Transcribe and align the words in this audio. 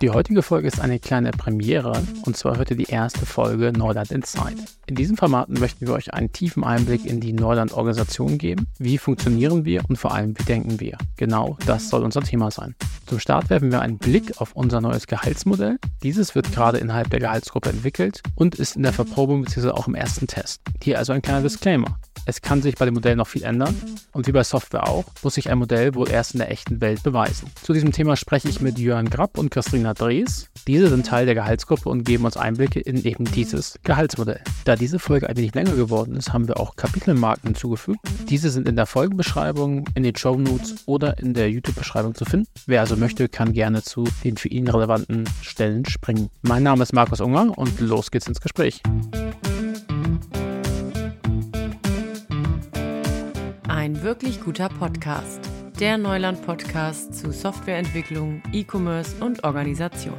Die 0.00 0.10
heutige 0.10 0.42
Folge 0.42 0.68
ist 0.68 0.80
eine 0.80 1.00
kleine 1.00 1.32
Premiere 1.32 2.00
und 2.22 2.36
zwar 2.36 2.58
ihr 2.58 2.76
die 2.76 2.84
erste 2.84 3.26
Folge 3.26 3.72
Neuland 3.72 4.12
Inside. 4.12 4.56
In 4.86 4.94
diesem 4.94 5.16
Format 5.16 5.48
möchten 5.48 5.86
wir 5.86 5.94
euch 5.94 6.14
einen 6.14 6.32
tiefen 6.32 6.62
Einblick 6.62 7.04
in 7.04 7.20
die 7.20 7.32
Neuland-Organisation 7.32 8.38
geben. 8.38 8.68
Wie 8.78 8.96
funktionieren 8.96 9.64
wir 9.64 9.82
und 9.88 9.96
vor 9.96 10.14
allem, 10.14 10.38
wie 10.38 10.44
denken 10.44 10.78
wir? 10.78 10.96
Genau 11.16 11.58
das 11.66 11.88
soll 11.88 12.04
unser 12.04 12.20
Thema 12.20 12.52
sein. 12.52 12.76
Zum 13.06 13.18
Start 13.18 13.50
werfen 13.50 13.72
wir 13.72 13.80
einen 13.80 13.98
Blick 13.98 14.40
auf 14.40 14.52
unser 14.52 14.80
neues 14.80 15.06
Gehaltsmodell. 15.06 15.78
Dieses 16.02 16.34
wird 16.34 16.52
gerade 16.52 16.78
innerhalb 16.78 17.10
der 17.10 17.20
Gehaltsgruppe 17.20 17.70
entwickelt 17.70 18.22
und 18.34 18.54
ist 18.54 18.76
in 18.76 18.84
der 18.84 18.92
Verprobung 18.92 19.42
bzw. 19.42 19.70
auch 19.70 19.88
im 19.88 19.94
ersten 19.94 20.26
Test. 20.26 20.60
Hier 20.82 20.98
also 20.98 21.12
ein 21.12 21.22
kleiner 21.22 21.42
Disclaimer. 21.42 21.98
Es 22.28 22.42
kann 22.42 22.60
sich 22.60 22.74
bei 22.74 22.84
dem 22.84 22.92
Modell 22.92 23.16
noch 23.16 23.26
viel 23.26 23.42
ändern 23.42 23.74
und 24.12 24.26
wie 24.26 24.32
bei 24.32 24.44
Software 24.44 24.86
auch, 24.86 25.06
muss 25.22 25.36
sich 25.36 25.48
ein 25.48 25.56
Modell 25.56 25.94
wohl 25.94 26.10
erst 26.10 26.34
in 26.34 26.40
der 26.40 26.50
echten 26.50 26.78
Welt 26.82 27.02
beweisen. 27.02 27.50
Zu 27.62 27.72
diesem 27.72 27.90
Thema 27.90 28.16
spreche 28.16 28.50
ich 28.50 28.60
mit 28.60 28.78
Jörn 28.78 29.08
Grapp 29.08 29.38
und 29.38 29.50
Christina 29.50 29.94
Drees. 29.94 30.50
Diese 30.66 30.90
sind 30.90 31.06
Teil 31.06 31.24
der 31.24 31.34
Gehaltsgruppe 31.34 31.88
und 31.88 32.04
geben 32.04 32.26
uns 32.26 32.36
Einblicke 32.36 32.80
in 32.80 33.02
eben 33.02 33.24
dieses 33.24 33.78
Gehaltsmodell. 33.82 34.42
Da 34.66 34.76
diese 34.76 34.98
Folge 34.98 35.26
ein 35.26 35.38
wenig 35.38 35.54
länger 35.54 35.72
geworden 35.72 36.16
ist, 36.16 36.30
haben 36.30 36.48
wir 36.48 36.60
auch 36.60 36.76
Kapitelmarken 36.76 37.48
hinzugefügt. 37.48 38.00
Diese 38.28 38.50
sind 38.50 38.68
in 38.68 38.76
der 38.76 38.84
Folgenbeschreibung, 38.84 39.86
in 39.94 40.02
den 40.02 40.14
Show 40.14 40.36
Notes 40.36 40.74
oder 40.84 41.18
in 41.18 41.32
der 41.32 41.50
YouTube-Beschreibung 41.50 42.14
zu 42.14 42.26
finden. 42.26 42.46
Wer 42.66 42.80
also 42.82 42.94
möchte, 42.94 43.30
kann 43.30 43.54
gerne 43.54 43.82
zu 43.82 44.04
den 44.22 44.36
für 44.36 44.48
ihn 44.48 44.68
relevanten 44.68 45.24
Stellen 45.40 45.86
springen. 45.86 46.28
Mein 46.42 46.62
Name 46.62 46.82
ist 46.82 46.92
Markus 46.92 47.22
Unger 47.22 47.56
und 47.56 47.80
los 47.80 48.10
geht's 48.10 48.28
ins 48.28 48.42
Gespräch. 48.42 48.82
Ein 53.78 54.02
wirklich 54.02 54.40
guter 54.40 54.68
Podcast. 54.68 55.38
Der 55.78 55.98
Neuland-Podcast 55.98 57.14
zu 57.14 57.30
Softwareentwicklung, 57.30 58.42
E-Commerce 58.52 59.24
und 59.24 59.44
Organisation. 59.44 60.18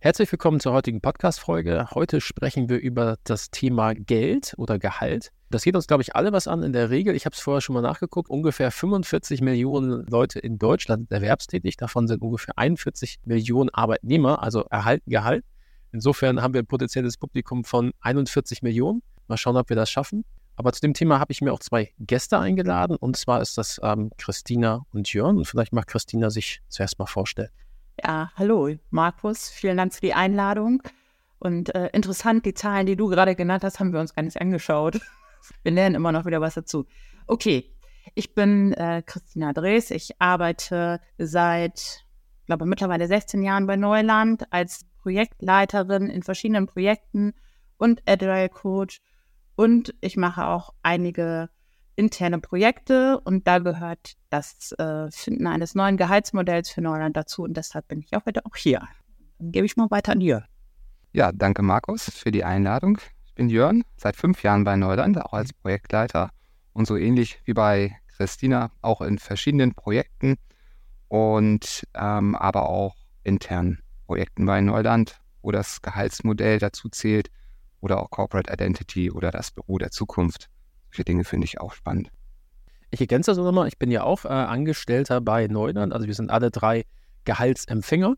Herzlich 0.00 0.30
willkommen 0.30 0.60
zur 0.60 0.74
heutigen 0.74 1.00
Podcast-Folge. 1.00 1.88
Heute 1.90 2.20
sprechen 2.20 2.68
wir 2.68 2.78
über 2.78 3.16
das 3.24 3.50
Thema 3.50 3.94
Geld 3.94 4.54
oder 4.58 4.78
Gehalt. 4.78 5.32
Das 5.50 5.64
geht 5.64 5.74
uns, 5.74 5.88
glaube 5.88 6.04
ich, 6.04 6.14
alle 6.14 6.32
was 6.32 6.46
an. 6.46 6.62
In 6.62 6.72
der 6.72 6.90
Regel, 6.90 7.16
ich 7.16 7.26
habe 7.26 7.34
es 7.34 7.40
vorher 7.40 7.60
schon 7.60 7.74
mal 7.74 7.82
nachgeguckt, 7.82 8.30
ungefähr 8.30 8.70
45 8.70 9.40
Millionen 9.40 10.06
Leute 10.06 10.38
in 10.38 10.58
Deutschland 10.58 11.10
erwerbstätig. 11.10 11.78
Davon 11.78 12.06
sind 12.06 12.22
ungefähr 12.22 12.56
41 12.56 13.18
Millionen 13.24 13.70
Arbeitnehmer, 13.70 14.40
also 14.40 14.66
erhalten 14.70 15.10
Gehalt. 15.10 15.44
Insofern 15.90 16.42
haben 16.42 16.54
wir 16.54 16.62
ein 16.62 16.66
potenzielles 16.66 17.16
Publikum 17.16 17.64
von 17.64 17.90
41 18.02 18.62
Millionen. 18.62 19.02
Mal 19.26 19.36
schauen, 19.36 19.56
ob 19.56 19.68
wir 19.68 19.74
das 19.74 19.90
schaffen. 19.90 20.24
Aber 20.62 20.72
zu 20.72 20.80
dem 20.80 20.94
Thema 20.94 21.18
habe 21.18 21.32
ich 21.32 21.42
mir 21.42 21.52
auch 21.52 21.58
zwei 21.58 21.90
Gäste 21.98 22.38
eingeladen. 22.38 22.94
Und 22.94 23.16
zwar 23.16 23.42
ist 23.42 23.58
das 23.58 23.80
ähm, 23.82 24.12
Christina 24.16 24.86
und 24.92 25.12
Jörn. 25.12 25.36
Und 25.36 25.48
vielleicht 25.48 25.72
mag 25.72 25.88
Christina 25.88 26.30
sich 26.30 26.62
zuerst 26.68 27.00
mal 27.00 27.06
vorstellen. 27.06 27.48
Ja, 28.00 28.30
hallo, 28.36 28.70
Markus. 28.90 29.48
Vielen 29.48 29.76
Dank 29.76 29.92
für 29.92 30.02
die 30.02 30.14
Einladung. 30.14 30.80
Und 31.40 31.74
äh, 31.74 31.88
interessant, 31.92 32.46
die 32.46 32.54
Zahlen, 32.54 32.86
die 32.86 32.94
du 32.94 33.08
gerade 33.08 33.34
genannt 33.34 33.64
hast, 33.64 33.80
haben 33.80 33.92
wir 33.92 33.98
uns 33.98 34.14
gar 34.14 34.22
nicht 34.22 34.40
angeschaut. 34.40 35.00
Wir 35.64 35.72
lernen 35.72 35.96
immer 35.96 36.12
noch 36.12 36.26
wieder 36.26 36.40
was 36.40 36.54
dazu. 36.54 36.86
Okay, 37.26 37.68
ich 38.14 38.32
bin 38.32 38.72
äh, 38.74 39.02
Christina 39.04 39.52
Drees. 39.52 39.90
Ich 39.90 40.12
arbeite 40.20 41.00
seit, 41.18 42.04
glaube 42.46 42.66
mittlerweile 42.66 43.08
16 43.08 43.42
Jahren 43.42 43.66
bei 43.66 43.74
Neuland 43.74 44.44
als 44.52 44.86
Projektleiterin 45.00 46.08
in 46.08 46.22
verschiedenen 46.22 46.68
Projekten 46.68 47.34
und 47.78 48.00
Agile 48.06 48.48
Coach 48.48 49.00
und 49.56 49.94
ich 50.00 50.16
mache 50.16 50.46
auch 50.46 50.72
einige 50.82 51.48
interne 51.96 52.38
Projekte 52.38 53.20
und 53.20 53.46
da 53.46 53.58
gehört 53.58 54.14
das 54.30 54.72
äh, 54.72 55.10
Finden 55.10 55.46
eines 55.46 55.74
neuen 55.74 55.96
Gehaltsmodells 55.96 56.70
für 56.70 56.80
Neuland 56.80 57.16
dazu 57.16 57.42
und 57.42 57.56
deshalb 57.56 57.88
bin 57.88 58.00
ich 58.00 58.16
auch 58.16 58.24
heute 58.24 58.44
auch 58.46 58.56
hier. 58.56 58.82
Dann 59.38 59.52
gebe 59.52 59.66
ich 59.66 59.76
mal 59.76 59.90
weiter 59.90 60.12
an 60.12 60.20
Jörn. 60.20 60.44
Ja, 61.12 61.32
danke 61.32 61.62
Markus 61.62 62.10
für 62.10 62.30
die 62.30 62.44
Einladung. 62.44 62.98
Ich 63.26 63.34
bin 63.34 63.50
Jörn, 63.50 63.82
seit 63.96 64.16
fünf 64.16 64.42
Jahren 64.42 64.64
bei 64.64 64.76
Neuland, 64.76 65.20
auch 65.20 65.34
als 65.34 65.52
Projektleiter 65.52 66.30
und 66.72 66.86
so 66.86 66.96
ähnlich 66.96 67.40
wie 67.44 67.52
bei 67.52 67.96
Christina 68.16 68.70
auch 68.80 69.02
in 69.02 69.18
verschiedenen 69.18 69.74
Projekten 69.74 70.36
und 71.08 71.86
ähm, 71.94 72.34
aber 72.34 72.68
auch 72.68 72.96
internen 73.22 73.80
Projekten 74.06 74.46
bei 74.46 74.60
Neuland, 74.60 75.20
wo 75.42 75.50
das 75.50 75.82
Gehaltsmodell 75.82 76.58
dazu 76.58 76.88
zählt 76.88 77.30
oder 77.82 78.00
auch 78.00 78.10
Corporate 78.10 78.50
Identity 78.50 79.10
oder 79.10 79.30
das 79.30 79.50
Büro 79.50 79.76
der 79.76 79.90
Zukunft. 79.90 80.48
Solche 80.90 81.04
Dinge 81.04 81.24
finde 81.24 81.44
ich 81.44 81.60
auch 81.60 81.74
spannend. 81.74 82.08
Ich 82.90 83.00
ergänze 83.00 83.30
das 83.30 83.38
nochmal, 83.38 83.68
ich 83.68 83.78
bin 83.78 83.90
ja 83.90 84.04
auch 84.04 84.24
äh, 84.24 84.28
Angestellter 84.28 85.20
bei 85.20 85.46
Neuland, 85.46 85.92
also 85.92 86.06
wir 86.06 86.14
sind 86.14 86.30
alle 86.30 86.50
drei 86.50 86.84
Gehaltsempfänger. 87.24 88.14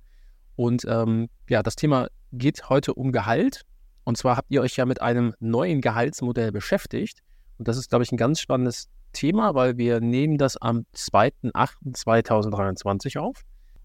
Und 0.56 0.84
ähm, 0.88 1.28
ja, 1.48 1.62
das 1.62 1.76
Thema 1.76 2.08
geht 2.32 2.68
heute 2.68 2.94
um 2.94 3.12
Gehalt. 3.12 3.62
Und 4.04 4.18
zwar 4.18 4.36
habt 4.36 4.50
ihr 4.50 4.60
euch 4.60 4.76
ja 4.76 4.84
mit 4.84 5.00
einem 5.00 5.32
neuen 5.40 5.80
Gehaltsmodell 5.80 6.52
beschäftigt. 6.52 7.20
Und 7.58 7.66
das 7.68 7.76
ist, 7.76 7.88
glaube 7.88 8.02
ich, 8.04 8.12
ein 8.12 8.16
ganz 8.16 8.40
spannendes 8.40 8.88
Thema, 9.12 9.54
weil 9.54 9.76
wir 9.78 10.00
nehmen 10.00 10.38
das 10.38 10.56
am 10.56 10.86
2.8.2023 10.94 13.18
auf. 13.18 13.42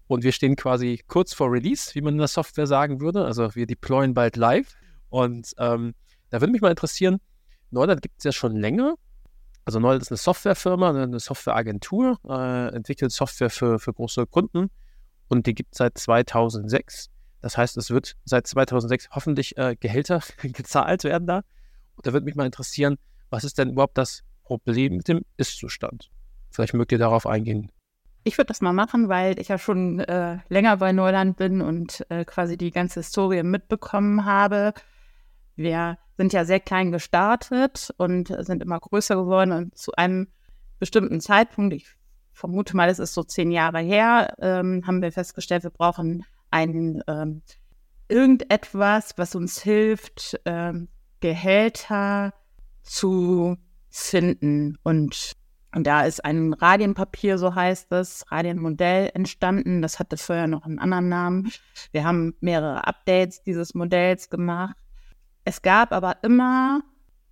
Und 0.08 0.24
wir 0.24 0.32
stehen 0.32 0.56
quasi 0.56 1.00
kurz 1.06 1.34
vor 1.34 1.52
Release, 1.52 1.94
wie 1.94 2.00
man 2.00 2.14
in 2.14 2.18
der 2.18 2.26
Software 2.26 2.66
sagen 2.66 3.00
würde. 3.00 3.24
Also 3.24 3.54
wir 3.54 3.66
deployen 3.66 4.12
bald 4.12 4.34
live. 4.36 4.74
Und 5.10 5.52
ähm, 5.58 5.94
da 6.30 6.40
würde 6.40 6.52
mich 6.52 6.62
mal 6.62 6.70
interessieren, 6.70 7.20
Neuland 7.70 8.02
gibt 8.02 8.16
es 8.18 8.24
ja 8.24 8.32
schon 8.32 8.56
länger. 8.56 8.94
Also 9.64 9.78
Neuland 9.78 10.02
ist 10.02 10.10
eine 10.10 10.16
Softwarefirma, 10.16 10.90
eine 10.90 11.20
Softwareagentur, 11.20 12.18
äh, 12.28 12.74
entwickelt 12.74 13.12
Software 13.12 13.50
für, 13.50 13.78
für 13.78 13.92
große 13.92 14.26
Kunden 14.26 14.70
und 15.28 15.46
die 15.46 15.54
gibt 15.54 15.74
es 15.74 15.78
seit 15.78 15.96
2006. 15.96 17.08
Das 17.40 17.56
heißt, 17.56 17.76
es 17.76 17.90
wird 17.90 18.16
seit 18.24 18.46
2006 18.46 19.10
hoffentlich 19.12 19.56
äh, 19.56 19.76
Gehälter 19.78 20.20
gezahlt 20.42 21.04
werden 21.04 21.26
da. 21.26 21.42
Und 21.96 22.06
da 22.06 22.12
würde 22.12 22.24
mich 22.24 22.34
mal 22.34 22.46
interessieren, 22.46 22.96
was 23.30 23.44
ist 23.44 23.58
denn 23.58 23.70
überhaupt 23.70 23.96
das 23.96 24.22
Problem 24.42 24.96
mit 24.96 25.08
dem 25.08 25.24
Ist-Zustand? 25.36 26.10
Vielleicht 26.50 26.74
mögt 26.74 26.90
ihr 26.92 26.98
darauf 26.98 27.26
eingehen. 27.26 27.70
Ich 28.24 28.36
würde 28.36 28.48
das 28.48 28.60
mal 28.60 28.72
machen, 28.72 29.08
weil 29.08 29.38
ich 29.38 29.48
ja 29.48 29.56
schon 29.56 30.00
äh, 30.00 30.38
länger 30.48 30.76
bei 30.76 30.92
Neuland 30.92 31.36
bin 31.36 31.62
und 31.62 32.04
äh, 32.10 32.24
quasi 32.24 32.58
die 32.58 32.70
ganze 32.70 33.00
Historie 33.00 33.42
mitbekommen 33.42 34.24
habe. 34.24 34.74
Wir 35.60 35.98
sind 36.16 36.32
ja 36.32 36.46
sehr 36.46 36.58
klein 36.58 36.90
gestartet 36.90 37.92
und 37.98 38.34
sind 38.46 38.62
immer 38.62 38.80
größer 38.80 39.14
geworden 39.14 39.52
und 39.52 39.76
zu 39.76 39.92
einem 39.92 40.28
bestimmten 40.78 41.20
Zeitpunkt, 41.20 41.74
ich 41.74 41.86
vermute 42.32 42.74
mal, 42.74 42.88
es 42.88 42.98
ist 42.98 43.12
so 43.12 43.22
zehn 43.24 43.50
Jahre 43.50 43.80
her, 43.80 44.34
ähm, 44.38 44.86
haben 44.86 45.02
wir 45.02 45.12
festgestellt, 45.12 45.62
wir 45.62 45.70
brauchen 45.70 46.24
ein 46.50 47.02
ähm, 47.06 47.42
irgendetwas, 48.08 49.18
was 49.18 49.34
uns 49.34 49.60
hilft, 49.60 50.40
ähm, 50.46 50.88
Gehälter 51.20 52.32
zu 52.82 53.58
finden. 53.90 54.78
Und, 54.82 55.32
und 55.74 55.86
da 55.86 56.06
ist 56.06 56.24
ein 56.24 56.54
Radienpapier, 56.54 57.36
so 57.36 57.54
heißt 57.54 57.92
es, 57.92 58.24
Radienmodell 58.32 59.10
entstanden. 59.12 59.82
Das 59.82 59.98
hatte 59.98 60.16
vorher 60.16 60.46
noch 60.46 60.64
einen 60.64 60.78
anderen 60.78 61.10
Namen. 61.10 61.52
Wir 61.92 62.04
haben 62.04 62.34
mehrere 62.40 62.86
Updates 62.86 63.42
dieses 63.42 63.74
Modells 63.74 64.30
gemacht. 64.30 64.79
Es 65.50 65.62
gab 65.62 65.90
aber 65.90 66.18
immer, 66.22 66.80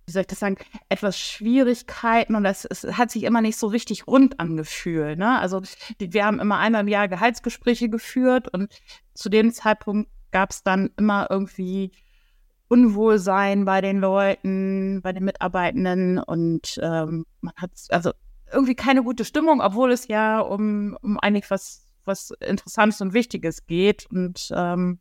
wie 0.05 0.11
soll 0.11 0.23
ich 0.23 0.27
das 0.27 0.39
sagen, 0.39 0.57
etwas 0.89 1.17
Schwierigkeiten 1.17 2.35
und 2.35 2.43
es, 2.43 2.65
es 2.65 2.83
hat 2.97 3.11
sich 3.11 3.23
immer 3.23 3.39
nicht 3.39 3.55
so 3.55 3.67
richtig 3.67 4.07
rund 4.07 4.41
angefühlt. 4.41 5.17
Ne? 5.17 5.39
Also 5.39 5.61
wir 5.99 6.25
haben 6.25 6.41
immer 6.41 6.57
einmal 6.57 6.81
im 6.81 6.89
Jahr 6.89 7.07
Gehaltsgespräche 7.07 7.87
geführt 7.87 8.53
und 8.53 8.77
zu 9.13 9.29
dem 9.29 9.53
Zeitpunkt 9.53 10.11
gab 10.31 10.51
es 10.51 10.63
dann 10.63 10.89
immer 10.97 11.27
irgendwie 11.29 11.93
Unwohlsein 12.67 13.63
bei 13.63 13.79
den 13.79 14.01
Leuten, 14.01 14.99
bei 15.01 15.13
den 15.13 15.23
Mitarbeitenden 15.23 16.17
und 16.17 16.77
ähm, 16.83 17.25
man 17.39 17.53
hat 17.55 17.71
also 17.87 18.11
irgendwie 18.51 18.75
keine 18.75 19.01
gute 19.01 19.23
Stimmung, 19.23 19.61
obwohl 19.61 19.93
es 19.93 20.09
ja 20.09 20.41
um, 20.41 20.97
um 21.01 21.17
eigentlich 21.21 21.49
was, 21.49 21.85
was 22.03 22.31
Interessantes 22.41 22.99
und 22.99 23.13
Wichtiges 23.13 23.65
geht. 23.65 24.07
Und 24.11 24.51
ähm, 24.53 24.99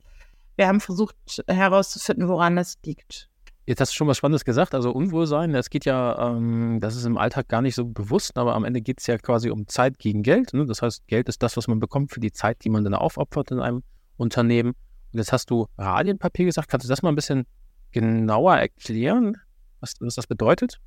wir 0.59 0.67
haben 0.67 0.81
versucht 0.81 1.17
herauszufinden, 1.47 2.29
woran 2.29 2.57
das 2.57 2.77
liegt. 2.85 3.31
Jetzt 3.65 3.81
hast 3.81 3.93
du 3.93 3.97
schon 3.97 4.09
was 4.09 4.17
Spannendes 4.17 4.45
gesagt, 4.45 4.75
also 4.75 4.91
Unwohlsein, 4.91 5.53
das 5.53 5.71
geht 5.71 5.85
ja, 5.85 6.31
ähm, 6.31 6.79
das 6.81 6.97
ist 6.97 7.05
im 7.05 7.17
Alltag 7.19 7.49
gar 7.49 7.63
nicht 7.63 7.75
so 7.75 7.85
bewusst, 7.85 8.37
aber 8.37 8.55
am 8.55 8.65
Ende 8.65 8.81
geht 8.81 9.01
es 9.01 9.07
ja 9.07 9.19
quasi 9.19 9.51
um 9.51 9.69
Zeit 9.69 9.99
gegen 9.99 10.23
Geld. 10.23 10.55
Ne? 10.55 10.67
Das 10.67 10.83
heißt, 10.83 11.07
Geld 11.07 11.29
ist 11.29 11.43
das, 11.43 11.57
was 11.57 11.69
man 11.69 11.79
bekommt 11.79 12.11
für 12.11 12.21
die 12.21 12.33
Zeit, 12.33 12.65
die 12.65 12.71
man 12.71 12.83
dann 12.83 12.95
aufopfert 12.95 13.51
in 13.51 13.61
einem 13.61 13.83
Unternehmen. 14.17 14.71
Und 15.13 15.19
jetzt 15.19 15.33
hast 15.33 15.51
du 15.51 15.67
Radienpapier 15.77 16.47
gesagt. 16.47 16.69
Kannst 16.69 16.87
du 16.87 16.89
das 16.89 17.03
mal 17.03 17.11
ein 17.11 17.15
bisschen 17.15 17.47
genauer 17.93 18.57
erklären, 18.57 19.37
was, 19.81 19.95
was 20.01 20.15
das 20.15 20.27
bedeutet? 20.27 20.81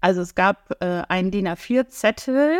Also 0.00 0.20
es 0.20 0.34
gab 0.34 0.74
äh, 0.80 1.02
einen 1.08 1.30
DIN 1.30 1.48
A4-Zettel, 1.48 2.58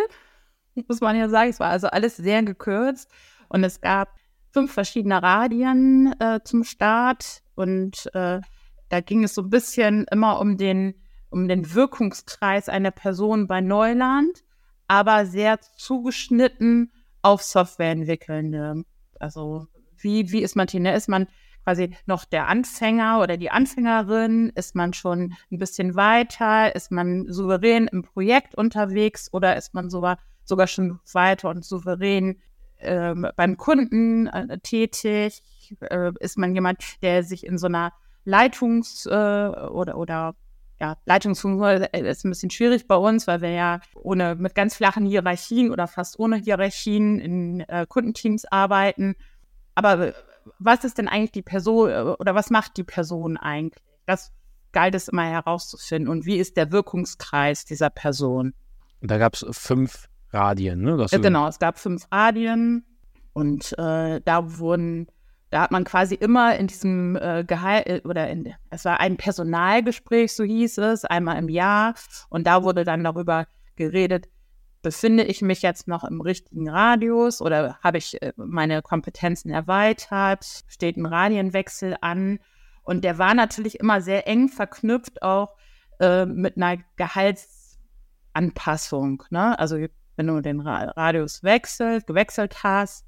muss 0.89 1.01
man 1.01 1.17
ja 1.17 1.29
sagen. 1.29 1.51
Es 1.51 1.61
war 1.61 1.71
also 1.71 1.89
alles 1.89 2.17
sehr 2.17 2.43
gekürzt. 2.43 3.11
Und 3.49 3.65
es 3.65 3.81
gab 3.81 4.15
fünf 4.59 4.73
verschiedene 4.73 5.23
Radien 5.23 6.13
äh, 6.19 6.41
zum 6.43 6.65
Start 6.65 7.43
und 7.55 8.11
äh, 8.13 8.41
da 8.89 9.01
ging 9.01 9.23
es 9.23 9.37
so 9.37 9.43
ein 9.43 9.51
bisschen 9.51 10.05
immer 10.11 10.41
um 10.41 10.57
den, 10.57 10.95
um 11.31 11.47
den 11.47 11.75
Wirkungskreis 11.75 12.69
einer 12.69 12.91
Person 12.91 13.47
bei 13.47 13.61
Neuland, 13.61 14.43
aber 14.89 15.27
sehr 15.27 15.61
zugeschnitten 15.61 16.91
auf 17.23 17.43
Softwareentwickelnde. 17.43 18.83
Also 19.21 19.69
wie, 19.97 20.33
wie 20.33 20.43
ist 20.43 20.57
man 20.57 20.67
hier? 20.67 20.81
Ne? 20.81 20.97
Ist 20.97 21.09
man 21.09 21.29
quasi 21.63 21.95
noch 22.07 22.25
der 22.25 22.49
Anfänger 22.49 23.21
oder 23.21 23.37
die 23.37 23.53
Anfängerin? 23.53 24.51
Ist 24.57 24.75
man 24.75 24.93
schon 24.93 25.35
ein 25.53 25.59
bisschen 25.59 25.95
weiter? 25.95 26.75
Ist 26.75 26.91
man 26.91 27.27
souverän 27.29 27.87
im 27.87 28.03
Projekt 28.03 28.57
unterwegs 28.57 29.33
oder 29.33 29.57
ist 29.57 29.73
man 29.73 29.89
sogar, 29.89 30.19
sogar 30.43 30.67
schon 30.67 30.99
weiter 31.13 31.49
und 31.49 31.65
souverän 31.65 32.41
äh, 32.79 33.15
beim 33.37 33.57
Kunden 33.57 34.27
äh, 34.27 34.59
tätig? 34.59 35.43
Äh, 35.81 36.13
ist 36.21 36.39
man 36.39 36.55
jemand, 36.55 37.03
der 37.03 37.23
sich 37.23 37.47
in 37.47 37.59
so 37.59 37.67
einer 37.67 37.93
Leitungs- 38.25 39.07
äh, 39.07 39.69
oder, 39.69 39.97
oder 39.97 40.35
ja, 40.81 40.97
Leitungsfunktion 41.07 41.83
ist 41.83 42.25
ein 42.25 42.31
bisschen 42.31 42.51
schwierig 42.51 42.87
bei 42.87 42.95
uns, 42.95 43.27
weil 43.27 43.41
wir 43.41 43.51
ja 43.51 43.81
ohne 43.95 44.37
mit 44.37 44.55
ganz 44.55 44.77
flachen 44.77 45.07
Hierarchien 45.07 45.73
oder 45.73 45.89
fast 45.89 46.19
ohne 46.19 46.37
Hierarchien 46.37 47.19
in 47.19 47.61
äh, 47.61 47.85
Kundenteams 47.89 48.45
arbeiten. 48.45 49.17
Aber 49.75 50.15
was 50.59 50.85
ist 50.85 50.99
denn 50.99 51.09
eigentlich 51.09 51.33
die 51.33 51.43
Person 51.43 51.91
äh, 51.91 52.01
oder 52.19 52.35
was 52.35 52.51
macht 52.51 52.77
die 52.77 52.85
Person 52.85 53.37
eigentlich? 53.37 53.83
Das 54.07 54.33
galt 54.73 54.95
es 54.95 55.09
immer 55.09 55.25
herauszufinden. 55.25 56.09
Und 56.09 56.27
wie 56.27 56.37
ist 56.37 56.57
der 56.57 56.71
Wirkungskreis 56.71 57.65
dieser 57.65 57.91
Person? 57.91 58.55
Da 59.01 59.19
gab 59.19 59.35
es 59.35 59.45
fünf 59.51 60.09
Radien, 60.33 60.83
ne? 60.83 61.07
Ja, 61.11 61.19
genau, 61.19 61.49
es 61.49 61.59
gab 61.59 61.79
fünf 61.79 62.07
Radien 62.13 62.85
und 63.33 63.73
äh, 63.79 64.21
da 64.25 64.59
wurden 64.59 65.09
da 65.51 65.63
hat 65.63 65.71
man 65.71 65.85
quasi 65.85 66.15
immer 66.15 66.57
in 66.57 66.67
diesem 66.67 67.17
äh, 67.17 67.43
Gehalt 67.45 67.87
äh, 67.87 68.03
oder 68.05 68.29
in, 68.29 68.53
es 68.71 68.85
war 68.85 69.01
ein 69.01 69.17
Personalgespräch, 69.17 70.35
so 70.35 70.45
hieß 70.45 70.77
es, 70.79 71.07
einmal 71.07 71.39
im 71.39 71.49
Jahr. 71.49 71.95
Und 72.29 72.47
da 72.47 72.65
wurde 72.65 72.85
dann 72.85 73.03
darüber 73.03 73.47
geredet, 73.77 74.29
befinde 74.83 75.25
ich 75.25 75.41
mich 75.43 75.63
jetzt 75.63 75.89
noch 75.89 76.05
im 76.05 76.21
richtigen 76.21 76.69
Radius 76.69 77.41
oder 77.41 77.79
habe 77.83 77.99
ich 77.99 78.23
äh, 78.23 78.33
meine 78.37 78.83
Kompetenzen 78.83 79.51
erweitert? 79.51 80.65
Steht 80.69 80.97
ein 80.97 81.07
Radienwechsel 81.07 81.97
an? 82.01 82.39
Und 82.83 83.03
der 83.05 83.19
war 83.19 83.35
natürlich 83.35 83.81
immer 83.81 84.01
sehr 84.01 84.29
eng 84.29 84.49
verknüpft 84.49 85.23
auch 85.23 85.57
äh, 86.01 86.27
mit 86.27 86.57
einer 86.57 86.79
Gehaltsanpassung. 86.97 89.25
Ne? 89.31 89.59
Also 89.59 89.79
wenn 90.19 90.27
du 90.27 90.41
den 90.41 90.61
Radius 90.61 91.43
wechselt, 91.45 92.07
gewechselt 92.07 92.65
hast, 92.65 93.07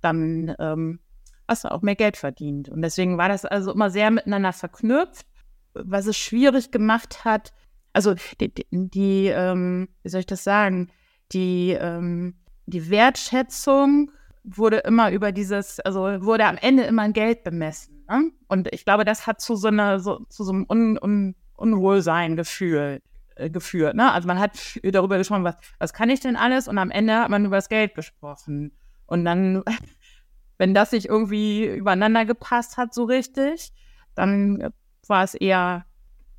dann 0.00 0.54
ähm, 0.58 1.00
hast 1.48 1.64
du 1.64 1.72
auch 1.72 1.82
mehr 1.82 1.96
Geld 1.96 2.16
verdient. 2.16 2.68
Und 2.68 2.82
deswegen 2.82 3.18
war 3.18 3.28
das 3.28 3.44
also 3.44 3.72
immer 3.72 3.90
sehr 3.90 4.10
miteinander 4.10 4.52
verknüpft, 4.52 5.26
was 5.74 6.06
es 6.06 6.16
schwierig 6.16 6.70
gemacht 6.70 7.24
hat. 7.24 7.52
Also 7.92 8.14
die, 8.40 8.54
die, 8.54 8.66
die 8.70 9.26
ähm, 9.26 9.88
wie 10.02 10.08
soll 10.08 10.20
ich 10.20 10.26
das 10.26 10.44
sagen, 10.44 10.90
die, 11.32 11.76
ähm, 11.78 12.36
die 12.66 12.88
Wertschätzung 12.90 14.12
wurde 14.44 14.78
immer 14.78 15.10
über 15.10 15.32
dieses, 15.32 15.80
also 15.80 16.00
wurde 16.24 16.46
am 16.46 16.56
Ende 16.56 16.84
immer 16.84 17.04
in 17.04 17.12
Geld 17.12 17.42
bemessen. 17.42 18.04
Ne? 18.08 18.30
Und 18.48 18.72
ich 18.72 18.84
glaube, 18.84 19.04
das 19.04 19.26
hat 19.26 19.40
zu 19.40 19.56
so 19.56 19.68
einer, 19.68 19.98
so, 19.98 20.20
zu 20.28 20.44
so 20.44 20.52
einem 20.52 20.66
Un, 20.70 20.98
Un, 21.02 21.34
Unwohlsein 21.56 22.36
gefühl, 22.36 23.02
äh, 23.36 23.50
geführt. 23.50 23.94
Ne? 23.94 24.12
Also 24.12 24.26
man 24.26 24.38
hat 24.38 24.78
darüber 24.82 25.18
gesprochen, 25.18 25.44
was, 25.44 25.56
was 25.78 25.92
kann 25.92 26.10
ich 26.10 26.20
denn 26.20 26.36
alles? 26.36 26.68
Und 26.68 26.78
am 26.78 26.90
Ende 26.90 27.14
hat 27.16 27.30
man 27.30 27.44
über 27.44 27.56
das 27.56 27.68
Geld 27.68 27.94
gesprochen. 27.94 28.72
Und 29.06 29.24
dann 29.24 29.62
wenn 30.62 30.74
das 30.74 30.92
nicht 30.92 31.06
irgendwie 31.06 31.64
übereinander 31.64 32.24
gepasst 32.24 32.76
hat, 32.76 32.94
so 32.94 33.02
richtig, 33.02 33.72
dann 34.14 34.72
war 35.08 35.24
es 35.24 35.34
eher 35.34 35.84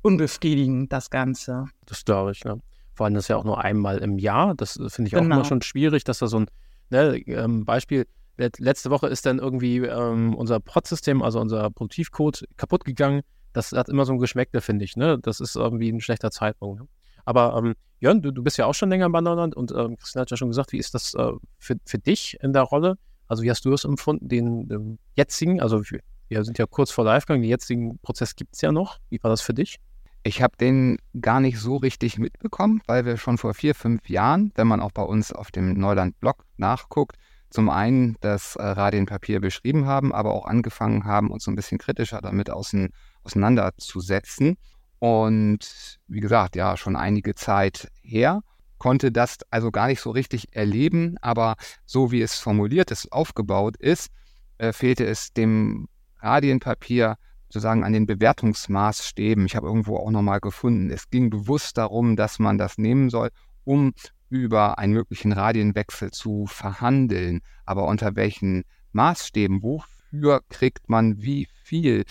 unbefriedigend, 0.00 0.90
das 0.90 1.10
Ganze. 1.10 1.66
Das 1.84 2.06
glaube 2.06 2.32
ich, 2.32 2.42
ne? 2.42 2.58
Vor 2.94 3.04
allem 3.04 3.14
das 3.14 3.24
ist 3.24 3.28
ja 3.28 3.36
auch 3.36 3.44
nur 3.44 3.62
einmal 3.62 3.98
im 3.98 4.18
Jahr. 4.18 4.54
Das 4.54 4.76
äh, 4.76 4.88
finde 4.88 5.08
ich 5.08 5.12
genau. 5.12 5.34
auch 5.34 5.38
immer 5.40 5.44
schon 5.44 5.60
schwierig, 5.60 6.04
dass 6.04 6.20
da 6.20 6.26
so 6.26 6.40
ein 6.40 6.46
ne, 6.88 7.18
ähm, 7.26 7.66
Beispiel, 7.66 8.06
letzte 8.36 8.88
Woche 8.88 9.08
ist 9.08 9.26
dann 9.26 9.40
irgendwie 9.40 9.78
ähm, 9.78 10.34
unser 10.34 10.58
Pod-System, 10.58 11.20
also 11.22 11.38
unser 11.38 11.70
Produktivcode, 11.70 12.46
kaputt 12.56 12.86
gegangen. 12.86 13.20
Das 13.54 13.72
hat 13.72 13.88
immer 13.88 14.04
so 14.04 14.12
ein 14.12 14.18
Geschmäckle, 14.18 14.60
finde 14.60 14.84
ich. 14.84 14.96
Ne? 14.96 15.18
Das 15.18 15.40
ist 15.40 15.56
irgendwie 15.56 15.90
ein 15.90 16.00
schlechter 16.00 16.30
Zeitpunkt. 16.30 16.82
Ne? 16.82 16.88
Aber 17.24 17.56
ähm, 17.56 17.74
Jörn, 18.00 18.20
du, 18.20 18.30
du 18.30 18.42
bist 18.42 18.58
ja 18.58 18.66
auch 18.66 18.74
schon 18.74 18.90
länger 18.90 19.06
im 19.06 19.12
Bannerland 19.12 19.56
und 19.56 19.72
ähm, 19.72 19.96
Christian 19.96 20.20
hat 20.20 20.30
ja 20.30 20.36
schon 20.36 20.48
gesagt, 20.48 20.72
wie 20.72 20.78
ist 20.78 20.94
das 20.94 21.14
äh, 21.14 21.32
für, 21.58 21.76
für 21.86 21.98
dich 21.98 22.36
in 22.42 22.52
der 22.52 22.62
Rolle? 22.62 22.98
Also 23.28 23.42
wie 23.42 23.50
hast 23.50 23.64
du 23.64 23.72
es 23.72 23.84
empfunden, 23.84 24.28
den, 24.28 24.68
den 24.68 24.98
jetzigen, 25.16 25.62
also 25.62 25.82
wir 26.28 26.44
sind 26.44 26.58
ja 26.58 26.66
kurz 26.66 26.90
vor 26.90 27.04
Livegang, 27.04 27.40
den 27.40 27.48
jetzigen 27.48 27.98
Prozess 28.00 28.36
gibt 28.36 28.54
es 28.54 28.60
ja 28.60 28.72
noch. 28.72 28.98
Wie 29.08 29.22
war 29.22 29.30
das 29.30 29.40
für 29.40 29.54
dich? 29.54 29.78
Ich 30.22 30.42
habe 30.42 30.56
den 30.56 30.98
gar 31.20 31.40
nicht 31.40 31.58
so 31.58 31.76
richtig 31.76 32.18
mitbekommen, 32.18 32.80
weil 32.86 33.04
wir 33.04 33.16
schon 33.16 33.38
vor 33.38 33.54
vier, 33.54 33.74
fünf 33.74 34.08
Jahren, 34.08 34.52
wenn 34.54 34.66
man 34.66 34.80
auch 34.80 34.92
bei 34.92 35.02
uns 35.02 35.32
auf 35.32 35.50
dem 35.50 35.74
Neuland-Blog 35.74 36.44
nachguckt, 36.56 37.16
zum 37.50 37.70
einen 37.70 38.16
das 38.20 38.56
äh, 38.56 38.62
Radienpapier 38.62 39.40
beschrieben 39.40 39.86
haben, 39.86 40.12
aber 40.12 40.32
auch 40.32 40.46
angefangen 40.46 41.04
haben, 41.04 41.30
uns 41.30 41.44
so 41.44 41.50
ein 41.50 41.56
bisschen 41.56 41.78
kritischer 41.78 42.20
damit 42.20 42.50
außen, 42.50 42.90
auseinanderzusetzen. 43.24 44.56
Und 44.98 45.98
wie 46.06 46.20
gesagt, 46.20 46.56
ja, 46.56 46.76
schon 46.76 46.96
einige 46.96 47.34
Zeit 47.34 47.90
her 48.02 48.42
konnte 48.78 49.12
das 49.12 49.38
also 49.50 49.70
gar 49.70 49.86
nicht 49.86 50.00
so 50.00 50.10
richtig 50.10 50.54
erleben, 50.54 51.16
aber 51.20 51.56
so 51.86 52.12
wie 52.12 52.22
es 52.22 52.38
formuliert 52.38 52.90
ist, 52.90 53.12
aufgebaut 53.12 53.76
ist, 53.76 54.10
äh, 54.58 54.72
fehlte 54.72 55.06
es 55.06 55.32
dem 55.32 55.88
Radienpapier 56.20 57.16
sozusagen 57.48 57.84
an 57.84 57.92
den 57.92 58.06
Bewertungsmaßstäben. 58.06 59.46
Ich 59.46 59.56
habe 59.56 59.68
irgendwo 59.68 59.96
auch 59.96 60.10
nochmal 60.10 60.40
gefunden, 60.40 60.90
es 60.90 61.08
ging 61.08 61.30
bewusst 61.30 61.78
darum, 61.78 62.16
dass 62.16 62.38
man 62.38 62.58
das 62.58 62.78
nehmen 62.78 63.10
soll, 63.10 63.30
um 63.64 63.94
über 64.28 64.78
einen 64.78 64.92
möglichen 64.92 65.32
Radienwechsel 65.32 66.10
zu 66.10 66.46
verhandeln. 66.46 67.40
Aber 67.64 67.86
unter 67.86 68.16
welchen 68.16 68.64
Maßstäben, 68.92 69.62
wofür 69.62 70.42
kriegt 70.48 70.88
man 70.88 71.22
wie 71.22 71.48
viel 71.62 72.04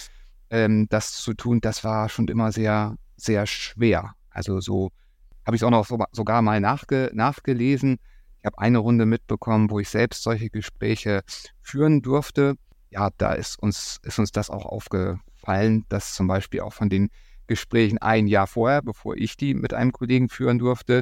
ähm, 0.53 0.87
das 0.89 1.13
zu 1.13 1.33
tun, 1.33 1.61
das 1.61 1.83
war 1.83 2.07
schon 2.09 2.27
immer 2.27 2.51
sehr, 2.51 2.95
sehr 3.17 3.47
schwer. 3.47 4.13
Also 4.29 4.61
so 4.61 4.91
habe 5.45 5.55
ich 5.55 5.61
es 5.61 5.65
auch 5.65 5.71
noch 5.71 5.85
so, 5.85 5.97
sogar 6.11 6.43
mal 6.43 6.59
nachge, 6.59 7.09
nachgelesen. 7.13 7.97
Ich 8.39 8.45
habe 8.45 8.59
eine 8.59 8.77
Runde 8.77 9.07
mitbekommen, 9.07 9.71
wo 9.71 9.79
ich 9.79 9.89
selbst 9.89 10.21
solche 10.21 10.51
Gespräche 10.51 11.21
führen 11.63 12.03
durfte. 12.03 12.55
Ja, 12.91 13.09
da 13.17 13.33
ist 13.33 13.57
uns, 13.57 13.97
ist 14.03 14.19
uns 14.19 14.31
das 14.31 14.51
auch 14.51 14.65
aufgefallen, 14.67 15.85
dass 15.89 16.13
zum 16.13 16.27
Beispiel 16.27 16.61
auch 16.61 16.73
von 16.73 16.87
den 16.87 17.09
Gesprächen 17.47 17.97
ein 17.97 18.27
Jahr 18.27 18.45
vorher, 18.45 18.83
bevor 18.83 19.17
ich 19.17 19.35
die 19.35 19.55
mit 19.55 19.73
einem 19.73 19.91
Kollegen 19.91 20.29
führen 20.29 20.59
durfte, 20.59 21.01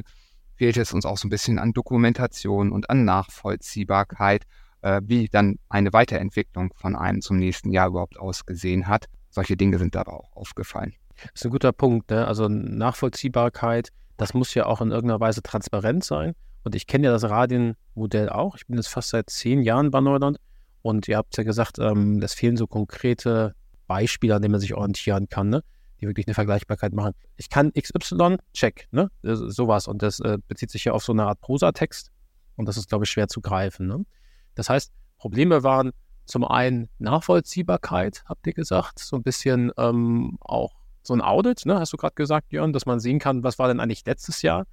fehlte 0.54 0.80
es 0.80 0.94
uns 0.94 1.04
auch 1.04 1.18
so 1.18 1.26
ein 1.26 1.30
bisschen 1.30 1.58
an 1.58 1.74
Dokumentation 1.74 2.72
und 2.72 2.88
an 2.88 3.04
Nachvollziehbarkeit, 3.04 4.44
äh, 4.80 5.02
wie 5.04 5.28
dann 5.28 5.58
eine 5.68 5.92
Weiterentwicklung 5.92 6.72
von 6.74 6.96
einem 6.96 7.20
zum 7.20 7.36
nächsten 7.36 7.70
Jahr 7.70 7.88
überhaupt 7.88 8.18
ausgesehen 8.18 8.86
hat. 8.86 9.08
Solche 9.32 9.56
Dinge 9.56 9.78
sind 9.78 9.96
aber 9.96 10.12
auch 10.12 10.36
aufgefallen. 10.36 10.94
Das 11.16 11.30
ist 11.36 11.44
ein 11.46 11.50
guter 11.50 11.72
Punkt, 11.72 12.10
ne? 12.10 12.26
also 12.26 12.48
Nachvollziehbarkeit, 12.48 13.88
das 14.18 14.34
muss 14.34 14.54
ja 14.54 14.66
auch 14.66 14.80
in 14.80 14.90
irgendeiner 14.90 15.20
Weise 15.20 15.42
transparent 15.42 16.04
sein. 16.04 16.34
Und 16.64 16.74
ich 16.74 16.86
kenne 16.86 17.06
ja 17.06 17.12
das 17.12 17.24
Radienmodell 17.24 18.28
auch. 18.28 18.56
Ich 18.56 18.66
bin 18.66 18.76
jetzt 18.76 18.88
fast 18.88 19.08
seit 19.08 19.30
zehn 19.30 19.62
Jahren 19.62 19.90
bei 19.90 20.00
Neuland. 20.00 20.38
Und 20.82 21.08
ihr 21.08 21.16
habt 21.16 21.36
ja 21.36 21.44
gesagt, 21.44 21.78
ähm, 21.78 22.20
es 22.22 22.34
fehlen 22.34 22.56
so 22.56 22.66
konkrete 22.66 23.54
Beispiele, 23.86 24.36
an 24.36 24.42
denen 24.42 24.52
man 24.52 24.60
sich 24.60 24.74
orientieren 24.74 25.28
kann, 25.28 25.48
ne? 25.48 25.64
die 26.00 26.06
wirklich 26.06 26.26
eine 26.26 26.34
Vergleichbarkeit 26.34 26.92
machen. 26.92 27.14
Ich 27.36 27.48
kann 27.48 27.72
XY, 27.72 28.36
check, 28.52 28.86
ne? 28.90 29.10
sowas. 29.22 29.88
Und 29.88 30.02
das 30.02 30.20
äh, 30.20 30.38
bezieht 30.46 30.70
sich 30.70 30.84
ja 30.84 30.92
auf 30.92 31.04
so 31.04 31.12
eine 31.12 31.24
Art 31.24 31.40
Prosatext. 31.40 32.10
Und 32.56 32.66
das 32.66 32.76
ist, 32.76 32.88
glaube 32.88 33.04
ich, 33.04 33.10
schwer 33.10 33.28
zu 33.28 33.40
greifen. 33.40 33.86
Ne? 33.86 34.04
Das 34.54 34.68
heißt, 34.68 34.92
Probleme 35.16 35.62
waren 35.62 35.92
zum 36.24 36.44
einen 36.44 36.88
Nachvollziehbarkeit, 36.98 38.24
habt 38.26 38.46
ihr 38.46 38.52
gesagt, 38.52 38.98
so 38.98 39.16
ein 39.16 39.22
bisschen 39.22 39.72
ähm, 39.76 40.38
auch 40.40 40.72
so 41.02 41.14
ein 41.14 41.20
Audit, 41.20 41.66
ne, 41.66 41.78
hast 41.78 41.92
du 41.92 41.96
gerade 41.96 42.14
gesagt, 42.14 42.52
Jörn, 42.52 42.72
dass 42.72 42.86
man 42.86 43.00
sehen 43.00 43.18
kann, 43.18 43.42
was 43.42 43.58
war 43.58 43.68
denn 43.68 43.80
eigentlich 43.80 44.06
letztes 44.06 44.42
Jahr? 44.42 44.66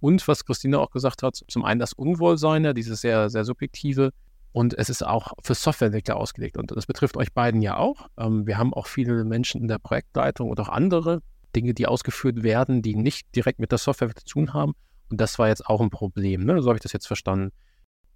Und 0.00 0.26
was 0.26 0.44
Christina 0.44 0.78
auch 0.78 0.90
gesagt 0.90 1.22
hat, 1.22 1.40
zum 1.48 1.64
einen 1.64 1.80
das 1.80 1.92
Unwohlsein, 1.92 2.62
ne, 2.62 2.74
dieses 2.74 3.00
sehr, 3.00 3.30
sehr 3.30 3.44
subjektive. 3.44 4.12
Und 4.52 4.74
es 4.78 4.90
ist 4.90 5.04
auch 5.04 5.32
für 5.42 5.54
Softwareentwickler 5.54 6.16
ausgelegt. 6.16 6.56
Und 6.56 6.70
das 6.76 6.86
betrifft 6.86 7.16
euch 7.16 7.32
beiden 7.32 7.62
ja 7.62 7.76
auch. 7.76 8.08
Ähm, 8.18 8.46
wir 8.46 8.58
haben 8.58 8.74
auch 8.74 8.86
viele 8.86 9.24
Menschen 9.24 9.62
in 9.62 9.68
der 9.68 9.78
Projektleitung 9.78 10.50
und 10.50 10.60
auch 10.60 10.68
andere 10.68 11.22
Dinge, 11.56 11.74
die 11.74 11.86
ausgeführt 11.86 12.42
werden, 12.42 12.82
die 12.82 12.94
nicht 12.94 13.34
direkt 13.34 13.58
mit 13.58 13.70
der 13.70 13.78
Software 13.78 14.14
zu 14.14 14.24
tun 14.24 14.52
haben. 14.52 14.72
Und 15.10 15.20
das 15.20 15.38
war 15.38 15.48
jetzt 15.48 15.66
auch 15.66 15.80
ein 15.80 15.90
Problem. 15.90 16.44
Ne? 16.44 16.60
So 16.62 16.68
habe 16.68 16.76
ich 16.76 16.82
das 16.82 16.92
jetzt 16.92 17.06
verstanden. 17.06 17.52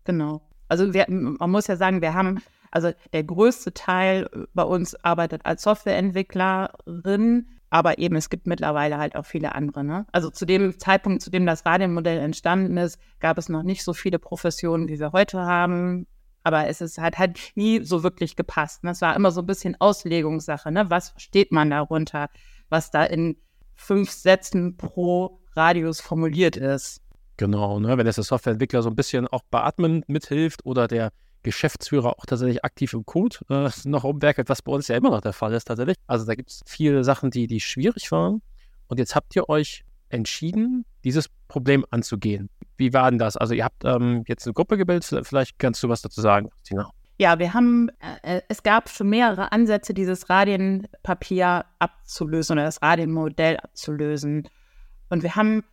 Genau. 0.04 0.42
Also 0.68 0.92
wir, 0.92 1.06
man 1.08 1.50
muss 1.50 1.66
ja 1.68 1.76
sagen, 1.76 2.00
wir 2.00 2.14
haben, 2.14 2.42
also 2.76 2.92
der 3.14 3.25
größte 3.25 3.73
Teil 3.73 4.28
bei 4.52 4.62
uns 4.62 4.95
arbeitet 5.02 5.40
als 5.45 5.62
Softwareentwicklerin 5.62 7.47
aber 7.71 7.99
eben, 7.99 8.16
es 8.16 8.30
gibt 8.30 8.47
mittlerweile 8.47 8.99
halt 8.99 9.16
auch 9.16 9.26
viele 9.26 9.54
andere. 9.54 9.83
Ne? 9.83 10.06
Also 10.12 10.30
zu 10.30 10.47
dem 10.47 10.78
Zeitpunkt, 10.78 11.23
zu 11.23 11.30
dem 11.30 11.47
das 11.47 11.66
Radienmodell 11.66 12.18
entstanden 12.18 12.76
ist, 12.76 12.99
gab 13.18 13.38
es 13.38 13.49
noch 13.49 13.64
nicht 13.64 13.83
so 13.83 13.92
viele 13.92 14.18
Professionen, 14.18 14.88
wie 14.88 15.00
wir 15.00 15.12
heute 15.12 15.40
haben. 15.40 16.06
Aber 16.45 16.68
es 16.68 16.80
ist 16.80 16.99
halt, 16.99 17.18
halt 17.18 17.40
nie 17.56 17.83
so 17.83 18.04
wirklich 18.04 18.37
gepasst. 18.37 18.85
Ne? 18.85 18.92
Es 18.92 19.00
war 19.00 19.16
immer 19.16 19.33
so 19.33 19.40
ein 19.42 19.47
bisschen 19.47 19.76
Auslegungssache. 19.80 20.71
Ne? 20.71 20.88
Was 20.90 21.11
versteht 21.11 21.50
man 21.50 21.71
darunter, 21.71 22.28
was 22.68 22.92
da 22.92 23.04
in 23.04 23.37
fünf 23.75 24.11
Sätzen 24.11 24.76
pro 24.76 25.40
Radius 25.56 26.00
formuliert 26.00 26.56
ist? 26.56 27.02
Genau, 27.37 27.80
ne? 27.80 27.99
wenn 27.99 28.06
jetzt 28.06 28.16
der 28.16 28.25
Softwareentwickler 28.25 28.83
so 28.83 28.90
ein 28.90 28.97
bisschen 28.97 29.26
auch 29.26 29.42
bei 29.50 29.61
Atmen 29.61 30.04
mithilft 30.06 30.64
oder 30.64 30.87
der 30.87 31.11
Geschäftsführer 31.46 32.18
auch 32.18 32.26
tatsächlich 32.26 32.64
aktiv 32.64 32.92
im 32.92 33.06
Code 33.06 33.38
äh, 33.48 33.70
noch 33.88 34.04
umwerkelt, 34.04 34.48
was 34.48 34.62
bei 34.62 34.72
uns 34.72 34.88
ja 34.88 34.96
immer 34.96 35.10
noch 35.10 35.20
der 35.20 35.32
Fall 35.32 35.54
ist 35.54 35.66
tatsächlich. 35.66 35.96
Also 36.06 36.26
da 36.26 36.34
gibt 36.34 36.50
es 36.50 36.60
viele 36.66 37.04
Sachen, 37.04 37.30
die, 37.30 37.46
die 37.46 37.60
schwierig 37.60 38.12
waren. 38.12 38.42
Und 38.88 38.98
jetzt 38.98 39.14
habt 39.14 39.34
ihr 39.34 39.48
euch 39.48 39.84
entschieden, 40.08 40.84
dieses 41.04 41.28
Problem 41.48 41.84
anzugehen. 41.90 42.50
Wie 42.76 42.92
war 42.92 43.10
denn 43.10 43.18
das? 43.18 43.36
Also 43.36 43.54
ihr 43.54 43.64
habt 43.64 43.84
ähm, 43.84 44.24
jetzt 44.26 44.46
eine 44.46 44.54
Gruppe 44.54 44.76
gebildet, 44.76 45.26
vielleicht 45.26 45.58
kannst 45.58 45.82
du 45.82 45.88
was 45.88 46.02
dazu 46.02 46.20
sagen, 46.20 46.50
Christina. 46.50 46.90
Ja, 47.18 47.38
wir 47.38 47.54
haben, 47.54 47.88
äh, 48.22 48.42
es 48.48 48.62
gab 48.62 48.90
schon 48.90 49.08
mehrere 49.08 49.50
Ansätze, 49.50 49.94
dieses 49.94 50.28
Radienpapier 50.28 51.64
abzulösen 51.78 52.54
oder 52.54 52.66
das 52.66 52.82
Radienmodell 52.82 53.56
abzulösen. 53.56 54.48
Und 55.08 55.22
wir 55.22 55.34
haben 55.34 55.64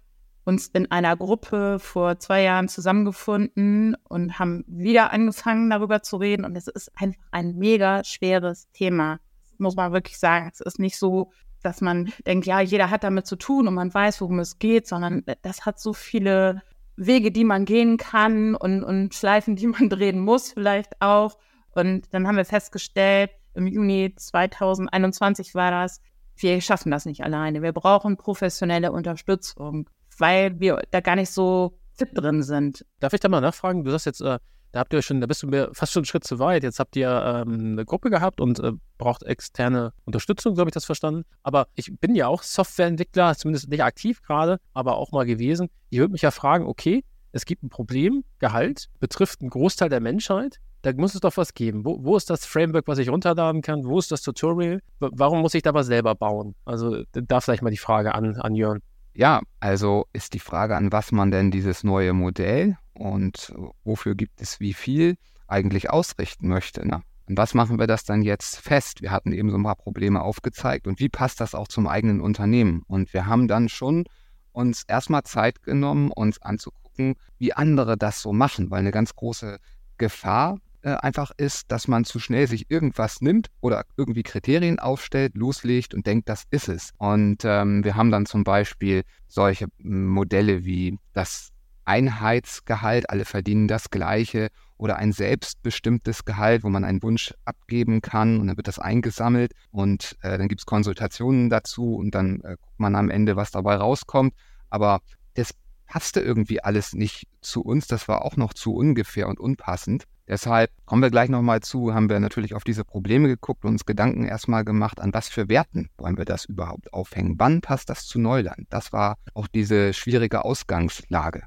uns 0.46 0.68
in 0.68 0.92
einer 0.92 1.16
Gruppe 1.16 1.80
vor 1.80 2.20
zwei 2.20 2.44
Jahren 2.44 2.68
zusammengefunden 2.68 3.96
und 4.08 4.40
haben 4.40 4.64
wieder 4.68 5.12
angefangen, 5.12 5.70
darüber 5.70 6.04
zu 6.04 6.18
reden. 6.18 6.46
Und 6.46 6.56
es 6.56 6.68
ist 6.68 6.92
einfach 6.96 7.22
ein 7.32 7.56
mega 7.56 8.04
schweres 8.04 8.70
Thema. 8.72 9.20
Muss 9.58 9.76
man 9.76 9.94
wirklich 9.94 10.20
sagen. 10.20 10.50
Es 10.52 10.60
ist 10.60 10.80
nicht 10.80 10.98
so, 10.98 11.32
dass 11.62 11.80
man 11.80 12.12
denkt, 12.28 12.46
ja, 12.46 12.60
jeder 12.60 12.90
hat 12.90 13.04
damit 13.04 13.26
zu 13.26 13.38
tun 13.38 13.68
und 13.68 13.74
man 13.74 13.94
weiß, 13.94 14.20
worum 14.20 14.40
es 14.40 14.60
geht, 14.60 14.88
sondern 14.88 15.24
das 15.42 15.66
hat 15.66 15.80
so 15.80 15.94
viele 15.94 16.62
Wege, 16.98 17.32
die 17.32 17.46
man 17.46 17.66
gehen 17.66 17.98
kann 17.98 18.56
und, 18.56 18.84
und 18.84 19.16
Schleifen, 19.16 19.56
die 19.56 19.68
man 19.68 19.90
drehen 19.90 20.20
muss, 20.20 20.52
vielleicht 20.52 21.02
auch. 21.02 21.38
Und 21.72 22.14
dann 22.14 22.28
haben 22.28 22.38
wir 22.38 22.46
festgestellt, 22.46 23.32
im 23.56 23.68
Juni 23.68 24.14
2021 24.16 25.56
war 25.56 25.72
das, 25.72 26.02
wir 26.36 26.60
schaffen 26.62 26.92
das 26.92 27.06
nicht 27.06 27.24
alleine. 27.24 27.62
Wir 27.62 27.72
brauchen 27.72 28.18
professionelle 28.18 28.92
Unterstützung 28.92 29.90
weil 30.20 30.60
wir 30.60 30.82
da 30.92 31.02
gar 31.02 31.16
nicht 31.16 31.30
so 31.30 31.78
fit 31.94 32.10
drin 32.14 32.44
sind. 32.44 32.86
Darf 33.00 33.14
ich 33.14 33.20
da 33.20 33.30
mal 33.30 33.42
nachfragen? 33.42 33.84
Du 33.84 33.92
sagst 33.92 34.06
jetzt, 34.06 34.22
äh, 34.22 34.40
da 34.74 34.80
habt 34.80 34.92
ihr 34.92 35.04
schon, 35.04 35.22
da 35.22 35.28
bist 35.28 35.44
du 35.44 35.70
fast 35.74 35.94
schon 35.94 36.02
einen 36.02 36.06
Schritt 36.06 36.24
zu 36.24 36.40
weit. 36.40 36.64
Jetzt 36.64 36.80
habt 36.80 36.96
ihr 36.96 37.10
ähm, 37.10 37.74
eine 37.74 37.86
Gruppe 37.86 38.10
gehabt 38.10 38.42
und 38.42 38.60
äh, 38.60 38.72
braucht 38.98 39.22
externe 39.24 39.94
Unterstützung, 40.06 40.56
so 40.56 40.62
habe 40.62 40.70
ich 40.70 40.74
das 40.74 40.86
verstanden. 40.86 41.26
Aber 41.44 41.68
ich 41.76 41.96
bin 42.00 42.16
ja 42.16 42.28
auch 42.28 42.42
Softwareentwickler, 42.42 43.36
zumindest 43.38 43.70
nicht 43.70 43.84
aktiv 43.84 44.24
gerade, 44.24 44.60
aber 44.74 44.98
auch 44.98 45.12
mal 45.12 45.26
gewesen. 45.26 45.70
Ich 45.92 46.00
würde 46.00 46.12
mich 46.12 46.24
ja 46.24 46.32
fragen, 46.32 46.66
okay, 46.66 47.04
es 47.34 47.46
gibt 47.46 47.64
ein 47.64 47.70
Problem, 47.70 48.24
Gehalt 48.40 48.90
betrifft 49.00 49.42
einen 49.42 49.52
Großteil 49.52 49.90
der 49.90 50.00
Menschheit. 50.00 50.58
Da 50.82 50.92
muss 50.94 51.14
es 51.14 51.22
doch 51.22 51.38
was 51.38 51.54
geben. 51.54 51.86
Wo, 51.86 52.04
wo 52.04 52.18
ist 52.18 52.30
das 52.30 52.46
Framework, 52.46 52.88
was 52.88 52.98
ich 52.98 53.10
runterladen 53.10 53.62
kann? 53.62 53.86
Wo 53.86 54.00
ist 54.00 54.12
das 54.12 54.22
Tutorial? 54.22 54.82
Warum 55.00 55.42
muss 55.42 55.54
ich 55.54 55.62
da 55.62 55.74
was 55.74 55.86
selber 55.86 56.16
bauen? 56.16 56.56
Also 56.66 57.04
da 57.12 57.42
vielleicht 57.42 57.62
mal 57.62 57.70
die 57.70 57.78
Frage 57.78 58.16
an, 58.16 58.36
an 58.38 58.56
Jörn. 58.56 58.82
Ja, 59.16 59.42
also 59.60 60.08
ist 60.12 60.34
die 60.34 60.40
Frage, 60.40 60.76
an 60.76 60.92
was 60.92 61.12
man 61.12 61.30
denn 61.30 61.52
dieses 61.52 61.84
neue 61.84 62.14
Modell 62.14 62.78
und 62.94 63.54
wofür 63.84 64.16
gibt 64.16 64.42
es 64.42 64.60
wie 64.60 64.74
viel 64.74 65.18
eigentlich 65.48 65.92
ausrichten 65.92 66.48
möchte. 66.48 66.88
Ne? 66.88 67.02
Und 67.28 67.38
was 67.38 67.54
machen 67.54 67.78
wir 67.78 67.88
das 67.88 68.04
dann 68.06 68.24
jetzt 68.24 68.58
fest? 68.58 69.02
Wir 69.02 69.12
hatten 69.12 69.32
eben 69.32 69.52
so 69.52 69.58
ein 69.58 69.64
paar 69.64 69.76
Probleme 69.76 70.22
aufgezeigt 70.22 70.88
und 70.88 71.00
wie 71.00 71.10
passt 71.10 71.40
das 71.42 71.54
auch 71.54 71.68
zum 71.68 71.88
eigenen 71.88 72.22
Unternehmen? 72.22 72.84
Und 72.88 73.14
wir 73.14 73.28
haben 73.28 73.48
dann 73.48 73.70
schon 73.70 74.06
uns 74.52 74.84
erstmal 74.88 75.24
Zeit 75.24 75.62
genommen, 75.62 76.12
uns 76.12 76.42
anzugucken, 76.42 77.16
wie 77.38 77.54
andere 77.54 77.98
das 77.98 78.22
so 78.22 78.34
machen, 78.34 78.72
weil 78.72 78.80
eine 78.80 78.92
ganz 78.92 79.16
große 79.16 79.60
Gefahr 79.98 80.58
äh, 80.84 80.96
einfach 80.96 81.32
ist, 81.38 81.72
dass 81.72 81.88
man 81.88 82.04
zu 82.04 82.20
schnell 82.20 82.48
sich 82.48 82.70
irgendwas 82.70 83.22
nimmt 83.22 83.48
oder 83.62 83.86
irgendwie 83.98 84.24
Kriterien 84.24 84.80
aufstellt, 84.80 85.36
loslegt 85.36 85.94
und 85.94 86.06
denkt, 86.06 86.30
das 86.30 86.44
ist 86.52 86.68
es. 86.68 86.92
Und 86.98 87.44
ähm, 87.46 87.84
wir 87.84 87.96
haben 87.96 88.12
dann 88.12 88.26
zum 88.26 88.44
Beispiel 88.44 89.04
solche 89.28 89.68
Modelle 89.80 90.66
wie 90.66 91.00
das 91.14 91.50
Einheitsgehalt, 91.86 93.10
alle 93.10 93.26
verdienen 93.26 93.68
das 93.68 93.90
Gleiche 93.90 94.50
oder 94.78 94.98
ein 94.98 95.12
selbstbestimmtes 95.12 96.26
Gehalt, 96.26 96.64
wo 96.64 96.70
man 96.70 96.84
einen 96.84 97.04
Wunsch 97.04 97.34
abgeben 97.46 98.02
kann 98.02 98.40
und 98.40 98.48
dann 98.48 98.58
wird 98.58 98.68
das 98.68 98.80
eingesammelt 98.80 99.54
und 99.72 100.18
äh, 100.22 100.38
dann 100.38 100.48
gibt 100.48 100.62
es 100.62 100.66
Konsultationen 100.66 101.50
dazu 101.50 101.96
und 101.96 102.16
dann 102.16 102.42
äh, 102.42 102.58
guckt 102.60 102.80
man 102.80 102.96
am 102.96 103.10
Ende, 103.10 103.36
was 103.36 103.52
dabei 103.52 103.76
rauskommt. 103.76 104.34
Aber 104.70 105.00
das 105.36 105.54
passte 105.86 106.20
irgendwie 106.20 106.64
alles 106.64 106.94
nicht 106.94 107.28
zu 107.42 107.62
uns, 107.62 107.88
das 107.88 108.08
war 108.08 108.26
auch 108.26 108.36
noch 108.36 108.54
zu 108.54 108.74
ungefähr 108.74 109.28
und 109.28 109.40
unpassend. 109.40 110.06
Deshalb 110.28 110.72
kommen 110.86 111.02
wir 111.02 111.10
gleich 111.10 111.30
nochmal 111.30 111.60
zu, 111.60 111.94
haben 111.94 112.10
wir 112.10 112.20
natürlich 112.20 112.54
auf 112.54 112.64
diese 112.64 112.86
Probleme 112.86 113.28
geguckt 113.28 113.66
und 113.66 113.72
uns 113.72 113.86
Gedanken 113.86 114.24
erstmal 114.24 114.64
gemacht, 114.64 115.02
an 115.02 115.14
was 115.14 115.28
für 115.28 115.50
Werten 115.50 115.90
wollen 115.98 116.18
wir 116.18 116.26
das 116.26 116.46
überhaupt 116.46 116.94
aufhängen? 116.94 117.36
Wann 117.40 117.62
passt 117.62 117.90
das 117.90 118.06
zu 118.06 118.20
Neuland? 118.20 118.68
Das 118.70 118.94
war 118.94 119.18
auch 119.34 119.48
diese 119.48 119.94
schwierige 119.94 120.46
Ausgangslage. 120.46 121.44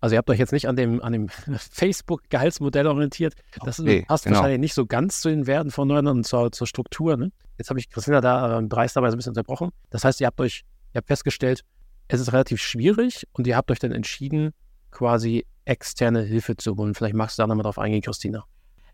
Also 0.00 0.14
ihr 0.14 0.18
habt 0.18 0.28
euch 0.30 0.40
jetzt 0.40 0.52
nicht 0.52 0.66
an 0.66 0.74
dem, 0.74 1.00
an 1.02 1.12
dem 1.12 1.28
Facebook-Gehaltsmodell 1.56 2.88
orientiert. 2.88 3.34
Das 3.64 3.78
nee, 3.78 4.02
passt 4.02 4.24
genau. 4.24 4.36
wahrscheinlich 4.36 4.60
nicht 4.60 4.74
so 4.74 4.86
ganz 4.86 5.20
zu 5.20 5.28
den 5.28 5.46
Werten 5.46 5.70
von 5.70 5.86
Neuland 5.86 6.18
und 6.18 6.24
zur, 6.24 6.50
zur 6.50 6.66
Struktur. 6.66 7.16
Ne? 7.16 7.30
Jetzt 7.58 7.70
habe 7.70 7.78
ich 7.78 7.88
Christina 7.90 8.20
da 8.20 8.58
äh, 8.58 8.66
dreisterweise 8.66 9.16
ein 9.16 9.18
bisschen 9.18 9.30
unterbrochen. 9.30 9.70
Das 9.90 10.04
heißt, 10.04 10.20
ihr 10.20 10.26
habt 10.26 10.40
euch, 10.40 10.64
ihr 10.92 10.98
habt 10.98 11.08
festgestellt, 11.08 11.62
es 12.08 12.20
ist 12.20 12.32
relativ 12.32 12.60
schwierig 12.60 13.26
und 13.32 13.46
ihr 13.46 13.56
habt 13.56 13.70
euch 13.70 13.78
dann 13.78 13.92
entschieden, 13.92 14.52
quasi 14.90 15.46
externe 15.64 16.22
Hilfe 16.22 16.56
zu 16.56 16.76
holen. 16.76 16.94
Vielleicht 16.94 17.14
magst 17.14 17.38
du 17.38 17.42
da 17.42 17.46
nochmal 17.46 17.64
drauf 17.64 17.78
eingehen, 17.78 18.02
Christina. 18.02 18.44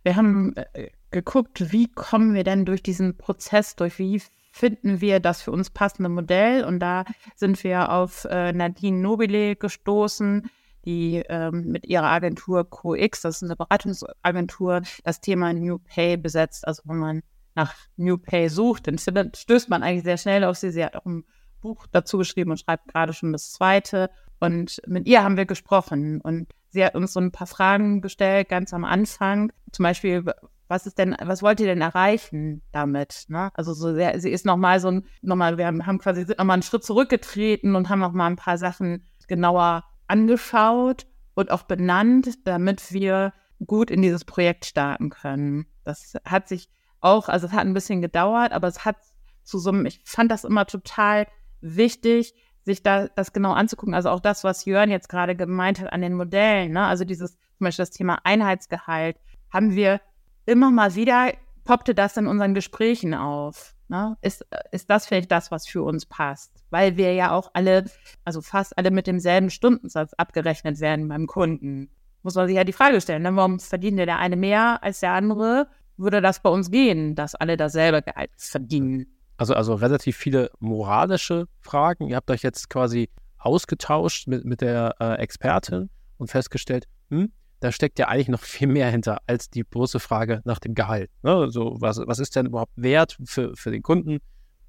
Wir 0.03 0.17
haben 0.17 0.57
äh, 0.57 0.91
geguckt, 1.11 1.73
wie 1.73 1.89
kommen 1.89 2.35
wir 2.35 2.45
denn 2.45 2.65
durch 2.65 2.83
diesen 2.83 3.17
Prozess 3.17 3.77
durch, 3.77 3.99
wie 3.99 4.21
finden 4.53 5.01
wir 5.01 5.21
das 5.21 5.43
für 5.43 5.53
uns 5.53 5.71
passende 5.71 6.09
Modell 6.09 6.65
und 6.65 6.81
da 6.81 7.05
sind 7.37 7.63
wir 7.65 7.91
auf 7.91 8.25
äh, 8.25 8.53
Nadine 8.53 8.99
Nobile 8.99 9.57
gestoßen, 9.57 10.51
die 10.85 11.23
ähm, 11.29 11.67
mit 11.69 11.87
ihrer 11.87 12.11
Agentur 12.11 12.69
CoX, 12.69 13.23
das 13.23 13.37
ist 13.37 13.45
eine 13.45 13.57
Beratungsagentur, 13.57 14.83
das 15.05 15.21
Thema 15.21 15.53
New 15.53 15.79
Pay 15.79 16.17
besetzt. 16.17 16.67
Also 16.67 16.83
wenn 16.87 16.99
man 16.99 17.23
nach 17.55 17.75
New 17.97 18.19
Pay 18.19 18.49
sucht, 18.49 18.89
dann 18.89 18.99
stößt 18.99 19.69
man 19.69 19.83
eigentlich 19.83 20.05
sehr 20.05 20.19
schnell 20.19 20.45
auf 20.45 20.57
sie. 20.57 20.71
Sie 20.71 20.85
hat 20.85 20.97
auch 20.97 21.07
ein 21.07 21.25
Buch 21.61 21.87
dazu 21.91 22.19
geschrieben 22.19 22.51
und 22.51 22.61
schreibt 22.61 22.89
gerade 22.89 23.13
schon 23.13 23.33
das 23.33 23.53
zweite. 23.53 24.11
Und 24.43 24.83
mit 24.89 25.07
ihr 25.07 25.23
haben 25.23 25.37
wir 25.37 25.47
gesprochen 25.47 26.21
und 26.21 26.49
sie 26.69 26.85
hat 26.85 26.97
uns 26.97 27.13
so 27.13 27.21
ein 27.21 27.31
paar 27.31 27.47
Fragen 27.47 28.01
gestellt, 28.01 28.49
ganz 28.49 28.75
am 28.75 28.85
Anfang. 28.85 29.53
Zum 29.71 29.85
Beispiel, 29.85 30.25
was 30.67 30.85
ist 30.85 30.99
denn, 30.99 31.15
was 31.23 31.43
wollt 31.43 31.61
ihr 31.61 31.67
denn 31.67 31.81
erreichen 31.81 32.61
damit? 32.73 33.27
Ne? 33.29 33.53
Also 33.55 33.73
so 33.73 33.95
sehr, 33.95 34.19
sie 34.19 34.31
ist 34.31 34.45
nochmal 34.45 34.81
so 34.81 34.89
ein, 34.89 35.07
nochmal, 35.21 35.59
wir 35.59 35.67
haben 35.69 35.99
quasi 35.99 36.25
nochmal 36.27 36.55
einen 36.55 36.65
Schritt 36.65 36.83
zurückgetreten 36.83 37.77
und 37.77 37.89
haben 37.89 38.01
nochmal 38.01 38.29
ein 38.29 38.37
paar 38.37 38.59
Sachen 38.59 39.05
genauer 39.29 39.85
angeschaut 40.09 41.07
und 41.35 41.53
auch 41.53 41.63
benannt, 41.63 42.45
damit 42.45 42.93
wir 42.93 43.33
gut 43.65 43.93
in 43.93 44.03
dieses 44.03 44.25
Projekt 44.25 44.65
starten 44.65 45.09
können. 45.11 45.67
Das 45.85 46.15
hat 46.25 46.49
sich 46.49 46.69
auch, 47.01 47.29
also 47.29 47.47
es 47.47 47.53
hat 47.53 47.61
ein 47.61 47.75
bisschen 47.75 48.03
gedauert, 48.03 48.51
aber 48.51 48.67
es 48.67 48.85
hat 48.85 48.97
zu 49.45 49.61
so 49.61 49.71
einem, 49.71 49.87
ich 49.87 50.01
fand 50.05 50.33
das 50.33 50.43
immer 50.43 50.67
total 50.67 51.29
wichtig, 51.61 52.35
sich 52.65 52.83
da 52.83 53.09
das 53.09 53.33
genau 53.33 53.53
anzugucken. 53.53 53.95
Also 53.95 54.11
auch 54.11 54.21
das, 54.21 54.45
was 54.45 54.65
Jörn 54.65 54.91
jetzt 54.91 55.09
gerade 55.09 55.35
gemeint 55.35 55.81
hat 55.81 55.93
an 55.93 56.01
den 56.01 56.15
Modellen, 56.15 56.73
ne? 56.73 56.85
also 56.85 57.05
dieses 57.05 57.37
zum 57.37 57.65
Beispiel 57.65 57.83
das 57.83 57.91
Thema 57.91 58.19
Einheitsgehalt, 58.25 59.17
haben 59.51 59.75
wir 59.75 60.01
immer 60.47 60.71
mal 60.71 60.95
wieder, 60.95 61.33
poppte 61.65 61.95
das 61.95 62.17
in 62.17 62.27
unseren 62.27 62.55
Gesprächen 62.55 63.15
auf. 63.15 63.75
Ne? 63.89 64.17
Ist, 64.23 64.47
ist 64.71 64.91
das 64.91 65.07
vielleicht 65.07 65.31
das, 65.31 65.51
was 65.51 65.67
für 65.67 65.83
uns 65.83 66.07
passt? 66.07 66.65
Weil 66.71 66.97
wir 66.97 67.15
ja 67.15 67.33
auch 67.33 67.51
alle, 67.55 67.85
also 68.25 68.41
fast 68.41 68.77
alle 68.79 68.91
mit 68.91 69.07
demselben 69.07 69.51
Stundensatz 69.51 70.15
abgerechnet 70.15 70.81
werden 70.81 71.09
beim 71.09 71.27
Kunden. 71.27 71.91
Muss 72.23 72.35
man 72.35 72.47
sich 72.47 72.57
ja 72.57 72.65
die 72.65 72.73
Frage 72.73 73.01
stellen, 73.01 73.23
ne? 73.23 73.35
warum 73.37 73.59
verdient 73.61 73.99
der 73.99 74.19
eine 74.19 74.37
mehr 74.37 74.83
als 74.83 75.01
der 75.01 75.13
andere? 75.13 75.69
Würde 75.97 76.21
das 76.21 76.41
bei 76.41 76.51
uns 76.51 76.71
gehen, 76.71 77.15
dass 77.15 77.35
alle 77.35 77.57
dasselbe 77.57 78.03
Gehalt 78.03 78.31
verdienen? 78.37 79.07
Also, 79.37 79.55
also 79.55 79.75
relativ 79.75 80.17
viele 80.17 80.51
moralische 80.61 81.47
Fragen. 81.61 82.09
Ihr 82.09 82.17
habt 82.17 82.31
euch 82.31 82.43
jetzt 82.43 82.69
quasi 82.71 83.09
ausgetauscht 83.39 84.29
mit, 84.29 84.45
mit 84.45 84.61
der 84.61 84.95
äh, 85.01 85.15
Expertin 85.15 85.91
und 86.19 86.29
festgestellt, 86.29 86.87
hm, 87.11 87.33
da 87.61 87.73
steckt 87.73 87.99
ja 87.99 88.09
eigentlich 88.09 88.29
noch 88.29 88.41
viel 88.43 88.69
mehr 88.69 88.91
hinter 88.91 89.19
als 89.27 89.51
die 89.51 89.65
bloße 89.65 90.01
Frage 90.01 90.43
nach 90.45 90.59
dem 90.59 90.75
Gehalt. 90.75 91.11
Ne? 91.23 91.33
Also, 91.33 91.77
was, 91.81 91.99
was 91.99 92.19
ist 92.19 92.37
denn 92.37 92.47
überhaupt 92.47 92.73
wert 92.77 93.17
für, 93.25 93.57
für 93.57 93.71
den 93.71 93.83
Kunden? 93.83 94.19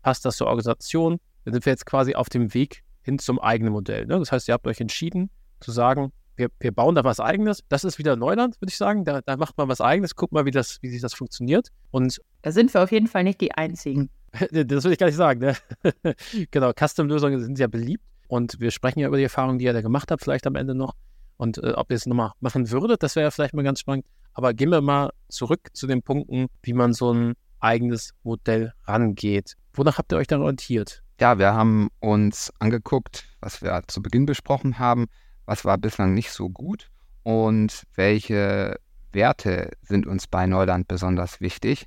Passt 0.02 0.26
das 0.26 0.38
zur 0.38 0.48
Organisation? 0.48 1.20
Dann 1.46 1.54
sind 1.54 1.66
wir 1.66 1.74
jetzt 1.74 1.86
quasi 1.86 2.16
auf 2.16 2.30
dem 2.30 2.54
Weg 2.54 2.84
hin 3.04 3.20
zum 3.20 3.40
eigenen 3.40 3.74
Modell. 3.74 4.06
Ne? 4.06 4.18
Das 4.20 4.32
heißt, 4.32 4.48
ihr 4.48 4.54
habt 4.54 4.68
euch 4.68 4.80
entschieden 4.80 5.30
zu 5.60 5.72
sagen, 5.72 6.12
wir, 6.36 6.50
wir 6.60 6.72
bauen 6.72 6.96
da 6.96 7.04
was 7.04 7.20
Eigenes. 7.20 7.64
Das 7.70 7.84
ist 7.84 8.00
wieder 8.00 8.16
Neuland, 8.16 8.60
würde 8.60 8.72
ich 8.72 8.78
sagen. 8.78 9.06
Da, 9.06 9.22
da 9.22 9.38
macht 9.38 9.58
man 9.58 9.68
was 9.68 9.82
Eigenes. 9.82 10.16
Guckt 10.16 10.34
mal, 10.34 10.46
wie, 10.46 10.52
das, 10.52 10.80
wie 10.82 10.90
sich 10.90 11.02
das 11.02 11.14
funktioniert. 11.14 11.70
Und 11.92 12.20
da 12.42 12.52
sind 12.52 12.74
wir 12.74 12.82
auf 12.82 12.92
jeden 12.92 13.08
Fall 13.08 13.24
nicht 13.24 13.40
die 13.42 13.52
Einzigen. 13.52 14.10
das 14.52 14.84
will 14.84 14.92
ich 14.92 14.98
gar 14.98 15.08
nicht 15.08 15.16
sagen. 15.16 15.40
Ne? 15.40 15.56
genau, 16.52 16.72
Custom-Lösungen 16.74 17.40
sind 17.40 17.56
sehr 17.56 17.68
beliebt 17.68 18.04
und 18.28 18.60
wir 18.60 18.72
sprechen 18.72 19.00
ja 19.00 19.08
über 19.08 19.18
die 19.18 19.24
Erfahrungen, 19.24 19.60
die 19.60 19.66
ihr 19.66 19.74
da 19.74 19.82
gemacht 19.82 20.12
habt, 20.12 20.24
vielleicht 20.24 20.48
am 20.48 20.56
Ende 20.56 20.76
noch. 20.76 20.96
Und 21.38 21.58
äh, 21.58 21.74
ob 21.74 21.92
ihr 21.92 21.98
es 21.98 22.06
nochmal 22.06 22.32
machen 22.40 22.70
würdet, 22.72 23.04
das 23.04 23.16
wäre 23.16 23.26
ja 23.26 23.32
vielleicht 23.32 23.54
mal 23.54 23.64
ganz 23.64 23.80
spannend. 23.80 24.06
Aber 24.34 24.54
gehen 24.54 24.70
wir 24.70 24.82
mal 24.82 25.12
zurück 25.30 25.70
zu 25.74 25.88
den 25.88 26.02
Punkten, 26.02 26.48
wie 26.64 26.74
man 26.74 26.94
so 26.94 27.14
ein 27.14 27.34
eigenes 27.60 28.14
Modell 28.24 28.74
rangeht. 28.86 29.54
Wonach 29.74 29.98
habt 29.98 30.12
ihr 30.12 30.18
euch 30.18 30.28
dann 30.28 30.42
orientiert? 30.42 31.04
Ja, 31.20 31.38
wir 31.38 31.54
haben 31.54 31.90
uns 32.00 32.52
angeguckt, 32.60 33.26
was 33.40 33.62
wir 33.62 33.82
zu 33.88 34.02
Beginn 34.02 34.26
besprochen 34.26 34.80
haben, 34.80 35.06
was 35.46 35.64
war 35.64 35.78
bislang 35.78 36.14
nicht 36.14 36.32
so 36.32 36.50
gut 36.50 36.90
und 37.24 37.84
welche 37.96 38.78
Werte 39.12 39.72
sind 39.82 40.08
uns 40.08 40.28
bei 40.28 40.48
Neuland 40.48 40.88
besonders 40.88 41.40
wichtig. 41.40 41.86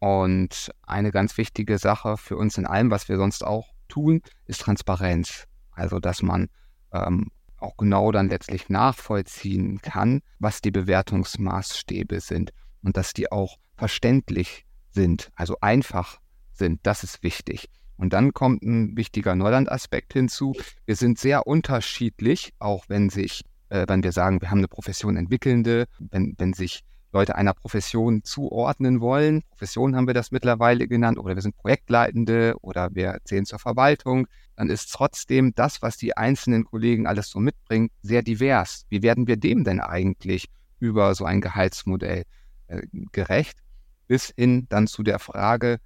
Und 0.00 0.70
eine 0.82 1.12
ganz 1.12 1.36
wichtige 1.36 1.78
Sache 1.78 2.16
für 2.16 2.36
uns 2.36 2.56
in 2.58 2.66
allem, 2.66 2.90
was 2.90 3.08
wir 3.08 3.18
sonst 3.18 3.44
auch 3.44 3.68
tun, 3.88 4.22
ist 4.46 4.62
Transparenz. 4.62 5.44
Also, 5.72 5.98
dass 5.98 6.22
man 6.22 6.48
ähm, 6.92 7.30
auch 7.58 7.76
genau 7.76 8.10
dann 8.10 8.30
letztlich 8.30 8.70
nachvollziehen 8.70 9.80
kann, 9.82 10.22
was 10.38 10.62
die 10.62 10.70
Bewertungsmaßstäbe 10.70 12.20
sind 12.20 12.50
und 12.82 12.96
dass 12.96 13.12
die 13.12 13.30
auch 13.30 13.58
verständlich 13.76 14.64
sind, 14.90 15.30
also 15.34 15.56
einfach 15.60 16.18
sind. 16.52 16.80
Das 16.82 17.04
ist 17.04 17.22
wichtig. 17.22 17.68
Und 17.96 18.14
dann 18.14 18.32
kommt 18.32 18.62
ein 18.62 18.96
wichtiger 18.96 19.34
Neuland-Aspekt 19.34 20.14
hinzu. 20.14 20.54
Wir 20.86 20.96
sind 20.96 21.18
sehr 21.18 21.46
unterschiedlich, 21.46 22.54
auch 22.58 22.86
wenn 22.88 23.10
sich, 23.10 23.44
äh, 23.68 23.84
wenn 23.86 24.02
wir 24.02 24.12
sagen, 24.12 24.40
wir 24.40 24.50
haben 24.50 24.58
eine 24.58 24.68
Profession 24.68 25.18
entwickelnde, 25.18 25.84
wenn, 25.98 26.34
wenn 26.38 26.54
sich 26.54 26.80
Leute 27.12 27.34
einer 27.34 27.54
Profession 27.54 28.22
zuordnen 28.22 29.00
wollen. 29.00 29.42
Profession 29.50 29.96
haben 29.96 30.06
wir 30.06 30.14
das 30.14 30.30
mittlerweile 30.30 30.86
genannt, 30.86 31.18
oder 31.18 31.34
wir 31.34 31.42
sind 31.42 31.56
Projektleitende 31.56 32.54
oder 32.60 32.90
wir 32.94 33.18
zählen 33.24 33.46
zur 33.46 33.58
Verwaltung, 33.58 34.26
dann 34.56 34.70
ist 34.70 34.92
trotzdem 34.92 35.54
das, 35.54 35.82
was 35.82 35.96
die 35.96 36.16
einzelnen 36.16 36.64
Kollegen 36.64 37.06
alles 37.06 37.28
so 37.30 37.40
mitbringen, 37.40 37.90
sehr 38.02 38.22
divers. 38.22 38.84
Wie 38.88 39.02
werden 39.02 39.26
wir 39.26 39.36
dem 39.36 39.64
denn 39.64 39.80
eigentlich 39.80 40.48
über 40.78 41.14
so 41.14 41.24
ein 41.24 41.40
Gehaltsmodell 41.40 42.24
äh, 42.68 42.82
gerecht? 43.12 43.58
Bis 44.06 44.32
hin 44.36 44.66
dann 44.68 44.86
zu 44.86 45.02
der 45.02 45.18
Frage, 45.18 45.78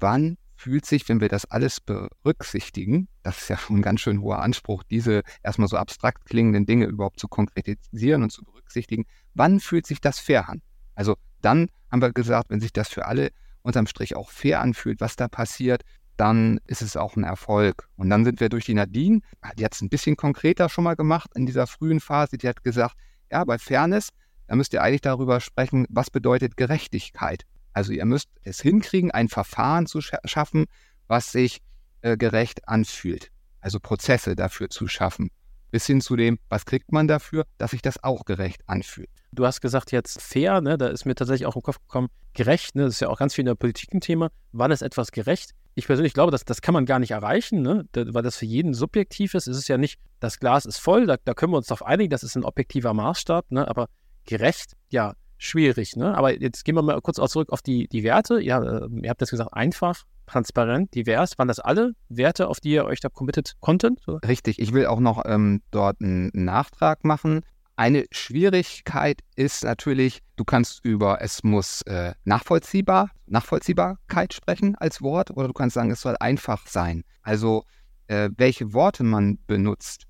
wann 0.00 0.36
fühlt 0.56 0.86
sich, 0.86 1.08
wenn 1.08 1.20
wir 1.20 1.28
das 1.28 1.44
alles 1.50 1.80
berücksichtigen, 1.80 3.08
das 3.22 3.42
ist 3.42 3.48
ja 3.48 3.56
schon 3.56 3.78
ein 3.78 3.82
ganz 3.82 4.00
schön 4.00 4.20
hoher 4.20 4.40
Anspruch, 4.40 4.82
diese 4.84 5.22
erstmal 5.42 5.68
so 5.68 5.76
abstrakt 5.76 6.26
klingenden 6.26 6.66
Dinge 6.66 6.86
überhaupt 6.86 7.20
zu 7.20 7.28
konkretisieren 7.28 8.22
und 8.22 8.30
zu 8.30 8.44
berücksichtigen, 8.44 9.04
wann 9.34 9.60
fühlt 9.60 9.86
sich 9.86 10.00
das 10.00 10.18
fair 10.18 10.48
an? 10.48 10.62
Also 10.94 11.16
dann 11.40 11.68
haben 11.90 12.02
wir 12.02 12.12
gesagt, 12.12 12.50
wenn 12.50 12.60
sich 12.60 12.72
das 12.72 12.88
für 12.88 13.06
alle 13.06 13.30
unterm 13.62 13.86
Strich 13.86 14.16
auch 14.16 14.30
fair 14.30 14.60
anfühlt, 14.60 15.00
was 15.00 15.16
da 15.16 15.28
passiert, 15.28 15.82
dann 16.16 16.60
ist 16.66 16.82
es 16.82 16.96
auch 16.96 17.16
ein 17.16 17.24
Erfolg. 17.24 17.88
Und 17.96 18.10
dann 18.10 18.24
sind 18.24 18.40
wir 18.40 18.48
durch 18.48 18.66
die 18.66 18.74
Nadine, 18.74 19.20
die 19.58 19.64
hat 19.64 19.74
es 19.74 19.80
ein 19.80 19.88
bisschen 19.88 20.16
konkreter 20.16 20.68
schon 20.68 20.84
mal 20.84 20.94
gemacht 20.94 21.30
in 21.34 21.46
dieser 21.46 21.66
frühen 21.66 22.00
Phase, 22.00 22.38
die 22.38 22.48
hat 22.48 22.62
gesagt, 22.62 22.96
ja, 23.30 23.44
bei 23.44 23.58
Fairness, 23.58 24.10
da 24.46 24.54
müsst 24.54 24.72
ihr 24.74 24.82
eigentlich 24.82 25.00
darüber 25.00 25.40
sprechen, 25.40 25.86
was 25.88 26.10
bedeutet 26.10 26.56
Gerechtigkeit. 26.56 27.44
Also 27.74 27.92
ihr 27.92 28.04
müsst 28.06 28.30
es 28.42 28.60
hinkriegen, 28.60 29.10
ein 29.10 29.28
Verfahren 29.28 29.86
zu 29.86 30.00
schaffen, 30.00 30.66
was 31.08 31.32
sich 31.32 31.60
äh, 32.00 32.16
gerecht 32.16 32.66
anfühlt. 32.68 33.30
Also 33.60 33.80
Prozesse 33.80 34.36
dafür 34.36 34.70
zu 34.70 34.88
schaffen. 34.88 35.30
Bis 35.70 35.86
hin 35.86 36.00
zu 36.00 36.14
dem, 36.14 36.38
was 36.48 36.66
kriegt 36.66 36.92
man 36.92 37.08
dafür, 37.08 37.44
dass 37.58 37.72
sich 37.72 37.82
das 37.82 38.02
auch 38.02 38.24
gerecht 38.24 38.62
anfühlt. 38.68 39.08
Du 39.32 39.44
hast 39.44 39.60
gesagt 39.60 39.90
jetzt 39.90 40.22
fair, 40.22 40.60
ne? 40.60 40.78
da 40.78 40.86
ist 40.86 41.04
mir 41.04 41.16
tatsächlich 41.16 41.46
auch 41.46 41.56
im 41.56 41.62
Kopf 41.62 41.80
gekommen, 41.80 42.08
gerecht, 42.32 42.76
ne? 42.76 42.84
das 42.84 42.94
ist 42.94 43.00
ja 43.00 43.08
auch 43.08 43.18
ganz 43.18 43.34
viel 43.34 43.42
in 43.42 43.46
der 43.46 43.56
Politik 43.56 43.92
ein 43.92 44.00
Thema. 44.00 44.30
Wann 44.52 44.70
ist 44.70 44.82
etwas 44.82 45.10
gerecht? 45.10 45.50
Ich 45.74 45.86
persönlich 45.86 46.14
glaube, 46.14 46.30
das, 46.30 46.44
das 46.44 46.62
kann 46.62 46.74
man 46.74 46.86
gar 46.86 47.00
nicht 47.00 47.10
erreichen, 47.10 47.62
ne? 47.62 47.88
weil 47.92 48.22
das 48.22 48.36
für 48.36 48.46
jeden 48.46 48.74
subjektiv 48.74 49.34
ist. 49.34 49.48
Es 49.48 49.56
ist 49.56 49.66
ja 49.66 49.76
nicht, 49.76 49.98
das 50.20 50.38
Glas 50.38 50.64
ist 50.64 50.78
voll, 50.78 51.06
da, 51.06 51.16
da 51.24 51.34
können 51.34 51.52
wir 51.52 51.56
uns 51.56 51.66
darauf 51.66 51.84
einigen, 51.84 52.10
das 52.10 52.22
ist 52.22 52.36
ein 52.36 52.44
objektiver 52.44 52.94
Maßstab, 52.94 53.50
ne? 53.50 53.66
aber 53.66 53.88
gerecht, 54.24 54.76
ja, 54.90 55.14
schwierig. 55.44 55.96
Ne? 55.96 56.16
Aber 56.16 56.38
jetzt 56.40 56.64
gehen 56.64 56.74
wir 56.74 56.82
mal 56.82 57.00
kurz 57.00 57.18
auch 57.18 57.28
zurück 57.28 57.50
auf 57.50 57.62
die, 57.62 57.88
die 57.88 58.02
Werte. 58.02 58.40
Ja, 58.40 58.62
äh, 58.62 58.88
ihr 59.02 59.10
habt 59.10 59.22
das 59.22 59.30
gesagt, 59.30 59.52
einfach, 59.52 60.04
transparent, 60.26 60.94
divers. 60.94 61.38
Waren 61.38 61.48
das 61.48 61.60
alle 61.60 61.92
Werte, 62.08 62.48
auf 62.48 62.60
die 62.60 62.70
ihr 62.70 62.84
euch 62.84 63.00
da 63.00 63.08
committed 63.08 63.54
konntet? 63.60 64.00
Richtig. 64.26 64.58
Ich 64.58 64.72
will 64.72 64.86
auch 64.86 65.00
noch 65.00 65.22
ähm, 65.26 65.62
dort 65.70 66.00
einen 66.00 66.30
Nachtrag 66.32 67.04
machen. 67.04 67.42
Eine 67.76 68.04
Schwierigkeit 68.12 69.20
ist 69.34 69.64
natürlich, 69.64 70.20
du 70.36 70.44
kannst 70.44 70.84
über 70.84 71.20
es 71.20 71.42
muss 71.42 71.82
äh, 71.82 72.14
nachvollziehbar, 72.24 73.10
Nachvollziehbarkeit 73.26 74.32
sprechen 74.32 74.76
als 74.76 75.02
Wort 75.02 75.32
oder 75.32 75.48
du 75.48 75.54
kannst 75.54 75.74
sagen, 75.74 75.90
es 75.90 76.00
soll 76.00 76.16
einfach 76.20 76.68
sein. 76.68 77.02
Also 77.22 77.64
äh, 78.06 78.30
welche 78.36 78.72
Worte 78.72 79.02
man 79.02 79.38
benutzt, 79.48 80.04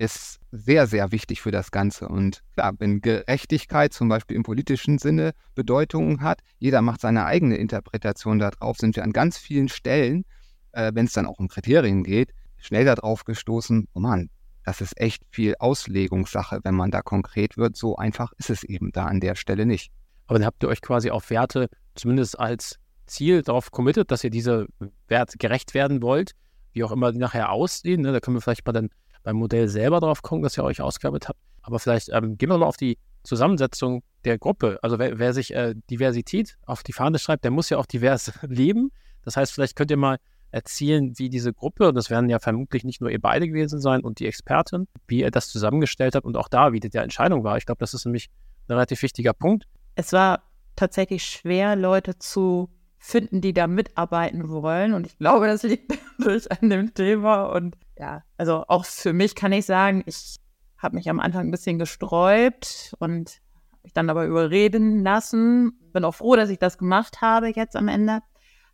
ist 0.00 0.40
sehr, 0.50 0.86
sehr 0.86 1.12
wichtig 1.12 1.42
für 1.42 1.50
das 1.50 1.70
Ganze. 1.70 2.08
Und 2.08 2.42
klar, 2.54 2.72
wenn 2.78 3.02
Gerechtigkeit 3.02 3.92
zum 3.92 4.08
Beispiel 4.08 4.34
im 4.34 4.42
politischen 4.42 4.98
Sinne 4.98 5.32
Bedeutungen 5.54 6.22
hat, 6.22 6.40
jeder 6.58 6.80
macht 6.80 7.02
seine 7.02 7.26
eigene 7.26 7.56
Interpretation 7.56 8.38
darauf, 8.38 8.78
sind 8.78 8.96
wir 8.96 9.04
an 9.04 9.12
ganz 9.12 9.36
vielen 9.36 9.68
Stellen, 9.68 10.24
äh, 10.72 10.90
wenn 10.94 11.04
es 11.04 11.12
dann 11.12 11.26
auch 11.26 11.38
um 11.38 11.48
Kriterien 11.48 12.02
geht, 12.02 12.32
schnell 12.56 12.86
darauf 12.86 13.24
gestoßen, 13.24 13.88
oh 13.92 14.00
Mann, 14.00 14.30
das 14.64 14.80
ist 14.80 14.98
echt 14.98 15.22
viel 15.30 15.54
Auslegungssache, 15.58 16.60
wenn 16.64 16.74
man 16.74 16.90
da 16.90 17.02
konkret 17.02 17.58
wird. 17.58 17.76
So 17.76 17.96
einfach 17.96 18.32
ist 18.38 18.48
es 18.48 18.62
eben 18.64 18.92
da 18.92 19.04
an 19.04 19.20
der 19.20 19.34
Stelle 19.34 19.66
nicht. 19.66 19.92
Aber 20.26 20.38
dann 20.38 20.46
habt 20.46 20.62
ihr 20.62 20.68
euch 20.68 20.80
quasi 20.80 21.10
auf 21.10 21.28
Werte 21.28 21.68
zumindest 21.94 22.38
als 22.38 22.76
Ziel 23.06 23.42
darauf 23.42 23.70
committet, 23.70 24.10
dass 24.10 24.24
ihr 24.24 24.30
diese 24.30 24.66
Werte 25.08 25.36
gerecht 25.36 25.74
werden 25.74 26.00
wollt, 26.00 26.32
wie 26.72 26.84
auch 26.84 26.92
immer 26.92 27.12
die 27.12 27.18
nachher 27.18 27.50
aussehen. 27.50 28.00
Ne? 28.00 28.12
Da 28.12 28.20
können 28.20 28.36
wir 28.36 28.40
vielleicht 28.40 28.64
mal 28.64 28.72
dann 28.72 28.88
beim 29.22 29.36
Modell 29.36 29.68
selber 29.68 30.00
drauf 30.00 30.22
gucken, 30.22 30.42
das 30.42 30.56
ihr 30.56 30.64
euch 30.64 30.80
ausgearbeitet 30.80 31.28
habt. 31.28 31.40
Aber 31.62 31.78
vielleicht 31.78 32.08
ähm, 32.10 32.38
gehen 32.38 32.48
wir 32.48 32.58
mal 32.58 32.66
auf 32.66 32.76
die 32.76 32.98
Zusammensetzung 33.22 34.02
der 34.24 34.38
Gruppe. 34.38 34.78
Also 34.82 34.98
wer, 34.98 35.18
wer 35.18 35.32
sich 35.32 35.54
äh, 35.54 35.74
Diversität 35.90 36.56
auf 36.66 36.82
die 36.82 36.92
Fahne 36.92 37.18
schreibt, 37.18 37.44
der 37.44 37.50
muss 37.50 37.70
ja 37.70 37.78
auch 37.78 37.86
divers 37.86 38.32
leben. 38.42 38.90
Das 39.22 39.36
heißt, 39.36 39.52
vielleicht 39.52 39.76
könnt 39.76 39.90
ihr 39.90 39.96
mal 39.96 40.18
erzählen, 40.52 41.12
wie 41.16 41.28
diese 41.28 41.52
Gruppe, 41.52 41.88
und 41.88 41.94
das 41.94 42.10
werden 42.10 42.28
ja 42.28 42.38
vermutlich 42.38 42.84
nicht 42.84 43.00
nur 43.00 43.10
ihr 43.10 43.20
beide 43.20 43.46
gewesen 43.46 43.80
sein 43.80 44.00
und 44.00 44.18
die 44.18 44.26
Expertin, 44.26 44.88
wie 45.06 45.20
ihr 45.20 45.30
das 45.30 45.48
zusammengestellt 45.48 46.14
habt 46.14 46.26
und 46.26 46.36
auch 46.36 46.48
da, 46.48 46.72
wie 46.72 46.80
der 46.80 47.02
Entscheidung 47.02 47.44
war. 47.44 47.56
Ich 47.56 47.66
glaube, 47.66 47.78
das 47.78 47.94
ist 47.94 48.04
nämlich 48.04 48.28
ein 48.66 48.72
relativ 48.72 49.02
wichtiger 49.02 49.32
Punkt. 49.32 49.64
Es 49.94 50.12
war 50.12 50.42
tatsächlich 50.76 51.24
schwer, 51.24 51.76
Leute 51.76 52.18
zu 52.18 52.68
finden, 53.00 53.40
die 53.40 53.54
da 53.54 53.66
mitarbeiten 53.66 54.48
wollen. 54.50 54.92
Und 54.92 55.06
ich 55.06 55.18
glaube, 55.18 55.46
das 55.46 55.62
liegt 55.64 55.98
durch 56.18 56.52
an 56.52 56.70
dem 56.70 56.94
Thema. 56.94 57.44
Und 57.46 57.76
ja, 57.98 58.22
also 58.36 58.64
auch 58.68 58.84
für 58.84 59.12
mich 59.12 59.34
kann 59.34 59.52
ich 59.52 59.66
sagen, 59.66 60.04
ich 60.06 60.36
habe 60.78 60.94
mich 60.96 61.08
am 61.10 61.18
Anfang 61.18 61.48
ein 61.48 61.50
bisschen 61.50 61.78
gesträubt 61.78 62.94
und 62.98 63.40
mich 63.82 63.94
dann 63.94 64.10
aber 64.10 64.26
überreden 64.26 65.02
lassen. 65.02 65.72
Bin 65.92 66.04
auch 66.04 66.14
froh, 66.14 66.36
dass 66.36 66.50
ich 66.50 66.58
das 66.58 66.78
gemacht 66.78 67.22
habe 67.22 67.48
jetzt 67.48 67.74
am 67.74 67.88
Ende. 67.88 68.20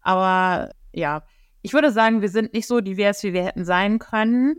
Aber 0.02 0.70
ja, 0.92 1.22
ich 1.62 1.72
würde 1.72 1.92
sagen, 1.92 2.20
wir 2.20 2.28
sind 2.28 2.52
nicht 2.52 2.66
so 2.66 2.80
divers, 2.80 3.22
wie 3.22 3.32
wir 3.32 3.44
hätten 3.44 3.64
sein 3.64 3.98
können. 4.00 4.56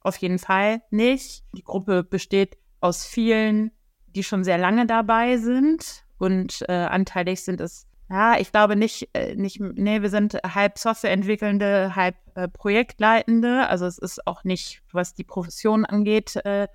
Auf 0.00 0.16
jeden 0.16 0.38
Fall 0.38 0.80
nicht. 0.90 1.44
Die 1.56 1.64
Gruppe 1.64 2.04
besteht 2.04 2.56
aus 2.80 3.04
vielen, 3.04 3.72
die 4.06 4.22
schon 4.22 4.44
sehr 4.44 4.58
lange 4.58 4.86
dabei 4.86 5.38
sind. 5.38 6.04
Und 6.18 6.64
äh, 6.68 6.72
anteilig 6.72 7.42
sind 7.44 7.60
es 7.60 7.87
ja, 8.10 8.38
ich 8.38 8.52
glaube 8.52 8.74
nicht, 8.74 9.08
äh, 9.12 9.34
nicht, 9.34 9.60
nee, 9.60 10.00
wir 10.00 10.08
sind 10.08 10.34
halb 10.34 10.78
Softwareentwickelnde, 10.78 11.94
halb 11.94 12.16
äh, 12.34 12.48
Projektleitende. 12.48 13.68
Also 13.68 13.84
es 13.86 13.98
ist 13.98 14.26
auch 14.26 14.44
nicht, 14.44 14.82
was 14.92 15.14
die 15.14 15.24
Profession 15.24 15.84
angeht, 15.84 16.36
äh, 16.36 16.68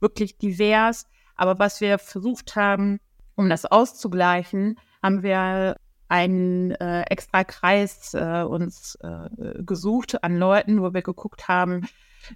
wirklich 0.00 0.36
divers. 0.36 1.06
Aber 1.36 1.58
was 1.58 1.80
wir 1.80 1.98
versucht 1.98 2.54
haben, 2.54 3.00
um 3.34 3.48
das 3.48 3.64
auszugleichen, 3.64 4.78
haben 5.02 5.22
wir 5.22 5.76
einen 6.08 6.72
äh, 6.72 7.02
extra 7.04 7.44
Kreis 7.44 8.12
äh, 8.12 8.42
uns 8.42 8.96
äh, 8.96 9.62
gesucht 9.64 10.22
an 10.22 10.36
Leuten, 10.36 10.82
wo 10.82 10.92
wir 10.92 11.02
geguckt 11.02 11.48
haben, 11.48 11.86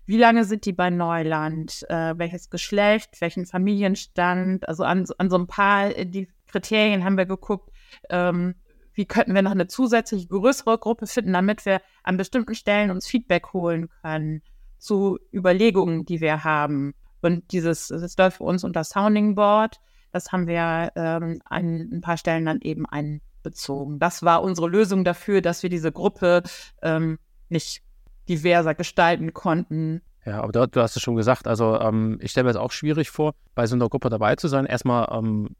wie 0.07 0.17
lange 0.17 0.45
sind 0.45 0.65
die 0.67 0.73
bei 0.75 0.91
Neuland, 0.91 1.83
welches 1.89 2.51
Geschlecht, 2.51 3.23
welchen 3.23 3.47
Familienstand, 3.47 4.69
also 4.69 4.85
an, 4.85 5.07
an 5.17 5.31
so 5.31 5.39
ein 5.39 5.47
paar 5.47 5.89
die 5.89 6.29
Kriterien 6.47 7.05
haben 7.05 7.17
wir 7.17 7.25
geguckt, 7.25 7.71
ähm, 8.11 8.55
wie 8.95 9.07
könnten 9.07 9.35
wir 9.35 9.43
noch 9.43 9.53
eine 9.53 9.69
zusätzliche 9.69 10.27
größere 10.27 10.77
Gruppe 10.79 11.07
finden, 11.07 11.33
damit 11.33 11.65
wir 11.65 11.81
an 12.03 12.17
bestimmten 12.17 12.55
Stellen 12.55 12.91
uns 12.91 13.07
Feedback 13.07 13.53
holen 13.53 13.89
können 14.03 14.43
zu 14.79 15.19
Überlegungen, 15.33 16.05
die 16.05 16.21
wir 16.21 16.43
haben. 16.45 16.95
Und 17.21 17.53
dieses, 17.53 17.89
das 17.89 18.17
läuft 18.17 18.39
für 18.39 18.45
uns 18.45 18.65
unter 18.65 18.85
Sounding 18.85 19.35
Board. 19.35 19.81
Das 20.13 20.33
haben 20.33 20.47
wir 20.47 20.93
ähm, 20.97 21.41
an 21.45 21.91
ein 21.93 22.01
paar 22.01 22.17
Stellen 22.17 22.47
dann 22.47 22.61
eben 22.61 22.87
einbezogen. 22.87 23.99
Das 23.99 24.23
war 24.23 24.43
unsere 24.43 24.69
Lösung 24.69 25.05
dafür, 25.05 25.43
dass 25.43 25.63
wir 25.63 25.71
diese 25.71 25.93
Gruppe 25.93 26.43
ähm, 26.83 27.19
nicht 27.49 27.83
diverser 28.29 28.75
gestalten 28.75 29.33
konnten. 29.33 30.03
Ja, 30.25 30.43
aber 30.43 30.53
du, 30.53 30.67
du 30.67 30.81
hast 30.81 30.97
es 30.97 31.03
schon 31.03 31.17
gesagt. 31.17 31.47
Also 31.47 31.79
ähm, 31.81 32.19
ich 32.21 32.31
stelle 32.31 32.45
mir 32.45 32.53
das 32.53 32.61
auch 32.61 32.73
schwierig 32.73 33.11
vor, 33.11 33.35
bei 33.55 33.67
so 33.67 33.75
einer 33.75 33.89
Gruppe 33.89 34.11
dabei 34.11 34.37
zu 34.37 34.49
sein. 34.49 34.67
Erstmal 34.67 35.09
ähm, 35.11 35.57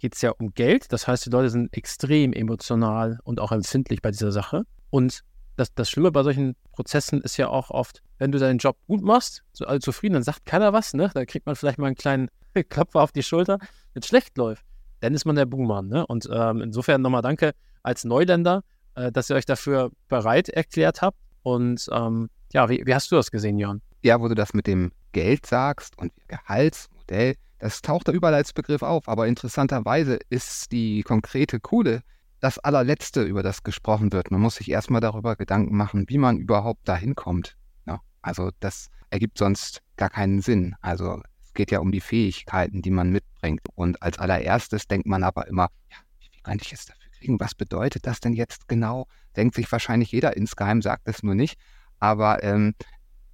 geht 0.00 0.14
es 0.14 0.22
ja 0.22 0.30
um 0.30 0.52
Geld. 0.54 0.92
Das 0.92 1.06
heißt, 1.06 1.26
die 1.26 1.30
Leute 1.30 1.50
sind 1.50 1.76
extrem 1.76 2.32
emotional 2.32 3.20
und 3.22 3.40
auch 3.40 3.52
empfindlich 3.52 4.02
bei 4.02 4.10
dieser 4.10 4.32
Sache. 4.32 4.64
Und 4.90 5.22
das, 5.56 5.72
das 5.74 5.90
Schlimme 5.90 6.10
bei 6.10 6.22
solchen 6.22 6.56
Prozessen 6.72 7.20
ist 7.20 7.36
ja 7.36 7.48
auch 7.48 7.70
oft, 7.70 8.02
wenn 8.18 8.32
du 8.32 8.38
deinen 8.38 8.58
Job 8.58 8.76
gut 8.86 9.02
machst, 9.02 9.42
so 9.52 9.66
alle 9.66 9.80
zufrieden, 9.80 10.14
dann 10.14 10.22
sagt 10.22 10.46
keiner 10.46 10.72
was, 10.72 10.94
ne? 10.94 11.10
Dann 11.12 11.26
kriegt 11.26 11.46
man 11.46 11.54
vielleicht 11.54 11.78
mal 11.78 11.86
einen 11.86 11.96
kleinen 11.96 12.28
Klopfer 12.68 13.02
auf 13.02 13.12
die 13.12 13.22
Schulter. 13.22 13.58
Wenn 13.92 14.00
es 14.00 14.08
schlecht 14.08 14.36
läuft, 14.36 14.64
dann 15.00 15.14
ist 15.14 15.24
man 15.24 15.36
der 15.36 15.46
Buhmann, 15.46 15.88
ne? 15.88 16.06
Und 16.06 16.28
ähm, 16.32 16.62
insofern 16.62 17.02
nochmal 17.02 17.22
danke 17.22 17.52
als 17.82 18.04
Neuländer, 18.04 18.62
äh, 18.94 19.12
dass 19.12 19.30
ihr 19.30 19.36
euch 19.36 19.46
dafür 19.46 19.90
bereit 20.08 20.48
erklärt 20.48 21.02
habt. 21.02 21.18
Und 21.42 21.88
ähm, 21.92 22.30
ja, 22.52 22.68
wie, 22.68 22.82
wie 22.84 22.94
hast 22.94 23.10
du 23.12 23.16
das 23.16 23.30
gesehen, 23.30 23.58
Jörn? 23.58 23.82
Ja, 24.02 24.20
wo 24.20 24.28
du 24.28 24.34
das 24.34 24.54
mit 24.54 24.66
dem 24.66 24.92
Geld 25.12 25.46
sagst 25.46 25.98
und 25.98 26.12
Gehaltsmodell, 26.28 27.34
Das 27.60 27.82
taucht 27.82 28.08
da 28.08 28.12
überall 28.12 28.34
als 28.34 28.54
Begriff 28.54 28.82
auf, 28.82 29.06
aber 29.06 29.28
interessanterweise 29.28 30.18
ist 30.30 30.72
die 30.72 31.02
konkrete 31.02 31.60
Kohle 31.60 32.02
das 32.40 32.58
allerletzte, 32.58 33.22
über 33.22 33.42
das 33.42 33.62
gesprochen 33.62 34.12
wird. 34.12 34.30
Man 34.30 34.40
muss 34.40 34.56
sich 34.56 34.70
erstmal 34.70 35.02
darüber 35.02 35.36
Gedanken 35.36 35.76
machen, 35.76 36.06
wie 36.08 36.16
man 36.16 36.38
überhaupt 36.38 36.88
dahin 36.88 37.14
kommt. 37.14 37.58
Ja, 37.86 38.00
also 38.22 38.50
das 38.60 38.88
ergibt 39.10 39.36
sonst 39.36 39.82
gar 39.96 40.08
keinen 40.08 40.40
Sinn. 40.40 40.74
Also 40.80 41.22
es 41.44 41.52
geht 41.52 41.70
ja 41.70 41.80
um 41.80 41.92
die 41.92 42.00
Fähigkeiten, 42.00 42.80
die 42.80 42.90
man 42.90 43.10
mitbringt. 43.10 43.60
Und 43.74 44.02
als 44.02 44.18
allererstes 44.18 44.88
denkt 44.88 45.06
man 45.06 45.22
aber 45.22 45.46
immer, 45.46 45.68
ja, 45.90 45.98
wie 46.18 46.40
kann 46.42 46.58
ich 46.62 46.70
jetzt 46.70 46.88
dafür 46.88 47.10
kriegen? 47.18 47.38
Was 47.40 47.54
bedeutet 47.54 48.06
das 48.06 48.20
denn 48.20 48.32
jetzt 48.32 48.68
genau? 48.68 49.06
Denkt 49.36 49.54
sich 49.54 49.70
wahrscheinlich 49.70 50.10
jeder 50.10 50.34
insgeheim, 50.34 50.80
sagt 50.80 51.08
es 51.08 51.22
nur 51.22 51.34
nicht. 51.34 51.58
Aber 51.98 52.42
ähm, 52.42 52.74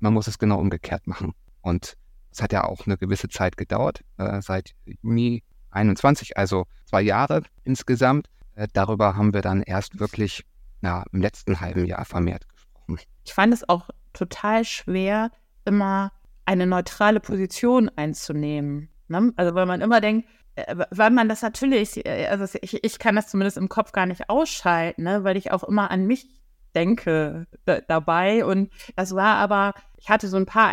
man 0.00 0.12
muss 0.12 0.26
es 0.26 0.40
genau 0.40 0.58
umgekehrt 0.58 1.06
machen. 1.06 1.32
Und 1.60 1.96
es 2.36 2.42
hat 2.42 2.52
ja 2.52 2.64
auch 2.64 2.86
eine 2.86 2.98
gewisse 2.98 3.28
Zeit 3.28 3.56
gedauert, 3.56 4.04
äh, 4.18 4.42
seit 4.42 4.74
Juni 5.02 5.42
21, 5.70 6.36
also 6.36 6.66
zwei 6.84 7.00
Jahre 7.00 7.42
insgesamt. 7.64 8.28
Äh, 8.54 8.68
darüber 8.72 9.16
haben 9.16 9.32
wir 9.32 9.40
dann 9.40 9.62
erst 9.62 9.98
wirklich 9.98 10.44
ja, 10.82 11.04
im 11.12 11.22
letzten 11.22 11.60
halben 11.60 11.86
Jahr 11.86 12.04
vermehrt 12.04 12.46
gesprochen. 12.48 12.98
Ich 13.24 13.32
fand 13.32 13.54
es 13.54 13.66
auch 13.68 13.88
total 14.12 14.64
schwer, 14.64 15.30
immer 15.64 16.12
eine 16.44 16.66
neutrale 16.66 17.20
Position 17.20 17.90
einzunehmen. 17.96 18.90
Ne? 19.08 19.32
Also 19.36 19.54
weil 19.54 19.66
man 19.66 19.80
immer 19.80 20.02
denkt, 20.02 20.28
äh, 20.56 20.76
weil 20.90 21.10
man 21.10 21.30
das 21.30 21.40
natürlich, 21.40 22.04
äh, 22.04 22.26
also 22.26 22.58
ich, 22.60 22.84
ich 22.84 22.98
kann 22.98 23.16
das 23.16 23.28
zumindest 23.28 23.56
im 23.56 23.70
Kopf 23.70 23.92
gar 23.92 24.04
nicht 24.04 24.28
ausschalten, 24.28 25.04
ne? 25.04 25.24
weil 25.24 25.38
ich 25.38 25.52
auch 25.52 25.64
immer 25.64 25.90
an 25.90 26.06
mich 26.06 26.28
denke 26.74 27.46
dabei. 27.88 28.44
Und 28.44 28.70
das 28.94 29.14
war 29.14 29.36
aber, 29.36 29.72
ich 30.06 30.10
hatte 30.10 30.28
so 30.28 30.36
ein 30.36 30.46
paar 30.46 30.70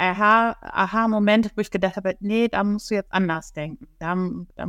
Aha-Momente, 0.61 1.49
wo 1.55 1.61
ich 1.61 1.71
gedacht 1.71 1.95
habe, 1.95 2.15
nee, 2.19 2.49
da 2.49 2.63
musst 2.63 2.91
du 2.91 2.93
jetzt 2.93 3.11
anders 3.11 3.51
denken. 3.51 3.87
Da, 3.97 4.15
da 4.55 4.67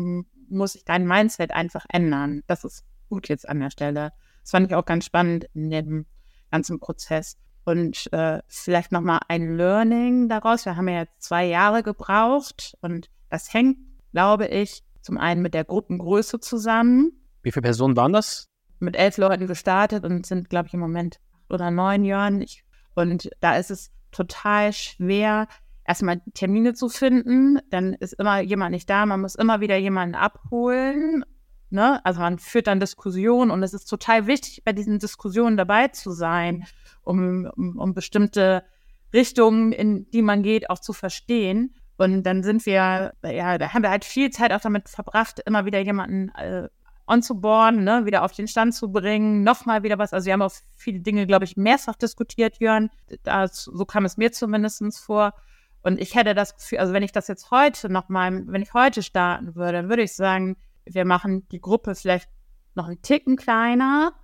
muss 0.49 0.75
ich 0.75 0.87
dein 0.87 1.07
Mindset 1.07 1.51
einfach 1.51 1.85
ändern. 1.91 2.43
Das 2.47 2.65
ist 2.65 2.83
gut 3.11 3.29
jetzt 3.29 3.47
an 3.47 3.61
der 3.61 3.69
Stelle. 3.69 4.13
Das 4.41 4.53
fand 4.53 4.67
ich 4.67 4.75
auch 4.75 4.87
ganz 4.87 5.05
spannend 5.05 5.45
in 5.53 5.69
dem 5.69 6.07
ganzen 6.51 6.81
Prozess. 6.81 7.37
Und 7.67 8.11
äh, 8.15 8.41
vielleicht 8.47 8.91
nochmal 8.91 9.21
ein 9.29 9.55
Learning 9.55 10.31
daraus. 10.31 10.65
Wir 10.65 10.77
haben 10.77 10.89
ja 10.89 11.01
jetzt 11.01 11.23
zwei 11.23 11.45
Jahre 11.45 11.83
gebraucht 11.83 12.75
und 12.81 13.11
das 13.29 13.53
hängt, 13.53 13.77
glaube 14.13 14.47
ich, 14.47 14.83
zum 15.03 15.19
einen 15.19 15.43
mit 15.43 15.53
der 15.53 15.65
Gruppengröße 15.65 16.41
zusammen. 16.41 17.13
Wie 17.43 17.53
viele 17.53 17.65
Personen 17.65 17.99
waren 17.99 18.15
das? 18.15 18.49
Mit 18.79 18.97
elf 18.97 19.19
Leuten 19.19 19.47
gestartet 19.47 20.07
und 20.07 20.25
sind, 20.25 20.49
glaube 20.49 20.69
ich, 20.69 20.73
im 20.73 20.81
Moment 20.81 21.21
acht 21.35 21.53
oder 21.53 21.71
neun 21.71 22.03
Jahren. 22.03 22.41
Ich, 22.41 22.65
und 22.95 23.29
da 23.41 23.57
ist 23.59 23.71
es 23.71 23.91
total 24.15 24.73
schwer, 24.73 25.49
erstmal 25.87 26.21
Termine 26.35 26.75
zu 26.75 26.89
finden. 26.89 27.59
Dann 27.71 27.95
ist 27.95 28.15
immer 28.15 28.41
jemand 28.41 28.73
nicht 28.73 28.89
da. 28.89 29.07
Man 29.07 29.21
muss 29.21 29.35
immer 29.35 29.61
wieder 29.61 29.77
jemanden 29.77 30.15
abholen. 30.15 31.25
Ne? 31.71 32.05
Also 32.05 32.21
man 32.21 32.39
führt 32.39 32.67
dann 32.67 32.81
Diskussionen 32.81 33.51
und 33.51 33.63
es 33.63 33.75
ist 33.75 33.87
total 33.87 34.27
wichtig, 34.27 34.63
bei 34.65 34.73
diesen 34.73 34.99
Diskussionen 34.99 35.57
dabei 35.57 35.89
zu 35.89 36.13
sein, 36.13 36.65
um, 37.03 37.51
um, 37.57 37.79
um 37.79 37.95
bestimmte 37.95 38.65
Richtungen, 39.13 39.73
in 39.73 40.11
die 40.11 40.23
man 40.23 40.43
geht, 40.43 40.71
auch 40.71 40.79
zu 40.79 40.93
verstehen. 40.93 41.75
Und 41.97 42.25
dann 42.25 42.43
sind 42.43 42.67
wir, 42.67 43.15
ja, 43.23 43.59
da 43.59 43.73
haben 43.73 43.83
wir 43.83 43.91
halt 43.91 44.05
viel 44.05 44.31
Zeit 44.31 44.53
auch 44.53 44.61
damit 44.61 44.89
verbracht, 44.89 45.41
immer 45.47 45.65
wieder 45.65 45.79
jemanden 45.81 46.29
äh, 46.31 46.69
onzuboarden, 47.07 47.85
ne, 47.85 48.07
wieder 48.07 48.23
auf 48.23 48.33
den 48.33 48.49
Stand 48.49 48.75
zu 48.75 48.91
bringen, 48.91 49.43
nochmal 49.43 49.83
wieder 49.83 49.99
was. 49.99 50.13
Also 50.13 50.27
wir 50.27 50.33
haben 50.33 50.43
auch 50.43 50.53
viele 50.77 51.01
Dinge, 51.01 51.27
glaube 51.27 51.45
ich, 51.45 51.57
mehrfach 51.57 51.97
diskutiert, 51.97 52.59
Jörn. 52.61 52.91
Das, 53.23 53.65
so 53.65 53.85
kam 53.85 54.05
es 54.05 54.17
mir 54.17 54.33
zumindest 54.33 54.99
vor. 54.99 55.35
Und 55.83 56.01
ich 56.01 56.15
hätte 56.15 56.35
das 56.35 56.57
Gefühl, 56.57 56.79
also 56.79 56.95
wenn 56.95 57.03
ich 57.03 57.13
das 57.13 57.29
jetzt 57.29 57.51
heute 57.51 57.93
nochmal, 57.93 58.47
wenn 58.47 58.63
ich 58.63 58.73
heute 58.73 59.03
starten 59.03 59.55
würde, 59.55 59.73
dann 59.73 59.89
würde 59.91 60.03
ich 60.03 60.15
sagen, 60.15 60.57
wir 60.87 61.05
machen 61.05 61.47
die 61.51 61.61
Gruppe 61.61 61.95
vielleicht 61.95 62.29
noch 62.75 62.87
einen 62.87 63.03
Ticken 63.03 63.37
kleiner 63.37 64.15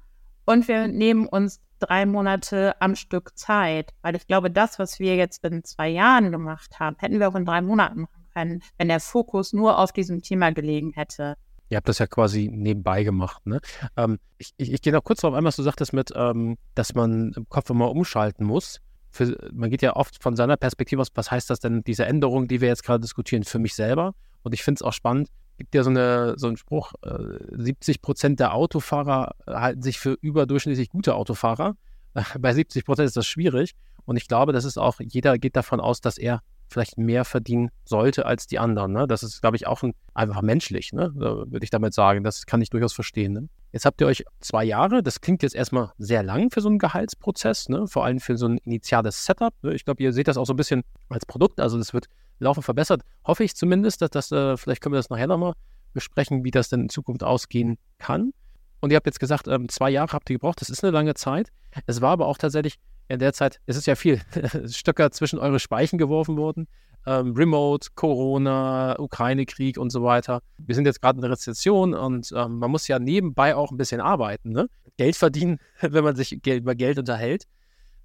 und 0.47 0.69
wir 0.69 0.89
nehmen 0.89 1.27
uns 1.27 1.61
drei 1.79 2.07
Monate 2.07 2.81
am 2.81 2.95
Stück 2.95 3.37
Zeit. 3.37 3.93
Weil 4.03 4.17
ich 4.17 4.27
glaube, 4.27 4.51
das, 4.51 4.79
was 4.79 4.99
wir 4.99 5.17
jetzt 5.17 5.45
in 5.45 5.65
zwei 5.65 5.89
Jahren 5.89 6.31
gemacht 6.31 6.81
haben, 6.81 6.97
hätten 6.99 7.21
wir 7.21 7.29
auch 7.29 7.35
in 7.35 7.45
drei 7.45 7.61
Monaten 7.61 8.03
machen 8.03 8.27
können, 8.33 8.63
wenn 8.79 8.89
der 8.89 9.01
Fokus 9.01 9.53
nur 9.53 9.79
auf 9.79 9.93
diesem 9.93 10.23
Thema 10.23 10.53
gelegen 10.53 10.93
hätte. 10.95 11.37
Ihr 11.71 11.77
habt 11.77 11.89
das 11.89 11.99
ja 11.99 12.07
quasi 12.07 12.51
nebenbei 12.53 13.05
gemacht. 13.05 13.47
Ne? 13.47 13.61
Ähm, 13.97 14.19
ich, 14.39 14.53
ich, 14.57 14.73
ich 14.73 14.83
gehe 14.83 14.93
noch 14.93 15.05
kurz 15.05 15.21
darauf 15.21 15.37
ein, 15.37 15.45
was 15.45 15.57
du 15.57 15.63
sagtest 15.63 15.93
mit, 15.93 16.13
ähm, 16.15 16.59
dass 16.75 16.95
man 16.95 17.33
im 17.35 17.49
Kopf 17.49 17.71
immer 17.71 17.91
umschalten 17.91 18.45
muss. 18.45 18.81
Für, 19.11 19.37
man 19.53 19.71
geht 19.71 19.83
ja 19.83 19.97
oft 19.97 20.23
von 20.23 20.37
seiner 20.37 20.57
Perspektive 20.57 21.01
aus, 21.01 21.09
was 21.15 21.31
heißt 21.31 21.49
das 21.49 21.61
denn, 21.61 21.83
diese 21.83 22.05
Änderung, 22.05 22.49
die 22.49 22.61
wir 22.61 22.69
jetzt 22.69 22.85
gerade 22.85 23.01
diskutieren, 23.01 23.45
für 23.45 23.59
mich 23.59 23.75
selber? 23.75 24.15
Und 24.43 24.53
ich 24.53 24.63
finde 24.63 24.79
es 24.79 24.83
auch 24.83 24.93
spannend, 24.93 25.29
gibt 25.59 25.75
ja 25.75 25.83
so, 25.83 25.91
eine, 25.91 26.35
so 26.37 26.47
einen 26.47 26.57
Spruch, 26.57 26.95
äh, 27.03 27.19
70 27.51 28.03
Prozent 28.03 28.41
der 28.41 28.55
Autofahrer 28.55 29.35
halten 29.47 29.83
sich 29.83 29.99
für 29.99 30.17
überdurchschnittlich 30.21 30.89
gute 30.89 31.15
Autofahrer. 31.15 31.77
Bei 32.39 32.53
70 32.53 32.85
Prozent 32.85 33.07
ist 33.07 33.17
das 33.17 33.27
schwierig. 33.27 33.75
Und 34.07 34.17
ich 34.17 34.27
glaube, 34.27 34.53
das 34.53 34.65
ist 34.65 34.79
auch, 34.79 35.01
jeder 35.01 35.39
geht 35.39 35.57
davon 35.57 35.79
aus, 35.79 36.01
dass 36.01 36.19
er 36.19 36.41
vielleicht 36.71 36.99
mehr 36.99 37.25
verdienen 37.25 37.71
sollte 37.85 38.27
als 38.27 38.47
die 38.47 38.59
anderen. 38.59 38.93
Ne? 38.93 39.07
Das 39.07 39.23
ist, 39.23 39.41
glaube 39.41 39.57
ich, 39.57 39.67
auch 39.67 39.83
ein, 39.83 39.95
einfach 40.15 40.43
menschlich, 40.43 40.93
ne? 40.93 41.13
würde 41.15 41.63
ich 41.63 41.71
damit 41.71 41.95
sagen. 41.95 42.25
Das 42.25 42.47
kann 42.47 42.63
ich 42.63 42.71
durchaus 42.71 42.93
verstehen. 42.93 43.33
Ne? 43.33 43.49
Jetzt 43.73 43.85
habt 43.85 44.01
ihr 44.01 44.07
euch 44.07 44.25
zwei 44.41 44.65
Jahre, 44.65 45.03
das 45.03 45.21
klingt 45.21 45.43
jetzt 45.43 45.55
erstmal 45.55 45.93
sehr 45.99 46.23
lang 46.23 46.51
für 46.51 46.61
so 46.61 46.69
einen 46.69 46.79
Gehaltsprozess, 46.79 47.69
ne? 47.69 47.87
vor 47.87 48.05
allem 48.05 48.21
für 48.21 48.37
so 48.37 48.47
ein 48.47 48.59
initiales 48.59 49.25
Setup. 49.27 49.55
Ne? 49.63 49.75
Ich 49.75 49.85
glaube, 49.85 50.03
ihr 50.03 50.13
seht 50.13 50.29
das 50.29 50.37
auch 50.37 50.47
so 50.47 50.53
ein 50.53 50.57
bisschen 50.57 50.83
als 51.09 51.27
Produkt. 51.27 51.61
Also 51.61 51.79
das 51.79 51.93
wird 51.93 52.07
laufend 52.39 52.65
verbessert. 52.65 53.03
Hoffe 53.25 53.45
ich 53.45 53.55
zumindest, 53.55 54.03
dass 54.03 54.11
das, 54.11 54.33
äh, 54.33 54.57
vielleicht 54.57 54.83
können 54.83 54.95
wir 54.95 54.99
das 54.99 55.11
nachher 55.11 55.27
nochmal 55.27 55.55
besprechen, 55.93 56.45
wie 56.45 56.51
das 56.51 56.69
denn 56.69 56.83
in 56.83 56.89
Zukunft 56.89 57.23
ausgehen 57.23 57.79
kann. 57.99 58.33
Und 58.81 58.91
ihr 58.91 58.97
habt 58.97 59.07
jetzt 59.07 59.21
gesagt, 59.21 59.47
ähm, 59.47 59.69
zwei 59.69 59.91
Jahre 59.91 60.13
habt 60.13 60.31
ihr 60.31 60.37
gebraucht. 60.37 60.61
Das 60.61 60.71
ist 60.71 60.83
eine 60.83 60.91
lange 60.91 61.15
Zeit. 61.15 61.53
Es 61.87 62.01
war 62.01 62.13
aber 62.13 62.27
auch 62.27 62.39
tatsächlich 62.39 62.79
in 63.11 63.19
der 63.19 63.33
Zeit, 63.33 63.61
es 63.67 63.77
ist 63.77 63.87
ja 63.87 63.97
viel 63.97 64.21
Stöcker 64.69 65.11
zwischen 65.11 65.39
eure 65.39 65.59
Speichen 65.59 65.99
geworfen 65.99 66.37
worden. 66.37 66.69
Ähm, 67.07 67.35
Remote, 67.35 67.89
Corona, 67.95 68.99
Ukraine-Krieg 68.99 69.79
und 69.79 69.91
so 69.91 70.05
weiter. 70.05 70.43
Wir 70.59 70.75
sind 70.75 70.85
jetzt 70.85 71.01
gerade 71.01 71.17
in 71.17 71.23
der 71.23 71.31
Rezession 71.31 71.95
und 71.95 72.31
ähm, 72.37 72.59
man 72.59 72.71
muss 72.71 72.87
ja 72.89 72.99
nebenbei 72.99 73.57
auch 73.57 73.73
ein 73.73 73.79
bisschen 73.79 74.01
arbeiten. 74.01 74.51
Ne? 74.51 74.69
Geld 74.97 75.17
verdienen, 75.17 75.59
wenn 75.81 76.05
man 76.05 76.15
sich 76.15 76.47
über 76.47 76.75
Geld 76.75 76.99
unterhält, 76.99 77.45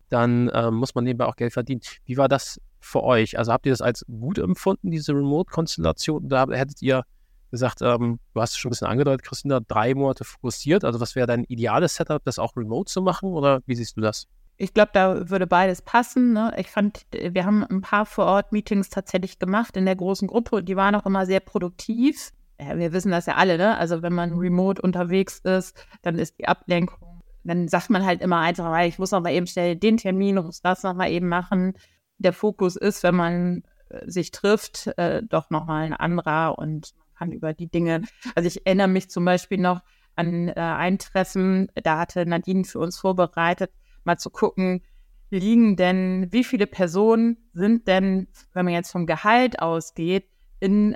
dann 0.09 0.49
ähm, 0.53 0.75
muss 0.75 0.95
man 0.95 1.03
nebenbei 1.03 1.25
auch 1.25 1.35
Geld 1.35 1.53
verdienen. 1.53 1.81
Wie 2.05 2.17
war 2.17 2.29
das 2.29 2.59
für 2.79 3.03
euch? 3.03 3.37
Also 3.37 3.51
habt 3.51 3.65
ihr 3.65 3.73
das 3.73 3.81
als 3.81 4.05
gut 4.07 4.39
empfunden, 4.39 4.89
diese 4.89 5.13
Remote-Konstellation? 5.13 6.29
Da 6.29 6.47
hättet 6.49 6.81
ihr 6.81 7.03
gesagt, 7.51 7.81
ähm, 7.81 8.19
du 8.33 8.41
hast 8.41 8.51
es 8.51 8.57
schon 8.57 8.69
ein 8.69 8.71
bisschen 8.71 8.87
angedeutet, 8.87 9.23
Christina, 9.23 9.59
drei 9.59 9.93
Monate 9.93 10.23
fokussiert. 10.23 10.83
Also 10.83 10.99
was 10.99 11.15
wäre 11.15 11.27
dein 11.27 11.43
ideales 11.43 11.95
Setup, 11.95 12.23
das 12.23 12.39
auch 12.39 12.55
remote 12.55 12.91
zu 12.91 13.01
machen? 13.01 13.33
Oder 13.33 13.61
wie 13.67 13.75
siehst 13.75 13.97
du 13.97 14.01
das? 14.01 14.27
Ich 14.57 14.73
glaube, 14.73 14.91
da 14.93 15.29
würde 15.29 15.47
beides 15.47 15.81
passen. 15.81 16.33
Ne? 16.33 16.53
Ich 16.57 16.69
fand, 16.69 17.05
wir 17.11 17.45
haben 17.45 17.63
ein 17.63 17.81
paar 17.81 18.05
Vor-Ort-Meetings 18.05 18.89
tatsächlich 18.89 19.39
gemacht 19.39 19.75
in 19.75 19.85
der 19.85 19.95
großen 19.95 20.27
Gruppe 20.27 20.57
und 20.57 20.69
die 20.69 20.75
waren 20.75 20.95
auch 20.95 21.05
immer 21.05 21.25
sehr 21.25 21.41
produktiv. 21.41 22.31
Ja, 22.59 22.77
wir 22.77 22.93
wissen 22.93 23.11
das 23.11 23.25
ja 23.25 23.35
alle, 23.35 23.57
ne? 23.57 23.77
Also 23.77 24.01
wenn 24.01 24.13
man 24.13 24.31
remote 24.31 24.81
unterwegs 24.81 25.39
ist, 25.39 25.75
dann 26.03 26.17
ist 26.17 26.39
die 26.39 26.47
Ablenkung, 26.47 27.21
dann 27.43 27.67
sagt 27.67 27.89
man 27.89 28.05
halt 28.05 28.21
immer 28.21 28.39
einfach, 28.39 28.81
ich 28.83 28.97
muss 28.97 29.11
noch 29.11 29.19
mal 29.19 29.33
eben 29.33 29.45
schnell 29.45 29.75
den 29.75 29.97
Termin, 29.97 30.35
muss 30.35 30.61
das 30.61 30.83
noch 30.83 30.93
mal 30.93 31.11
eben 31.11 31.27
machen 31.27 31.73
der 32.17 32.33
Fokus 32.33 32.75
ist, 32.75 33.03
wenn 33.03 33.15
man 33.15 33.63
äh, 33.89 34.09
sich 34.09 34.31
trifft, 34.31 34.87
äh, 34.97 35.21
doch 35.23 35.49
nochmal 35.49 35.85
ein 35.85 35.93
anderer 35.93 36.57
und 36.57 36.93
man 36.97 37.07
kann 37.17 37.31
über 37.31 37.53
die 37.53 37.67
Dinge, 37.67 38.01
also 38.35 38.47
ich 38.47 38.65
erinnere 38.65 38.87
mich 38.87 39.09
zum 39.09 39.25
Beispiel 39.25 39.57
noch 39.57 39.81
an 40.15 40.49
äh, 40.49 40.53
ein 40.55 40.97
Treffen, 40.97 41.69
da 41.75 41.99
hatte 41.99 42.25
Nadine 42.25 42.63
für 42.63 42.79
uns 42.79 42.97
vorbereitet, 42.97 43.71
mal 44.05 44.17
zu 44.17 44.29
gucken, 44.29 44.81
liegen 45.29 45.75
denn, 45.75 46.27
wie 46.31 46.43
viele 46.43 46.67
Personen 46.67 47.37
sind 47.53 47.87
denn, 47.87 48.27
wenn 48.53 48.65
man 48.65 48.73
jetzt 48.73 48.91
vom 48.91 49.05
Gehalt 49.05 49.59
ausgeht, 49.59 50.29
in 50.59 50.95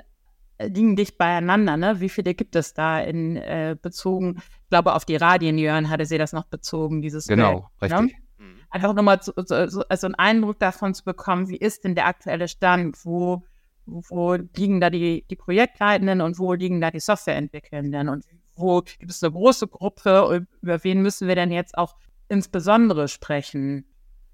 äh, 0.58 0.68
liegen 0.68 0.96
dicht 0.96 1.18
beieinander, 1.18 1.76
ne? 1.76 2.00
Wie 2.00 2.08
viele 2.08 2.34
gibt 2.34 2.56
es 2.56 2.74
da 2.74 3.00
in 3.00 3.36
äh, 3.36 3.76
bezogen, 3.80 4.36
ich 4.38 4.68
glaube 4.70 4.94
auf 4.94 5.04
die 5.04 5.16
Radien, 5.16 5.90
hatte 5.90 6.06
sie 6.06 6.18
das 6.18 6.32
noch 6.32 6.44
bezogen, 6.44 7.02
dieses 7.02 7.26
Genau, 7.26 7.68
Bild, 7.78 7.92
ne? 7.92 7.98
richtig. 7.98 8.16
Ne? 8.16 8.20
einfach 8.70 8.94
nochmal 8.94 9.20
so, 9.22 9.32
so, 9.36 9.82
also 9.88 10.06
einen 10.06 10.14
Eindruck 10.14 10.58
davon 10.58 10.94
zu 10.94 11.04
bekommen, 11.04 11.48
wie 11.48 11.56
ist 11.56 11.84
denn 11.84 11.94
der 11.94 12.06
aktuelle 12.06 12.48
Stand, 12.48 13.04
wo, 13.04 13.42
wo 13.84 14.34
liegen 14.34 14.80
da 14.80 14.90
die, 14.90 15.26
die 15.28 15.36
Projektleitenden 15.36 16.20
und 16.20 16.38
wo 16.38 16.54
liegen 16.54 16.80
da 16.80 16.90
die 16.90 17.00
Softwareentwickelnden 17.00 18.08
und 18.08 18.24
wo 18.54 18.80
gibt 18.82 19.10
es 19.10 19.22
eine 19.22 19.32
große 19.32 19.68
Gruppe, 19.68 20.46
über 20.62 20.84
wen 20.84 21.02
müssen 21.02 21.28
wir 21.28 21.34
denn 21.34 21.50
jetzt 21.50 21.76
auch 21.76 21.96
insbesondere 22.30 23.08
sprechen? 23.08 23.84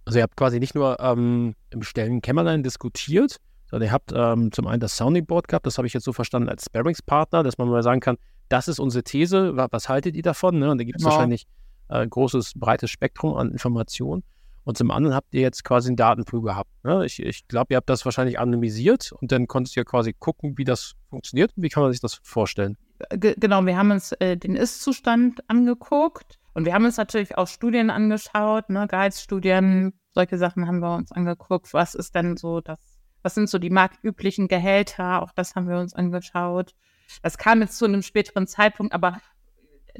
Also 0.04 0.18
ihr 0.18 0.22
habt 0.22 0.36
quasi 0.36 0.60
nicht 0.60 0.74
nur 0.74 1.00
ähm, 1.00 1.54
im 1.70 1.82
stillen 1.82 2.22
Kämmerlein 2.22 2.62
diskutiert, 2.62 3.38
sondern 3.70 3.88
ihr 3.88 3.92
habt 3.92 4.12
ähm, 4.14 4.52
zum 4.52 4.66
einen 4.66 4.80
das 4.80 4.96
Sounding 4.96 5.26
Board 5.26 5.48
gehabt, 5.48 5.66
das 5.66 5.78
habe 5.78 5.86
ich 5.86 5.94
jetzt 5.94 6.04
so 6.04 6.12
verstanden 6.12 6.48
als 6.48 6.66
Sparringspartner, 6.66 7.42
dass 7.42 7.58
man 7.58 7.68
mal 7.68 7.82
sagen 7.82 8.00
kann, 8.00 8.16
das 8.48 8.68
ist 8.68 8.78
unsere 8.78 9.02
These, 9.02 9.56
was 9.56 9.88
haltet 9.88 10.14
ihr 10.14 10.22
davon? 10.22 10.58
Ne? 10.60 10.70
Und 10.70 10.78
da 10.78 10.84
gibt 10.84 10.98
es 10.98 11.02
genau. 11.02 11.16
wahrscheinlich 11.16 11.46
äh, 11.88 12.06
großes, 12.06 12.52
breites 12.54 12.90
Spektrum 12.90 13.36
an 13.36 13.50
Informationen. 13.50 14.22
Und 14.62 14.76
zum 14.76 14.90
anderen 14.90 15.14
habt 15.14 15.32
ihr 15.32 15.42
jetzt 15.42 15.62
quasi 15.64 15.88
einen 15.88 15.96
Datenpool 15.96 16.42
gehabt. 16.42 16.70
Ne? 16.84 17.06
Ich, 17.06 17.20
ich 17.20 17.46
glaube, 17.46 17.74
ihr 17.74 17.76
habt 17.76 17.88
das 17.88 18.04
wahrscheinlich 18.04 18.38
anonymisiert 18.38 19.12
und 19.12 19.30
dann 19.30 19.46
konntest 19.46 19.76
ihr 19.76 19.84
quasi 19.84 20.12
gucken, 20.12 20.58
wie 20.58 20.64
das 20.64 20.94
funktioniert 21.08 21.52
und 21.56 21.62
wie 21.62 21.68
kann 21.68 21.84
man 21.84 21.92
sich 21.92 22.00
das 22.00 22.20
vorstellen. 22.22 22.76
G 23.10 23.34
genau, 23.38 23.64
wir 23.64 23.76
haben 23.76 23.90
uns 23.90 24.12
äh, 24.12 24.36
den 24.36 24.56
Ist-Zustand 24.56 25.48
angeguckt 25.48 26.38
und 26.56 26.64
wir 26.64 26.72
haben 26.72 26.86
uns 26.86 26.96
natürlich 26.96 27.36
auch 27.36 27.48
Studien 27.48 27.90
angeschaut, 27.90 28.70
ne, 28.70 28.86
Gehaltsstudien, 28.88 29.92
solche 30.14 30.38
Sachen 30.38 30.66
haben 30.66 30.78
wir 30.78 30.94
uns 30.94 31.12
angeguckt. 31.12 31.74
Was 31.74 31.94
ist 31.94 32.14
denn 32.14 32.38
so 32.38 32.62
das, 32.62 32.78
was 33.20 33.34
sind 33.34 33.50
so 33.50 33.58
die 33.58 33.68
marktüblichen 33.68 34.48
Gehälter? 34.48 35.20
Auch 35.20 35.32
das 35.32 35.54
haben 35.54 35.68
wir 35.68 35.76
uns 35.76 35.92
angeschaut. 35.92 36.74
Das 37.20 37.36
kam 37.36 37.60
jetzt 37.60 37.76
zu 37.76 37.84
einem 37.84 38.00
späteren 38.00 38.46
Zeitpunkt, 38.46 38.94
aber 38.94 39.20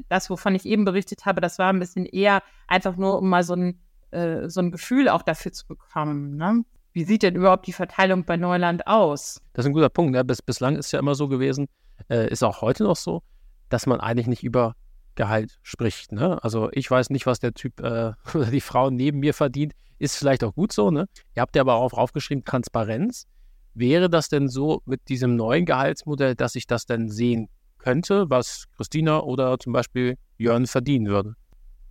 das, 0.09 0.31
wovon 0.31 0.55
ich 0.55 0.65
eben 0.65 0.83
berichtet 0.83 1.27
habe, 1.27 1.41
das 1.41 1.59
war 1.59 1.71
ein 1.71 1.77
bisschen 1.77 2.07
eher 2.07 2.41
einfach 2.67 2.97
nur, 2.97 3.19
um 3.19 3.29
mal 3.29 3.43
so 3.43 3.53
ein, 3.53 3.79
äh, 4.09 4.49
so 4.49 4.59
ein 4.59 4.71
Gefühl 4.71 5.09
auch 5.09 5.21
dafür 5.21 5.51
zu 5.51 5.67
bekommen. 5.67 6.37
Ne? 6.37 6.65
Wie 6.91 7.03
sieht 7.03 7.21
denn 7.21 7.35
überhaupt 7.35 7.67
die 7.67 7.73
Verteilung 7.73 8.25
bei 8.25 8.35
Neuland 8.35 8.87
aus? 8.87 9.43
Das 9.53 9.63
ist 9.63 9.69
ein 9.69 9.73
guter 9.73 9.89
Punkt. 9.89 10.11
Ne? 10.11 10.25
Bis, 10.25 10.41
bislang 10.41 10.75
ist 10.75 10.91
ja 10.91 10.97
immer 10.97 11.13
so 11.13 11.27
gewesen, 11.27 11.67
äh, 12.09 12.27
ist 12.31 12.41
auch 12.41 12.61
heute 12.61 12.83
noch 12.83 12.95
so, 12.95 13.21
dass 13.69 13.85
man 13.85 13.99
eigentlich 13.99 14.25
nicht 14.25 14.43
über 14.43 14.73
Gehalt 15.17 15.59
spricht. 15.63 16.13
Ne? 16.13 16.41
Also 16.41 16.69
ich 16.71 16.89
weiß 16.89 17.09
nicht, 17.09 17.25
was 17.25 17.39
der 17.39 17.53
Typ 17.53 17.81
äh, 17.81 18.13
oder 18.33 18.45
die 18.45 18.61
Frau 18.61 18.89
neben 18.89 19.19
mir 19.19 19.33
verdient. 19.33 19.73
Ist 19.99 20.15
vielleicht 20.15 20.43
auch 20.43 20.53
gut 20.53 20.71
so. 20.71 20.91
Ne? 20.91 21.07
Ihr 21.35 21.41
habt 21.41 21.55
ja 21.55 21.61
aber 21.61 21.75
auch 21.75 21.91
aufgeschrieben, 21.93 22.45
Transparenz. 22.45 23.25
Wäre 23.73 24.09
das 24.09 24.29
denn 24.29 24.47
so 24.47 24.81
mit 24.85 25.09
diesem 25.09 25.35
neuen 25.35 25.65
Gehaltsmodell, 25.65 26.35
dass 26.35 26.55
ich 26.55 26.65
das 26.65 26.85
denn 26.85 27.09
sehen 27.09 27.49
könnte, 27.77 28.29
was 28.29 28.65
Christina 28.75 29.19
oder 29.19 29.59
zum 29.59 29.73
Beispiel 29.73 30.17
Jörn 30.37 30.65
verdienen 30.65 31.07
würden? 31.07 31.35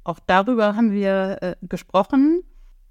Auch 0.04 0.18
darüber 0.26 0.74
haben 0.74 0.92
wir 0.92 1.38
äh, 1.42 1.56
gesprochen. 1.62 2.42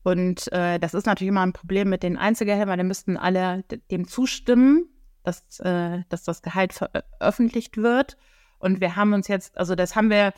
Und 0.03 0.51
äh, 0.51 0.79
das 0.79 0.93
ist 0.93 1.07
natürlich 1.07 1.29
immer 1.29 1.41
ein 1.41 1.53
Problem 1.53 1.89
mit 1.89 2.03
den 2.03 2.17
Einzelgehältern, 2.17 2.69
weil 2.69 2.77
dann 2.77 2.87
müssten 2.87 3.17
alle 3.17 3.63
dem 3.89 4.07
zustimmen, 4.07 4.87
dass, 5.23 5.59
äh, 5.61 6.03
dass 6.09 6.23
das 6.23 6.41
Gehalt 6.41 6.73
veröffentlicht 6.73 7.77
wird. 7.77 8.17
Und 8.65 8.81
wir 8.81 8.95
haben 8.95 9.13
uns 9.13 9.27
jetzt, 9.27 9.55
also 9.59 9.75
das 9.75 9.95
haben 9.95 10.09
wir, 10.09 10.33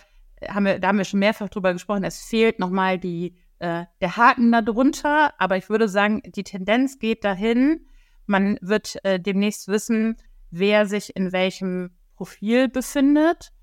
haben 0.46 0.66
wir, 0.66 0.80
da 0.80 0.90
haben 0.90 0.98
wir 0.98 1.06
schon 1.06 1.22
mehrfach 1.22 1.48
drüber 1.48 1.72
gesprochen, 1.72 2.04
es 2.04 2.20
fehlt 2.20 2.60
nochmal 2.60 3.00
die, 3.00 3.38
äh, 3.60 3.86
der 4.02 4.18
Haken 4.18 4.52
darunter, 4.52 5.34
aber 5.40 5.56
ich 5.56 5.70
würde 5.70 5.88
sagen, 5.88 6.22
die 6.26 6.44
Tendenz 6.44 7.00
geht 7.00 7.24
dahin, 7.24 7.86
man 8.26 8.58
wird 8.60 8.98
äh, 9.06 9.18
demnächst 9.18 9.70
wissen, 9.70 10.18
wer 10.52 10.88
sich 10.88 11.16
in 11.16 11.32
welchem 11.32 11.92
Profil 12.18 12.68
befindet 12.68 13.54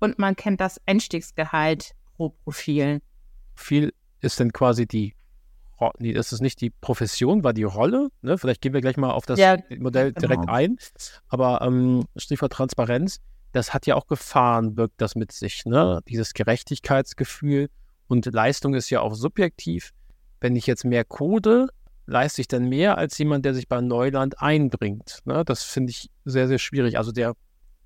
und 0.00 0.18
man 0.18 0.34
kennt 0.34 0.60
das 0.60 0.80
Einstiegsgehalt 0.84 1.94
pro 2.16 2.30
Profil. 2.30 3.00
Viel 3.54 3.94
ist 4.18 4.40
denn 4.40 4.52
quasi 4.52 4.88
die 4.88 5.14
nee, 5.98 6.12
das 6.12 6.32
ist 6.32 6.40
nicht 6.40 6.60
die 6.60 6.70
Profession, 6.70 7.44
war 7.44 7.52
die 7.52 7.62
Rolle. 7.62 8.08
Ne? 8.22 8.36
Vielleicht 8.36 8.62
gehen 8.62 8.72
wir 8.72 8.80
gleich 8.80 8.96
mal 8.96 9.12
auf 9.12 9.26
das 9.26 9.38
ja, 9.38 9.58
Modell 9.78 10.12
genau. 10.12 10.26
direkt 10.26 10.48
ein. 10.48 10.76
Aber 11.28 11.62
ähm, 11.62 12.02
Stichwort 12.16 12.52
Transparenz, 12.52 13.20
das 13.52 13.74
hat 13.74 13.86
ja 13.86 13.94
auch 13.94 14.06
Gefahren, 14.06 14.74
birgt 14.74 15.00
das 15.00 15.14
mit 15.14 15.32
sich. 15.32 15.64
Ne? 15.64 16.00
Dieses 16.08 16.34
Gerechtigkeitsgefühl 16.34 17.68
und 18.06 18.26
Leistung 18.26 18.74
ist 18.74 18.90
ja 18.90 19.00
auch 19.00 19.14
subjektiv. 19.14 19.92
Wenn 20.40 20.56
ich 20.56 20.66
jetzt 20.66 20.84
mehr 20.84 21.04
code, 21.04 21.68
leiste 22.06 22.40
ich 22.40 22.48
dann 22.48 22.68
mehr 22.68 22.98
als 22.98 23.18
jemand, 23.18 23.44
der 23.44 23.54
sich 23.54 23.68
bei 23.68 23.80
Neuland 23.80 24.40
einbringt. 24.40 25.18
Ne? 25.24 25.44
Das 25.44 25.62
finde 25.62 25.90
ich 25.90 26.10
sehr, 26.24 26.48
sehr 26.48 26.58
schwierig. 26.58 26.98
Also 26.98 27.12
der 27.12 27.34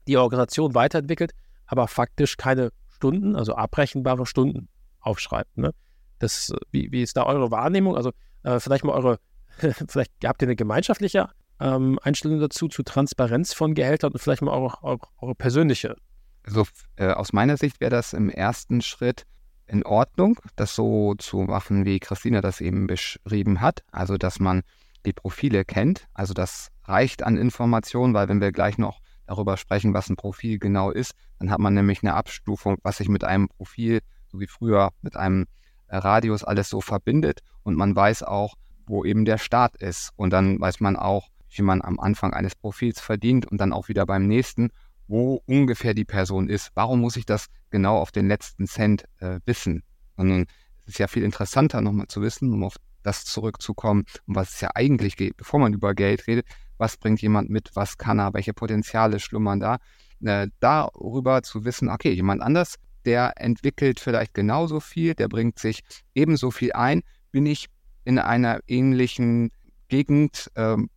die 0.08 0.16
Organisation 0.16 0.74
weiterentwickelt, 0.74 1.32
aber 1.66 1.88
faktisch 1.88 2.36
keine 2.36 2.70
Stunden, 2.88 3.36
also 3.36 3.54
abrechenbare 3.54 4.26
Stunden 4.26 4.68
aufschreibt. 5.00 5.56
Ne? 5.56 5.70
Das, 6.18 6.52
wie, 6.70 6.90
wie 6.92 7.02
ist 7.02 7.16
da 7.16 7.24
eure 7.24 7.50
Wahrnehmung? 7.50 7.96
Also 7.96 8.12
äh, 8.42 8.60
vielleicht 8.60 8.84
mal 8.84 8.92
eure, 8.92 9.18
vielleicht 9.88 10.12
habt 10.24 10.42
ihr 10.42 10.48
eine 10.48 10.56
gemeinschaftliche 10.56 11.28
ähm, 11.60 11.98
Einstellung 12.02 12.40
dazu, 12.40 12.68
zu 12.68 12.82
Transparenz 12.82 13.54
von 13.54 13.74
Gehältern 13.74 14.12
und 14.12 14.18
vielleicht 14.18 14.42
mal 14.42 14.52
eure, 14.52 14.82
eure, 14.82 15.00
eure 15.20 15.34
persönliche. 15.34 15.96
Also 16.44 16.66
äh, 16.96 17.12
aus 17.12 17.32
meiner 17.32 17.56
Sicht 17.56 17.80
wäre 17.80 17.90
das 17.90 18.12
im 18.12 18.28
ersten 18.28 18.80
Schritt 18.82 19.24
in 19.66 19.84
Ordnung, 19.84 20.38
das 20.56 20.74
so 20.74 21.14
zu 21.14 21.38
machen, 21.38 21.84
wie 21.84 22.00
Christina 22.00 22.40
das 22.40 22.60
eben 22.60 22.86
beschrieben 22.86 23.60
hat. 23.60 23.82
Also 23.92 24.16
dass 24.16 24.40
man 24.40 24.62
die 25.06 25.12
Profile 25.12 25.64
kennt. 25.64 26.06
Also 26.14 26.34
das 26.34 26.68
reicht 26.84 27.22
an 27.22 27.36
Informationen, 27.36 28.12
weil 28.14 28.28
wenn 28.28 28.40
wir 28.40 28.52
gleich 28.52 28.76
noch 28.76 29.00
darüber 29.26 29.56
sprechen, 29.56 29.94
was 29.94 30.10
ein 30.10 30.16
Profil 30.16 30.58
genau 30.58 30.90
ist. 30.90 31.12
Dann 31.38 31.50
hat 31.50 31.58
man 31.58 31.74
nämlich 31.74 32.02
eine 32.02 32.14
Abstufung, 32.14 32.78
was 32.82 32.98
sich 32.98 33.08
mit 33.08 33.24
einem 33.24 33.48
Profil, 33.48 34.00
so 34.28 34.40
wie 34.40 34.46
früher 34.46 34.90
mit 35.00 35.16
einem 35.16 35.46
äh, 35.88 35.96
Radius 35.96 36.44
alles 36.44 36.68
so 36.68 36.80
verbindet. 36.80 37.40
Und 37.62 37.76
man 37.76 37.94
weiß 37.94 38.22
auch, 38.22 38.54
wo 38.86 39.04
eben 39.04 39.24
der 39.24 39.38
Start 39.38 39.76
ist. 39.76 40.10
Und 40.16 40.30
dann 40.30 40.60
weiß 40.60 40.80
man 40.80 40.96
auch, 40.96 41.28
wie 41.56 41.62
man 41.62 41.82
am 41.82 41.98
Anfang 42.00 42.32
eines 42.32 42.54
Profils 42.54 43.00
verdient 43.00 43.46
und 43.46 43.58
dann 43.58 43.72
auch 43.72 43.88
wieder 43.88 44.06
beim 44.06 44.26
nächsten, 44.26 44.70
wo 45.08 45.42
ungefähr 45.46 45.94
die 45.94 46.04
Person 46.04 46.48
ist. 46.48 46.70
Warum 46.74 47.00
muss 47.00 47.16
ich 47.16 47.26
das 47.26 47.46
genau 47.70 47.98
auf 47.98 48.12
den 48.12 48.28
letzten 48.28 48.66
Cent 48.66 49.04
äh, 49.18 49.40
wissen? 49.44 49.82
Sondern 50.16 50.46
es 50.86 50.94
ist 50.94 50.98
ja 50.98 51.06
viel 51.06 51.22
interessanter 51.22 51.80
nochmal 51.80 52.06
zu 52.06 52.22
wissen, 52.22 52.52
um 52.52 52.64
auf 52.64 52.76
das 53.02 53.24
zurückzukommen, 53.24 54.04
um 54.26 54.36
was 54.36 54.54
es 54.54 54.60
ja 54.60 54.70
eigentlich 54.74 55.16
geht, 55.16 55.36
bevor 55.36 55.60
man 55.60 55.72
über 55.72 55.94
Geld 55.94 56.26
redet, 56.26 56.46
was 56.78 56.96
bringt 56.96 57.20
jemand 57.20 57.50
mit, 57.50 57.70
was 57.74 57.98
kann 57.98 58.18
er, 58.18 58.34
welche 58.34 58.54
Potenziale 58.54 59.20
schlummern 59.20 59.60
da. 59.60 59.78
Äh, 60.24 60.48
darüber 60.60 61.42
zu 61.42 61.64
wissen, 61.64 61.88
okay, 61.88 62.12
jemand 62.12 62.42
anders, 62.42 62.76
der 63.04 63.32
entwickelt 63.36 64.00
vielleicht 64.00 64.34
genauso 64.34 64.80
viel, 64.80 65.14
der 65.14 65.28
bringt 65.28 65.58
sich 65.58 65.82
ebenso 66.14 66.50
viel 66.50 66.72
ein, 66.72 67.02
bin 67.32 67.46
ich 67.46 67.66
in 68.04 68.18
einer 68.18 68.60
ähnlichen 68.66 69.50
Gegend, 69.88 70.50
ähm, 70.56 70.90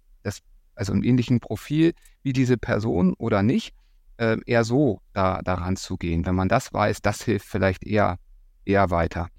also 0.76 0.94
einem 0.94 1.04
ähnlichen 1.04 1.40
Profil 1.40 1.94
wie 2.24 2.34
diese 2.34 2.58
Person 2.58 3.14
oder 3.14 3.44
nicht, 3.44 3.74
äh, 4.18 4.38
eher 4.46 4.64
so 4.64 5.02
da, 5.14 5.42
daran 5.42 5.76
zu 5.76 5.98
gehen. 5.98 6.26
Wenn 6.26 6.36
man 6.36 6.50
das 6.50 6.74
weiß, 6.74 7.02
das 7.02 7.22
hilft 7.24 7.48
vielleicht 7.48 7.86
eher, 7.86 8.18
eher 8.66 8.90
weiter. 8.90 9.30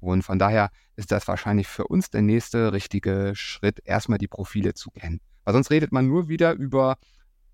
Und 0.00 0.22
von 0.22 0.38
daher 0.38 0.70
ist 0.96 1.10
das 1.10 1.26
wahrscheinlich 1.26 1.68
für 1.68 1.86
uns 1.86 2.10
der 2.10 2.22
nächste 2.22 2.72
richtige 2.72 3.32
Schritt, 3.34 3.80
erstmal 3.84 4.18
die 4.18 4.28
Profile 4.28 4.74
zu 4.74 4.90
kennen. 4.90 5.20
Weil 5.44 5.54
sonst 5.54 5.70
redet 5.70 5.92
man 5.92 6.06
nur 6.06 6.28
wieder 6.28 6.52
über, 6.52 6.96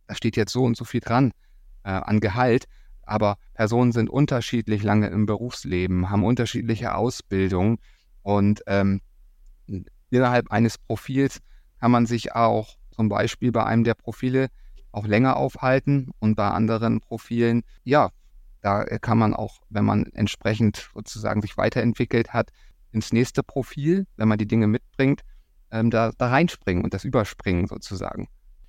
da 0.07 0.15
steht 0.15 0.37
jetzt 0.37 0.53
so 0.53 0.65
und 0.65 0.77
so 0.77 0.85
viel 0.85 1.01
dran 1.01 1.33
äh, 1.85 1.91
an 1.91 2.21
Gehalt, 2.21 2.67
aber 3.05 3.37
Personen 3.55 3.93
sind 3.93 4.09
unterschiedlich 4.09 4.83
lange 4.83 5.09
im 5.09 5.27
Berufsleben, 5.27 6.11
haben 6.11 6.25
unterschiedliche 6.25 6.95
Ausbildungen 6.95 7.79
und 8.23 8.63
ähm, 8.67 9.01
innerhalb 10.11 10.51
eines 10.51 10.79
Profils 10.79 11.41
kann 11.81 11.91
man 11.91 12.07
sich 12.07 12.35
auch 12.35 12.77
zum 12.93 13.09
Beispiel 13.09 13.53
bei 13.53 13.65
einem 13.65 13.85
der 13.85 13.95
Profile 13.95 14.49
auch 14.93 15.07
länger 15.07 15.37
aufhalten 15.37 16.11
und 16.19 16.35
bei 16.37 16.49
anderen 16.49 17.01
Profilen, 17.01 17.63
ja, 17.85 18.11
da 18.61 18.85
kann 18.85 19.19
man 19.19 19.35
auch, 19.35 19.61
wenn 19.71 19.85
man 19.85 20.07
entsprechend 20.13 20.91
sozusagen 20.95 21.43
sich 21.43 21.57
weiterentwickelt 21.57 22.33
hat, 22.33 22.51
ins 22.93 23.13
nächste 23.13 23.43
Profil, 23.43 24.07
wenn 24.17 24.29
man 24.29 24.39
die 24.39 24.47
Dinge 24.47 24.67
mitbringt, 24.67 25.23
ähm, 25.71 25.91
da, 25.91 26.13
da 26.17 26.29
reinspringen 26.29 26.85
und 26.85 26.95
das 26.95 27.05
überspringen 27.05 27.67
sozusagen. 27.67 28.29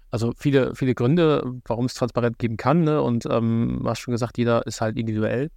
Also 0.09 0.31
viele, 0.37 0.75
viele 0.75 0.95
Gründe, 0.95 1.43
warum 1.65 1.85
es 1.85 1.95
transparent 1.95 2.39
geben 2.39 2.55
kann. 2.55 2.83
Ne? 2.83 3.01
Und 3.01 3.25
ähm, 3.25 3.79
du 3.81 3.89
hast 3.89 3.99
schon 3.99 4.13
gesagt, 4.13 4.37
jeder 4.37 4.65
ist 4.65 4.79
halt 4.79 4.97
individuell. 4.97 5.49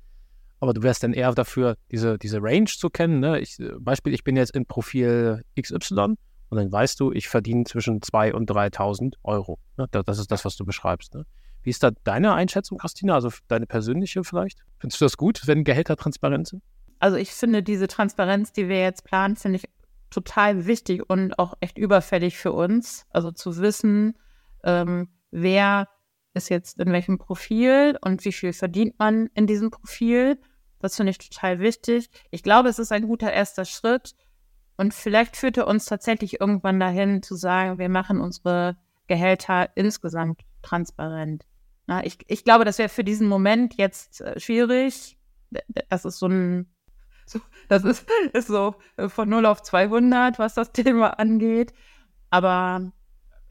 Aber 0.60 0.72
du 0.72 0.82
wärst 0.82 1.02
dann 1.02 1.12
eher 1.12 1.32
dafür, 1.32 1.76
diese, 1.90 2.18
diese 2.18 2.42
Range 2.42 2.64
zu 2.64 2.88
kennen. 2.88 3.20
Ne? 3.20 3.38
Ich, 3.40 3.58
Beispiel, 3.78 4.14
ich 4.14 4.24
bin 4.24 4.36
jetzt 4.36 4.56
in 4.56 4.66
Profil 4.66 5.44
XY 5.60 6.14
und 6.48 6.58
dann 6.58 6.70
weißt 6.70 6.98
du, 7.00 7.12
ich 7.12 7.28
verdiene 7.28 7.64
zwischen 7.64 8.00
2.000 8.00 8.32
und 8.32 8.50
3.000 8.50 9.14
Euro. 9.22 9.58
Ne? 9.76 9.86
Das 9.90 10.18
ist 10.18 10.30
das, 10.30 10.44
was 10.44 10.56
du 10.56 10.64
beschreibst. 10.64 11.14
Ne? 11.14 11.24
Wie 11.62 11.70
ist 11.70 11.82
da 11.82 11.90
deine 12.04 12.34
Einschätzung, 12.34 12.78
Christina? 12.78 13.14
Also 13.14 13.30
deine 13.48 13.66
persönliche 13.66 14.22
vielleicht? 14.22 14.60
Findest 14.78 15.00
du 15.00 15.04
das 15.04 15.16
gut, 15.16 15.46
wenn 15.46 15.64
Gehälter 15.64 15.96
transparent 15.96 16.48
sind? 16.48 16.62
Also 16.98 17.16
ich 17.16 17.32
finde 17.32 17.62
diese 17.62 17.88
Transparenz, 17.88 18.52
die 18.52 18.68
wir 18.68 18.80
jetzt 18.80 19.04
planen, 19.04 19.36
finde 19.36 19.58
ich 19.58 19.64
total 20.10 20.66
wichtig 20.66 21.08
und 21.10 21.38
auch 21.38 21.54
echt 21.60 21.78
überfällig 21.78 22.38
für 22.38 22.52
uns. 22.52 23.04
Also 23.10 23.32
zu 23.32 23.56
wissen, 23.58 24.16
ähm, 24.62 25.08
wer 25.30 25.88
ist 26.34 26.50
jetzt 26.50 26.78
in 26.78 26.92
welchem 26.92 27.18
Profil 27.18 27.98
und 28.02 28.24
wie 28.24 28.32
viel 28.32 28.52
verdient 28.52 28.98
man 28.98 29.26
in 29.34 29.46
diesem 29.46 29.70
Profil. 29.70 30.38
Das 30.78 30.96
finde 30.96 31.10
ich 31.10 31.18
total 31.18 31.58
wichtig. 31.58 32.10
Ich 32.30 32.42
glaube, 32.42 32.68
es 32.68 32.78
ist 32.78 32.92
ein 32.92 33.06
guter 33.06 33.32
erster 33.32 33.64
Schritt. 33.64 34.14
Und 34.76 34.94
vielleicht 34.94 35.36
führt 35.36 35.56
er 35.56 35.66
uns 35.66 35.86
tatsächlich 35.86 36.40
irgendwann 36.40 36.78
dahin 36.80 37.22
zu 37.22 37.34
sagen, 37.34 37.78
wir 37.78 37.88
machen 37.88 38.20
unsere 38.20 38.76
Gehälter 39.06 39.70
insgesamt 39.74 40.42
transparent. 40.62 41.44
Na, 41.86 42.04
ich, 42.04 42.18
ich 42.26 42.44
glaube, 42.44 42.64
das 42.64 42.78
wäre 42.78 42.88
für 42.88 43.04
diesen 43.04 43.28
Moment 43.28 43.74
jetzt 43.74 44.20
äh, 44.20 44.38
schwierig. 44.38 45.16
Das 45.88 46.04
ist 46.04 46.18
so 46.18 46.26
ein 46.26 46.66
so, 47.26 47.40
das 47.68 47.84
ist, 47.84 48.06
ist 48.32 48.48
so 48.48 48.76
äh, 48.96 49.08
von 49.08 49.28
0 49.28 49.46
auf 49.46 49.62
200, 49.62 50.38
was 50.38 50.54
das 50.54 50.72
Thema 50.72 51.18
angeht. 51.18 51.72
Aber 52.30 52.92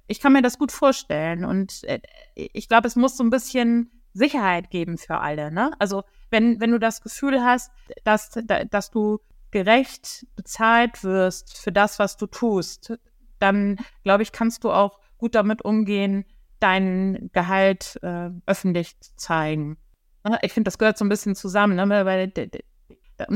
ich 0.08 0.20
kann 0.20 0.34
mir 0.34 0.42
das 0.42 0.58
gut 0.58 0.72
vorstellen. 0.72 1.46
Und 1.46 1.84
äh, 1.86 2.00
ich 2.36 2.68
glaube, 2.68 2.88
es 2.88 2.96
muss 2.96 3.18
so 3.18 3.24
ein 3.24 3.30
bisschen 3.30 3.92
Sicherheit 4.14 4.70
geben 4.70 4.98
für 4.98 5.20
alle. 5.20 5.52
Ne? 5.52 5.72
Also 5.80 6.04
wenn, 6.30 6.60
wenn 6.60 6.72
du 6.72 6.80
das 6.80 7.02
Gefühl 7.02 7.44
hast, 7.44 7.72
dass, 8.04 8.32
dass 8.70 8.92
du 8.92 9.20
gerecht 9.56 10.28
bezahlt 10.36 11.02
wirst 11.06 11.58
für 11.58 11.72
das, 11.72 11.98
was 11.98 12.18
du 12.18 12.28
tust, 12.28 13.00
dann 13.40 13.78
glaube 14.04 14.22
ich, 14.22 14.34
kannst 14.34 14.66
du 14.66 14.72
auch 14.72 15.00
gut 15.18 15.34
damit 15.34 15.64
umgehen, 15.64 16.26
dein 16.60 17.30
Gehalt 17.32 17.98
äh, 18.04 18.32
öffentlich 18.48 19.00
zu 19.00 19.16
zeigen. 19.16 19.78
Ne, 20.26 20.38
ich 20.42 20.52
finde, 20.52 20.68
das 20.68 20.78
gehört 20.78 20.98
so 20.98 21.06
ein 21.06 21.10
bisschen 21.10 21.36
zusammen, 21.36 21.78
ne? 21.78 22.06
weil 22.06 22.34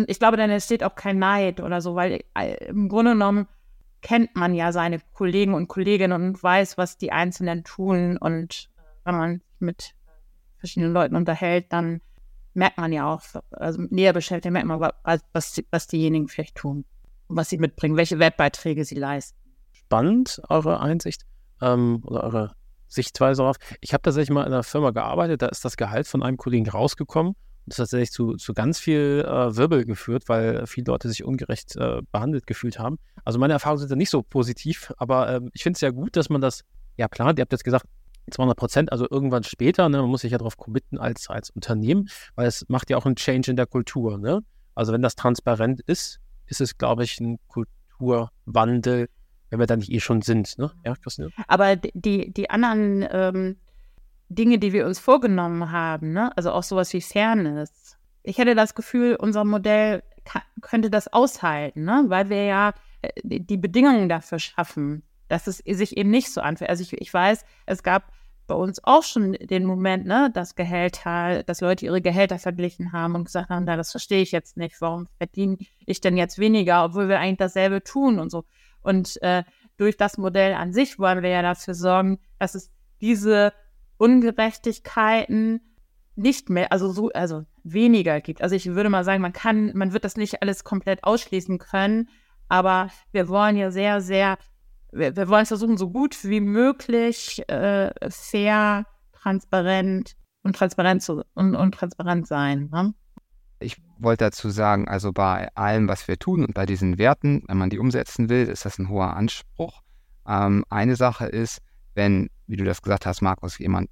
ich 0.08 0.19
glaube, 0.19 0.36
dann 0.36 0.49
entsteht 0.49 0.84
auch 0.84 0.95
kein 0.95 1.19
Neid 1.19 1.62
oder 1.62 1.79
so, 1.79 1.95
weil 1.95 2.19
äh, 2.38 2.65
im 2.65 2.89
Grunde 2.89 3.12
genommen 3.13 3.47
kennt 4.01 4.36
man 4.36 4.53
ja 4.53 4.73
seine 4.73 4.99
Kollegen 5.13 5.53
und 5.53 5.69
Kolleginnen 5.69 6.21
und 6.21 6.43
weiß, 6.43 6.77
was 6.77 6.97
die 6.97 7.13
Einzelnen 7.13 7.63
tun. 7.63 8.17
Und 8.17 8.69
wenn 9.05 9.15
man 9.15 9.41
mit 9.60 9.93
verschiedenen 10.58 10.91
Leuten 10.91 11.15
unterhält, 11.15 11.71
dann 11.71 12.01
merkt 12.53 12.77
man 12.77 12.91
ja 12.91 13.13
auch, 13.13 13.21
also 13.51 13.81
näher 13.89 14.13
beschäftigt, 14.13 14.51
merkt 14.51 14.67
man, 14.67 14.79
was, 14.79 15.62
was 15.71 15.88
diejenigen 15.88 16.27
vielleicht 16.27 16.55
tun 16.55 16.85
und 17.27 17.35
was 17.35 17.49
sie 17.49 17.57
mitbringen, 17.57 17.97
welche 17.97 18.19
Webbeiträge 18.19 18.85
sie 18.85 18.95
leisten. 18.95 19.38
Spannend, 19.71 20.41
eure 20.49 20.79
Einsicht 20.79 21.25
ähm, 21.62 22.01
oder 22.05 22.23
eure 22.23 22.55
Sichtweise 22.88 23.41
darauf. 23.41 23.57
Ich 23.81 23.93
habe 23.93 24.01
tatsächlich 24.01 24.31
mal 24.31 24.45
in 24.45 24.53
einer 24.53 24.63
Firma 24.63 24.91
gearbeitet, 24.91 25.41
da 25.41 25.47
ist 25.47 25.63
das 25.63 25.77
Gehalt 25.77 26.07
von 26.07 26.23
einem 26.23 26.38
Kollegen 26.38 26.69
rausgekommen 26.69 27.35
das 27.69 27.77
hat 27.77 27.83
tatsächlich 27.83 28.12
zu, 28.12 28.35
zu 28.35 28.53
ganz 28.53 28.79
viel 28.79 29.23
äh, 29.25 29.55
Wirbel 29.55 29.85
geführt, 29.85 30.23
weil 30.27 30.65
viele 30.67 30.85
Leute 30.85 31.07
sich 31.07 31.23
ungerecht 31.23 31.75
äh, 31.75 32.01
behandelt 32.12 32.47
gefühlt 32.47 32.79
haben. 32.79 32.97
Also 33.23 33.39
meine 33.39 33.53
Erfahrungen 33.53 33.79
sind 33.79 33.91
da 33.91 33.95
nicht 33.95 34.09
so 34.09 34.21
positiv, 34.21 34.91
aber 34.97 35.29
äh, 35.29 35.41
ich 35.53 35.63
finde 35.63 35.77
es 35.77 35.81
ja 35.81 35.91
gut, 35.91 36.15
dass 36.15 36.29
man 36.29 36.41
das, 36.41 36.63
ja 36.97 37.07
klar, 37.07 37.33
ihr 37.38 37.41
habt 37.41 37.51
jetzt 37.51 37.63
gesagt, 37.63 37.85
200 38.32 38.58
Prozent, 38.58 38.92
also 38.92 39.08
irgendwann 39.10 39.44
später, 39.44 39.89
ne, 39.89 39.98
man 39.98 40.10
muss 40.10 40.22
sich 40.22 40.32
ja 40.32 40.38
darauf 40.38 40.58
committen 40.58 40.98
als, 40.98 41.30
als 41.30 41.50
Unternehmen, 41.50 42.10
weil 42.36 42.48
es 42.48 42.65
macht 42.70 42.89
ja 42.89 42.98
auch 42.98 43.06
einen 43.06 43.15
Change 43.15 43.52
in 43.52 43.58
der 43.58 43.65
Kultur. 43.65 44.18
Ne? 44.18 44.42
Also 44.76 44.94
wenn 44.94 45.02
das 45.02 45.15
transparent 45.15 45.82
ist, 45.82 46.20
ist 46.48 46.62
es, 46.62 46.78
glaube 46.78 47.04
ich, 47.04 47.20
ein 47.20 47.39
Kulturwandel, 47.48 49.10
wenn 49.50 49.60
wir 49.60 49.68
da 49.68 49.76
nicht 49.76 49.92
eh 49.92 50.00
schon 50.00 50.22
sind. 50.22 50.58
Ne? 50.58 50.72
Ja, 50.86 50.96
Christine? 50.96 51.30
Aber 51.48 51.76
die, 51.76 52.32
die 52.34 52.50
anderen 52.50 53.08
ähm, 53.12 53.58
Dinge, 54.30 54.60
die 54.60 54.74
wir 54.74 54.86
uns 54.86 55.00
vorgenommen 55.00 55.72
haben, 55.72 56.13
ne? 56.13 56.36
also 56.38 56.52
auch 56.52 56.63
sowas 56.63 56.94
wie 56.94 57.02
Fairness. 57.02 57.98
Ich 58.24 58.38
hätte 58.38 58.56
das 58.56 58.76
Gefühl, 58.76 59.15
unser 59.15 59.44
Modell 59.44 60.04
könnte 60.62 60.89
das 60.89 61.12
aushalten, 61.12 61.84
ne? 61.84 62.06
weil 62.08 62.30
wir 62.30 62.44
ja 62.46 62.74
äh, 63.02 63.10
die 63.24 63.58
Bedingungen 63.58 64.10
dafür 64.10 64.39
schaffen, 64.39 65.04
dass 65.30 65.48
es 65.48 65.58
sich 65.58 65.98
eben 65.98 66.10
nicht 66.10 66.32
so 66.32 66.42
anfühlt. 66.42 66.70
Also 66.70 66.84
ich, 66.84 66.94
ich 66.94 67.13
weiß, 67.13 67.44
es 67.65 67.84
gab 67.84 68.12
bei 68.49 68.55
uns 68.55 68.83
auch 68.83 69.03
schon 69.03 69.33
den 69.33 69.63
Moment, 69.63 70.05
ne, 70.05 70.29
dass 70.33 70.55
Gehälter, 70.55 71.43
dass 71.43 71.62
Leute 71.62 71.85
ihre 71.85 72.01
Gehälter 72.01 72.39
verglichen 72.39 72.91
haben 72.91 73.15
und 73.15 73.25
gesagt 73.25 73.49
haben, 73.49 73.63
na, 73.63 73.77
das 73.77 73.91
verstehe 73.91 74.21
ich 74.21 74.31
jetzt 74.31 74.57
nicht, 74.57 74.81
warum 74.81 75.07
verdiene 75.17 75.57
ich 75.85 76.01
denn 76.01 76.17
jetzt 76.17 76.39
weniger, 76.39 76.83
obwohl 76.83 77.07
wir 77.07 77.19
eigentlich 77.19 77.38
dasselbe 77.38 77.83
tun 77.83 78.19
und 78.19 78.29
so. 78.31 78.43
Und 78.81 79.21
äh, 79.21 79.43
durch 79.77 79.95
das 79.95 80.17
Modell 80.17 80.55
an 80.55 80.73
sich 80.73 80.99
wollen 80.99 81.21
wir 81.21 81.29
ja 81.29 81.41
dafür 81.41 81.75
sorgen, 81.75 82.19
dass 82.39 82.55
es 82.55 82.71
diese 82.99 83.53
Ungerechtigkeiten 83.97 85.62
nicht 86.15 86.49
mehr, 86.49 86.71
also 86.71 86.91
so, 86.91 87.09
also 87.09 87.45
weniger 87.63 88.19
gibt. 88.19 88.41
Also 88.41 88.55
ich 88.55 88.65
würde 88.65 88.89
mal 88.89 89.03
sagen, 89.03 89.21
man 89.21 89.31
kann, 89.31 89.71
man 89.75 89.93
wird 89.93 90.03
das 90.03 90.17
nicht 90.17 90.41
alles 90.41 90.63
komplett 90.63 91.03
ausschließen 91.03 91.59
können, 91.59 92.09
aber 92.47 92.89
wir 93.12 93.29
wollen 93.29 93.55
ja 93.55 93.69
sehr, 93.69 94.01
sehr, 94.01 94.38
wir, 94.91 95.15
wir 95.15 95.28
wollen 95.28 95.45
versuchen, 95.45 95.78
so 95.78 95.89
gut 95.89 96.23
wie 96.23 96.41
möglich 96.41 97.43
äh, 97.47 97.91
fair, 98.10 98.86
transparent 99.13 100.13
und 100.43 100.56
transparent 100.56 101.04
zu 101.04 101.23
und, 101.34 101.56
und 101.56 101.73
transparent 101.73 102.28
sein. 102.28 102.69
Ne? 102.71 102.93
Ich 103.60 103.78
wollte 103.97 104.25
dazu 104.25 104.49
sagen, 104.49 104.88
also 104.88 105.12
bei 105.12 105.49
allem, 105.56 105.88
was 105.88 106.08
wir 106.08 106.17
tun 106.17 106.45
und 106.45 106.54
bei 106.54 106.65
diesen 106.65 106.97
Werten, 106.97 107.43
wenn 107.47 107.58
man 107.58 107.69
die 107.69 107.80
umsetzen 107.80 108.30
will, 108.30 108.47
ist 108.47 108.65
das 108.65 108.80
ein 108.80 108.89
hoher 108.89 109.15
Anspruch. 109.15 109.82
Ähm, 110.25 110.63
eine 110.69 110.95
Sache 110.95 111.25
ist, 111.25 111.60
wenn, 111.93 112.30
wie 112.47 112.56
du 112.56 112.63
das 112.63 112.82
gesagt 112.82 113.06
hast, 113.06 113.21
Markus, 113.21 113.58
jemand 113.58 113.89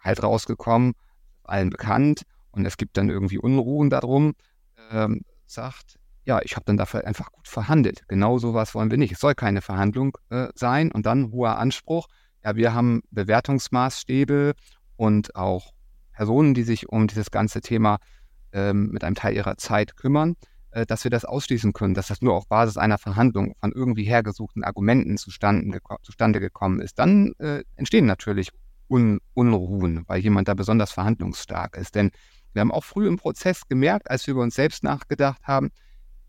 halt 0.00 0.22
rausgekommen, 0.22 0.92
allen 1.44 1.70
bekannt 1.70 2.22
und 2.50 2.66
es 2.66 2.76
gibt 2.76 2.96
dann 2.96 3.08
irgendwie 3.08 3.38
Unruhen 3.38 3.88
darum, 3.88 4.34
ähm, 4.90 5.22
sagt, 5.46 5.98
ja, 6.26 6.40
ich 6.42 6.56
habe 6.56 6.64
dann 6.66 6.76
dafür 6.76 7.06
einfach 7.06 7.32
gut 7.32 7.48
verhandelt. 7.48 8.02
Genau 8.08 8.38
sowas 8.38 8.74
wollen 8.74 8.90
wir 8.90 8.98
nicht. 8.98 9.12
Es 9.12 9.20
soll 9.20 9.34
keine 9.34 9.62
Verhandlung 9.62 10.18
äh, 10.30 10.48
sein 10.54 10.92
und 10.92 11.06
dann 11.06 11.30
hoher 11.30 11.58
Anspruch. 11.58 12.08
Ja, 12.44 12.56
wir 12.56 12.74
haben 12.74 13.02
Bewertungsmaßstäbe 13.10 14.54
und 14.96 15.34
auch 15.36 15.72
Personen, 16.12 16.54
die 16.54 16.64
sich 16.64 16.88
um 16.88 17.06
dieses 17.06 17.30
ganze 17.30 17.60
Thema 17.60 17.98
ähm, 18.52 18.88
mit 18.90 19.04
einem 19.04 19.14
Teil 19.14 19.34
ihrer 19.34 19.56
Zeit 19.56 19.96
kümmern. 19.96 20.34
Äh, 20.76 20.84
dass 20.84 21.04
wir 21.04 21.10
das 21.10 21.24
ausschließen 21.24 21.72
können, 21.72 21.94
dass 21.94 22.08
das 22.08 22.20
nur 22.20 22.34
auf 22.34 22.48
Basis 22.48 22.76
einer 22.76 22.98
Verhandlung 22.98 23.54
von 23.60 23.72
irgendwie 23.72 24.04
hergesuchten 24.04 24.62
Argumenten 24.62 25.16
zustande, 25.16 25.78
zustande 26.02 26.38
gekommen 26.38 26.80
ist, 26.80 26.98
dann 26.98 27.32
äh, 27.38 27.62
entstehen 27.76 28.04
natürlich 28.04 28.50
Un 28.88 29.18
Unruhen, 29.32 30.04
weil 30.06 30.20
jemand 30.20 30.48
da 30.48 30.54
besonders 30.54 30.92
verhandlungsstark 30.92 31.76
ist. 31.76 31.94
Denn 31.94 32.10
wir 32.52 32.60
haben 32.60 32.70
auch 32.70 32.84
früh 32.84 33.08
im 33.08 33.16
Prozess 33.16 33.66
gemerkt, 33.66 34.10
als 34.10 34.26
wir 34.26 34.32
über 34.32 34.42
uns 34.42 34.54
selbst 34.54 34.84
nachgedacht 34.84 35.42
haben, 35.44 35.70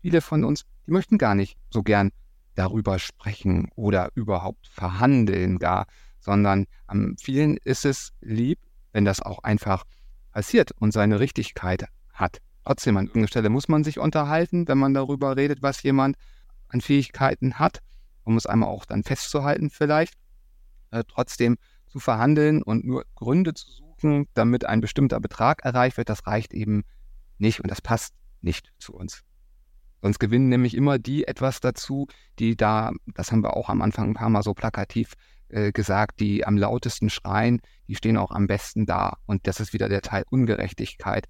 viele 0.00 0.20
von 0.20 0.44
uns, 0.44 0.64
die 0.86 0.92
möchten 0.92 1.18
gar 1.18 1.34
nicht 1.34 1.56
so 1.70 1.82
gern 1.82 2.10
darüber 2.54 2.98
sprechen 2.98 3.68
oder 3.76 4.10
überhaupt 4.14 4.66
verhandeln 4.66 5.58
gar, 5.58 5.86
sondern 6.18 6.66
am 6.86 7.16
vielen 7.18 7.56
ist 7.58 7.84
es 7.84 8.12
lieb, 8.20 8.58
wenn 8.92 9.04
das 9.04 9.20
auch 9.20 9.44
einfach 9.44 9.84
passiert 10.32 10.72
und 10.72 10.92
seine 10.92 11.20
Richtigkeit 11.20 11.86
hat 12.12 12.40
trotzdem 12.68 12.98
an 12.98 13.06
irgendeiner 13.06 13.28
Stelle 13.28 13.48
muss 13.48 13.68
man 13.68 13.82
sich 13.82 13.98
unterhalten, 13.98 14.68
wenn 14.68 14.76
man 14.76 14.92
darüber 14.92 15.36
redet, 15.36 15.62
was 15.62 15.82
jemand 15.82 16.16
an 16.68 16.82
Fähigkeiten 16.82 17.58
hat, 17.58 17.78
um 18.24 18.36
es 18.36 18.44
einmal 18.44 18.68
auch 18.68 18.84
dann 18.84 19.04
festzuhalten 19.04 19.70
vielleicht. 19.70 20.14
Äh, 20.90 21.04
trotzdem 21.08 21.56
zu 21.86 21.98
verhandeln 21.98 22.62
und 22.62 22.84
nur 22.84 23.04
Gründe 23.14 23.54
zu 23.54 23.70
suchen, 23.70 24.26
damit 24.34 24.66
ein 24.66 24.82
bestimmter 24.82 25.18
Betrag 25.18 25.64
erreicht 25.64 25.96
wird, 25.96 26.10
das 26.10 26.26
reicht 26.26 26.52
eben 26.52 26.84
nicht 27.38 27.60
und 27.60 27.70
das 27.70 27.80
passt 27.80 28.12
nicht 28.42 28.70
zu 28.78 28.94
uns. 28.94 29.22
Sonst 30.02 30.18
gewinnen 30.18 30.48
nämlich 30.48 30.74
immer 30.74 30.98
die 30.98 31.26
etwas 31.26 31.60
dazu, 31.60 32.06
die 32.38 32.56
da, 32.56 32.92
das 33.14 33.32
haben 33.32 33.42
wir 33.42 33.56
auch 33.56 33.68
am 33.68 33.82
Anfang 33.82 34.10
ein 34.10 34.14
paar 34.14 34.28
Mal 34.30 34.42
so 34.42 34.54
plakativ 34.54 35.14
äh, 35.48 35.72
gesagt, 35.72 36.20
die 36.20 36.46
am 36.46 36.56
lautesten 36.56 37.10
schreien, 37.10 37.60
die 37.88 37.94
stehen 37.94 38.16
auch 38.16 38.30
am 38.30 38.46
besten 38.46 38.86
da. 38.86 39.16
Und 39.26 39.46
das 39.46 39.60
ist 39.60 39.72
wieder 39.72 39.88
der 39.88 40.02
Teil 40.02 40.24
Ungerechtigkeit, 40.30 41.26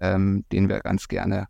ähm, 0.00 0.44
den 0.52 0.68
wir 0.68 0.80
ganz 0.80 1.08
gerne 1.08 1.46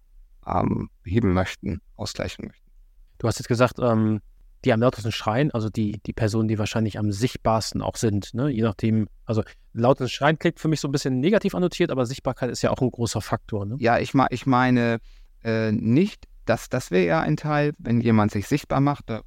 ähm, 0.47 0.91
beheben 1.03 1.33
möchten, 1.33 1.81
ausgleichen 1.97 2.47
möchten. 2.47 2.71
Du 3.19 3.29
hast 3.29 3.39
jetzt 3.39 3.49
gesagt, 3.49 3.79
ähm, 3.81 4.21
die 4.65 4.73
am 4.73 4.81
lautesten 4.81 5.13
schreien, 5.13 5.51
also 5.51 5.69
die, 5.69 6.01
die 6.07 6.13
Personen, 6.13 6.49
die 6.49 6.59
wahrscheinlich 6.59 6.99
am 6.99 7.11
sichtbarsten 7.11 7.83
auch 7.83 7.97
sind, 7.97 8.33
ne? 8.35 8.49
je 8.49 8.63
nachdem, 8.63 9.09
also 9.25 9.43
lautes 9.73 10.13
Schreien 10.13 10.39
klingt 10.39 10.61
für 10.61 10.69
mich 10.69 10.81
so 10.81 10.89
ein 10.89 10.93
bisschen 10.93 11.19
negativ 11.19 11.55
annotiert, 11.55 11.91
aber 11.91 12.07
Sichtbarkeit 12.07 12.51
ist 12.51 12.63
ja 12.63 12.71
auch 12.71 12.81
ein 12.81 12.91
großer 12.91 13.21
Faktor. 13.21 13.67
Ne? 13.67 13.77
Ja, 13.81 13.99
ich, 13.99 14.13
ich 14.31 14.47
meine 14.47 15.01
äh, 15.43 15.73
nicht, 15.73 16.27
dass 16.45 16.69
das 16.69 16.91
wäre 16.91 17.07
ja 17.07 17.21
ein 17.21 17.37
Teil, 17.37 17.73
wenn 17.79 18.01
jemand 18.01 18.33
sich 18.33 18.47
sichtbar 18.47 18.81
macht, 18.81 19.09
da, 19.09 19.23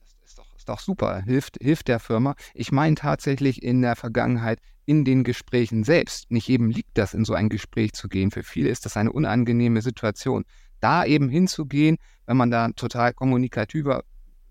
das 0.00 0.16
ist 0.24 0.38
doch, 0.38 0.56
ist 0.56 0.68
doch 0.68 0.80
super, 0.80 1.22
hilft, 1.22 1.58
hilft 1.60 1.88
der 1.88 2.00
Firma. 2.00 2.34
Ich 2.54 2.72
meine 2.72 2.94
tatsächlich 2.94 3.62
in 3.62 3.82
der 3.82 3.96
Vergangenheit 3.96 4.60
in 4.86 5.04
den 5.04 5.24
Gesprächen 5.24 5.84
selbst. 5.84 6.30
Nicht 6.30 6.48
jedem 6.48 6.70
liegt 6.70 6.96
das, 6.98 7.14
in 7.14 7.24
so 7.24 7.34
ein 7.34 7.48
Gespräch 7.48 7.92
zu 7.92 8.08
gehen. 8.08 8.30
Für 8.30 8.42
viele 8.42 8.68
ist 8.68 8.84
das 8.84 8.96
eine 8.96 9.12
unangenehme 9.12 9.82
Situation. 9.82 10.44
Da 10.80 11.04
eben 11.04 11.28
hinzugehen, 11.28 11.96
wenn 12.26 12.36
man 12.36 12.50
da 12.50 12.68
total 12.68 13.14
kommunikativer, 13.14 14.04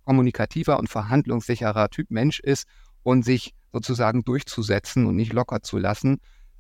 kommunikativer 0.06 0.79
und 0.79 0.89
verhandlungssicherer 0.89 1.89
Typ 1.89 2.10
Mensch 2.10 2.39
ist 2.39 2.67
und 3.03 3.23
sich 3.23 3.53
sozusagen 3.71 4.23
durchzusetzen 4.23 5.06
und 5.06 5.15
nicht 5.15 5.34
locker 5.34 5.62
zu 5.62 5.77
lassen, 5.77 6.19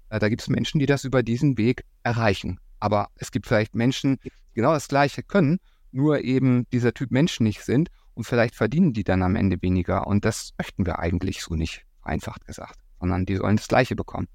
äh, 0.09 0.19
da 0.19 0.29
gibt 0.29 0.41
es 0.41 0.49
Menschen, 0.49 0.79
die 0.79 0.85
das 0.85 1.03
über 1.03 1.23
diesen 1.23 1.57
Weg 1.57 1.83
erreichen. 2.03 2.59
Aber 2.83 3.09
es 3.15 3.31
gibt 3.31 3.47
vielleicht 3.47 3.75
Menschen, 3.75 4.19
die 4.23 4.31
genau 4.53 4.73
das 4.73 4.87
Gleiche 4.87 5.23
können, 5.23 5.59
nur 5.91 6.23
eben 6.23 6.67
dieser 6.71 6.93
Typ 6.93 7.11
Mensch 7.11 7.39
nicht 7.39 7.63
sind 7.63 7.89
und 8.13 8.25
vielleicht 8.25 8.55
verdienen 8.55 8.93
die 8.93 9.03
dann 9.03 9.23
am 9.23 9.35
Ende 9.35 9.61
weniger. 9.61 10.07
Und 10.07 10.25
das 10.25 10.51
möchten 10.57 10.85
wir 10.85 10.99
eigentlich 10.99 11.41
so 11.43 11.55
nicht, 11.55 11.85
vereinfacht 12.01 12.45
gesagt 12.45 12.83
sondern 13.03 13.25
die 13.25 13.35
sollen 13.35 13.57
das 13.57 13.67
Gleiche 13.67 13.97
bekommen. 13.97 14.29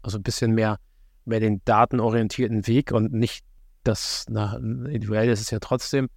Also 0.00 0.16
ein 0.16 0.22
bisschen 0.22 0.54
mehr, 0.54 0.78
mehr 1.26 1.38
den 1.38 1.60
datenorientierten 1.66 2.66
Weg 2.66 2.90
und 2.90 3.12
nicht 3.12 3.44
das, 3.84 4.24
na, 4.30 4.56
individuell 4.56 5.28
ist 5.28 5.42
es 5.42 5.50
ja 5.50 5.58
trotzdem, 5.58 6.08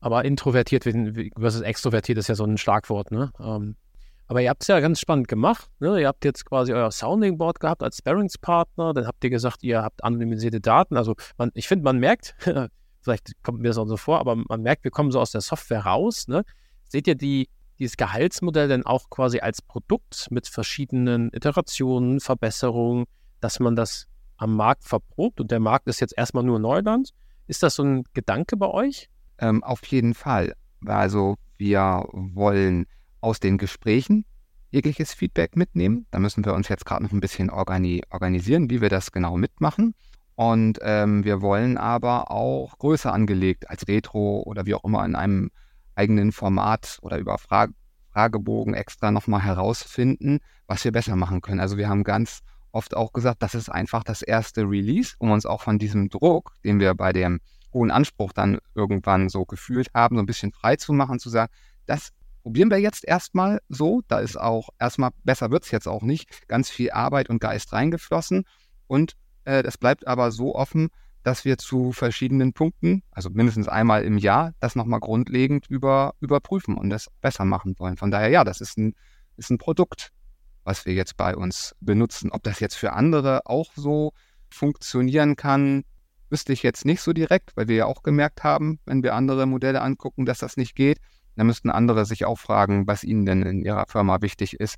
aber 0.00 0.24
introvertiert 0.24 0.82
versus 0.82 1.60
extrovertiert 1.60 2.18
ist 2.18 2.26
ja 2.26 2.34
so 2.34 2.42
ein 2.42 2.58
Schlagwort, 2.58 3.12
ne? 3.12 3.30
Ähm, 3.38 3.76
aber 4.28 4.42
ihr 4.42 4.50
habt 4.50 4.62
es 4.62 4.68
ja 4.68 4.80
ganz 4.80 4.98
spannend 4.98 5.28
gemacht. 5.28 5.68
Ne? 5.78 6.00
Ihr 6.00 6.08
habt 6.08 6.24
jetzt 6.24 6.44
quasi 6.44 6.72
euer 6.72 6.90
Sounding 6.90 7.38
Board 7.38 7.60
gehabt 7.60 7.82
als 7.82 7.98
Sparringspartner. 7.98 8.92
Dann 8.92 9.06
habt 9.06 9.22
ihr 9.22 9.30
gesagt, 9.30 9.62
ihr 9.62 9.82
habt 9.82 10.02
anonymisierte 10.02 10.60
Daten. 10.60 10.96
Also 10.96 11.14
man, 11.38 11.50
ich 11.54 11.68
finde, 11.68 11.84
man 11.84 11.98
merkt, 11.98 12.34
vielleicht 13.02 13.42
kommt 13.42 13.60
mir 13.60 13.68
das 13.68 13.78
auch 13.78 13.86
so 13.86 13.96
vor, 13.96 14.18
aber 14.18 14.36
man 14.36 14.62
merkt, 14.62 14.84
wir 14.84 14.90
kommen 14.90 15.12
so 15.12 15.20
aus 15.20 15.30
der 15.30 15.40
Software 15.40 15.86
raus. 15.86 16.26
Ne? 16.26 16.44
Seht 16.88 17.06
ihr 17.06 17.14
die, 17.14 17.48
dieses 17.78 17.96
Gehaltsmodell 17.96 18.68
denn 18.68 18.84
auch 18.84 19.10
quasi 19.10 19.38
als 19.38 19.62
Produkt 19.62 20.26
mit 20.30 20.48
verschiedenen 20.48 21.32
Iterationen, 21.32 22.18
Verbesserungen, 22.18 23.04
dass 23.40 23.60
man 23.60 23.76
das 23.76 24.06
am 24.38 24.56
Markt 24.56 24.84
verprobt 24.84 25.40
und 25.40 25.50
der 25.50 25.60
Markt 25.60 25.86
ist 25.86 26.00
jetzt 26.00 26.14
erstmal 26.16 26.44
nur 26.44 26.58
Neuland. 26.58 27.10
Ist 27.46 27.62
das 27.62 27.76
so 27.76 27.84
ein 27.84 28.04
Gedanke 28.12 28.56
bei 28.56 28.68
euch? 28.68 29.08
Ähm, 29.38 29.62
auf 29.62 29.84
jeden 29.86 30.14
Fall. 30.14 30.54
Also 30.84 31.36
wir 31.58 32.04
wollen 32.12 32.86
aus 33.20 33.40
den 33.40 33.58
Gesprächen 33.58 34.24
jegliches 34.70 35.14
Feedback 35.14 35.56
mitnehmen. 35.56 36.06
Da 36.10 36.18
müssen 36.18 36.44
wir 36.44 36.54
uns 36.54 36.68
jetzt 36.68 36.84
gerade 36.84 37.04
noch 37.04 37.12
ein 37.12 37.20
bisschen 37.20 37.50
organi 37.50 38.02
organisieren, 38.10 38.70
wie 38.70 38.80
wir 38.80 38.88
das 38.88 39.12
genau 39.12 39.36
mitmachen. 39.36 39.94
Und 40.34 40.78
ähm, 40.82 41.24
wir 41.24 41.40
wollen 41.40 41.78
aber 41.78 42.30
auch 42.30 42.76
größer 42.78 43.12
angelegt 43.12 43.70
als 43.70 43.88
Retro 43.88 44.42
oder 44.44 44.66
wie 44.66 44.74
auch 44.74 44.84
immer 44.84 45.04
in 45.04 45.14
einem 45.14 45.50
eigenen 45.94 46.30
Format 46.30 46.98
oder 47.02 47.18
über 47.18 47.38
Fra 47.38 47.68
Fragebogen 48.12 48.72
extra 48.72 49.10
nochmal 49.10 49.42
herausfinden, 49.42 50.38
was 50.66 50.84
wir 50.84 50.92
besser 50.92 51.16
machen 51.16 51.42
können. 51.42 51.60
Also 51.60 51.76
wir 51.76 51.88
haben 51.88 52.02
ganz 52.02 52.40
oft 52.72 52.96
auch 52.96 53.12
gesagt, 53.12 53.42
das 53.42 53.54
ist 53.54 53.68
einfach 53.68 54.04
das 54.04 54.22
erste 54.22 54.62
Release, 54.62 55.14
um 55.18 55.30
uns 55.30 55.44
auch 55.44 55.62
von 55.62 55.78
diesem 55.78 56.08
Druck, 56.08 56.52
den 56.64 56.80
wir 56.80 56.94
bei 56.94 57.12
dem 57.12 57.40
hohen 57.74 57.90
Anspruch 57.90 58.32
dann 58.32 58.58
irgendwann 58.74 59.28
so 59.28 59.44
gefühlt 59.44 59.88
haben, 59.94 60.16
so 60.16 60.22
ein 60.22 60.26
bisschen 60.26 60.52
frei 60.52 60.76
zu 60.76 60.94
machen, 60.94 61.18
zu 61.18 61.28
sagen, 61.28 61.52
das 61.84 62.10
probieren 62.46 62.70
wir 62.70 62.78
jetzt 62.78 63.04
erstmal 63.04 63.58
so. 63.68 64.02
Da 64.06 64.20
ist 64.20 64.38
auch 64.38 64.68
erstmal, 64.78 65.10
besser 65.24 65.50
wird 65.50 65.64
es 65.64 65.72
jetzt 65.72 65.88
auch 65.88 66.02
nicht, 66.02 66.46
ganz 66.46 66.70
viel 66.70 66.92
Arbeit 66.92 67.28
und 67.28 67.40
Geist 67.40 67.72
reingeflossen. 67.72 68.44
Und 68.86 69.14
äh, 69.46 69.64
es 69.64 69.76
bleibt 69.76 70.06
aber 70.06 70.30
so 70.30 70.54
offen, 70.54 70.90
dass 71.24 71.44
wir 71.44 71.58
zu 71.58 71.90
verschiedenen 71.90 72.52
Punkten, 72.52 73.02
also 73.10 73.30
mindestens 73.30 73.66
einmal 73.66 74.04
im 74.04 74.16
Jahr, 74.16 74.52
das 74.60 74.76
nochmal 74.76 75.00
grundlegend 75.00 75.66
über, 75.68 76.14
überprüfen 76.20 76.78
und 76.78 76.88
das 76.88 77.08
besser 77.20 77.44
machen 77.44 77.74
wollen. 77.80 77.96
Von 77.96 78.12
daher, 78.12 78.28
ja, 78.28 78.44
das 78.44 78.60
ist 78.60 78.78
ein, 78.78 78.94
ist 79.36 79.50
ein 79.50 79.58
Produkt, 79.58 80.12
was 80.62 80.86
wir 80.86 80.94
jetzt 80.94 81.16
bei 81.16 81.34
uns 81.34 81.74
benutzen. 81.80 82.30
Ob 82.30 82.44
das 82.44 82.60
jetzt 82.60 82.76
für 82.76 82.92
andere 82.92 83.40
auch 83.46 83.72
so 83.74 84.12
funktionieren 84.50 85.34
kann, 85.34 85.82
wüsste 86.30 86.52
ich 86.52 86.62
jetzt 86.62 86.84
nicht 86.84 87.00
so 87.00 87.12
direkt, 87.12 87.56
weil 87.56 87.66
wir 87.66 87.74
ja 87.74 87.86
auch 87.86 88.04
gemerkt 88.04 88.44
haben, 88.44 88.78
wenn 88.86 89.02
wir 89.02 89.16
andere 89.16 89.46
Modelle 89.46 89.82
angucken, 89.82 90.26
dass 90.26 90.38
das 90.38 90.56
nicht 90.56 90.76
geht. 90.76 90.98
Dann 91.36 91.46
müssten 91.46 91.70
andere 91.70 92.04
sich 92.04 92.24
auch 92.24 92.38
fragen, 92.38 92.86
was 92.86 93.04
ihnen 93.04 93.26
denn 93.26 93.42
in 93.42 93.62
ihrer 93.62 93.86
Firma 93.86 94.20
wichtig 94.22 94.58
ist 94.58 94.76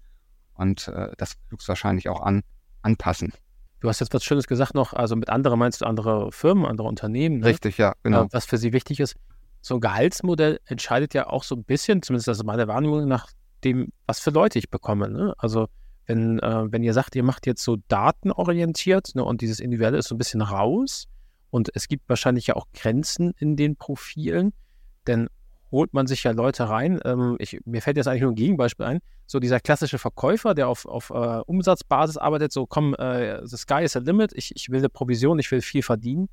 und 0.54 0.88
äh, 0.88 1.10
das 1.16 1.34
höchstwahrscheinlich 1.50 2.08
auch 2.08 2.20
an, 2.20 2.42
anpassen. 2.82 3.32
Du 3.80 3.88
hast 3.88 4.00
jetzt 4.00 4.12
was 4.12 4.24
Schönes 4.24 4.48
gesagt 4.48 4.74
noch, 4.74 4.92
also 4.92 5.14
mit 5.14 5.28
anderen 5.28 5.58
meinst 5.58 5.80
du 5.80 5.86
andere 5.86 6.32
Firmen, 6.32 6.66
andere 6.66 6.88
Unternehmen. 6.88 7.38
Ne? 7.38 7.46
Richtig, 7.46 7.78
ja, 7.78 7.94
genau. 8.02 8.24
Äh, 8.24 8.28
was 8.32 8.44
für 8.44 8.58
sie 8.58 8.72
wichtig 8.72 8.98
ist. 8.98 9.14
So 9.60 9.76
ein 9.76 9.80
Gehaltsmodell 9.80 10.60
entscheidet 10.66 11.14
ja 11.14 11.28
auch 11.28 11.44
so 11.44 11.54
ein 11.54 11.64
bisschen, 11.64 12.02
zumindest 12.02 12.28
das 12.28 12.38
ist 12.38 12.44
meine 12.44 12.66
Wahrnehmung, 12.66 13.06
nach 13.06 13.30
dem, 13.64 13.92
was 14.06 14.20
für 14.20 14.30
Leute 14.30 14.58
ich 14.58 14.70
bekomme. 14.70 15.08
Ne? 15.08 15.34
Also 15.38 15.68
wenn, 16.06 16.38
äh, 16.40 16.72
wenn 16.72 16.82
ihr 16.82 16.92
sagt, 16.92 17.14
ihr 17.14 17.22
macht 17.22 17.46
jetzt 17.46 17.62
so 17.62 17.76
datenorientiert 17.88 19.14
ne, 19.14 19.24
und 19.24 19.40
dieses 19.42 19.60
Individuelle 19.60 19.98
ist 19.98 20.08
so 20.08 20.14
ein 20.14 20.18
bisschen 20.18 20.40
raus 20.40 21.06
und 21.50 21.70
es 21.74 21.86
gibt 21.86 22.08
wahrscheinlich 22.08 22.48
ja 22.48 22.56
auch 22.56 22.66
Grenzen 22.72 23.32
in 23.38 23.56
den 23.56 23.76
Profilen, 23.76 24.52
denn 25.06 25.28
holt 25.70 25.92
man 25.92 26.06
sich 26.06 26.24
ja 26.24 26.32
Leute 26.32 26.68
rein. 26.68 27.00
Ähm, 27.04 27.36
ich, 27.38 27.60
mir 27.64 27.82
fällt 27.82 27.96
jetzt 27.96 28.06
eigentlich 28.06 28.22
nur 28.22 28.32
ein 28.32 28.36
Gegenbeispiel 28.36 28.86
ein. 28.86 29.00
So 29.26 29.38
dieser 29.38 29.60
klassische 29.60 29.98
Verkäufer, 29.98 30.54
der 30.54 30.68
auf, 30.68 30.86
auf 30.86 31.10
äh, 31.10 31.40
Umsatzbasis 31.46 32.16
arbeitet, 32.16 32.52
so 32.52 32.66
komm, 32.66 32.94
äh, 32.94 33.46
the 33.46 33.56
sky 33.56 33.82
is 33.82 33.92
the 33.92 33.98
limit, 34.00 34.32
ich, 34.34 34.52
ich 34.56 34.70
will 34.70 34.78
eine 34.78 34.88
Provision, 34.88 35.38
ich 35.38 35.50
will 35.50 35.60
viel 35.60 35.82
verdienen. 35.82 36.28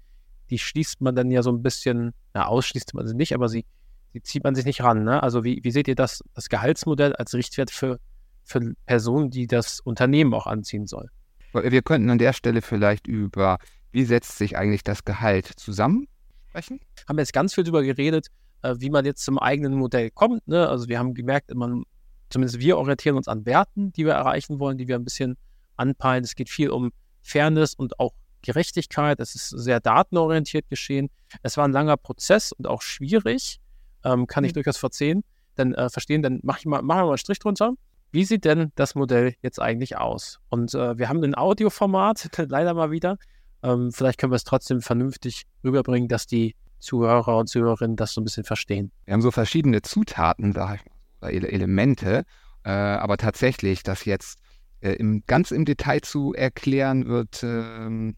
Die 0.50 0.60
schließt 0.60 1.02
man 1.02 1.16
dann 1.16 1.32
ja 1.32 1.42
so 1.42 1.52
ein 1.52 1.62
bisschen, 1.62 2.14
na, 2.34 2.46
ausschließt 2.48 2.94
man 2.94 3.08
sie 3.08 3.16
nicht, 3.16 3.34
aber 3.34 3.50
sie, 3.50 3.66
sie 4.14 4.22
zieht 4.22 4.44
man 4.44 4.56
sich 4.56 4.66
nicht 4.66 4.82
ran. 4.82 5.04
Ne? 5.04 5.22
Also 5.22 5.44
wie, 5.44 5.60
wie 5.64 5.72
seht 5.72 5.88
ihr 5.88 5.96
das, 5.96 6.22
das 6.34 6.50
Gehaltsmodell 6.50 7.14
als 7.16 7.34
Richtwert 7.34 7.72
für, 7.72 8.00
für 8.44 8.74
Personen, 8.86 9.32
die 9.32 9.48
das 9.48 9.80
Unternehmen 9.80 10.34
auch 10.34 10.48
anziehen 10.48 10.88
soll? 10.88 11.10
Wir 11.54 11.82
könnten 11.82 12.10
an 12.10 12.18
der 12.18 12.34
Stelle 12.34 12.62
vielleicht 12.62 13.08
über, 13.08 13.60
wie 13.92 14.04
setzt 14.04 14.38
sich 14.38 14.58
eigentlich 14.58 14.84
das 14.84 15.06
Gehalt 15.06 15.48
zusammen 15.48 16.08
sprechen? 16.50 16.80
Haben 17.08 17.18
wir 17.18 17.22
jetzt 17.22 17.34
ganz 17.34 17.54
viel 17.54 17.64
darüber 17.64 17.84
geredet, 17.84 18.28
äh, 18.66 18.82
wie 18.82 18.90
man 18.90 19.06
jetzt 19.06 19.24
zum 19.24 19.40
eigenen 19.40 19.76
Modell 19.76 20.10
kommt. 20.10 20.48
Ne? 20.48 20.68
Also 20.68 20.88
wir 20.88 21.00
haben 21.00 21.14
gemerkt, 21.14 21.54
man, 21.54 21.84
zumindest 22.30 22.60
wir 22.60 22.78
orientieren 22.78 23.16
uns 23.16 23.28
an 23.28 23.46
Werten, 23.46 23.92
die 23.94 24.06
wir 24.06 24.14
erreichen 24.14 24.60
wollen, 24.60 24.78
die 24.78 24.88
wir 24.88 24.96
ein 24.96 25.04
bisschen 25.04 25.38
anpeilen. 25.78 26.24
Es 26.24 26.36
geht 26.36 26.50
viel 26.50 26.70
um 26.70 26.92
Fairness 27.22 27.74
und 27.76 28.00
auch 28.00 28.14
Gerechtigkeit. 28.42 29.20
Es 29.20 29.36
ist 29.36 29.50
sehr 29.50 29.80
datenorientiert 29.80 30.70
geschehen. 30.70 31.10
Es 31.42 31.58
war 31.58 31.68
ein 31.68 31.72
langer 31.72 31.98
Prozess 31.98 32.52
und 32.52 32.68
auch 32.68 32.82
schwierig. 32.82 33.60
Ähm, 34.04 34.28
kann 34.28 34.44
ich 34.44 34.52
mhm. 34.52 34.56
durchaus 34.56 34.78
verzeihen. 34.78 35.24
Dann 35.56 35.74
äh, 35.74 35.90
verstehen, 35.90 36.22
dann 36.22 36.40
mach 36.44 36.60
ich 36.60 36.66
mal, 36.66 36.82
machen 36.82 37.00
wir 37.00 37.06
mal 37.06 37.10
einen 37.10 37.18
Strich 37.18 37.40
drunter. 37.40 37.74
Wie 38.12 38.24
sieht 38.24 38.46
denn 38.46 38.72
das 38.76 38.96
Modell 38.96 39.36
jetzt 39.42 39.60
eigentlich 39.62 39.98
aus? 39.98 40.40
Und 40.50 40.74
äh, 40.74 40.98
wir 40.98 41.10
haben 41.10 41.24
ein 41.24 41.36
Audioformat, 41.36 42.30
leider 42.50 42.74
mal 42.74 42.92
wieder. 42.92 43.18
Ähm, 43.64 43.92
vielleicht 43.92 44.20
können 44.20 44.32
wir 44.32 44.38
es 44.38 44.44
trotzdem 44.44 44.82
vernünftig 44.82 45.44
rüberbringen, 45.64 46.08
dass 46.08 46.28
die 46.28 46.56
Zuhörer 46.86 47.38
und 47.38 47.48
Zuhörerinnen 47.48 47.96
das 47.96 48.14
so 48.14 48.22
ein 48.22 48.24
bisschen 48.24 48.44
verstehen. 48.44 48.92
Wir 49.06 49.14
haben 49.14 49.22
so 49.22 49.32
verschiedene 49.32 49.82
Zutaten, 49.82 50.54
sag 50.54 50.80
oder 51.22 51.32
Elemente, 51.32 52.24
äh, 52.64 52.70
aber 52.70 53.18
tatsächlich, 53.18 53.84
das 53.84 54.06
jetzt 54.06 54.40
äh, 54.82 54.94
im, 54.94 55.24
ganz 55.28 55.52
im 55.52 55.66
Detail 55.66 56.02
zu 56.02 56.34
erklären, 56.34 57.08
wird 57.08 57.44
äh, 57.44 58.14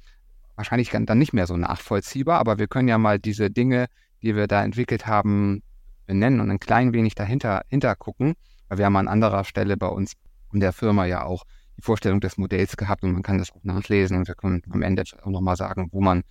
wahrscheinlich 0.56 0.90
dann 0.92 1.18
nicht 1.18 1.34
mehr 1.34 1.48
so 1.48 1.56
nachvollziehbar, 1.58 2.40
aber 2.40 2.60
wir 2.60 2.68
können 2.68 2.88
ja 2.88 2.98
mal 2.98 3.20
diese 3.20 3.50
Dinge, 3.50 3.88
die 4.22 4.36
wir 4.36 4.48
da 4.48 4.64
entwickelt 4.64 5.08
haben, 5.08 5.62
benennen 6.06 6.40
und 6.40 6.50
ein 6.50 6.60
klein 6.60 6.94
wenig 6.94 7.16
dahinter 7.16 7.64
hinter 7.70 7.96
gucken, 7.96 8.34
weil 8.68 8.78
wir 8.78 8.86
haben 8.86 8.96
an 8.96 9.08
anderer 9.08 9.44
Stelle 9.44 9.78
bei 9.78 9.88
uns 9.88 10.14
in 10.54 10.60
der 10.60 10.74
Firma 10.74 11.06
ja 11.06 11.24
auch 11.24 11.44
die 11.78 11.82
Vorstellung 11.82 12.20
des 12.22 12.38
Modells 12.38 12.76
gehabt 12.76 13.04
und 13.04 13.12
man 13.12 13.24
kann 13.24 13.38
das 13.38 13.52
auch 13.52 13.64
nachlesen 13.64 14.18
und 14.18 14.28
wir 14.28 14.36
können 14.36 14.64
am 14.72 14.82
Ende 14.82 15.04
auch 15.22 15.30
nochmal 15.30 15.56
sagen, 15.56 15.90
wo 15.92 16.02
man 16.02 16.24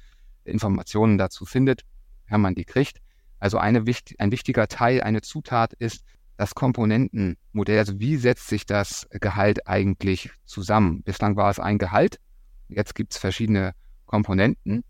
Informationen 0.44 1.18
dazu 1.18 1.44
findet 1.44 1.82
wenn 2.28 2.40
man 2.40 2.54
die 2.54 2.64
kriegt. 2.64 2.98
Also 3.38 3.58
eine, 3.58 3.84
ein 4.18 4.32
wichtiger 4.32 4.68
Teil, 4.68 5.02
eine 5.02 5.20
Zutat 5.20 5.72
ist 5.74 6.04
das 6.36 6.54
Komponentenmodell. 6.54 7.78
Also 7.78 7.98
wie 7.98 8.16
setzt 8.16 8.48
sich 8.48 8.66
das 8.66 9.06
Gehalt 9.10 9.66
eigentlich 9.66 10.30
zusammen? 10.44 11.02
Bislang 11.02 11.36
war 11.36 11.50
es 11.50 11.58
ein 11.60 11.78
Gehalt. 11.78 12.18
Jetzt 12.68 12.94
gibt 12.94 13.12
es 13.12 13.18
verschiedene 13.18 13.72
Komponenten. 14.06 14.84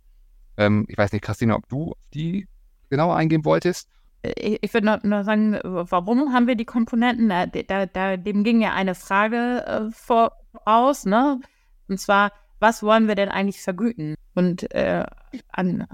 Ähm, 0.56 0.86
ich 0.88 0.96
weiß 0.96 1.12
nicht, 1.12 1.22
Christina, 1.22 1.56
ob 1.56 1.68
du 1.68 1.94
die 2.14 2.48
genauer 2.90 3.16
eingehen 3.16 3.44
wolltest. 3.44 3.88
Ich, 4.22 4.58
ich 4.62 4.74
würde 4.74 5.00
nur, 5.04 5.24
sagen, 5.24 5.58
warum 5.62 6.32
haben 6.32 6.46
wir 6.46 6.56
die 6.56 6.64
Komponenten? 6.64 7.28
Da, 7.28 7.46
da, 7.46 7.86
da, 7.86 8.16
dem 8.16 8.44
ging 8.44 8.60
ja 8.60 8.72
eine 8.72 8.94
Frage 8.94 9.64
äh, 9.66 9.90
voraus, 9.92 11.04
ne? 11.04 11.40
Und 11.88 12.00
zwar, 12.00 12.32
was 12.58 12.82
wollen 12.82 13.06
wir 13.06 13.14
denn 13.14 13.28
eigentlich 13.28 13.60
vergüten? 13.60 14.16
Und 14.34 14.72
äh, 14.74 15.04
an 15.52 15.86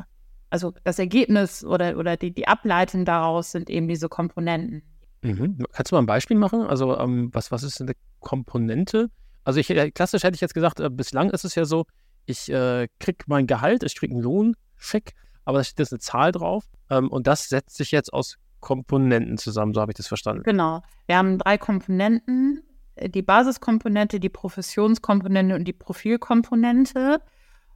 also 0.53 0.75
das 0.85 0.99
Ergebnis 0.99 1.65
oder, 1.65 1.97
oder 1.97 2.19
die, 2.19 2.31
die 2.31 2.47
Ableitung 2.47 3.07
daraus 3.07 3.53
sind 3.53 3.71
eben 3.71 3.89
diese 3.89 4.11
Komponenten. 4.11 4.83
Mhm. 5.23 5.65
Kannst 5.73 5.91
du 5.91 5.97
mal 5.97 6.03
ein 6.03 6.07
Beispiel 6.07 6.37
machen? 6.37 6.63
Also 6.63 6.99
ähm, 6.99 7.31
was, 7.33 7.51
was 7.51 7.63
ist 7.63 7.81
eine 7.81 7.95
Komponente? 8.21 9.09
Also 9.45 9.61
ich, 9.61 9.71
äh, 9.71 9.91
klassisch 9.91 10.23
hätte 10.25 10.35
ich 10.35 10.43
jetzt 10.43 10.53
gesagt, 10.53 10.79
äh, 10.79 10.91
bislang 10.91 11.31
ist 11.31 11.45
es 11.45 11.55
ja 11.55 11.65
so, 11.65 11.87
ich 12.27 12.53
äh, 12.53 12.87
kriege 13.01 13.25
mein 13.29 13.47
Gehalt, 13.47 13.83
ich 13.83 13.97
kriege 13.97 14.13
einen 14.13 14.23
Lohncheck, 14.23 15.15
aber 15.47 15.59
da 15.59 15.65
steht 15.65 15.79
jetzt 15.79 15.93
eine 15.93 16.01
Zahl 16.01 16.33
drauf 16.33 16.65
ähm, 16.91 17.09
und 17.09 17.27
das 17.27 17.49
setzt 17.49 17.77
sich 17.77 17.91
jetzt 17.91 18.13
aus 18.13 18.37
Komponenten 18.61 19.39
zusammen, 19.39 19.73
so 19.73 19.81
habe 19.81 19.93
ich 19.93 19.97
das 19.97 20.07
verstanden. 20.07 20.43
Genau. 20.43 20.83
Wir 21.07 21.17
haben 21.17 21.39
drei 21.39 21.57
Komponenten, 21.57 22.63
äh, 22.97 23.09
die 23.09 23.23
Basiskomponente, 23.23 24.21
die 24.21 24.29
Professionskomponente 24.29 25.55
und 25.55 25.65
die 25.65 25.73
Profilkomponente. 25.73 27.23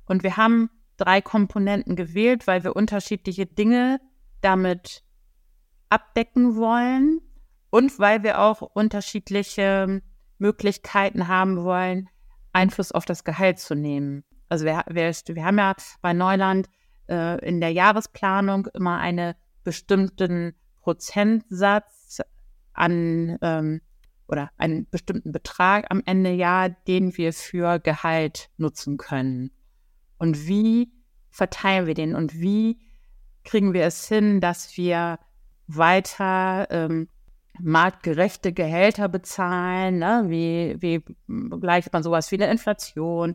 Und 0.04 0.22
wir 0.22 0.36
haben 0.36 0.68
drei 0.96 1.20
Komponenten 1.20 1.96
gewählt, 1.96 2.46
weil 2.46 2.64
wir 2.64 2.76
unterschiedliche 2.76 3.46
Dinge 3.46 4.00
damit 4.40 5.02
abdecken 5.88 6.56
wollen 6.56 7.20
und 7.70 7.98
weil 7.98 8.22
wir 8.22 8.40
auch 8.40 8.62
unterschiedliche 8.62 10.02
Möglichkeiten 10.38 11.28
haben 11.28 11.62
wollen, 11.62 12.08
Einfluss 12.52 12.92
auf 12.92 13.04
das 13.04 13.24
Gehalt 13.24 13.58
zu 13.58 13.74
nehmen. 13.74 14.24
Also 14.48 14.64
wir, 14.64 14.84
wir, 14.88 15.12
wir 15.12 15.44
haben 15.44 15.58
ja 15.58 15.74
bei 16.00 16.12
Neuland 16.12 16.68
äh, 17.08 17.44
in 17.46 17.60
der 17.60 17.72
Jahresplanung 17.72 18.66
immer 18.74 18.98
einen 18.98 19.34
bestimmten 19.64 20.54
Prozentsatz 20.80 22.20
an 22.72 23.38
ähm, 23.42 23.80
oder 24.28 24.50
einen 24.56 24.88
bestimmten 24.88 25.32
Betrag 25.32 25.86
am 25.90 26.02
Ende 26.04 26.30
Jahr, 26.30 26.70
den 26.70 27.16
wir 27.16 27.32
für 27.32 27.78
Gehalt 27.78 28.50
nutzen 28.56 28.96
können. 28.96 29.50
Und 30.18 30.46
wie 30.46 30.92
verteilen 31.30 31.86
wir 31.86 31.94
den 31.94 32.14
und 32.14 32.40
wie 32.40 32.78
kriegen 33.44 33.72
wir 33.72 33.84
es 33.84 34.08
hin, 34.08 34.40
dass 34.40 34.76
wir 34.76 35.18
weiter 35.66 36.66
ähm, 36.70 37.08
marktgerechte 37.60 38.52
Gehälter 38.52 39.08
bezahlen? 39.08 39.98
Ne? 39.98 40.24
Wie, 40.28 40.76
wie 40.80 41.04
gleicht 41.60 41.92
man 41.92 42.02
sowas 42.02 42.30
wie 42.30 42.36
eine 42.36 42.50
Inflation? 42.50 43.34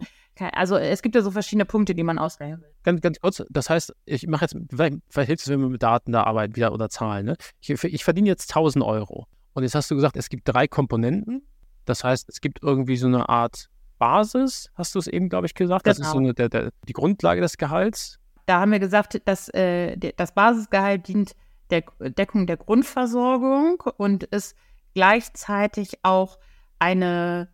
Also 0.53 0.77
es 0.77 1.01
gibt 1.01 1.15
ja 1.15 1.21
so 1.21 1.31
verschiedene 1.31 1.65
Punkte, 1.65 1.93
die 1.93 2.03
man 2.03 2.17
auswählen 2.17 2.61
will. 2.61 2.71
Ganz, 2.83 3.01
ganz 3.01 3.19
kurz, 3.19 3.43
das 3.49 3.69
heißt, 3.69 3.93
ich 4.05 4.27
mache 4.27 4.45
jetzt, 4.45 4.55
vielleicht, 4.69 4.97
vielleicht 5.09 5.27
hilft 5.27 5.43
es, 5.43 5.49
wenn 5.49 5.67
mit 5.67 5.83
Daten 5.83 6.11
da 6.11 6.23
arbeiten 6.23 6.55
wieder 6.55 6.73
oder 6.73 6.89
Zahlen. 6.89 7.25
Ne? 7.25 7.37
Ich, 7.59 7.69
ich 7.69 8.03
verdiene 8.03 8.29
jetzt 8.29 8.49
1000 8.49 8.83
Euro. 8.83 9.27
Und 9.53 9.63
jetzt 9.63 9.75
hast 9.75 9.91
du 9.91 9.95
gesagt, 9.95 10.15
es 10.15 10.29
gibt 10.29 10.47
drei 10.47 10.67
Komponenten. 10.67 11.45
Das 11.85 12.03
heißt, 12.03 12.29
es 12.29 12.41
gibt 12.41 12.63
irgendwie 12.63 12.95
so 12.95 13.07
eine 13.07 13.27
Art 13.27 13.69
Basis, 14.01 14.71
hast 14.73 14.95
du 14.95 14.99
es 14.99 15.05
eben, 15.05 15.29
glaube 15.29 15.45
ich, 15.45 15.53
gesagt. 15.53 15.83
Genau. 15.83 15.95
Das 15.95 15.99
ist 15.99 16.11
so 16.11 16.17
genau. 16.17 16.29
eine, 16.29 16.33
der, 16.33 16.49
der, 16.49 16.71
die 16.87 16.93
Grundlage 16.93 17.39
des 17.39 17.57
Gehalts. 17.57 18.17
Da 18.47 18.59
haben 18.59 18.71
wir 18.71 18.79
gesagt, 18.79 19.21
dass 19.25 19.47
äh, 19.49 19.95
das 20.17 20.33
Basisgehalt 20.33 21.07
dient 21.07 21.35
der 21.69 21.83
Deckung 21.99 22.47
der 22.47 22.57
Grundversorgung 22.57 23.83
und 23.97 24.23
ist 24.23 24.55
gleichzeitig 24.95 25.99
auch 26.01 26.39
eine 26.79 27.49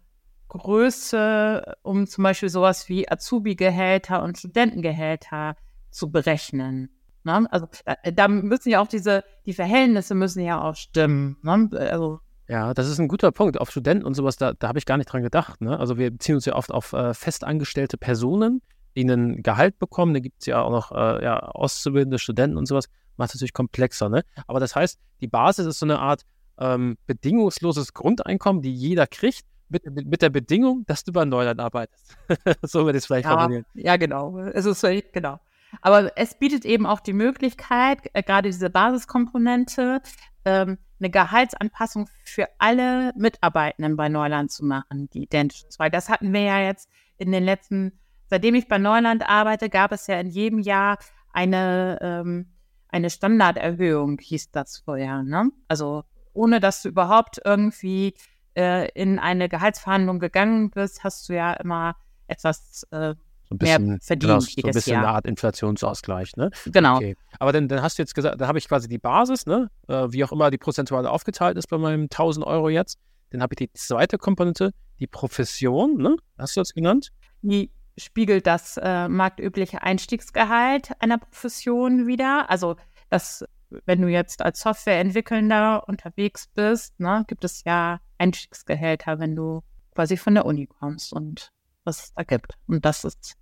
Größe, 0.48 1.76
um 1.84 2.08
zum 2.08 2.24
Beispiel 2.24 2.48
sowas 2.48 2.88
wie 2.88 3.12
Azubi-Gehälter 3.12 4.24
und 4.24 4.38
Studentengehälter 4.38 5.58
zu 5.92 6.10
berechnen. 6.12 6.90
Ne? 7.26 7.46
Also 7.52 7.68
da, 7.84 7.96
da, 8.10 8.28
müssen 8.30 8.70
ja 8.70 8.82
auch 8.82 8.88
diese, 8.88 9.26
die 9.46 9.54
Verhältnisse 9.54 10.16
müssen 10.16 10.42
ja 10.46 10.62
auch 10.62 10.78
stimmen. 10.78 11.36
Ne? 11.44 11.70
Also 11.92 12.22
ja, 12.48 12.74
das 12.74 12.88
ist 12.88 13.00
ein 13.00 13.08
guter 13.08 13.32
Punkt. 13.32 13.60
Auf 13.60 13.72
Studenten 13.72 14.06
und 14.06 14.14
sowas, 14.14 14.38
da, 14.38 14.54
da 14.54 14.70
habe 14.70 14.80
ich 14.80 14.86
gar 14.86 14.98
nicht 14.98 15.12
dran 15.12 15.22
gedacht. 15.22 15.62
Ne? 15.62 15.78
Also 15.78 15.98
wir 15.98 16.12
beziehen 16.12 16.36
uns 16.36 16.46
ja 16.46 16.56
oft 16.56 16.72
auf 16.72 16.94
äh, 16.94 17.14
festangestellte 17.14 17.98
Personen, 17.98 18.62
die 18.96 19.04
ein 19.04 19.44
Gehalt 19.44 19.80
bekommen. 19.80 20.14
Da 20.14 20.20
gibt 20.22 20.42
es 20.42 20.46
ja 20.46 20.62
auch 20.62 20.72
noch 20.72 20.92
äh, 20.92 21.24
ja, 21.24 21.40
auszubildende 21.40 22.20
Studenten 22.20 22.58
und 22.58 22.66
sowas. 22.66 22.86
Macht 23.18 23.30
es 23.30 23.36
natürlich 23.36 23.54
komplexer. 23.54 24.10
Ne? 24.10 24.24
Aber 24.48 24.60
das 24.60 24.76
heißt, 24.76 25.00
die 25.22 25.28
Basis 25.28 25.66
ist 25.66 25.80
so 25.80 25.86
eine 25.86 26.00
Art 26.00 26.24
ähm, 26.60 26.98
bedingungsloses 27.06 27.94
Grundeinkommen, 27.94 28.62
die 28.62 28.74
jeder 28.74 29.08
kriegt, 29.08 29.46
mit, 29.70 29.86
mit, 29.86 30.08
mit, 30.08 30.22
der 30.22 30.30
Bedingung, 30.30 30.86
dass 30.88 31.04
du 31.04 31.12
bei 31.12 31.26
Neuland 31.26 31.60
arbeitest. 31.60 32.16
so 32.62 32.86
würde 32.86 32.98
ich 32.98 33.04
es 33.04 33.08
vielleicht 33.08 33.26
ja, 33.26 33.38
formulieren. 33.38 33.66
Ja, 33.74 33.98
genau. 33.98 34.38
Es 34.40 34.66
ist 34.66 34.86
genau. 35.12 35.40
Aber 35.82 36.18
es 36.18 36.36
bietet 36.36 36.64
eben 36.64 36.86
auch 36.86 37.02
die 37.02 37.12
Möglichkeit, 37.12 38.00
äh, 38.14 38.24
gerade 38.24 38.50
diese 38.50 38.70
Basiskomponente, 38.70 40.02
ähm, 40.46 40.78
eine 41.00 41.10
Gehaltsanpassung 41.10 42.10
für 42.24 42.48
alle 42.58 43.14
Mitarbeitenden 43.16 43.96
bei 43.96 44.10
Neuland 44.10 44.52
zu 44.52 44.66
machen, 44.66 45.10
die 45.10 45.24
identisch 45.24 45.64
ist. 45.68 45.80
Weil 45.80 45.92
das 45.92 46.10
hatten 46.10 46.34
wir 46.34 46.42
ja 46.42 46.60
jetzt 46.60 46.90
in 47.18 47.32
den 47.32 47.44
letzten, 47.44 48.00
seitdem 48.28 48.56
ich 48.56 48.68
bei 48.68 48.78
Neuland 48.78 49.28
arbeite, 49.28 49.70
gab 49.70 49.92
es 49.92 50.08
ja 50.08 50.20
in 50.20 50.30
jedem 50.30 50.60
Jahr 50.60 50.98
eine, 51.34 52.00
ähm, 52.02 52.54
eine 52.90 53.10
Standarderhöhung, 53.10 54.20
hieß 54.20 54.52
das 54.52 54.80
vorher. 54.80 55.24
Ne? 55.24 55.52
Also 55.68 56.04
ohne 56.34 56.60
dass 56.60 56.82
du 56.82 56.90
überhaupt 56.90 57.40
irgendwie 57.44 58.14
äh, 58.56 58.90
in 58.92 59.20
eine 59.20 59.50
Gehaltsverhandlung 59.50 60.20
gegangen 60.20 60.72
bist, 60.72 61.04
hast 61.04 61.28
du 61.30 61.34
ja 61.34 61.54
immer 61.54 61.96
etwas 62.28 62.84
äh, 62.92 63.16
so 63.48 63.56
ein 63.56 63.58
bisschen, 63.60 63.88
mehr 63.88 63.98
verdient 64.02 64.30
genau, 64.30 64.40
so 64.40 64.68
ein 64.68 64.74
bisschen 64.74 64.94
Jahr. 64.94 65.04
eine 65.04 65.14
Art 65.14 65.26
Inflationsausgleich, 65.26 66.36
ne? 66.36 66.50
Genau. 66.66 66.98
Okay. 66.98 67.16
Aber 67.40 67.54
dann, 67.54 67.68
dann 67.68 67.82
hast 67.82 67.98
du 67.98 68.02
jetzt 68.02 68.14
gesagt, 68.14 68.42
da 68.42 68.48
habe 68.48 68.58
ich 68.58 68.68
quasi 68.68 68.88
die 68.88 68.98
Basis, 68.98 69.46
ne? 69.46 69.70
Äh, 69.88 70.08
wie 70.12 70.24
auch 70.24 70.32
immer 70.32 70.52
die 70.52 70.58
prozentuale 70.58 71.10
aufgeteilt 71.10 71.58
ist 71.58 71.68
bei 71.68 71.78
meinem 71.78 72.04
1000 72.04 72.46
Euro 72.46 72.70
jetzt. 72.70 72.98
Dann 73.30 73.42
habe 73.42 73.54
ich 73.54 73.58
die 73.58 73.74
zweite 73.74 74.18
Komponente, 74.18 74.72
die 75.00 75.08
Profession, 75.08 75.98
ne? 75.98 76.18
Hast 76.38 76.56
du 76.56 76.62
das 76.62 76.74
genannt? 76.74 77.12
Die 77.42 77.72
spiegelt 77.98 78.48
das 78.48 78.78
äh, 78.78 79.08
marktübliche 79.08 79.82
Einstiegsgehalt 79.82 80.92
einer 81.00 81.18
Profession 81.18 82.08
wieder. 82.08 82.50
Also 82.50 82.76
das, 83.10 83.46
wenn 83.86 84.02
du 84.02 84.08
jetzt 84.08 84.42
als 84.42 84.60
Softwareentwickelnder 84.60 85.88
unterwegs 85.88 86.48
bist, 86.54 87.00
ne, 87.00 87.24
gibt 87.28 87.44
es 87.44 87.64
ja 87.64 88.00
Einstiegsgehälter, 88.18 89.20
wenn 89.20 89.36
du 89.36 89.64
quasi 89.96 90.18
von 90.18 90.36
der 90.36 90.46
Uni 90.46 90.68
kommst 90.68 91.14
und 91.14 91.52
was 91.88 92.04
es 92.04 92.14
da 92.14 92.24
gibt. 92.24 92.54
Und 92.68 92.86
das 92.86 93.04
ist, 93.04 93.36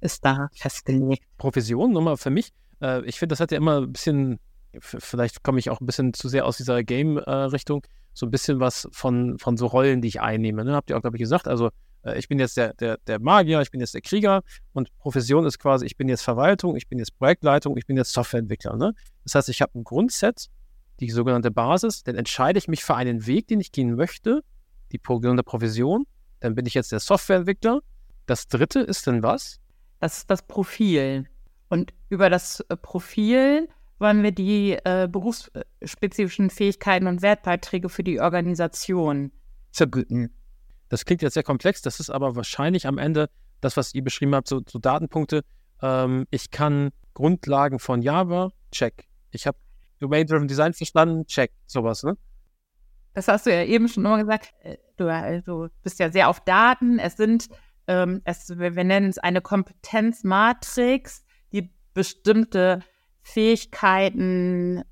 ist 0.00 0.24
da 0.24 0.48
festgelegt. 0.54 1.24
Profession 1.38 1.92
nochmal 1.92 2.16
für 2.16 2.30
mich. 2.30 2.52
Äh, 2.80 3.04
ich 3.06 3.18
finde, 3.18 3.32
das 3.32 3.40
hat 3.40 3.50
ja 3.50 3.56
immer 3.56 3.80
ein 3.80 3.92
bisschen, 3.92 4.38
vielleicht 4.78 5.42
komme 5.42 5.58
ich 5.58 5.70
auch 5.70 5.80
ein 5.80 5.86
bisschen 5.86 6.12
zu 6.12 6.28
sehr 6.28 6.46
aus 6.46 6.58
dieser 6.58 6.84
Game-Richtung, 6.84 7.84
äh, 7.84 7.88
so 8.12 8.26
ein 8.26 8.30
bisschen 8.30 8.60
was 8.60 8.88
von, 8.92 9.38
von 9.38 9.56
so 9.56 9.66
Rollen, 9.66 10.02
die 10.02 10.08
ich 10.08 10.20
einnehme. 10.20 10.64
Ne? 10.64 10.74
Habt 10.74 10.90
ihr 10.90 10.96
auch, 10.96 11.00
glaube 11.00 11.16
ich, 11.16 11.20
gesagt. 11.20 11.48
Also 11.48 11.70
äh, 12.02 12.18
ich 12.18 12.28
bin 12.28 12.38
jetzt 12.38 12.56
der, 12.56 12.74
der, 12.74 12.98
der 13.06 13.18
Magier, 13.20 13.60
ich 13.62 13.70
bin 13.70 13.80
jetzt 13.80 13.94
der 13.94 14.02
Krieger 14.02 14.42
und 14.72 14.96
Profession 14.98 15.46
ist 15.46 15.58
quasi, 15.58 15.86
ich 15.86 15.96
bin 15.96 16.08
jetzt 16.08 16.22
Verwaltung, 16.22 16.76
ich 16.76 16.88
bin 16.88 16.98
jetzt 16.98 17.16
Projektleitung, 17.18 17.76
ich 17.76 17.86
bin 17.86 17.96
jetzt 17.96 18.12
Softwareentwickler. 18.12 18.76
Ne? 18.76 18.94
Das 19.24 19.34
heißt, 19.34 19.48
ich 19.48 19.62
habe 19.62 19.78
ein 19.78 19.84
Grundset, 19.84 20.48
die 21.00 21.10
sogenannte 21.10 21.50
Basis, 21.50 22.02
dann 22.02 22.16
entscheide 22.16 22.58
ich 22.58 22.68
mich 22.68 22.84
für 22.84 22.96
einen 22.96 23.26
Weg, 23.26 23.46
den 23.46 23.60
ich 23.60 23.72
gehen 23.72 23.94
möchte, 23.94 24.42
die 24.92 25.00
sogenannte 25.06 25.44
Profession 25.44 26.06
dann 26.40 26.54
bin 26.54 26.66
ich 26.66 26.74
jetzt 26.74 26.92
der 26.92 27.00
Softwareentwickler. 27.00 27.80
Das 28.26 28.48
dritte 28.48 28.80
ist 28.80 29.06
dann 29.06 29.22
was? 29.22 29.60
Das 30.00 30.18
ist 30.18 30.30
das 30.30 30.42
Profil. 30.42 31.26
Und 31.68 31.92
über 32.08 32.30
das 32.30 32.60
äh, 32.68 32.76
Profil 32.76 33.68
wollen 33.98 34.22
wir 34.22 34.32
die 34.32 34.78
äh, 34.84 35.08
berufsspezifischen 35.10 36.50
Fähigkeiten 36.50 37.06
und 37.06 37.22
Wertbeiträge 37.22 37.88
für 37.88 38.04
die 38.04 38.20
Organisation 38.20 39.32
vergüten. 39.72 40.32
Das 40.88 41.04
klingt 41.04 41.22
jetzt 41.22 41.34
sehr 41.34 41.42
komplex, 41.42 41.82
das 41.82 42.00
ist 42.00 42.10
aber 42.10 42.36
wahrscheinlich 42.36 42.86
am 42.86 42.98
Ende 42.98 43.28
das, 43.60 43.76
was 43.76 43.94
ihr 43.94 44.02
beschrieben 44.02 44.34
habt, 44.34 44.48
so, 44.48 44.60
so 44.66 44.78
Datenpunkte. 44.78 45.42
Ähm, 45.82 46.26
ich 46.30 46.50
kann 46.50 46.90
Grundlagen 47.14 47.78
von 47.78 48.02
Java, 48.02 48.52
check. 48.70 49.08
Ich 49.32 49.46
habe 49.46 49.58
Domain-Driven 49.98 50.48
Design 50.48 50.72
verstanden, 50.72 51.26
check. 51.26 51.50
Sowas, 51.66 52.04
ne? 52.04 52.16
Das 53.18 53.26
hast 53.26 53.46
du 53.46 53.50
ja 53.52 53.64
eben 53.64 53.88
schon 53.88 54.04
immer 54.04 54.18
gesagt. 54.18 54.54
Äh, 54.62 54.76
du, 54.96 55.08
äh, 55.08 55.42
du 55.42 55.66
bist 55.82 55.98
ja 55.98 56.08
sehr 56.08 56.28
auf 56.28 56.38
Daten. 56.38 57.00
Es 57.00 57.16
sind, 57.16 57.48
ähm, 57.88 58.22
es, 58.24 58.48
wir 58.56 58.70
nennen 58.84 59.10
es 59.10 59.18
eine 59.18 59.40
Kompetenzmatrix, 59.40 61.24
die 61.52 61.72
bestimmte 61.94 62.78
Fähigkeiten 63.22 64.84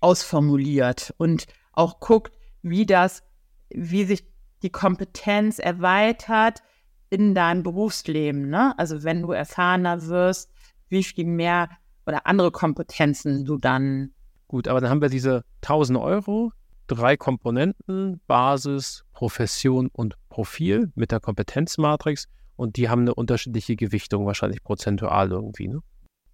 ausformuliert 0.00 1.12
und 1.18 1.44
auch 1.72 2.00
guckt, 2.00 2.34
wie 2.62 2.86
das, 2.86 3.22
wie 3.68 4.04
sich 4.04 4.24
die 4.62 4.70
Kompetenz 4.70 5.58
erweitert 5.58 6.62
in 7.10 7.34
deinem 7.34 7.62
Berufsleben. 7.62 8.48
Ne? 8.48 8.72
Also 8.78 9.04
wenn 9.04 9.20
du 9.20 9.32
erfahrener 9.32 10.06
wirst, 10.06 10.50
wie 10.88 11.04
viel 11.04 11.26
mehr 11.26 11.68
oder 12.06 12.26
andere 12.26 12.50
Kompetenzen 12.50 13.44
du 13.44 13.58
dann. 13.58 14.12
Gut, 14.48 14.68
aber 14.68 14.80
dann 14.80 14.88
haben 14.88 15.02
wir 15.02 15.10
diese 15.10 15.44
1000 15.60 15.98
Euro, 15.98 16.50
drei 16.86 17.16
Komponenten, 17.16 18.20
Basis, 18.26 19.04
Profession 19.12 19.88
und 19.92 20.16
Profil 20.28 20.92
mit 20.94 21.12
der 21.12 21.20
Kompetenzmatrix 21.20 22.26
und 22.56 22.76
die 22.76 22.88
haben 22.88 23.02
eine 23.02 23.14
unterschiedliche 23.14 23.76
Gewichtung, 23.76 24.26
wahrscheinlich 24.26 24.62
prozentual 24.62 25.30
irgendwie. 25.30 25.68
Ne? 25.68 25.80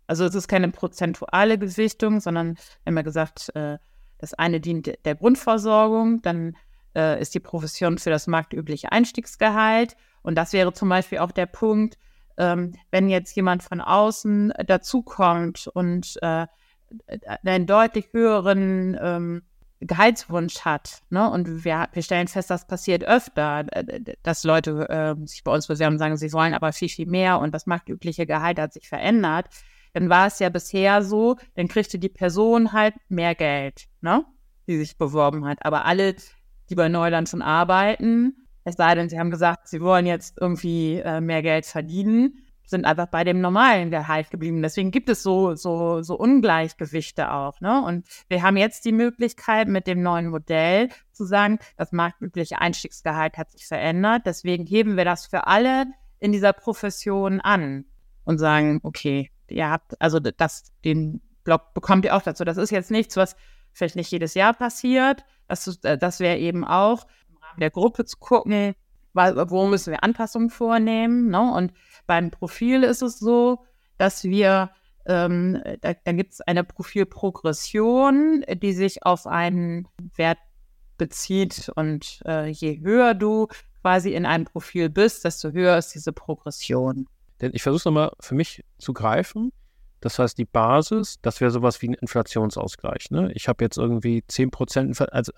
Also 0.07 0.25
es 0.25 0.35
ist 0.35 0.49
keine 0.49 0.71
prozentuale 0.71 1.59
Gewichtung, 1.59 2.21
sondern 2.21 2.57
haben 2.85 2.97
ja 2.97 3.03
gesagt, 3.03 3.55
äh, 3.55 3.79
das 4.19 4.35
eine 4.35 4.61
dient 4.61 4.93
der 5.05 5.15
Grundversorgung, 5.15 6.21
dann 6.23 6.57
äh, 6.95 7.21
ist 7.21 7.35
die 7.35 7.41
Profession 7.41 7.99
für 7.99 8.11
das 8.11 8.27
marktübliche 8.27 8.93
Einstiegsgehalt 8.93 9.97
und 10.23 10.35
das 10.37 10.53
wäre 10.53 10.73
zum 10.73 10.89
Beispiel 10.89 11.19
auch 11.19 11.33
der 11.33 11.47
Punkt, 11.47 11.97
ähm, 12.37 12.73
wenn 12.91 13.09
jetzt 13.09 13.35
jemand 13.37 13.63
von 13.63 13.81
außen 13.81 14.53
dazukommt 14.67 15.69
und 15.73 16.19
äh, 16.23 16.47
einen 17.45 17.67
deutlich 17.67 18.09
höheren 18.13 18.99
ähm, 19.01 19.43
Gehaltswunsch 19.81 20.61
hat. 20.61 21.03
Ne? 21.11 21.29
Und 21.31 21.65
wir, 21.65 21.89
wir 21.93 22.03
stellen 22.03 22.29
fest, 22.29 22.51
das 22.51 22.67
passiert 22.67 23.05
öfter, 23.05 23.65
dass 24.23 24.45
Leute 24.45 24.89
äh, 24.89 25.27
sich 25.27 25.43
bei 25.43 25.53
uns 25.53 25.69
bewerben 25.69 25.95
und 25.95 25.99
sagen, 25.99 26.17
sie 26.17 26.33
wollen 26.33 26.55
aber 26.55 26.73
viel, 26.73 26.89
viel 26.89 27.07
mehr 27.07 27.41
und 27.41 27.55
das 27.55 27.67
marktübliche 27.67 28.27
Gehalt 28.27 28.59
hat 28.59 28.73
sich 28.73 28.89
verändert. 28.89 29.47
Dann 29.93 30.09
war 30.09 30.27
es 30.27 30.39
ja 30.39 30.51
bisher 30.51 31.03
so, 31.03 31.37
dann 31.55 31.69
kriegte 31.69 31.99
die 31.99 32.09
Person 32.09 32.73
halt 32.73 32.95
mehr 33.09 33.35
Geld, 33.35 33.87
ne? 34.01 34.25
die 34.67 34.79
sich 34.79 34.99
beworben 34.99 35.45
hat. 35.47 35.59
Aber 35.65 35.85
alle, 35.85 36.15
die 36.69 36.75
bei 36.75 36.89
Neuland 36.89 37.29
schon 37.29 37.43
arbeiten, 37.43 38.47
es 38.65 38.77
sei 38.77 38.95
denn, 38.95 39.09
sie 39.09 39.19
haben 39.19 39.31
gesagt, 39.31 39.69
sie 39.69 39.81
wollen 39.81 40.07
jetzt 40.07 40.37
irgendwie 40.41 40.97
äh, 40.97 41.21
mehr 41.21 41.43
Geld 41.43 41.67
verdienen, 41.67 42.39
sind 42.71 42.85
einfach 42.85 43.07
bei 43.07 43.25
dem 43.25 43.41
normalen 43.41 43.91
Gehalt 43.91 44.31
geblieben. 44.31 44.63
Deswegen 44.63 44.91
gibt 44.91 45.09
es 45.09 45.23
so, 45.23 45.55
so, 45.55 46.03
so 46.03 46.17
Ungleichgewichte 46.17 47.33
auch. 47.33 47.61
Ne? 47.61 47.83
Und 47.83 48.07
wir 48.29 48.43
haben 48.43 48.57
jetzt 48.57 48.85
die 48.85 48.93
Möglichkeit 48.93 49.69
mit 49.69 49.87
dem 49.87 50.03
neuen 50.03 50.29
Modell 50.29 50.89
zu 51.13 51.25
sagen, 51.25 51.59
das 51.77 51.93
marktübliche 51.93 52.61
Einstiegsgehalt 52.61 53.37
hat 53.37 53.51
sich 53.51 53.67
verändert. 53.67 54.23
Deswegen 54.25 54.65
heben 54.65 54.97
wir 54.97 55.05
das 55.05 55.27
für 55.27 55.47
alle 55.47 55.87
in 56.21 56.33
dieser 56.33 56.53
Profession 56.53 57.41
an 57.41 57.85
und 58.25 58.39
sagen, 58.39 58.81
okay, 58.83 59.31
ihr 59.49 59.69
habt, 59.69 60.01
also 60.01 60.21
das, 60.21 60.73
den 60.85 61.21
Block 61.45 61.75
bekommt 61.75 62.05
ihr 62.05 62.15
auch 62.15 62.23
dazu. 62.23 62.45
Das 62.45 62.57
ist 62.57 62.71
jetzt 62.71 62.91
nichts, 62.91 63.17
was 63.17 63.37
vielleicht 63.73 63.97
nicht 63.97 64.11
jedes 64.11 64.35
Jahr 64.35 64.55
passiert. 64.55 65.25
Das, 65.49 65.67
äh, 65.83 65.99
das 65.99 66.21
wäre 66.21 66.39
eben 66.39 66.65
auch 66.65 67.07
im 67.29 67.37
Rahmen 67.39 67.61
der 67.61 67.71
Gruppe 67.71 68.05
zu 68.05 68.19
gucken, 68.19 68.75
wo 69.15 69.67
müssen 69.67 69.91
wir 69.91 70.05
Anpassungen 70.05 70.51
vornehmen. 70.51 71.29
Ne? 71.29 71.41
Und 71.41 71.73
beim 72.07 72.31
Profil 72.31 72.83
ist 72.83 73.03
es 73.03 73.19
so, 73.19 73.65
dass 73.99 74.25
wir, 74.25 74.71
ähm, 75.07 75.63
da, 75.81 75.95
da 75.95 76.13
gibt 76.13 76.35
es 76.35 76.41
eine 76.41 76.65
Profilprogression, 76.65 78.45
die 78.63 78.73
sich 78.73 79.05
auf 79.05 79.27
einen 79.27 79.89
Wert 80.17 80.39
bezieht. 80.97 81.71
Und 81.75 82.21
äh, 82.27 82.49
je 82.49 82.81
höher 82.81 83.15
du 83.15 83.49
quasi 83.83 84.13
in 84.15 84.27
einem 84.27 84.45
Profil 84.45 84.89
bist, 84.89 85.25
desto 85.25 85.51
höher 85.51 85.77
ist 85.79 85.95
diese 85.95 86.13
Progression. 86.13 87.07
Denn 87.41 87.53
ich 87.55 87.63
versuche 87.63 87.79
es 87.79 87.85
nochmal 87.87 88.13
für 88.21 88.35
mich 88.35 88.65
zu 88.79 88.93
greifen. 88.93 89.53
Das 90.01 90.19
heißt, 90.19 90.39
die 90.39 90.45
Basis, 90.47 91.21
das 91.21 91.41
wäre 91.41 91.51
sowas 91.51 91.81
wie 91.83 91.89
ein 91.89 91.95
Inflationsausgleich. 91.95 93.11
Ne? 93.11 93.33
Ich 93.35 93.49
habe 93.49 93.65
jetzt 93.65 93.77
irgendwie 93.77 94.25
10 94.27 94.51
Prozent, 94.51 95.13
also 95.13 95.33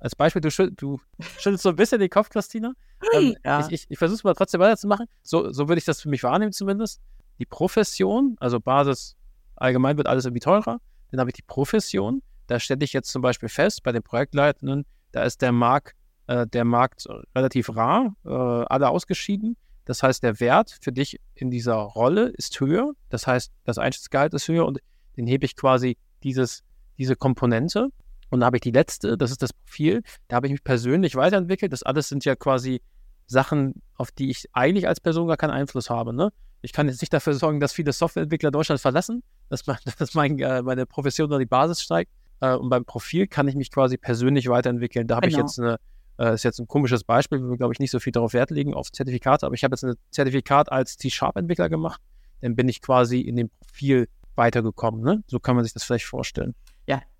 als 0.00 0.14
Beispiel, 0.14 0.40
du, 0.40 0.50
schütt, 0.50 0.74
du 0.76 1.00
schüttelst 1.38 1.62
so 1.62 1.70
ein 1.70 1.76
bisschen 1.76 2.00
den 2.00 2.10
Kopf, 2.10 2.30
Christina. 2.30 2.72
Ähm, 3.14 3.36
ja. 3.44 3.60
Ich, 3.60 3.72
ich, 3.72 3.86
ich 3.88 3.98
versuche 3.98 4.16
es 4.16 4.24
mal 4.24 4.34
trotzdem 4.34 4.60
weiterzumachen. 4.60 5.06
So, 5.22 5.52
so 5.52 5.68
würde 5.68 5.78
ich 5.78 5.84
das 5.84 6.02
für 6.02 6.08
mich 6.08 6.22
wahrnehmen 6.22 6.52
zumindest. 6.52 7.00
Die 7.38 7.46
Profession, 7.46 8.36
also 8.40 8.60
Basis, 8.60 9.16
allgemein 9.56 9.96
wird 9.96 10.06
alles 10.06 10.24
irgendwie 10.24 10.40
teurer. 10.40 10.80
Dann 11.10 11.20
habe 11.20 11.30
ich 11.30 11.34
die 11.34 11.42
Profession. 11.42 12.22
Da 12.46 12.58
stelle 12.58 12.84
ich 12.84 12.92
jetzt 12.92 13.10
zum 13.10 13.22
Beispiel 13.22 13.48
fest, 13.48 13.82
bei 13.82 13.92
den 13.92 14.02
Projektleitenden, 14.02 14.84
da 15.12 15.22
ist 15.22 15.42
der 15.42 15.52
Markt, 15.52 15.94
äh, 16.26 16.46
der 16.46 16.64
Markt 16.64 17.06
relativ 17.34 17.74
rar, 17.74 18.14
äh, 18.24 18.28
alle 18.30 18.88
ausgeschieden. 18.88 19.56
Das 19.84 20.02
heißt, 20.02 20.22
der 20.22 20.38
Wert 20.40 20.76
für 20.82 20.92
dich 20.92 21.18
in 21.34 21.50
dieser 21.50 21.76
Rolle 21.76 22.28
ist 22.28 22.60
höher. 22.60 22.92
Das 23.08 23.26
heißt, 23.26 23.50
das 23.64 23.78
Einstiegsgehalt 23.78 24.34
ist 24.34 24.48
höher 24.48 24.66
und 24.66 24.80
den 25.16 25.26
hebe 25.26 25.46
ich 25.46 25.56
quasi 25.56 25.96
dieses, 26.22 26.62
diese 26.98 27.16
Komponente. 27.16 27.88
Und 28.30 28.40
da 28.40 28.46
habe 28.46 28.56
ich 28.56 28.60
die 28.60 28.70
letzte, 28.70 29.16
das 29.16 29.30
ist 29.30 29.42
das 29.42 29.52
Profil. 29.52 30.02
Da 30.28 30.36
habe 30.36 30.46
ich 30.46 30.52
mich 30.52 30.64
persönlich 30.64 31.14
weiterentwickelt. 31.14 31.72
Das 31.72 31.82
alles 31.82 32.08
sind 32.08 32.24
ja 32.24 32.36
quasi 32.36 32.82
Sachen, 33.26 33.82
auf 33.94 34.10
die 34.10 34.30
ich 34.30 34.46
eigentlich 34.52 34.88
als 34.88 35.00
Person 35.00 35.28
gar 35.28 35.36
keinen 35.36 35.50
Einfluss 35.50 35.90
habe. 35.90 36.12
Ne? 36.12 36.32
Ich 36.62 36.72
kann 36.72 36.88
jetzt 36.88 37.00
nicht 37.00 37.12
dafür 37.12 37.34
sorgen, 37.34 37.60
dass 37.60 37.72
viele 37.72 37.92
Softwareentwickler 37.92 38.50
Deutschland 38.50 38.80
verlassen, 38.80 39.22
dass, 39.48 39.66
mein, 39.66 39.78
dass 39.98 40.14
mein, 40.14 40.38
äh, 40.38 40.62
meine 40.62 40.86
Profession 40.86 41.28
oder 41.28 41.38
die 41.38 41.46
Basis 41.46 41.82
steigt. 41.82 42.10
Äh, 42.40 42.54
und 42.54 42.68
beim 42.68 42.84
Profil 42.84 43.26
kann 43.26 43.48
ich 43.48 43.54
mich 43.54 43.70
quasi 43.70 43.96
persönlich 43.96 44.48
weiterentwickeln. 44.48 45.06
Da 45.06 45.16
habe 45.16 45.28
genau. 45.28 45.38
ich 45.38 45.42
jetzt 45.42 45.58
eine, 45.60 45.78
äh, 46.18 46.34
ist 46.34 46.44
jetzt 46.44 46.58
ein 46.58 46.66
komisches 46.66 47.04
Beispiel, 47.04 47.42
wo 47.42 47.50
wir, 47.50 47.56
glaube 47.56 47.72
ich, 47.72 47.78
nicht 47.78 47.90
so 47.90 48.00
viel 48.00 48.12
darauf 48.12 48.32
Wert 48.32 48.50
legen, 48.50 48.74
auf 48.74 48.90
Zertifikate, 48.90 49.46
aber 49.46 49.54
ich 49.54 49.64
habe 49.64 49.74
jetzt 49.74 49.84
ein 49.84 49.94
Zertifikat 50.10 50.70
als 50.72 50.96
C-Sharp-Entwickler 50.96 51.68
gemacht. 51.68 52.00
Dann 52.40 52.56
bin 52.56 52.68
ich 52.68 52.80
quasi 52.82 53.20
in 53.20 53.36
dem 53.36 53.50
Profil 53.60 54.08
weitergekommen. 54.36 55.02
Ne? 55.02 55.22
So 55.26 55.40
kann 55.40 55.56
man 55.56 55.64
sich 55.64 55.74
das 55.74 55.84
vielleicht 55.84 56.06
vorstellen. 56.06 56.54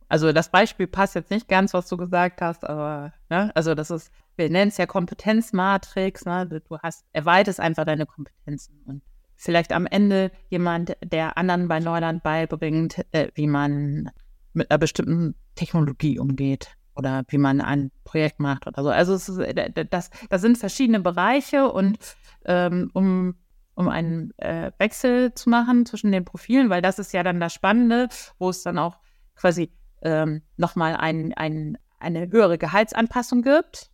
Also 0.08 0.32
das 0.32 0.50
Beispiel 0.50 0.86
passt 0.86 1.14
jetzt 1.14 1.30
nicht 1.30 1.48
ganz, 1.48 1.74
was 1.74 1.88
du 1.88 1.96
gesagt 1.96 2.40
hast, 2.40 2.64
aber 2.64 3.12
ne? 3.28 3.50
also 3.54 3.74
das 3.74 3.90
ist, 3.90 4.10
wir 4.36 4.48
nennen 4.48 4.68
es 4.68 4.78
ja 4.78 4.86
Kompetenzmatrix. 4.86 6.24
Ne? 6.24 6.46
Du 6.46 6.78
hast, 6.78 7.04
erweiterst 7.12 7.60
einfach 7.60 7.84
deine 7.84 8.06
Kompetenzen 8.06 8.80
und 8.86 9.02
vielleicht 9.36 9.72
am 9.72 9.86
Ende 9.86 10.30
jemand, 10.48 10.96
der 11.04 11.36
anderen 11.36 11.68
bei 11.68 11.78
Neuland 11.78 12.22
beibringt, 12.22 13.04
äh, 13.12 13.28
wie 13.34 13.46
man 13.46 14.10
mit 14.54 14.70
einer 14.70 14.78
bestimmten 14.78 15.34
Technologie 15.54 16.18
umgeht 16.18 16.76
oder 16.96 17.22
wie 17.28 17.38
man 17.38 17.60
ein 17.60 17.92
Projekt 18.04 18.40
macht 18.40 18.66
oder 18.66 18.82
so. 18.82 18.90
Also 18.90 19.14
es 19.14 19.28
ist, 19.28 19.38
äh, 19.38 19.86
das, 19.88 20.10
das 20.28 20.40
sind 20.40 20.58
verschiedene 20.58 21.00
Bereiche 21.00 21.70
und 21.70 21.98
ähm, 22.46 22.90
um, 22.94 23.36
um 23.74 23.88
einen 23.88 24.32
äh, 24.38 24.72
Wechsel 24.78 25.34
zu 25.34 25.50
machen 25.50 25.86
zwischen 25.86 26.10
den 26.12 26.24
Profilen, 26.24 26.70
weil 26.70 26.82
das 26.82 26.98
ist 26.98 27.12
ja 27.12 27.22
dann 27.22 27.40
das 27.40 27.52
Spannende, 27.52 28.08
wo 28.38 28.50
es 28.50 28.62
dann 28.62 28.78
auch 28.78 28.98
quasi 29.36 29.70
ähm, 30.02 30.42
nochmal 30.56 30.96
ein, 30.96 31.32
ein, 31.34 31.78
eine 31.98 32.30
höhere 32.30 32.58
Gehaltsanpassung 32.58 33.42
gibt. 33.42 33.90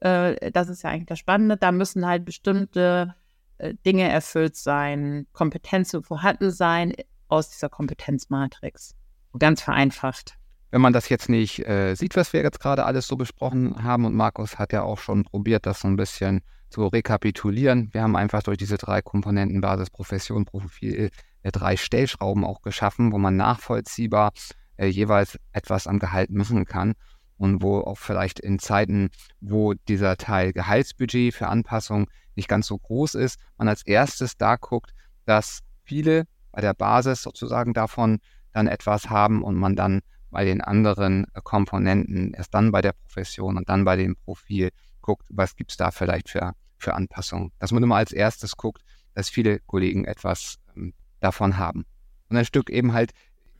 Äh, 0.00 0.50
das 0.52 0.68
ist 0.68 0.82
ja 0.82 0.90
eigentlich 0.90 1.06
das 1.06 1.18
Spannende. 1.18 1.56
Da 1.56 1.72
müssen 1.72 2.06
halt 2.06 2.24
bestimmte 2.24 3.14
äh, 3.58 3.74
Dinge 3.86 4.08
erfüllt 4.08 4.56
sein, 4.56 5.26
Kompetenzen 5.32 6.02
vorhanden 6.02 6.50
sein 6.50 6.92
aus 7.28 7.50
dieser 7.50 7.68
Kompetenzmatrix. 7.68 8.94
Ganz 9.38 9.62
vereinfacht. 9.62 10.36
Wenn 10.70 10.80
man 10.80 10.92
das 10.92 11.08
jetzt 11.08 11.28
nicht 11.28 11.66
äh, 11.66 11.94
sieht, 11.94 12.16
was 12.16 12.32
wir 12.32 12.42
jetzt 12.42 12.60
gerade 12.60 12.84
alles 12.84 13.06
so 13.06 13.16
besprochen 13.16 13.82
haben, 13.82 14.04
und 14.04 14.14
Markus 14.14 14.58
hat 14.58 14.72
ja 14.72 14.82
auch 14.82 14.98
schon 14.98 15.24
probiert, 15.24 15.66
das 15.66 15.80
so 15.80 15.88
ein 15.88 15.96
bisschen 15.96 16.42
zu 16.70 16.86
rekapitulieren. 16.88 17.90
Wir 17.92 18.02
haben 18.02 18.16
einfach 18.16 18.42
durch 18.42 18.58
diese 18.58 18.76
drei 18.76 19.00
Komponenten 19.00 19.60
Basis, 19.60 19.90
Profession, 19.90 20.44
Profil 20.44 21.10
äh, 21.42 21.52
drei 21.52 21.76
Stellschrauben 21.76 22.44
auch 22.44 22.62
geschaffen, 22.62 23.12
wo 23.12 23.18
man 23.18 23.36
nachvollziehbar 23.36 24.32
äh, 24.76 24.86
jeweils 24.86 25.38
etwas 25.52 25.86
am 25.86 25.98
Gehalt 25.98 26.30
machen 26.30 26.64
kann 26.64 26.94
und 27.36 27.62
wo 27.62 27.80
auch 27.80 27.98
vielleicht 27.98 28.40
in 28.40 28.58
Zeiten, 28.58 29.10
wo 29.40 29.74
dieser 29.74 30.16
Teil 30.16 30.52
Gehaltsbudget 30.52 31.34
für 31.34 31.48
Anpassung 31.48 32.08
nicht 32.36 32.48
ganz 32.48 32.66
so 32.66 32.78
groß 32.78 33.14
ist, 33.14 33.38
man 33.58 33.68
als 33.68 33.82
erstes 33.82 34.36
da 34.36 34.56
guckt, 34.56 34.94
dass 35.24 35.60
viele 35.84 36.24
bei 36.52 36.60
der 36.60 36.74
Basis 36.74 37.22
sozusagen 37.22 37.74
davon 37.74 38.18
dann 38.52 38.66
etwas 38.66 39.10
haben 39.10 39.42
und 39.42 39.56
man 39.56 39.76
dann 39.76 40.00
bei 40.30 40.44
den 40.44 40.60
anderen 40.60 41.26
Komponenten 41.44 42.34
erst 42.34 42.54
dann 42.54 42.72
bei 42.72 42.82
der 42.82 42.92
Profession 42.92 43.56
und 43.56 43.68
dann 43.68 43.84
bei 43.84 43.96
dem 43.96 44.16
Profil 44.16 44.70
guckt, 45.00 45.26
was 45.28 45.54
gibt 45.54 45.70
es 45.70 45.76
da 45.76 45.90
vielleicht 45.90 46.28
für, 46.28 46.54
für 46.78 46.94
Anpassungen. 46.94 47.52
Dass 47.58 47.72
man 47.72 47.82
immer 47.82 47.96
als 47.96 48.12
erstes 48.12 48.56
guckt, 48.56 48.82
dass 49.14 49.28
viele 49.28 49.60
Kollegen 49.60 50.04
etwas 50.04 50.56
ähm, 50.76 50.92
davon 51.20 51.56
haben. 51.56 51.84
Und 52.28 52.36
ein 52.36 52.44
Stück 52.44 52.70
eben 52.70 52.92
halt, 52.92 53.12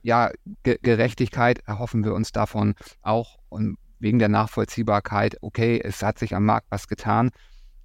ja, 0.05 0.31
Ge 0.63 0.77
Gerechtigkeit 0.81 1.59
erhoffen 1.65 2.03
wir 2.03 2.13
uns 2.13 2.31
davon 2.31 2.75
auch 3.01 3.37
und 3.49 3.77
wegen 3.99 4.19
der 4.19 4.29
Nachvollziehbarkeit, 4.29 5.37
okay, 5.41 5.81
es 5.83 6.03
hat 6.03 6.19
sich 6.19 6.35
am 6.35 6.45
Markt 6.45 6.67
was 6.69 6.87
getan 6.87 7.31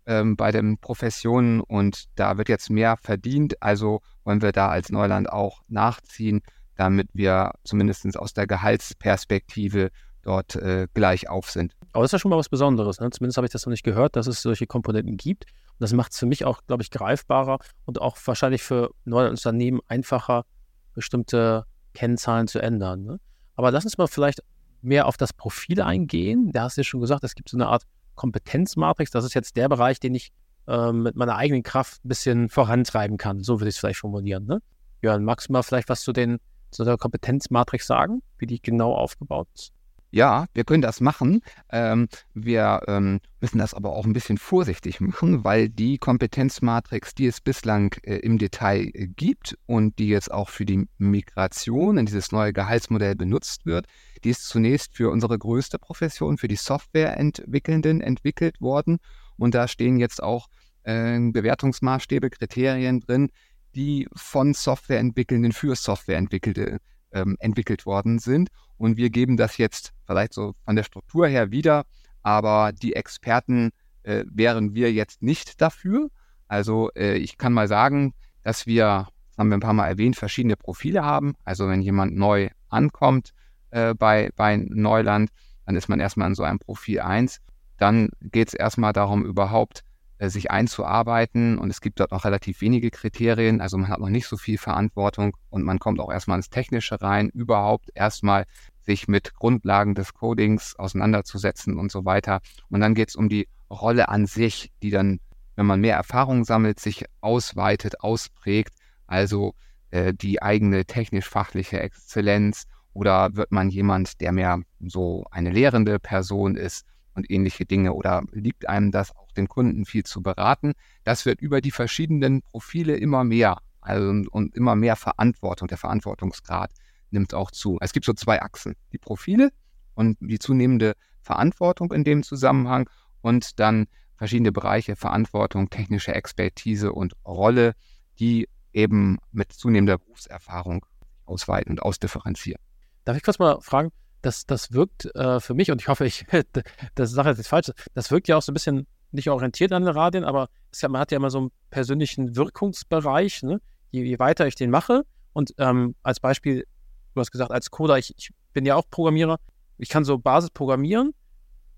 ähm, 0.06 0.36
bei 0.36 0.52
den 0.52 0.78
Professionen 0.78 1.60
und 1.60 2.04
da 2.16 2.36
wird 2.36 2.48
jetzt 2.48 2.70
mehr 2.70 2.96
verdient, 2.96 3.62
also 3.62 4.00
wollen 4.24 4.42
wir 4.42 4.52
da 4.52 4.68
als 4.68 4.90
Neuland 4.90 5.30
auch 5.30 5.62
nachziehen 5.68 6.42
damit 6.80 7.08
wir 7.12 7.52
zumindest 7.62 8.16
aus 8.16 8.32
der 8.32 8.46
Gehaltsperspektive 8.46 9.90
dort 10.22 10.56
äh, 10.56 10.88
gleich 10.94 11.28
auf 11.28 11.50
sind. 11.50 11.76
Aber 11.92 12.02
das 12.02 12.08
ist 12.08 12.12
ja 12.12 12.18
schon 12.20 12.30
mal 12.30 12.38
was 12.38 12.48
Besonderes. 12.48 13.00
Ne? 13.00 13.10
Zumindest 13.10 13.36
habe 13.36 13.46
ich 13.46 13.52
das 13.52 13.66
noch 13.66 13.70
nicht 13.70 13.82
gehört, 13.82 14.16
dass 14.16 14.26
es 14.26 14.40
solche 14.40 14.66
Komponenten 14.66 15.18
gibt. 15.18 15.44
Und 15.44 15.80
das 15.80 15.92
macht 15.92 16.12
es 16.12 16.18
für 16.18 16.24
mich 16.24 16.46
auch, 16.46 16.62
glaube 16.66 16.82
ich, 16.82 16.90
greifbarer 16.90 17.58
und 17.84 18.00
auch 18.00 18.16
wahrscheinlich 18.24 18.62
für 18.62 18.92
neue 19.04 19.28
Unternehmen 19.28 19.80
einfacher, 19.88 20.46
bestimmte 20.94 21.66
Kennzahlen 21.94 22.48
zu 22.48 22.60
ändern. 22.60 23.04
Ne? 23.04 23.20
Aber 23.56 23.70
lass 23.70 23.84
uns 23.84 23.98
mal 23.98 24.06
vielleicht 24.06 24.42
mehr 24.82 25.06
auf 25.06 25.16
das 25.16 25.32
Profil 25.32 25.82
eingehen. 25.82 26.50
Da 26.52 26.62
hast 26.62 26.76
du 26.76 26.80
ja 26.80 26.84
schon 26.84 27.00
gesagt, 27.00 27.24
es 27.24 27.34
gibt 27.34 27.48
so 27.48 27.56
eine 27.56 27.68
Art 27.68 27.84
Kompetenzmatrix. 28.14 29.10
Das 29.10 29.24
ist 29.24 29.34
jetzt 29.34 29.56
der 29.56 29.68
Bereich, 29.68 30.00
den 30.00 30.14
ich 30.14 30.32
äh, 30.66 30.92
mit 30.92 31.16
meiner 31.16 31.36
eigenen 31.36 31.62
Kraft 31.62 32.04
ein 32.04 32.08
bisschen 32.08 32.48
vorantreiben 32.48 33.16
kann. 33.16 33.42
So 33.42 33.60
würde 33.60 33.68
ich 33.68 33.76
es 33.76 33.80
vielleicht 33.80 34.00
formulieren. 34.00 34.46
Ne? 34.46 34.62
Jörn, 35.02 35.24
magst 35.24 35.48
du 35.48 35.52
mal 35.52 35.62
vielleicht 35.62 35.88
was 35.88 36.02
zu 36.02 36.12
den 36.12 36.38
zu 36.70 36.84
der 36.84 36.96
Kompetenzmatrix 36.96 37.86
sagen, 37.86 38.22
wie 38.38 38.46
die 38.46 38.62
genau 38.62 38.94
aufgebaut 38.94 39.48
ist? 39.54 39.72
Ja, 40.12 40.46
wir 40.54 40.64
können 40.64 40.82
das 40.82 41.00
machen. 41.00 41.40
Ähm, 41.70 42.08
wir 42.34 42.80
ähm, 42.88 43.20
müssen 43.40 43.58
das 43.58 43.74
aber 43.74 43.90
auch 43.92 44.04
ein 44.04 44.12
bisschen 44.12 44.38
vorsichtig 44.38 45.00
machen, 45.00 45.44
weil 45.44 45.68
die 45.68 45.98
Kompetenzmatrix, 45.98 47.14
die 47.14 47.26
es 47.26 47.40
bislang 47.40 47.94
äh, 48.02 48.16
im 48.16 48.36
Detail 48.36 48.90
äh, 48.92 49.06
gibt 49.06 49.56
und 49.66 50.00
die 50.00 50.08
jetzt 50.08 50.32
auch 50.32 50.48
für 50.48 50.64
die 50.64 50.88
Migration 50.98 51.96
in 51.96 52.06
dieses 52.06 52.32
neue 52.32 52.52
Gehaltsmodell 52.52 53.14
benutzt 53.14 53.66
wird, 53.66 53.86
die 54.24 54.30
ist 54.30 54.48
zunächst 54.48 54.96
für 54.96 55.10
unsere 55.10 55.38
größte 55.38 55.78
Profession, 55.78 56.38
für 56.38 56.48
die 56.48 56.56
Softwareentwickelnden 56.56 58.00
entwickelt 58.00 58.60
worden. 58.60 58.98
Und 59.36 59.54
da 59.54 59.68
stehen 59.68 59.96
jetzt 59.96 60.20
auch 60.20 60.48
äh, 60.82 61.20
Bewertungsmaßstäbe, 61.20 62.30
Kriterien 62.30 62.98
drin, 62.98 63.30
die 63.76 64.08
von 64.16 64.54
Softwareentwickelnden 64.54 65.52
für 65.52 65.76
Softwareentwickelte 65.76 66.80
ähm, 67.12 67.36
entwickelt 67.38 67.86
worden 67.86 68.18
sind. 68.18 68.48
Und 68.76 68.96
wir 68.96 69.10
geben 69.10 69.36
das 69.36 69.58
jetzt 69.58 69.92
vielleicht 70.06 70.32
so 70.32 70.54
von 70.64 70.76
der 70.76 70.84
Struktur 70.84 71.26
her 71.26 71.50
wieder, 71.50 71.84
aber 72.22 72.72
die 72.72 72.94
Experten 72.94 73.70
äh, 74.02 74.24
wären 74.30 74.74
wir 74.74 74.92
jetzt 74.92 75.22
nicht 75.22 75.60
dafür. 75.60 76.10
Also 76.48 76.90
äh, 76.96 77.16
ich 77.16 77.38
kann 77.38 77.52
mal 77.52 77.68
sagen, 77.68 78.14
dass 78.42 78.66
wir, 78.66 79.08
das 79.28 79.38
haben 79.38 79.50
wir 79.50 79.56
ein 79.56 79.60
paar 79.60 79.72
Mal 79.72 79.88
erwähnt, 79.88 80.16
verschiedene 80.16 80.56
Profile 80.56 81.04
haben. 81.04 81.34
Also 81.44 81.68
wenn 81.68 81.82
jemand 81.82 82.16
neu 82.16 82.48
ankommt 82.68 83.32
äh, 83.70 83.94
bei, 83.94 84.30
bei 84.36 84.56
Neuland, 84.56 85.30
dann 85.66 85.76
ist 85.76 85.88
man 85.88 86.00
erstmal 86.00 86.28
in 86.28 86.34
so 86.34 86.42
einem 86.42 86.58
Profil 86.58 87.00
1. 87.00 87.40
Dann 87.78 88.10
geht 88.20 88.48
es 88.48 88.54
erstmal 88.54 88.92
darum, 88.92 89.24
überhaupt 89.24 89.82
sich 90.28 90.50
einzuarbeiten 90.50 91.58
und 91.58 91.70
es 91.70 91.80
gibt 91.80 92.00
dort 92.00 92.10
noch 92.10 92.24
relativ 92.24 92.60
wenige 92.60 92.90
Kriterien, 92.90 93.60
also 93.60 93.78
man 93.78 93.88
hat 93.88 94.00
noch 94.00 94.10
nicht 94.10 94.26
so 94.26 94.36
viel 94.36 94.58
Verantwortung 94.58 95.36
und 95.48 95.62
man 95.62 95.78
kommt 95.78 96.00
auch 96.00 96.12
erstmal 96.12 96.36
ins 96.36 96.50
Technische 96.50 97.00
rein, 97.00 97.30
überhaupt 97.30 97.90
erstmal 97.94 98.44
sich 98.82 99.08
mit 99.08 99.34
Grundlagen 99.34 99.94
des 99.94 100.12
Codings 100.12 100.76
auseinanderzusetzen 100.78 101.78
und 101.78 101.90
so 101.90 102.04
weiter. 102.04 102.40
Und 102.68 102.80
dann 102.80 102.94
geht 102.94 103.10
es 103.10 103.16
um 103.16 103.28
die 103.28 103.48
Rolle 103.70 104.08
an 104.08 104.26
sich, 104.26 104.72
die 104.82 104.90
dann, 104.90 105.20
wenn 105.56 105.66
man 105.66 105.80
mehr 105.80 105.96
Erfahrung 105.96 106.44
sammelt, 106.44 106.80
sich 106.80 107.04
ausweitet, 107.20 108.00
ausprägt, 108.00 108.74
also 109.06 109.54
äh, 109.90 110.12
die 110.12 110.42
eigene 110.42 110.84
technisch-fachliche 110.84 111.80
Exzellenz 111.80 112.66
oder 112.92 113.36
wird 113.36 113.52
man 113.52 113.70
jemand, 113.70 114.20
der 114.20 114.32
mehr 114.32 114.60
so 114.80 115.24
eine 115.30 115.50
lehrende 115.50 115.98
Person 115.98 116.56
ist 116.56 116.84
und 117.14 117.30
ähnliche 117.30 117.66
Dinge 117.66 117.92
oder 117.92 118.22
liegt 118.32 118.68
einem 118.68 118.90
das 118.90 119.14
auch 119.16 119.32
den 119.32 119.48
Kunden 119.48 119.84
viel 119.84 120.04
zu 120.04 120.22
beraten? 120.22 120.72
Das 121.04 121.26
wird 121.26 121.40
über 121.40 121.60
die 121.60 121.70
verschiedenen 121.70 122.42
Profile 122.42 122.96
immer 122.96 123.24
mehr 123.24 123.58
also, 123.80 124.24
und 124.30 124.54
immer 124.54 124.76
mehr 124.76 124.96
Verantwortung. 124.96 125.68
Der 125.68 125.78
Verantwortungsgrad 125.78 126.72
nimmt 127.10 127.34
auch 127.34 127.50
zu. 127.50 127.78
Es 127.80 127.92
gibt 127.92 128.06
so 128.06 128.12
zwei 128.12 128.42
Achsen, 128.42 128.74
die 128.92 128.98
Profile 128.98 129.50
und 129.94 130.18
die 130.20 130.38
zunehmende 130.38 130.94
Verantwortung 131.22 131.92
in 131.92 132.04
dem 132.04 132.22
Zusammenhang 132.22 132.88
und 133.20 133.58
dann 133.60 133.86
verschiedene 134.16 134.52
Bereiche 134.52 134.96
Verantwortung, 134.96 135.70
technische 135.70 136.14
Expertise 136.14 136.92
und 136.92 137.14
Rolle, 137.24 137.74
die 138.18 138.48
eben 138.72 139.18
mit 139.32 139.52
zunehmender 139.52 139.98
Berufserfahrung 139.98 140.84
ausweiten 141.24 141.72
und 141.72 141.82
ausdifferenzieren. 141.82 142.60
Darf 143.04 143.16
ich 143.16 143.22
kurz 143.22 143.38
mal 143.38 143.60
fragen, 143.60 143.90
das, 144.22 144.46
das 144.46 144.72
wirkt 144.72 145.14
äh, 145.14 145.40
für 145.40 145.54
mich, 145.54 145.70
und 145.70 145.80
ich 145.80 145.88
hoffe, 145.88 146.06
ich, 146.06 146.26
das 146.94 147.10
sage 147.10 147.30
jetzt 147.30 147.48
falsch, 147.48 147.70
das 147.94 148.10
wirkt 148.10 148.28
ja 148.28 148.36
auch 148.36 148.42
so 148.42 148.52
ein 148.52 148.54
bisschen 148.54 148.86
nicht 149.12 149.28
orientiert 149.30 149.72
an 149.72 149.84
den 149.84 149.94
Radien, 149.94 150.24
aber 150.24 150.48
ja, 150.74 150.88
man 150.88 151.00
hat 151.00 151.10
ja 151.10 151.16
immer 151.16 151.30
so 151.30 151.38
einen 151.38 151.50
persönlichen 151.70 152.36
Wirkungsbereich, 152.36 153.42
ne? 153.42 153.60
je, 153.90 154.04
je 154.04 154.18
weiter 154.18 154.46
ich 154.46 154.54
den 154.54 154.70
mache. 154.70 155.04
Und 155.32 155.54
ähm, 155.58 155.94
als 156.02 156.20
Beispiel, 156.20 156.66
du 157.14 157.20
hast 157.20 157.30
gesagt, 157.30 157.50
als 157.50 157.70
Coder, 157.70 157.98
ich, 157.98 158.14
ich 158.16 158.30
bin 158.52 158.66
ja 158.66 158.76
auch 158.76 158.84
Programmierer. 158.90 159.38
Ich 159.78 159.88
kann 159.88 160.04
so 160.04 160.18
Basis 160.18 160.50
programmieren, 160.50 161.12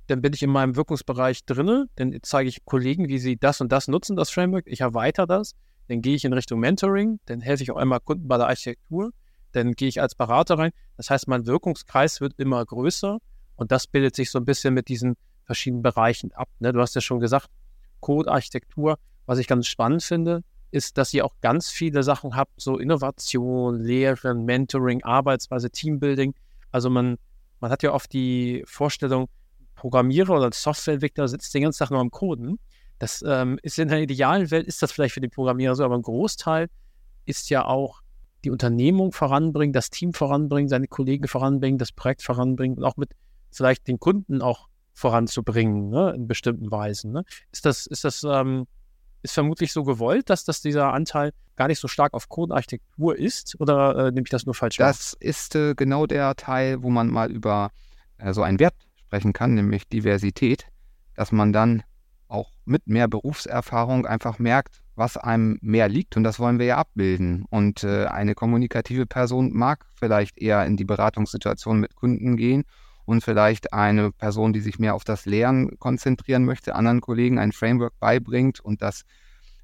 dann 0.09 0.21
bin 0.21 0.33
ich 0.33 0.43
in 0.43 0.51
meinem 0.51 0.77
Wirkungsbereich 0.77 1.45
drinne, 1.45 1.87
dann 1.97 2.19
zeige 2.23 2.49
ich 2.49 2.65
Kollegen, 2.65 3.09
wie 3.09 3.19
sie 3.19 3.37
das 3.37 3.61
und 3.61 3.71
das 3.71 3.89
nutzen, 3.89 4.17
das 4.17 4.31
Framework. 4.31 4.67
Ich 4.67 4.81
erweitere 4.81 5.27
das, 5.27 5.55
dann 5.89 6.03
gehe 6.03 6.17
ich 6.17 6.25
in 6.25 6.33
Richtung 6.33 6.59
Mentoring, 6.59 7.21
dann 7.27 7.41
helfe 7.41 7.63
ich 7.63 7.71
auch 7.71 7.77
einmal 7.77 8.01
Kunden 8.01 8.27
bei 8.27 8.39
der 8.39 8.49
Architektur, 8.49 9.13
dann 9.53 9.73
gehe 9.73 9.89
ich 9.89 10.01
als 10.01 10.15
Berater 10.15 10.59
rein. 10.59 10.73
Das 10.97 11.11
heißt, 11.11 11.29
mein 11.29 11.47
Wirkungskreis 11.47 12.21
wird 12.21 12.35
immer 12.39 12.65
größer 12.65 13.19
und 13.57 13.73
das 13.73 13.87
bildet 13.87 14.17
sich 14.17 14.31
so 14.31 14.39
ein 14.39 14.45
bisschen 14.45 14.75
mit 14.75 14.89
diesen 14.89 15.17
verschiedenen 15.45 15.83
Bereichen 15.83 16.33
ab. 16.33 16.49
Ne? 16.59 16.73
Du 16.73 16.81
hast 16.81 16.95
ja 16.95 17.01
schon 17.01 17.21
gesagt, 17.21 17.49
Code, 18.01 18.31
Architektur. 18.31 18.99
Was 19.27 19.39
ich 19.39 19.47
ganz 19.47 19.67
spannend 19.67 20.03
finde, 20.03 20.43
ist, 20.73 20.99
dass 20.99 21.15
ihr 21.15 21.25
auch 21.25 21.35
ganz 21.41 21.71
viele 21.71 22.03
Sachen 22.03 22.35
habt, 22.35 22.61
so 22.61 22.79
Innovation, 22.79 23.79
Lehren, 23.79 24.45
Mentoring, 24.45 25.03
Arbeitsweise, 25.05 25.71
Teambuilding. 25.71 26.35
Also 26.71 26.91
man, 26.91 27.19
man 27.61 27.71
hat 27.71 27.83
ja 27.83 27.93
oft 27.93 28.13
die 28.13 28.65
Vorstellung, 28.67 29.29
Programmierer 29.75 30.35
oder 30.37 30.51
Softwareentwickler 30.53 31.29
sitzt 31.29 31.55
den 31.55 31.63
ganzen 31.63 31.81
Tag 31.81 31.91
nur 31.91 32.01
am 32.01 32.11
Coden. 32.11 32.59
Das 32.99 33.23
ähm, 33.27 33.59
ist 33.63 33.79
in 33.79 33.89
der 33.89 34.01
idealen 34.01 34.51
Welt, 34.51 34.67
ist 34.67 34.83
das 34.83 34.93
vielleicht 34.93 35.15
für 35.15 35.21
den 35.21 35.31
Programmierer 35.31 35.75
so, 35.75 35.85
aber 35.85 35.97
ein 35.97 36.03
Großteil 36.03 36.69
ist 37.25 37.51
ja 37.51 37.65
auch 37.65 38.01
die 38.45 38.51
Unternehmung 38.51 39.13
voranbringen, 39.13 39.73
das 39.73 39.91
Team 39.91 40.13
voranbringen, 40.13 40.69
seine 40.69 40.89
Kollegen 40.89 41.29
voranbringen, 41.29 41.79
das 41.79 41.93
Projekt 41.93 42.23
voranbringen 42.23 42.79
und 42.79 42.85
auch 42.85 42.97
mit 42.97 43.11
vielleicht 43.51 43.87
den 43.89 43.99
Kunden 44.01 44.43
auch 44.43 44.69
voranzubringen, 44.95 45.89
ne, 45.89 46.13
in 46.15 46.27
bestimmten 46.27 46.71
Weisen. 46.71 47.13
Ne? 47.13 47.25
Ist 47.51 47.65
das, 47.65 47.87
ist 47.87 48.05
das, 48.05 48.25
ähm, 48.25 48.67
ist 49.23 49.35
vermutlich 49.35 49.73
so 49.73 49.85
gewollt, 49.85 50.31
dass 50.31 50.45
das 50.45 50.61
dieser 50.61 50.93
Anteil 50.93 51.33
gar 51.57 51.69
nicht 51.69 51.79
so 51.79 51.89
stark 51.89 52.15
auf 52.15 52.29
Codenarchitektur 52.29 53.17
ist 53.17 53.59
oder 53.61 53.97
äh, 54.09 54.11
nehme 54.11 54.25
ich 54.25 54.31
das 54.31 54.47
nur 54.47 54.55
falsch 54.55 54.77
Das 54.77 55.13
wahr? 55.13 55.23
ist 55.23 55.55
äh, 55.55 55.75
genau 55.75 56.07
der 56.07 56.35
Teil, 56.35 56.83
wo 56.83 56.91
man 56.91 57.09
mal 57.09 57.31
über 57.31 57.71
äh, 58.19 58.33
so 58.33 58.43
einen 58.43 58.59
Wert 58.59 58.75
sprechen 58.97 59.33
kann, 59.33 59.55
nämlich 59.55 59.89
Diversität, 59.89 60.67
dass 61.15 61.33
man 61.33 61.53
dann 61.53 61.83
auch 62.29 62.51
mit 62.65 62.87
mehr 62.87 63.09
Berufserfahrung 63.09 64.07
einfach 64.07 64.39
merkt, 64.39 64.82
was 64.95 65.17
einem 65.17 65.59
mehr 65.63 65.89
liegt 65.89 66.17
und 66.17 66.25
das 66.25 66.39
wollen 66.39 66.59
wir 66.59 66.67
ja 66.67 66.77
abbilden. 66.77 67.45
Und 67.51 67.85
äh, 67.85 68.07
eine 68.07 68.35
kommunikative 68.35 69.07
Person 69.07 69.53
mag 69.53 69.87
vielleicht 69.95 70.39
eher 70.39 70.65
in 70.67 70.77
die 70.77 70.85
Beratungssituation 70.85 71.81
mit 71.81 71.95
Kunden 71.95 72.37
gehen 72.37 72.65
und 73.05 73.23
vielleicht 73.23 73.73
eine 73.73 74.13
Person, 74.13 74.53
die 74.53 74.61
sich 74.61 74.79
mehr 74.79 74.95
auf 74.95 75.05
das 75.05 75.27
Lernen 75.27 75.79
konzentrieren 75.79 76.45
möchte, 76.45 76.75
anderen 76.75 77.01
Kollegen 77.01 77.39
ein 77.39 77.53
Framework 77.53 77.99
beibringt 77.99 78.61
und 78.61 78.83
das 78.83 79.03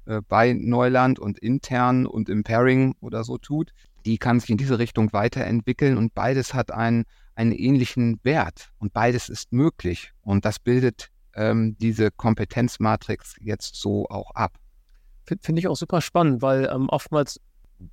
äh, 0.05 0.21
bei 0.27 0.53
Neuland 0.53 1.19
und 1.19 1.39
intern 1.39 2.05
und 2.05 2.29
im 2.29 2.43
Pairing 2.43 2.95
oder 2.99 3.23
so 3.23 3.37
tut, 3.37 3.71
die 4.05 4.17
kann 4.17 4.39
sich 4.39 4.49
in 4.49 4.57
diese 4.57 4.79
Richtung 4.79 5.13
weiterentwickeln 5.13 5.97
und 5.97 6.15
beides 6.15 6.53
hat 6.53 6.71
einen, 6.71 7.05
einen 7.35 7.51
ähnlichen 7.51 8.19
Wert 8.23 8.71
und 8.79 8.93
beides 8.93 9.29
ist 9.29 9.53
möglich 9.53 10.11
und 10.21 10.45
das 10.45 10.59
bildet 10.59 11.09
ähm, 11.35 11.77
diese 11.79 12.11
Kompetenzmatrix 12.11 13.35
jetzt 13.39 13.75
so 13.75 14.07
auch 14.09 14.31
ab. 14.31 14.57
Finde 15.41 15.59
ich 15.59 15.67
auch 15.67 15.75
super 15.75 16.01
spannend, 16.01 16.41
weil 16.41 16.69
ähm, 16.73 16.89
oftmals 16.89 17.39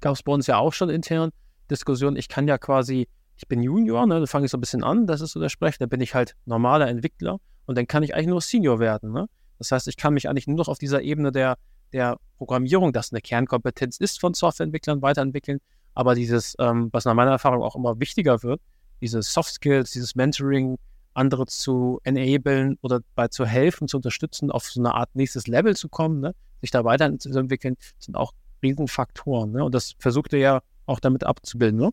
gab 0.00 0.14
es 0.14 0.22
bei 0.22 0.32
uns 0.32 0.46
ja 0.46 0.58
auch 0.58 0.72
schon 0.72 0.90
intern 0.90 1.30
Diskussionen, 1.70 2.16
ich 2.16 2.28
kann 2.28 2.46
ja 2.48 2.58
quasi 2.58 3.08
ich 3.36 3.48
bin 3.48 3.62
Junior, 3.62 4.06
ne, 4.06 4.20
da 4.20 4.26
fange 4.26 4.46
ich 4.46 4.50
so 4.50 4.56
ein 4.56 4.60
bisschen 4.60 4.82
an, 4.82 5.06
das 5.06 5.20
ist 5.20 5.32
so 5.32 5.40
der 5.40 5.50
Sprech, 5.50 5.78
dann 5.78 5.88
bin 5.88 6.00
ich 6.00 6.14
halt 6.14 6.34
normaler 6.46 6.88
Entwickler 6.88 7.38
und 7.66 7.76
dann 7.76 7.86
kann 7.86 8.02
ich 8.02 8.14
eigentlich 8.14 8.28
nur 8.28 8.40
Senior 8.40 8.78
werden. 8.78 9.12
Ne? 9.12 9.28
Das 9.58 9.72
heißt, 9.72 9.88
ich 9.88 9.96
kann 9.96 10.14
mich 10.14 10.28
eigentlich 10.28 10.46
nur 10.46 10.56
noch 10.56 10.68
auf 10.68 10.78
dieser 10.78 11.02
Ebene 11.02 11.32
der, 11.32 11.56
der 11.92 12.18
Programmierung, 12.38 12.92
das 12.92 13.12
eine 13.12 13.20
Kernkompetenz 13.20 13.98
ist 13.98 14.20
von 14.20 14.34
Softwareentwicklern, 14.34 15.02
weiterentwickeln. 15.02 15.60
Aber 15.94 16.14
dieses, 16.14 16.56
ähm, 16.58 16.88
was 16.92 17.04
nach 17.04 17.14
meiner 17.14 17.32
Erfahrung 17.32 17.62
auch 17.62 17.76
immer 17.76 18.00
wichtiger 18.00 18.42
wird, 18.42 18.60
diese 19.00 19.22
Soft 19.22 19.52
Skills, 19.52 19.90
dieses 19.92 20.14
Mentoring, 20.14 20.76
andere 21.14 21.46
zu 21.46 22.00
enablen 22.04 22.78
oder 22.82 23.00
bei 23.14 23.28
zu 23.28 23.46
helfen, 23.46 23.88
zu 23.88 23.98
unterstützen, 23.98 24.50
auf 24.50 24.64
so 24.64 24.80
eine 24.80 24.94
Art 24.94 25.14
nächstes 25.14 25.46
Level 25.46 25.74
zu 25.74 25.88
kommen, 25.88 26.20
ne? 26.20 26.34
Sich 26.60 26.70
da 26.70 26.84
weiterzuentwickeln, 26.84 27.76
sind 27.98 28.16
auch 28.16 28.32
Riesenfaktoren. 28.62 29.52
Ne? 29.52 29.64
Und 29.64 29.74
das 29.74 29.94
versucht 29.98 30.32
er 30.32 30.38
ja 30.38 30.62
auch 30.86 31.00
damit 31.00 31.24
abzubilden. 31.24 31.80
Ne? 31.80 31.90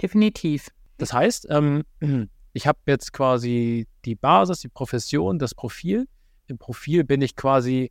Definitiv. 0.00 0.68
Das 0.98 1.12
heißt, 1.12 1.46
ähm, 1.50 1.84
ich 2.52 2.66
habe 2.66 2.78
jetzt 2.86 3.12
quasi 3.12 3.86
die 4.04 4.14
Basis, 4.14 4.60
die 4.60 4.68
Profession, 4.68 5.38
das 5.38 5.54
Profil. 5.54 6.06
Im 6.46 6.58
Profil 6.58 7.04
bin 7.04 7.22
ich 7.22 7.36
quasi 7.36 7.90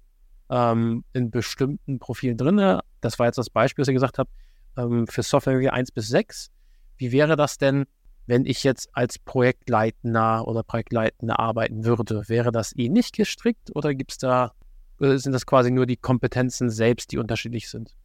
ähm, 0.50 1.04
in 1.14 1.32
bestimmten 1.32 2.00
Profilen 2.00 2.38
drin. 2.38 2.80
Das 3.02 3.20
war 3.20 3.26
jetzt 3.26 3.38
das 3.38 3.50
Beispiel, 3.50 3.82
was 3.82 3.88
ich 3.88 3.96
gesagt 3.96 4.20
habe, 4.20 4.30
ähm, 4.78 5.08
für 5.08 5.24
Software 5.24 5.74
1 5.74 5.92
bis 5.92 6.08
6. 6.08 6.50
Wie 6.98 7.12
wäre 7.12 7.36
das 7.36 7.58
denn, 7.58 7.86
wenn 8.28 8.46
ich 8.46 8.64
jetzt 8.64 8.90
als 8.94 9.20
Projektleitender 9.20 10.48
oder 10.48 10.64
Projektleitender 10.64 11.40
arbeiten 11.40 11.86
würde? 11.86 12.24
Wäre 12.28 12.52
das 12.52 12.76
ähnlich 12.76 13.12
gestrickt 13.12 13.76
oder 13.76 13.94
gibt 13.94 14.12
es 14.12 14.18
da, 14.18 14.54
sind 15.00 15.34
das 15.34 15.46
quasi 15.46 15.72
nur 15.72 15.86
die 15.86 15.98
Kompetenzen 15.98 16.70
selbst, 16.70 17.12
die 17.12 17.18
unterschiedlich 17.18 17.70
sind? 17.70 17.96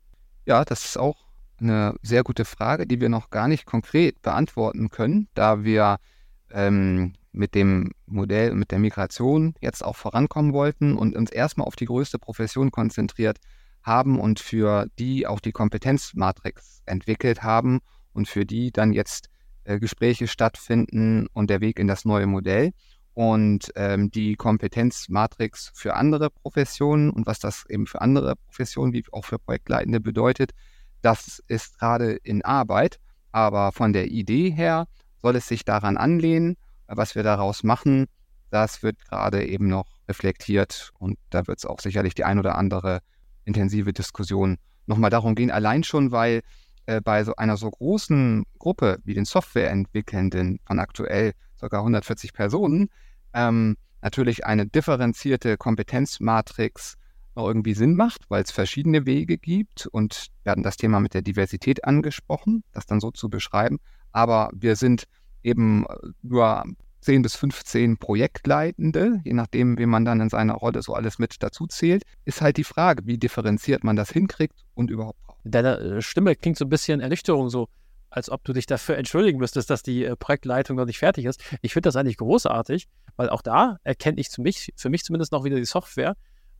Ja, 0.46 0.64
das 0.64 0.84
ist 0.84 0.98
auch 0.98 1.16
eine 1.60 1.94
sehr 2.02 2.22
gute 2.22 2.44
Frage, 2.44 2.86
die 2.86 3.00
wir 3.00 3.08
noch 3.08 3.30
gar 3.30 3.48
nicht 3.48 3.66
konkret 3.66 4.22
beantworten 4.22 4.90
können, 4.90 5.28
da 5.34 5.64
wir 5.64 5.98
ähm, 6.50 7.14
mit 7.32 7.54
dem 7.54 7.92
Modell, 8.06 8.54
mit 8.54 8.70
der 8.70 8.78
Migration 8.78 9.54
jetzt 9.60 9.84
auch 9.84 9.96
vorankommen 9.96 10.52
wollten 10.52 10.96
und 10.96 11.16
uns 11.16 11.30
erstmal 11.30 11.66
auf 11.66 11.76
die 11.76 11.84
größte 11.86 12.18
Profession 12.18 12.70
konzentriert 12.70 13.38
haben 13.82 14.18
und 14.18 14.40
für 14.40 14.86
die 14.98 15.26
auch 15.26 15.40
die 15.40 15.52
Kompetenzmatrix 15.52 16.82
entwickelt 16.86 17.42
haben 17.42 17.80
und 18.12 18.28
für 18.28 18.44
die 18.44 18.72
dann 18.72 18.92
jetzt 18.92 19.28
äh, 19.64 19.78
Gespräche 19.78 20.26
stattfinden 20.26 21.26
und 21.32 21.50
der 21.50 21.60
Weg 21.60 21.78
in 21.78 21.86
das 21.86 22.04
neue 22.04 22.26
Modell. 22.26 22.72
Und 23.18 23.72
ähm, 23.74 24.12
die 24.12 24.36
Kompetenzmatrix 24.36 25.72
für 25.74 25.96
andere 25.96 26.30
Professionen 26.30 27.10
und 27.10 27.26
was 27.26 27.40
das 27.40 27.66
eben 27.68 27.88
für 27.88 28.00
andere 28.00 28.36
Professionen 28.36 28.92
wie 28.92 29.02
auch 29.10 29.24
für 29.24 29.40
Projektleitende 29.40 29.98
bedeutet, 29.98 30.52
das 31.02 31.42
ist 31.48 31.80
gerade 31.80 32.12
in 32.12 32.44
Arbeit, 32.44 33.00
aber 33.32 33.72
von 33.72 33.92
der 33.92 34.06
Idee 34.06 34.50
her 34.50 34.86
soll 35.20 35.34
es 35.34 35.48
sich 35.48 35.64
daran 35.64 35.96
anlehnen. 35.96 36.56
Was 36.86 37.16
wir 37.16 37.24
daraus 37.24 37.64
machen, 37.64 38.06
das 38.50 38.84
wird 38.84 39.04
gerade 39.04 39.44
eben 39.44 39.66
noch 39.66 39.98
reflektiert 40.08 40.92
und 41.00 41.18
da 41.30 41.48
wird 41.48 41.58
es 41.58 41.66
auch 41.66 41.80
sicherlich 41.80 42.14
die 42.14 42.22
ein 42.22 42.38
oder 42.38 42.54
andere 42.54 43.00
intensive 43.44 43.92
Diskussion 43.92 44.58
nochmal 44.86 45.10
darum 45.10 45.34
gehen. 45.34 45.50
Allein 45.50 45.82
schon, 45.82 46.12
weil 46.12 46.42
äh, 46.86 47.00
bei 47.00 47.24
so 47.24 47.34
einer 47.34 47.56
so 47.56 47.68
großen 47.68 48.44
Gruppe 48.60 49.00
wie 49.02 49.14
den 49.14 49.24
Softwareentwickelnden 49.24 50.60
von 50.64 50.78
aktuell 50.78 51.32
ca. 51.58 51.78
140 51.78 52.32
Personen 52.32 52.90
ähm, 53.38 53.76
natürlich 54.02 54.44
eine 54.44 54.66
differenzierte 54.66 55.56
Kompetenzmatrix 55.56 56.94
irgendwie 57.36 57.74
Sinn 57.74 57.94
macht, 57.94 58.22
weil 58.28 58.42
es 58.42 58.50
verschiedene 58.50 59.06
Wege 59.06 59.38
gibt 59.38 59.86
und 59.86 60.26
wir 60.42 60.50
hatten 60.50 60.64
das 60.64 60.76
Thema 60.76 60.98
mit 60.98 61.14
der 61.14 61.22
Diversität 61.22 61.84
angesprochen, 61.84 62.64
das 62.72 62.86
dann 62.86 62.98
so 62.98 63.12
zu 63.12 63.28
beschreiben. 63.28 63.78
Aber 64.10 64.50
wir 64.52 64.74
sind 64.74 65.04
eben 65.44 65.86
nur 66.22 66.64
10 67.02 67.22
bis 67.22 67.36
15 67.36 67.98
Projektleitende, 67.98 69.20
je 69.24 69.34
nachdem, 69.34 69.78
wie 69.78 69.86
man 69.86 70.04
dann 70.04 70.20
in 70.20 70.28
seiner 70.28 70.54
Rolle 70.54 70.82
so 70.82 70.94
alles 70.94 71.20
mit 71.20 71.36
dazu 71.40 71.68
zählt, 71.68 72.02
ist 72.24 72.40
halt 72.40 72.56
die 72.56 72.64
Frage, 72.64 73.06
wie 73.06 73.18
differenziert 73.18 73.84
man 73.84 73.94
das 73.94 74.10
hinkriegt 74.10 74.64
und 74.74 74.90
überhaupt 74.90 75.22
braucht. 75.22 75.38
Deine 75.44 75.78
äh, 75.78 76.02
Stimme 76.02 76.34
klingt 76.34 76.58
so 76.58 76.64
ein 76.64 76.70
bisschen 76.70 77.00
Ernüchterung, 77.00 77.50
so 77.50 77.68
als 78.10 78.30
ob 78.30 78.44
du 78.44 78.52
dich 78.52 78.66
dafür 78.66 78.96
entschuldigen 78.96 79.38
müsstest, 79.38 79.70
dass 79.70 79.82
die 79.82 80.04
äh, 80.04 80.16
Projektleitung 80.16 80.76
noch 80.76 80.86
nicht 80.86 80.98
fertig 80.98 81.24
ist. 81.24 81.42
Ich 81.62 81.72
finde 81.72 81.88
das 81.88 81.96
eigentlich 81.96 82.16
großartig, 82.16 82.88
weil 83.16 83.28
auch 83.28 83.42
da 83.42 83.78
erkenne 83.84 84.20
ich 84.20 84.28
für 84.28 84.42
mich, 84.42 84.72
für 84.76 84.88
mich 84.88 85.04
zumindest 85.04 85.32
noch 85.32 85.44
wieder 85.44 85.56
die 85.56 85.64
Software 85.64 86.16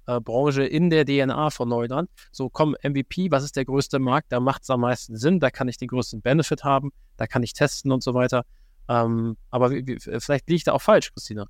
äh, 0.07 0.67
in 0.67 0.91
der 0.91 1.05
DNA 1.05 1.51
von 1.51 1.69
Neuland. 1.69 2.11
So, 2.33 2.49
komm, 2.49 2.77
MVP, 2.83 3.31
was 3.31 3.45
ist 3.45 3.57
der 3.57 3.65
größte 3.65 3.99
Markt? 3.99 4.33
Da 4.33 4.41
macht 4.41 4.63
es 4.63 4.71
am 4.71 4.81
meisten 4.81 5.17
Sinn, 5.17 5.41
da 5.41 5.51
kann 5.51 5.69
ich 5.69 5.77
den 5.77 5.89
größten 5.89 6.23
Benefit 6.23 6.65
haben, 6.65 6.91
da 7.17 7.27
kann 7.27 7.43
ich 7.43 7.53
testen 7.53 7.93
und 7.93 8.03
so 8.03 8.15
weiter. 8.15 8.45
Ähm, 8.89 9.37
aber 9.51 9.71
wie, 9.71 9.87
wie, 9.87 9.99
vielleicht 9.99 10.49
liege 10.49 10.57
ich 10.57 10.65
da 10.65 10.73
auch 10.73 10.83
falsch, 10.83 11.13
Christina. 11.13 11.47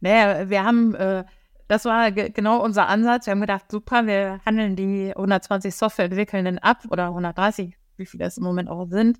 Naja, 0.00 0.48
wir 0.48 0.64
haben, 0.64 0.94
äh, 0.94 1.24
das 1.66 1.84
war 1.84 2.10
genau 2.12 2.62
unser 2.62 2.88
Ansatz. 2.88 3.26
Wir 3.26 3.32
haben 3.32 3.40
gedacht, 3.40 3.70
super, 3.70 4.06
wir 4.06 4.40
handeln 4.46 4.74
die 4.74 5.12
120 5.14 5.74
Softwareentwickelnden 5.74 6.58
ab 6.58 6.84
oder 6.90 7.08
130, 7.08 7.76
wie 7.96 8.06
viele 8.06 8.24
es 8.24 8.38
im 8.38 8.44
Moment 8.44 8.70
auch 8.70 8.86
sind. 8.88 9.18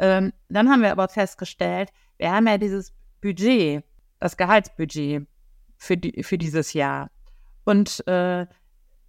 Ähm, 0.00 0.32
dann 0.48 0.70
haben 0.70 0.80
wir 0.80 0.90
aber 0.92 1.08
festgestellt, 1.08 1.90
wir 2.16 2.32
haben 2.32 2.46
ja 2.46 2.56
dieses 2.56 2.92
Budget, 3.20 3.84
das 4.18 4.36
Gehaltsbudget 4.36 5.26
für, 5.76 5.96
die, 5.96 6.22
für 6.22 6.38
dieses 6.38 6.72
Jahr. 6.72 7.10
Und 7.64 8.06
äh, 8.08 8.46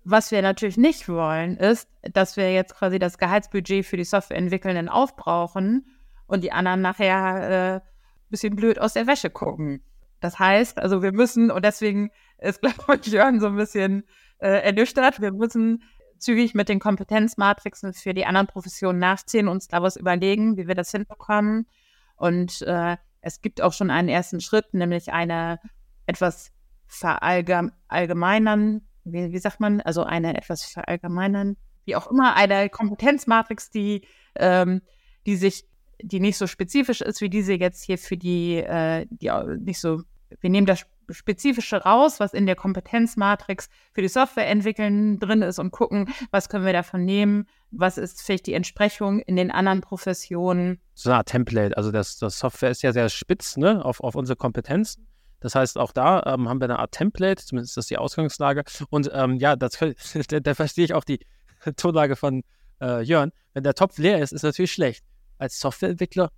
was 0.04 0.32
wir 0.32 0.42
natürlich 0.42 0.78
nicht 0.78 1.08
wollen, 1.08 1.56
ist, 1.56 1.88
dass 2.02 2.36
wir 2.36 2.52
jetzt 2.54 2.76
quasi 2.76 3.00
das 3.00 3.18
Gehaltsbudget 3.18 3.86
für 3.86 3.96
die 3.98 4.04
Softwareentwickelnden 4.04 4.90
aufbrauchen 4.90 5.86
und 6.28 6.44
die 6.44 6.52
anderen 6.52 6.82
nachher 6.82 7.50
äh, 7.50 7.76
ein 7.76 7.82
bisschen 8.30 8.56
blöd 8.58 8.78
aus 8.78 8.94
der 8.94 9.08
Wäsche 9.08 9.30
gucken. 9.30 9.82
Das 10.20 10.40
heißt, 10.40 10.78
also 10.78 11.02
wir 11.02 11.14
müssen, 11.14 11.52
und 11.52 11.64
deswegen 11.64 12.12
ist, 12.38 12.62
glaube 12.62 13.00
ich, 13.02 13.08
Jörn 13.08 13.40
so 13.40 13.48
ein 13.48 13.56
bisschen 13.56 14.04
äh, 14.40 14.62
ernüchtert, 14.62 15.22
wir 15.22 15.32
müssen 15.32 15.84
zügig 16.22 16.54
mit 16.54 16.70
den 16.70 16.80
Kompetenzmatrixen 16.80 17.94
für 17.94 18.14
die 18.14 18.26
anderen 18.26 18.48
Professionen 18.48 19.00
nachziehen, 19.00 19.48
uns 19.48 19.68
da 19.68 19.82
was 19.82 19.96
überlegen, 19.96 20.56
wie 20.56 20.68
wir 20.68 20.76
das 20.76 20.92
hinbekommen. 20.92 21.68
Und 22.16 22.62
äh, 22.62 22.98
es 23.22 23.42
gibt 23.42 23.62
auch 23.62 23.74
schon 23.74 23.90
einen 23.90 24.08
ersten 24.08 24.40
Schritt, 24.40 24.74
nämlich 24.74 25.12
eine 25.12 25.60
etwas 26.06 26.52
verallgemeinern, 26.88 28.82
wie, 29.04 29.32
wie 29.32 29.38
sagt 29.40 29.60
man, 29.60 29.82
also 29.82 30.04
eine 30.04 30.38
etwas 30.38 30.64
verallgemeinern, 30.64 31.58
wie 31.86 31.96
auch 31.96 32.12
immer, 32.12 32.36
eine 32.36 32.70
Kompetenzmatrix, 32.70 33.72
die, 33.72 34.06
ähm, 34.36 34.82
die 35.26 35.36
sich, 35.36 35.66
die 36.02 36.20
nicht 36.20 36.38
so 36.38 36.46
spezifisch 36.46 37.02
ist, 37.02 37.22
wie 37.22 37.30
diese 37.30 37.54
jetzt 37.54 37.84
hier 37.84 37.98
für 37.98 38.18
die, 38.18 38.58
äh, 38.58 39.08
die 39.10 39.32
nicht 39.60 39.80
so, 39.80 40.04
wir 40.40 40.50
nehmen 40.50 40.68
das 40.68 40.86
Spezifische 41.10 41.78
raus, 41.78 42.20
was 42.20 42.34
in 42.34 42.46
der 42.46 42.56
Kompetenzmatrix 42.56 43.70
für 43.94 44.02
die 44.02 44.08
Software 44.08 44.48
entwickeln 44.48 45.20
drin 45.20 45.42
ist 45.42 45.60
und 45.60 45.72
gucken, 45.72 46.10
was 46.32 46.50
können 46.50 46.66
wir 46.66 46.74
davon 46.74 47.04
nehmen, 47.04 47.48
was 47.72 47.98
ist 47.98 48.22
vielleicht 48.22 48.48
die 48.48 48.54
Entsprechung 48.54 49.20
in 49.20 49.36
den 49.36 49.52
anderen 49.52 49.82
Professionen. 49.82 50.80
So 50.94 51.12
eine 51.12 51.24
Template, 51.26 51.76
also 51.78 51.92
das, 51.92 52.18
das 52.18 52.40
Software 52.40 52.72
ist 52.72 52.82
ja 52.82 52.94
sehr 52.94 53.10
spitz 53.10 53.58
ne, 53.58 53.84
auf, 53.84 54.02
auf 54.02 54.16
unsere 54.16 54.36
Kompetenzen. 54.36 55.08
Das 55.42 55.56
heißt, 55.56 55.78
auch 55.78 55.92
da 55.92 56.24
ähm, 56.26 56.48
haben 56.48 56.62
wir 56.62 56.66
eine 56.66 56.80
Art 56.80 56.92
Template, 56.92 57.44
zumindest 57.44 57.72
ist 57.72 57.78
das 57.78 57.88
die 57.88 57.98
Ausgangslage. 57.98 58.64
Und 58.90 59.10
ähm, 59.14 59.38
ja, 59.38 59.56
das, 59.56 59.78
da, 60.30 60.40
da, 60.40 60.54
verstehe 60.54 60.86
ich 60.86 60.94
auch 60.94 61.04
die 61.04 61.20
Tonlage 61.76 62.16
von 62.16 62.44
äh, 62.80 63.02
Jörn. 63.02 63.32
Wenn 63.54 63.64
der 63.64 63.74
Topf 63.74 63.98
leer 63.98 64.20
ist, 64.20 64.32
ist 64.32 64.44
natürlich 64.44 64.72
schlecht. 64.72 65.04
Als 65.38 65.60
Softwareentwickler 65.60 66.32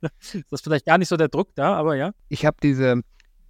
ist 0.20 0.44
das 0.50 0.60
vielleicht 0.60 0.84
gar 0.84 0.98
nicht 0.98 1.08
so 1.08 1.16
der 1.16 1.28
Druck 1.28 1.54
da, 1.54 1.74
aber 1.74 1.94
ja. 1.94 2.12
Ich 2.28 2.44
habe 2.44 2.56
diese 2.62 3.02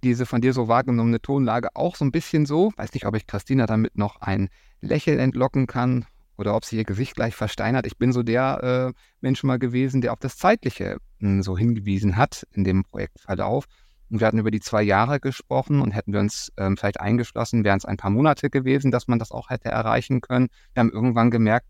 diese 0.03 0.25
von 0.25 0.41
dir 0.41 0.53
so 0.53 0.67
wahrgenommene 0.67 1.21
Tonlage 1.21 1.69
auch 1.75 1.95
so 1.95 2.05
ein 2.05 2.11
bisschen 2.11 2.45
so. 2.45 2.71
Weiß 2.77 2.93
nicht, 2.93 3.05
ob 3.05 3.15
ich 3.15 3.27
Christina 3.27 3.65
damit 3.65 3.97
noch 3.97 4.21
ein 4.21 4.49
Lächeln 4.81 5.19
entlocken 5.19 5.67
kann 5.67 6.05
oder 6.37 6.55
ob 6.55 6.65
sie 6.65 6.77
ihr 6.77 6.83
Gesicht 6.83 7.15
gleich 7.15 7.35
versteinert. 7.35 7.85
Ich 7.87 7.97
bin 7.97 8.11
so 8.11 8.23
der 8.23 8.93
äh, 8.93 8.99
Mensch 9.21 9.43
mal 9.43 9.59
gewesen, 9.59 10.01
der 10.01 10.13
auf 10.13 10.19
das 10.19 10.37
Zeitliche 10.37 10.97
mh, 11.19 11.29
hm, 11.29 11.43
so 11.43 11.57
hingewiesen 11.57 12.17
hat 12.17 12.45
in 12.51 12.63
dem 12.63 12.83
Projektverlauf. 12.83 13.65
Und 14.09 14.19
wir 14.19 14.27
hatten 14.27 14.37
über 14.37 14.51
die 14.51 14.59
zwei 14.59 14.83
Jahre 14.83 15.19
gesprochen 15.19 15.81
und 15.81 15.91
hätten 15.91 16.13
wir 16.13 16.19
uns 16.19 16.51
ähm, 16.57 16.77
vielleicht 16.77 16.99
eingeschlossen, 16.99 17.63
wären 17.63 17.77
es 17.77 17.85
ein 17.85 17.97
paar 17.97 18.11
Monate 18.11 18.49
gewesen, 18.49 18.91
dass 18.91 19.07
man 19.07 19.17
das 19.17 19.31
auch 19.31 19.49
hätte 19.49 19.69
erreichen 19.69 20.21
können. 20.21 20.49
Wir 20.73 20.81
haben 20.81 20.91
irgendwann 20.91 21.31
gemerkt, 21.31 21.65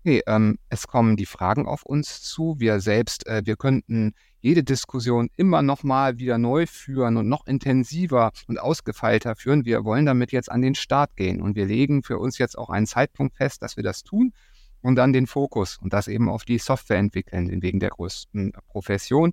okay, 0.00 0.22
ähm, 0.26 0.58
es 0.68 0.86
kommen 0.86 1.16
die 1.16 1.26
Fragen 1.26 1.66
auf 1.66 1.84
uns 1.84 2.22
zu. 2.22 2.56
Wir 2.58 2.80
selbst, 2.80 3.26
äh, 3.26 3.42
wir 3.44 3.56
könnten 3.56 4.12
jede 4.40 4.62
Diskussion 4.62 5.30
immer 5.36 5.62
noch 5.62 5.82
mal 5.82 6.18
wieder 6.18 6.38
neu 6.38 6.66
führen 6.66 7.16
und 7.16 7.28
noch 7.28 7.46
intensiver 7.46 8.32
und 8.46 8.58
ausgefeilter 8.58 9.36
führen. 9.36 9.64
Wir 9.64 9.84
wollen 9.84 10.06
damit 10.06 10.32
jetzt 10.32 10.50
an 10.50 10.62
den 10.62 10.74
Start 10.74 11.16
gehen 11.16 11.40
und 11.40 11.56
wir 11.56 11.66
legen 11.66 12.02
für 12.02 12.18
uns 12.18 12.38
jetzt 12.38 12.56
auch 12.56 12.70
einen 12.70 12.86
Zeitpunkt 12.86 13.36
fest, 13.36 13.62
dass 13.62 13.76
wir 13.76 13.84
das 13.84 14.04
tun 14.04 14.32
und 14.80 14.96
dann 14.96 15.12
den 15.12 15.26
Fokus 15.26 15.78
und 15.78 15.92
das 15.92 16.08
eben 16.08 16.28
auf 16.28 16.44
die 16.44 16.58
Software 16.58 16.98
entwickeln, 16.98 17.62
wegen 17.62 17.80
der 17.80 17.90
größten 17.90 18.52
Profession. 18.68 19.32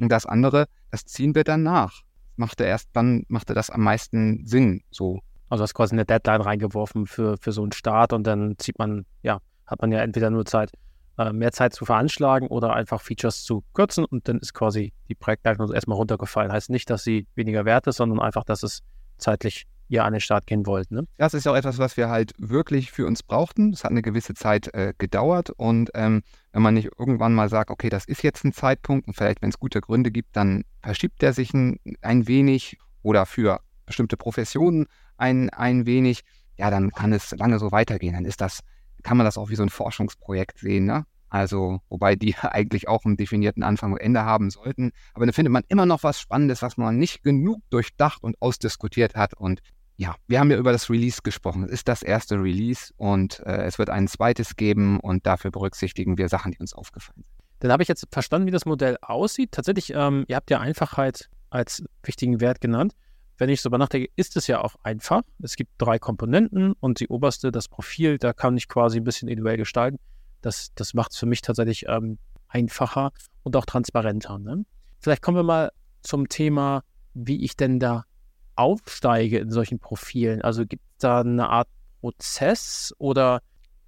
Und 0.00 0.08
das 0.10 0.26
andere, 0.26 0.66
das 0.90 1.04
ziehen 1.04 1.34
wir 1.34 1.44
dann 1.44 1.62
nach. 1.62 2.02
Machte 2.36 2.64
erst 2.64 2.90
dann, 2.92 3.24
machte 3.28 3.54
das 3.54 3.70
am 3.70 3.82
meisten 3.82 4.44
Sinn, 4.46 4.82
so. 4.90 5.20
Also 5.48 5.62
hast 5.62 5.74
quasi 5.74 5.94
eine 5.94 6.04
Deadline 6.04 6.40
reingeworfen 6.40 7.06
für, 7.06 7.36
für 7.40 7.52
so 7.52 7.62
einen 7.62 7.72
Start 7.72 8.12
und 8.12 8.26
dann 8.26 8.54
zieht 8.58 8.78
man, 8.78 9.04
ja, 9.22 9.40
hat 9.66 9.80
man 9.82 9.92
ja 9.92 10.00
entweder 10.00 10.30
nur 10.30 10.46
Zeit, 10.46 10.72
äh, 11.18 11.32
mehr 11.32 11.52
Zeit 11.52 11.74
zu 11.74 11.84
veranschlagen 11.84 12.48
oder 12.48 12.74
einfach 12.74 13.00
Features 13.00 13.44
zu 13.44 13.64
kürzen 13.72 14.04
und 14.04 14.28
dann 14.28 14.38
ist 14.38 14.54
quasi 14.54 14.92
die 15.08 15.14
Projektleitung 15.14 15.72
erstmal 15.72 15.96
runtergefallen. 15.96 16.52
Heißt 16.52 16.70
nicht, 16.70 16.90
dass 16.90 17.04
sie 17.04 17.26
weniger 17.34 17.64
wert 17.64 17.86
ist, 17.86 17.96
sondern 17.96 18.20
einfach, 18.20 18.44
dass 18.44 18.62
es 18.62 18.80
zeitlich 19.18 19.66
ihr 19.88 20.04
an 20.04 20.12
den 20.12 20.20
Start 20.20 20.46
gehen 20.46 20.66
wollt. 20.66 20.90
Ne? 20.90 21.06
Das 21.18 21.34
ist 21.34 21.44
ja 21.44 21.52
auch 21.52 21.56
etwas, 21.56 21.78
was 21.78 21.96
wir 21.96 22.08
halt 22.08 22.32
wirklich 22.38 22.90
für 22.90 23.06
uns 23.06 23.22
brauchten. 23.22 23.72
Es 23.72 23.84
hat 23.84 23.90
eine 23.90 24.02
gewisse 24.02 24.34
Zeit 24.34 24.72
äh, 24.74 24.94
gedauert 24.96 25.50
und 25.50 25.90
ähm, 25.94 26.22
wenn 26.52 26.62
man 26.62 26.74
nicht 26.74 26.90
irgendwann 26.98 27.34
mal 27.34 27.48
sagt, 27.48 27.70
okay, 27.70 27.90
das 27.90 28.04
ist 28.04 28.22
jetzt 28.22 28.44
ein 28.44 28.52
Zeitpunkt 28.52 29.06
und 29.06 29.14
vielleicht, 29.14 29.42
wenn 29.42 29.50
es 29.50 29.58
gute 29.58 29.80
Gründe 29.80 30.10
gibt, 30.10 30.36
dann 30.36 30.64
verschiebt 30.82 31.22
der 31.22 31.32
sich 31.32 31.52
ein, 31.52 31.78
ein 32.00 32.26
wenig 32.26 32.78
oder 33.02 33.26
für 33.26 33.60
bestimmte 33.86 34.16
Professionen 34.16 34.86
ein, 35.16 35.50
ein 35.50 35.86
wenig, 35.86 36.22
ja, 36.56 36.70
dann 36.70 36.90
kann 36.90 37.12
es 37.12 37.32
lange 37.32 37.58
so 37.58 37.70
weitergehen. 37.72 38.14
Dann 38.14 38.24
ist 38.24 38.40
das 38.40 38.60
kann 39.04 39.16
man 39.16 39.24
das 39.24 39.38
auch 39.38 39.50
wie 39.50 39.54
so 39.54 39.62
ein 39.62 39.68
Forschungsprojekt 39.68 40.58
sehen. 40.58 40.86
Ne? 40.86 41.04
Also, 41.28 41.80
wobei 41.88 42.16
die 42.16 42.34
eigentlich 42.40 42.88
auch 42.88 43.04
einen 43.04 43.16
definierten 43.16 43.62
Anfang 43.62 43.92
und 43.92 43.98
Ende 43.98 44.24
haben 44.24 44.50
sollten. 44.50 44.90
Aber 45.14 45.26
da 45.26 45.32
findet 45.32 45.52
man 45.52 45.62
immer 45.68 45.86
noch 45.86 46.02
was 46.02 46.20
Spannendes, 46.20 46.62
was 46.62 46.76
man 46.76 46.98
nicht 46.98 47.22
genug 47.22 47.62
durchdacht 47.70 48.22
und 48.22 48.40
ausdiskutiert 48.40 49.14
hat. 49.14 49.34
Und 49.34 49.60
ja, 49.96 50.16
wir 50.26 50.40
haben 50.40 50.50
ja 50.50 50.56
über 50.56 50.72
das 50.72 50.90
Release 50.90 51.20
gesprochen. 51.22 51.64
Es 51.64 51.70
ist 51.70 51.88
das 51.88 52.02
erste 52.02 52.36
Release 52.36 52.92
und 52.96 53.40
äh, 53.40 53.62
es 53.62 53.78
wird 53.78 53.90
ein 53.90 54.08
zweites 54.08 54.56
geben 54.56 54.98
und 54.98 55.24
dafür 55.24 55.52
berücksichtigen 55.52 56.18
wir 56.18 56.28
Sachen, 56.28 56.50
die 56.50 56.58
uns 56.58 56.74
aufgefallen 56.74 57.22
sind. 57.22 57.44
Dann 57.60 57.70
habe 57.70 57.82
ich 57.82 57.88
jetzt 57.88 58.06
verstanden, 58.10 58.48
wie 58.48 58.50
das 58.50 58.66
Modell 58.66 58.98
aussieht. 59.00 59.52
Tatsächlich, 59.52 59.92
ähm, 59.94 60.24
ihr 60.26 60.36
habt 60.36 60.50
ja 60.50 60.58
Einfachheit 60.58 61.30
als 61.50 61.84
wichtigen 62.02 62.40
Wert 62.40 62.60
genannt 62.60 62.94
wenn 63.38 63.48
ich 63.48 63.62
darüber 63.62 63.78
nachdenke, 63.78 64.10
ist 64.16 64.36
es 64.36 64.46
ja 64.46 64.60
auch 64.62 64.76
einfach. 64.82 65.22
Es 65.42 65.56
gibt 65.56 65.72
drei 65.78 65.98
Komponenten 65.98 66.74
und 66.80 67.00
die 67.00 67.08
oberste, 67.08 67.50
das 67.50 67.68
Profil, 67.68 68.18
da 68.18 68.32
kann 68.32 68.56
ich 68.56 68.68
quasi 68.68 68.98
ein 68.98 69.04
bisschen 69.04 69.28
individuell 69.28 69.56
gestalten. 69.56 69.98
Das, 70.40 70.72
das 70.74 70.94
macht 70.94 71.12
es 71.12 71.18
für 71.18 71.26
mich 71.26 71.42
tatsächlich 71.42 71.86
ähm, 71.88 72.18
einfacher 72.48 73.12
und 73.42 73.56
auch 73.56 73.64
transparenter. 73.64 74.38
Ne? 74.38 74.64
Vielleicht 75.00 75.22
kommen 75.22 75.36
wir 75.36 75.42
mal 75.42 75.72
zum 76.02 76.28
Thema, 76.28 76.82
wie 77.14 77.44
ich 77.44 77.56
denn 77.56 77.80
da 77.80 78.04
aufsteige 78.56 79.38
in 79.38 79.50
solchen 79.50 79.78
Profilen. 79.78 80.42
Also 80.42 80.64
gibt 80.64 80.82
es 80.82 80.98
da 80.98 81.20
eine 81.20 81.48
Art 81.48 81.68
Prozess 82.00 82.94
oder 82.98 83.40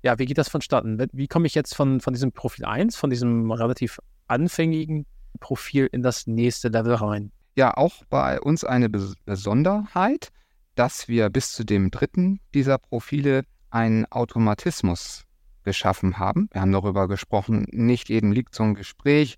ja, 0.03 0.19
wie 0.19 0.27
geht 0.27 0.39
das 0.39 0.49
vonstatten? 0.49 1.05
Wie 1.13 1.29
komme 1.29 1.47
ich 1.47 1.55
jetzt 1.55 1.75
von, 1.75 2.01
von 2.01 2.13
diesem 2.13 2.33
Profil 2.33 2.65
1, 2.65 2.97
von 2.97 3.11
diesem 3.11 3.51
relativ 3.51 3.99
anfängigen 4.27 5.07
Profil 5.41 5.89
in 5.91 6.03
das 6.03 6.27
nächste 6.27 6.69
Level 6.69 6.95
rein? 6.95 7.33
Ja 7.57 7.77
auch 7.77 8.05
bei 8.09 8.41
uns 8.41 8.65
eine 8.65 8.89
Besonderheit, 8.89 10.31
dass 10.75 11.09
wir 11.09 11.31
bis 11.31 11.53
zu 11.53 11.65
dem 11.65 11.91
dritten 11.91 12.41
dieser 12.55 12.79
Profile 12.79 13.43
einen 13.71 14.05
Automatismus 14.07 15.25
geschaffen 15.65 16.19
haben. 16.19 16.49
Wir 16.53 16.61
haben 16.61 16.73
darüber 16.73 17.09
gesprochen, 17.09 17.67
nicht 17.71 18.09
jedem 18.09 18.31
liegt 18.31 18.55
so 18.55 18.63
ein 18.63 18.75
Gespräch. 18.75 19.37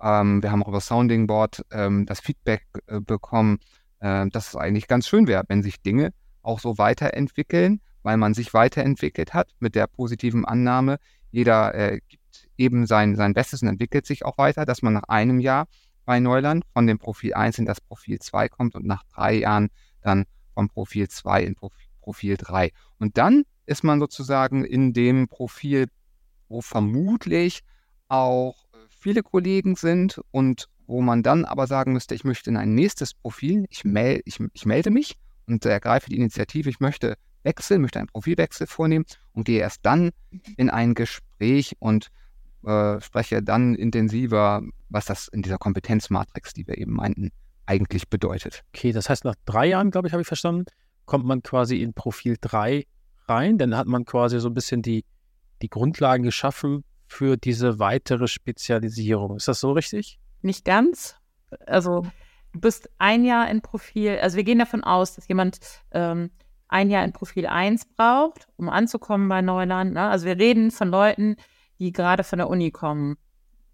Ähm, 0.00 0.42
wir 0.42 0.50
haben 0.50 0.62
auch 0.62 0.68
über 0.68 0.80
Sounding 0.80 1.26
Board 1.26 1.64
ähm, 1.70 2.06
das 2.06 2.20
Feedback 2.20 2.66
äh, 2.86 3.00
bekommen, 3.00 3.58
äh, 4.00 4.26
dass 4.28 4.48
es 4.48 4.56
eigentlich 4.56 4.88
ganz 4.88 5.06
schön 5.06 5.26
wäre, 5.26 5.44
wenn 5.48 5.62
sich 5.62 5.80
Dinge 5.82 6.12
auch 6.42 6.60
so 6.60 6.78
weiterentwickeln, 6.78 7.80
weil 8.02 8.16
man 8.16 8.34
sich 8.34 8.54
weiterentwickelt 8.54 9.34
hat 9.34 9.50
mit 9.60 9.74
der 9.74 9.86
positiven 9.86 10.44
Annahme. 10.44 10.98
Jeder 11.30 11.74
äh, 11.74 12.00
gibt 12.08 12.48
eben 12.56 12.86
sein, 12.86 13.14
sein 13.14 13.34
Bestes 13.34 13.62
und 13.62 13.68
entwickelt 13.68 14.06
sich 14.06 14.24
auch 14.24 14.38
weiter, 14.38 14.64
dass 14.64 14.82
man 14.82 14.94
nach 14.94 15.04
einem 15.08 15.38
Jahr 15.38 15.66
bei 16.08 16.20
Neuland 16.20 16.64
von 16.72 16.86
dem 16.86 16.98
Profil 16.98 17.34
1 17.34 17.58
in 17.58 17.66
das 17.66 17.82
Profil 17.82 18.18
2 18.18 18.48
kommt 18.48 18.74
und 18.74 18.86
nach 18.86 19.02
drei 19.14 19.40
Jahren 19.40 19.68
dann 20.00 20.24
vom 20.54 20.70
Profil 20.70 21.06
2 21.06 21.42
in 21.42 21.54
Profil 22.00 22.38
3. 22.38 22.70
Und 22.98 23.18
dann 23.18 23.44
ist 23.66 23.84
man 23.84 24.00
sozusagen 24.00 24.64
in 24.64 24.94
dem 24.94 25.28
Profil, 25.28 25.88
wo 26.48 26.62
vermutlich 26.62 27.60
auch 28.08 28.56
viele 28.88 29.22
Kollegen 29.22 29.76
sind 29.76 30.18
und 30.30 30.70
wo 30.86 31.02
man 31.02 31.22
dann 31.22 31.44
aber 31.44 31.66
sagen 31.66 31.92
müsste, 31.92 32.14
ich 32.14 32.24
möchte 32.24 32.48
in 32.48 32.56
ein 32.56 32.74
nächstes 32.74 33.12
Profil, 33.12 33.66
ich, 33.68 33.84
mel 33.84 34.22
ich, 34.24 34.40
ich 34.54 34.64
melde 34.64 34.88
mich 34.88 35.18
und 35.46 35.66
ergreife 35.66 36.08
die 36.08 36.16
Initiative, 36.16 36.70
ich 36.70 36.80
möchte 36.80 37.18
wechseln, 37.42 37.82
möchte 37.82 37.98
einen 37.98 38.08
Profilwechsel 38.08 38.66
vornehmen 38.66 39.04
und 39.34 39.44
gehe 39.44 39.60
erst 39.60 39.80
dann 39.82 40.12
in 40.56 40.70
ein 40.70 40.94
Gespräch 40.94 41.76
und 41.80 42.08
äh, 42.64 43.00
spreche 43.00 43.42
dann 43.42 43.74
intensiver, 43.74 44.62
was 44.88 45.06
das 45.06 45.28
in 45.28 45.42
dieser 45.42 45.58
Kompetenzmatrix, 45.58 46.54
die 46.54 46.66
wir 46.66 46.78
eben 46.78 46.92
meinten, 46.92 47.30
eigentlich 47.66 48.08
bedeutet. 48.08 48.64
Okay, 48.74 48.92
das 48.92 49.08
heißt, 49.10 49.24
nach 49.24 49.34
drei 49.44 49.66
Jahren, 49.66 49.90
glaube 49.90 50.08
ich, 50.08 50.12
habe 50.12 50.22
ich 50.22 50.28
verstanden, 50.28 50.64
kommt 51.04 51.24
man 51.24 51.42
quasi 51.42 51.82
in 51.82 51.94
Profil 51.94 52.36
3 52.40 52.86
rein. 53.28 53.58
Dann 53.58 53.76
hat 53.76 53.86
man 53.86 54.04
quasi 54.04 54.40
so 54.40 54.48
ein 54.48 54.54
bisschen 54.54 54.82
die, 54.82 55.04
die 55.62 55.68
Grundlagen 55.68 56.24
geschaffen 56.24 56.84
für 57.06 57.36
diese 57.36 57.78
weitere 57.78 58.28
Spezialisierung. 58.28 59.36
Ist 59.36 59.48
das 59.48 59.60
so 59.60 59.72
richtig? 59.72 60.18
Nicht 60.42 60.64
ganz. 60.64 61.16
Also 61.66 62.06
du 62.52 62.60
bist 62.60 62.88
ein 62.98 63.24
Jahr 63.24 63.50
in 63.50 63.62
Profil, 63.62 64.18
also 64.20 64.36
wir 64.36 64.44
gehen 64.44 64.58
davon 64.58 64.84
aus, 64.84 65.14
dass 65.14 65.28
jemand 65.28 65.58
ähm, 65.92 66.30
ein 66.68 66.90
Jahr 66.90 67.04
in 67.04 67.12
Profil 67.12 67.46
1 67.46 67.86
braucht, 67.96 68.46
um 68.56 68.68
anzukommen 68.68 69.28
bei 69.28 69.40
Neuland. 69.40 69.94
Ne? 69.94 70.08
Also 70.08 70.26
wir 70.26 70.38
reden 70.38 70.70
von 70.70 70.88
Leuten, 70.88 71.36
die 71.78 71.92
gerade 71.92 72.24
von 72.24 72.38
der 72.38 72.48
Uni 72.48 72.70
kommen 72.70 73.16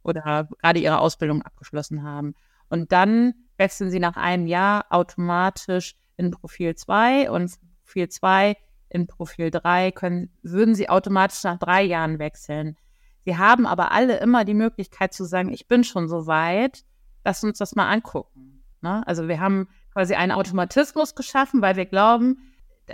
oder 0.02 0.48
gerade 0.60 0.80
ihre 0.80 0.98
Ausbildung 0.98 1.42
abgeschlossen 1.42 2.02
haben. 2.02 2.34
Und 2.68 2.92
dann 2.92 3.34
wechseln 3.56 3.90
sie 3.90 4.00
nach 4.00 4.16
einem 4.16 4.46
Jahr 4.46 4.86
automatisch 4.90 5.96
in 6.16 6.30
Profil 6.30 6.74
2 6.74 7.30
und 7.30 7.52
Profil 7.84 8.08
2 8.08 8.56
in 8.88 9.06
Profil 9.06 9.50
3 9.50 9.90
können, 9.92 10.30
würden 10.42 10.74
sie 10.74 10.88
automatisch 10.88 11.42
nach 11.44 11.58
drei 11.58 11.82
Jahren 11.82 12.18
wechseln. 12.18 12.76
Sie 13.24 13.36
haben 13.36 13.66
aber 13.66 13.92
alle 13.92 14.18
immer 14.18 14.44
die 14.44 14.54
Möglichkeit 14.54 15.14
zu 15.14 15.24
sagen, 15.24 15.52
ich 15.52 15.66
bin 15.66 15.82
schon 15.82 16.08
so 16.08 16.26
weit, 16.26 16.84
lass 17.24 17.42
uns 17.42 17.58
das 17.58 17.74
mal 17.74 17.88
angucken. 17.90 18.62
Ne? 18.82 19.02
Also 19.06 19.28
wir 19.28 19.40
haben 19.40 19.68
quasi 19.92 20.14
einen 20.14 20.32
Automatismus 20.32 21.14
geschaffen, 21.14 21.62
weil 21.62 21.76
wir 21.76 21.86
glauben, 21.86 22.38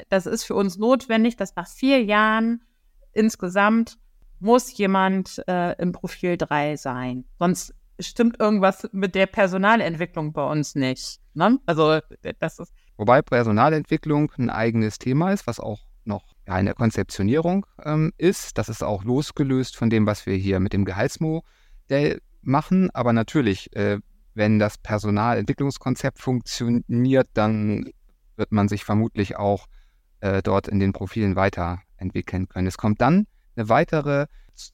das 0.09 0.27
ist 0.27 0.45
für 0.45 0.55
uns 0.55 0.79
notwendig, 0.79 1.37
dass 1.37 1.57
nach 1.57 1.67
vier 1.67 2.03
Jahren 2.03 2.63
insgesamt 3.13 3.99
muss 4.41 4.77
jemand 4.77 5.43
äh, 5.47 5.73
im 5.81 5.93
Profil 5.93 6.37
3 6.37 6.77
sein. 6.77 7.25
Sonst 7.39 7.75
stimmt 8.01 8.41
irgendwas 8.41 8.89
mit 8.93 9.15
der 9.15 9.27
Personalentwicklung 9.27 10.33
bei 10.33 10.45
uns 10.45 10.75
nicht. 10.75 11.21
Ne? 11.35 11.59
Also 11.67 12.01
das 12.39 12.59
ist. 12.59 12.73
Wobei 12.97 13.23
Personalentwicklung 13.23 14.33
ein 14.39 14.51
eigenes 14.51 14.99
Thema 14.99 15.33
ist, 15.33 15.47
was 15.47 15.61
auch 15.61 15.81
noch 16.05 16.35
der 16.47 16.75
Konzeptionierung 16.75 17.67
ähm, 17.85 18.13
ist. 18.19 18.59
Das 18.59 18.69
ist 18.69 18.83
auch 18.83 19.05
losgelöst 19.05 19.77
von 19.77 19.91
dem, 19.91 20.07
was 20.07 20.27
wir 20.27 20.35
hier 20.35 20.61
mit 20.61 20.73
dem 20.73 20.85
Gehaltsmodell 20.85 22.21
machen. 22.43 22.91
Aber 22.93 23.13
natürlich, 23.13 23.75
äh, 23.77 23.99
wenn 24.35 24.59
das 24.59 24.79
Personalentwicklungskonzept 24.79 26.19
funktioniert, 26.19 27.29
dann 27.35 27.91
wird 28.37 28.53
man 28.53 28.69
sich 28.69 28.85
vermutlich 28.85 29.37
auch 29.37 29.67
äh, 30.21 30.43
dort 30.43 30.69
in 30.69 30.81
den 30.81 30.93
Profilen 30.93 31.37
weiterentwickeln 31.37 32.49
können. 32.49 32.67
Es 32.67 32.79
kommt 32.79 33.01
dann 33.01 33.27
eine 33.57 33.69
weitere 33.69 34.27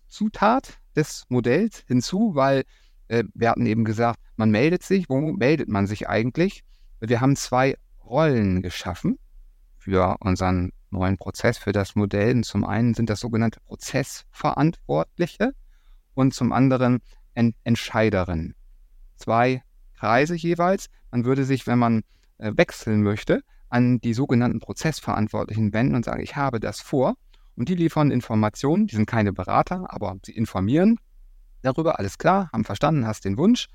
Zutat 0.08 0.78
des 0.94 1.24
Modells 1.28 1.84
hinzu, 1.86 2.34
weil 2.34 2.64
äh, 3.08 3.24
wir 3.34 3.50
hatten 3.50 3.66
eben 3.66 3.84
gesagt, 3.84 4.20
man 4.36 4.50
meldet 4.50 4.82
sich. 4.82 5.08
Wo 5.08 5.20
meldet 5.20 5.68
man 5.68 5.86
sich 5.86 6.08
eigentlich? 6.08 6.64
Wir 7.00 7.20
haben 7.20 7.36
zwei 7.36 7.76
Rollen 8.04 8.62
geschaffen 8.62 9.18
für 9.78 10.16
unseren 10.20 10.72
neuen 10.90 11.18
Prozess, 11.18 11.58
für 11.58 11.72
das 11.72 11.94
Modell. 11.94 12.36
Und 12.36 12.44
zum 12.44 12.64
einen 12.64 12.94
sind 12.94 13.10
das 13.10 13.20
sogenannte 13.20 13.60
Prozessverantwortliche 13.60 15.52
und 16.14 16.34
zum 16.34 16.52
anderen 16.52 17.00
Ent 17.34 17.54
Entscheiderin. 17.64 18.54
Zwei 19.16 19.62
Kreise 19.94 20.34
jeweils. 20.34 20.86
Man 21.10 21.24
würde 21.24 21.44
sich, 21.44 21.66
wenn 21.66 21.78
man 21.78 22.02
äh, 22.38 22.52
wechseln 22.54 23.02
möchte, 23.02 23.42
an 23.68 24.00
die 24.00 24.14
sogenannten 24.14 24.60
Prozessverantwortlichen 24.60 25.72
wenden 25.72 25.96
und 25.96 26.04
sagen, 26.04 26.22
ich 26.22 26.36
habe 26.36 26.60
das 26.60 26.80
vor. 26.80 27.16
Und 27.56 27.68
die 27.68 27.74
liefern 27.74 28.10
Informationen, 28.10 28.86
die 28.86 28.96
sind 28.96 29.06
keine 29.06 29.32
Berater, 29.32 29.86
aber 29.88 30.16
sie 30.24 30.32
informieren 30.32 30.98
darüber, 31.62 31.98
alles 31.98 32.18
klar, 32.18 32.48
haben 32.52 32.64
verstanden, 32.64 33.06
hast 33.06 33.24
den 33.24 33.36
Wunsch. 33.36 33.66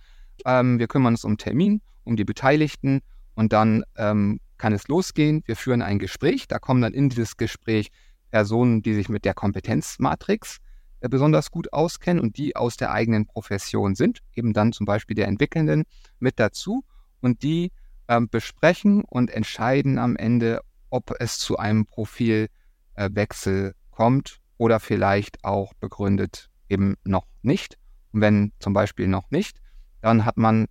Ähm, 0.45 0.79
wir 0.79 0.87
kümmern 0.87 1.13
uns 1.13 1.23
um 1.23 1.37
Termin, 1.37 1.81
um 2.03 2.15
die 2.15 2.23
Beteiligten 2.23 3.01
und 3.35 3.53
dann 3.53 3.83
ähm, 3.97 4.39
kann 4.57 4.73
es 4.73 4.87
losgehen. 4.87 5.43
Wir 5.45 5.55
führen 5.55 5.81
ein 5.81 5.99
Gespräch. 5.99 6.47
Da 6.47 6.59
kommen 6.59 6.81
dann 6.81 6.93
in 6.93 7.09
dieses 7.09 7.37
Gespräch 7.37 7.89
Personen, 8.29 8.81
die 8.81 8.93
sich 8.93 9.09
mit 9.09 9.25
der 9.25 9.33
Kompetenzmatrix 9.33 10.57
äh, 11.01 11.09
besonders 11.09 11.51
gut 11.51 11.73
auskennen 11.73 12.21
und 12.23 12.37
die 12.37 12.55
aus 12.55 12.77
der 12.77 12.91
eigenen 12.91 13.25
Profession 13.25 13.95
sind, 13.95 14.19
eben 14.33 14.53
dann 14.53 14.71
zum 14.71 14.85
Beispiel 14.85 15.15
der 15.15 15.27
Entwickelnden 15.27 15.83
mit 16.19 16.39
dazu. 16.39 16.83
Und 17.19 17.43
die 17.43 17.71
ähm, 18.07 18.29
besprechen 18.29 19.03
und 19.03 19.29
entscheiden 19.29 19.99
am 19.99 20.15
Ende, 20.15 20.61
ob 20.89 21.13
es 21.19 21.37
zu 21.37 21.57
einem 21.57 21.85
Profilwechsel 21.85 22.60
äh, 22.95 23.71
kommt 23.91 24.39
oder 24.57 24.79
vielleicht 24.79 25.43
auch 25.43 25.73
begründet 25.75 26.49
eben 26.69 26.95
noch 27.03 27.25
nicht. 27.41 27.77
Und 28.11 28.21
wenn 28.21 28.51
zum 28.59 28.73
Beispiel 28.73 29.07
noch 29.07 29.29
nicht, 29.31 29.57
dann 30.01 30.25
hat 30.25 30.37
man 30.37 30.67